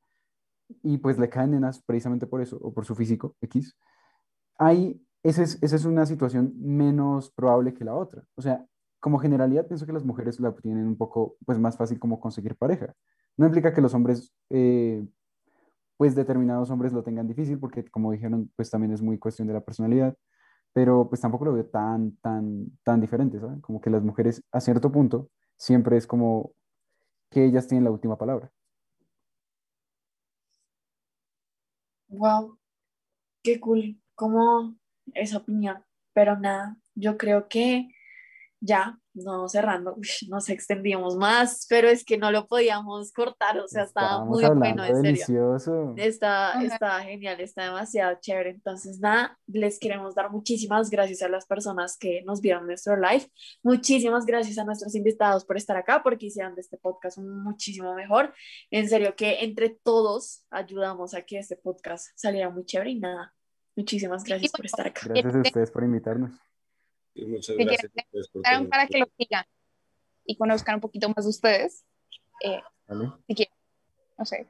y 0.82 0.98
pues 0.98 1.18
le 1.18 1.28
caen 1.28 1.52
nenas 1.52 1.82
precisamente 1.82 2.26
por 2.26 2.40
eso, 2.40 2.58
o 2.62 2.72
por 2.72 2.84
su 2.84 2.94
físico, 2.94 3.36
X, 3.40 3.76
ahí 4.58 5.00
esa 5.22 5.42
es, 5.42 5.58
esa 5.62 5.76
es 5.76 5.84
una 5.84 6.06
situación 6.06 6.54
menos 6.58 7.30
probable 7.30 7.74
que 7.74 7.84
la 7.84 7.94
otra. 7.94 8.24
O 8.36 8.42
sea, 8.42 8.64
como 9.00 9.18
generalidad 9.18 9.66
pienso 9.66 9.86
que 9.86 9.92
las 9.92 10.04
mujeres 10.04 10.40
la 10.40 10.52
tienen 10.52 10.86
un 10.86 10.96
poco 10.96 11.36
pues 11.46 11.58
más 11.58 11.76
fácil 11.76 11.98
como 11.98 12.20
conseguir 12.20 12.56
pareja. 12.56 12.94
No 13.36 13.46
implica 13.46 13.72
que 13.72 13.80
los 13.80 13.94
hombres, 13.94 14.32
eh, 14.50 15.06
pues 15.96 16.14
determinados 16.14 16.70
hombres 16.70 16.92
lo 16.92 17.02
tengan 17.02 17.28
difícil, 17.28 17.58
porque 17.58 17.84
como 17.84 18.12
dijeron, 18.12 18.50
pues 18.56 18.70
también 18.70 18.92
es 18.92 19.02
muy 19.02 19.18
cuestión 19.18 19.48
de 19.48 19.54
la 19.54 19.60
personalidad, 19.60 20.16
pero 20.72 21.08
pues 21.08 21.20
tampoco 21.20 21.44
lo 21.46 21.54
veo 21.54 21.66
tan, 21.66 22.16
tan, 22.18 22.66
tan 22.84 23.00
diferente, 23.00 23.40
¿saben? 23.40 23.60
Como 23.60 23.80
que 23.80 23.90
las 23.90 24.02
mujeres 24.02 24.42
a 24.52 24.60
cierto 24.60 24.92
punto 24.92 25.30
siempre 25.56 25.96
es 25.96 26.06
como 26.06 26.52
que 27.30 27.44
ellas 27.44 27.66
tienen 27.68 27.84
la 27.84 27.90
última 27.90 28.16
palabra. 28.18 28.50
Wow, 32.10 32.58
qué 33.42 33.60
cool, 33.60 34.00
como 34.14 34.76
esa 35.14 35.38
opinión. 35.38 35.84
Pero 36.14 36.38
nada, 36.38 36.78
yo 36.94 37.18
creo 37.18 37.48
que 37.48 37.88
ya, 38.60 38.98
no 39.14 39.48
cerrando, 39.48 39.94
uy, 39.96 40.06
nos 40.28 40.48
extendimos 40.50 41.16
más, 41.16 41.66
pero 41.68 41.88
es 41.88 42.04
que 42.04 42.18
no 42.18 42.30
lo 42.30 42.46
podíamos 42.46 43.12
cortar, 43.12 43.58
o 43.58 43.66
sea, 43.66 43.84
estaba 43.84 44.08
Estábamos 44.08 44.28
muy 44.28 44.56
bueno, 44.56 44.84
en 44.84 44.88
serio. 44.88 45.02
delicioso. 45.02 45.94
Está, 45.96 46.50
Ajá. 46.50 46.64
está 46.64 47.00
genial, 47.00 47.40
está 47.40 47.64
demasiado 47.64 48.18
chévere. 48.20 48.50
Entonces, 48.50 49.00
nada, 49.00 49.38
les 49.46 49.78
queremos 49.78 50.14
dar 50.14 50.30
muchísimas 50.30 50.90
gracias 50.90 51.22
a 51.22 51.28
las 51.28 51.46
personas 51.46 51.96
que 51.96 52.22
nos 52.22 52.40
vieron 52.40 52.66
nuestro 52.66 52.96
live. 52.96 53.26
Muchísimas 53.62 54.26
gracias 54.26 54.58
a 54.58 54.64
nuestros 54.64 54.94
invitados 54.94 55.44
por 55.44 55.56
estar 55.56 55.76
acá, 55.76 56.02
porque 56.02 56.26
hicieron 56.26 56.54
de 56.54 56.60
este 56.60 56.76
podcast 56.76 57.18
muchísimo 57.18 57.94
mejor. 57.94 58.32
En 58.70 58.88
serio, 58.88 59.14
que 59.16 59.42
entre 59.42 59.70
todos 59.82 60.44
ayudamos 60.50 61.14
a 61.14 61.22
que 61.22 61.38
este 61.38 61.56
podcast 61.56 62.08
saliera 62.14 62.50
muy 62.50 62.64
chévere 62.64 62.90
y 62.90 63.00
nada. 63.00 63.32
Muchísimas 63.74 64.22
gracias 64.24 64.52
por 64.52 64.66
estar 64.66 64.86
acá. 64.86 65.00
Gracias 65.06 65.34
a 65.34 65.40
ustedes 65.40 65.70
por 65.70 65.82
invitarnos. 65.84 66.49
Y 67.14 67.26
muchas 67.26 67.56
gracias 67.56 67.84
ustedes 67.94 68.28
por 68.28 68.42
Para- 68.68 68.86
que 68.86 68.98
lo 68.98 69.06
sigan 69.18 69.44
y 70.24 70.36
conozcan 70.36 70.76
un 70.76 70.80
poquito 70.80 71.08
más 71.08 71.24
de 71.24 71.30
ustedes. 71.30 71.84
Eh, 72.44 72.60
¿vale? 72.88 73.10
si 73.26 73.34
quieren, 73.34 73.54
no 74.18 74.24
sé. 74.24 74.46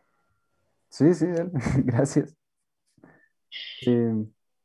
Sí, 0.88 1.14
sí, 1.14 1.26
dale. 1.26 1.50
gracias. 1.84 2.34
Eh, 3.86 4.14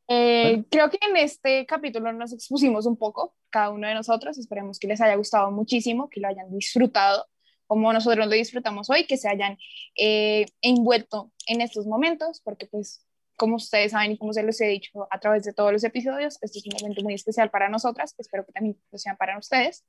Eh, 0.08 0.44
Bueno. 0.52 0.66
Creo 0.70 0.90
que 0.92 1.00
en 1.02 1.18
este 1.18 1.66
capítulo 1.66 2.14
nos 2.14 2.32
expusimos 2.32 2.86
un 2.86 2.96
poco, 2.98 3.36
cada 3.50 3.72
uno 3.72 3.88
de 3.88 3.96
nosotros. 3.96 4.38
Esperemos 4.38 4.78
que 4.78 4.88
les 4.88 5.02
haya 5.02 5.16
gustado 5.16 5.50
muchísimo, 5.52 6.10
que 6.10 6.20
lo 6.20 6.28
hayan 6.28 6.52
disfrutado 6.52 7.26
como 7.68 7.92
nosotros 7.92 8.28
lo 8.28 8.32
disfrutamos 8.32 8.92
hoy, 8.92 9.08
que 9.08 9.18
se 9.18 9.28
hayan 9.28 9.58
eh, 9.98 10.46
envuelto 10.62 11.32
en 11.48 11.62
estos 11.62 11.88
momentos, 11.88 12.40
porque 12.44 12.68
pues 12.68 13.04
como 13.36 13.56
ustedes 13.56 13.92
saben 13.92 14.12
y 14.12 14.18
como 14.18 14.34
se 14.34 14.44
los 14.44 14.60
he 14.62 14.68
dicho 14.68 15.08
a 15.12 15.20
través 15.20 15.44
de 15.44 15.54
todos 15.54 15.72
los 15.72 15.84
episodios, 15.84 16.38
este 16.42 16.60
es 16.60 16.66
un 16.68 16.74
momento 16.80 17.04
muy 17.04 17.14
especial 17.14 17.50
para 17.50 17.70
nosotras, 17.70 18.16
espero 18.18 18.46
que 18.46 18.52
también 18.52 18.78
lo 18.92 18.98
sean 18.98 19.18
para 19.18 19.38
ustedes. 19.38 19.86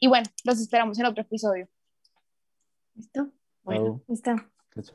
Y 0.00 0.08
bueno, 0.08 0.26
los 0.44 0.60
esperamos 0.60 0.98
en 0.98 1.06
otro 1.06 1.22
episodio. 1.22 1.68
¿Listo? 2.94 3.32
Bueno. 3.62 4.02
Listo. 4.06 4.32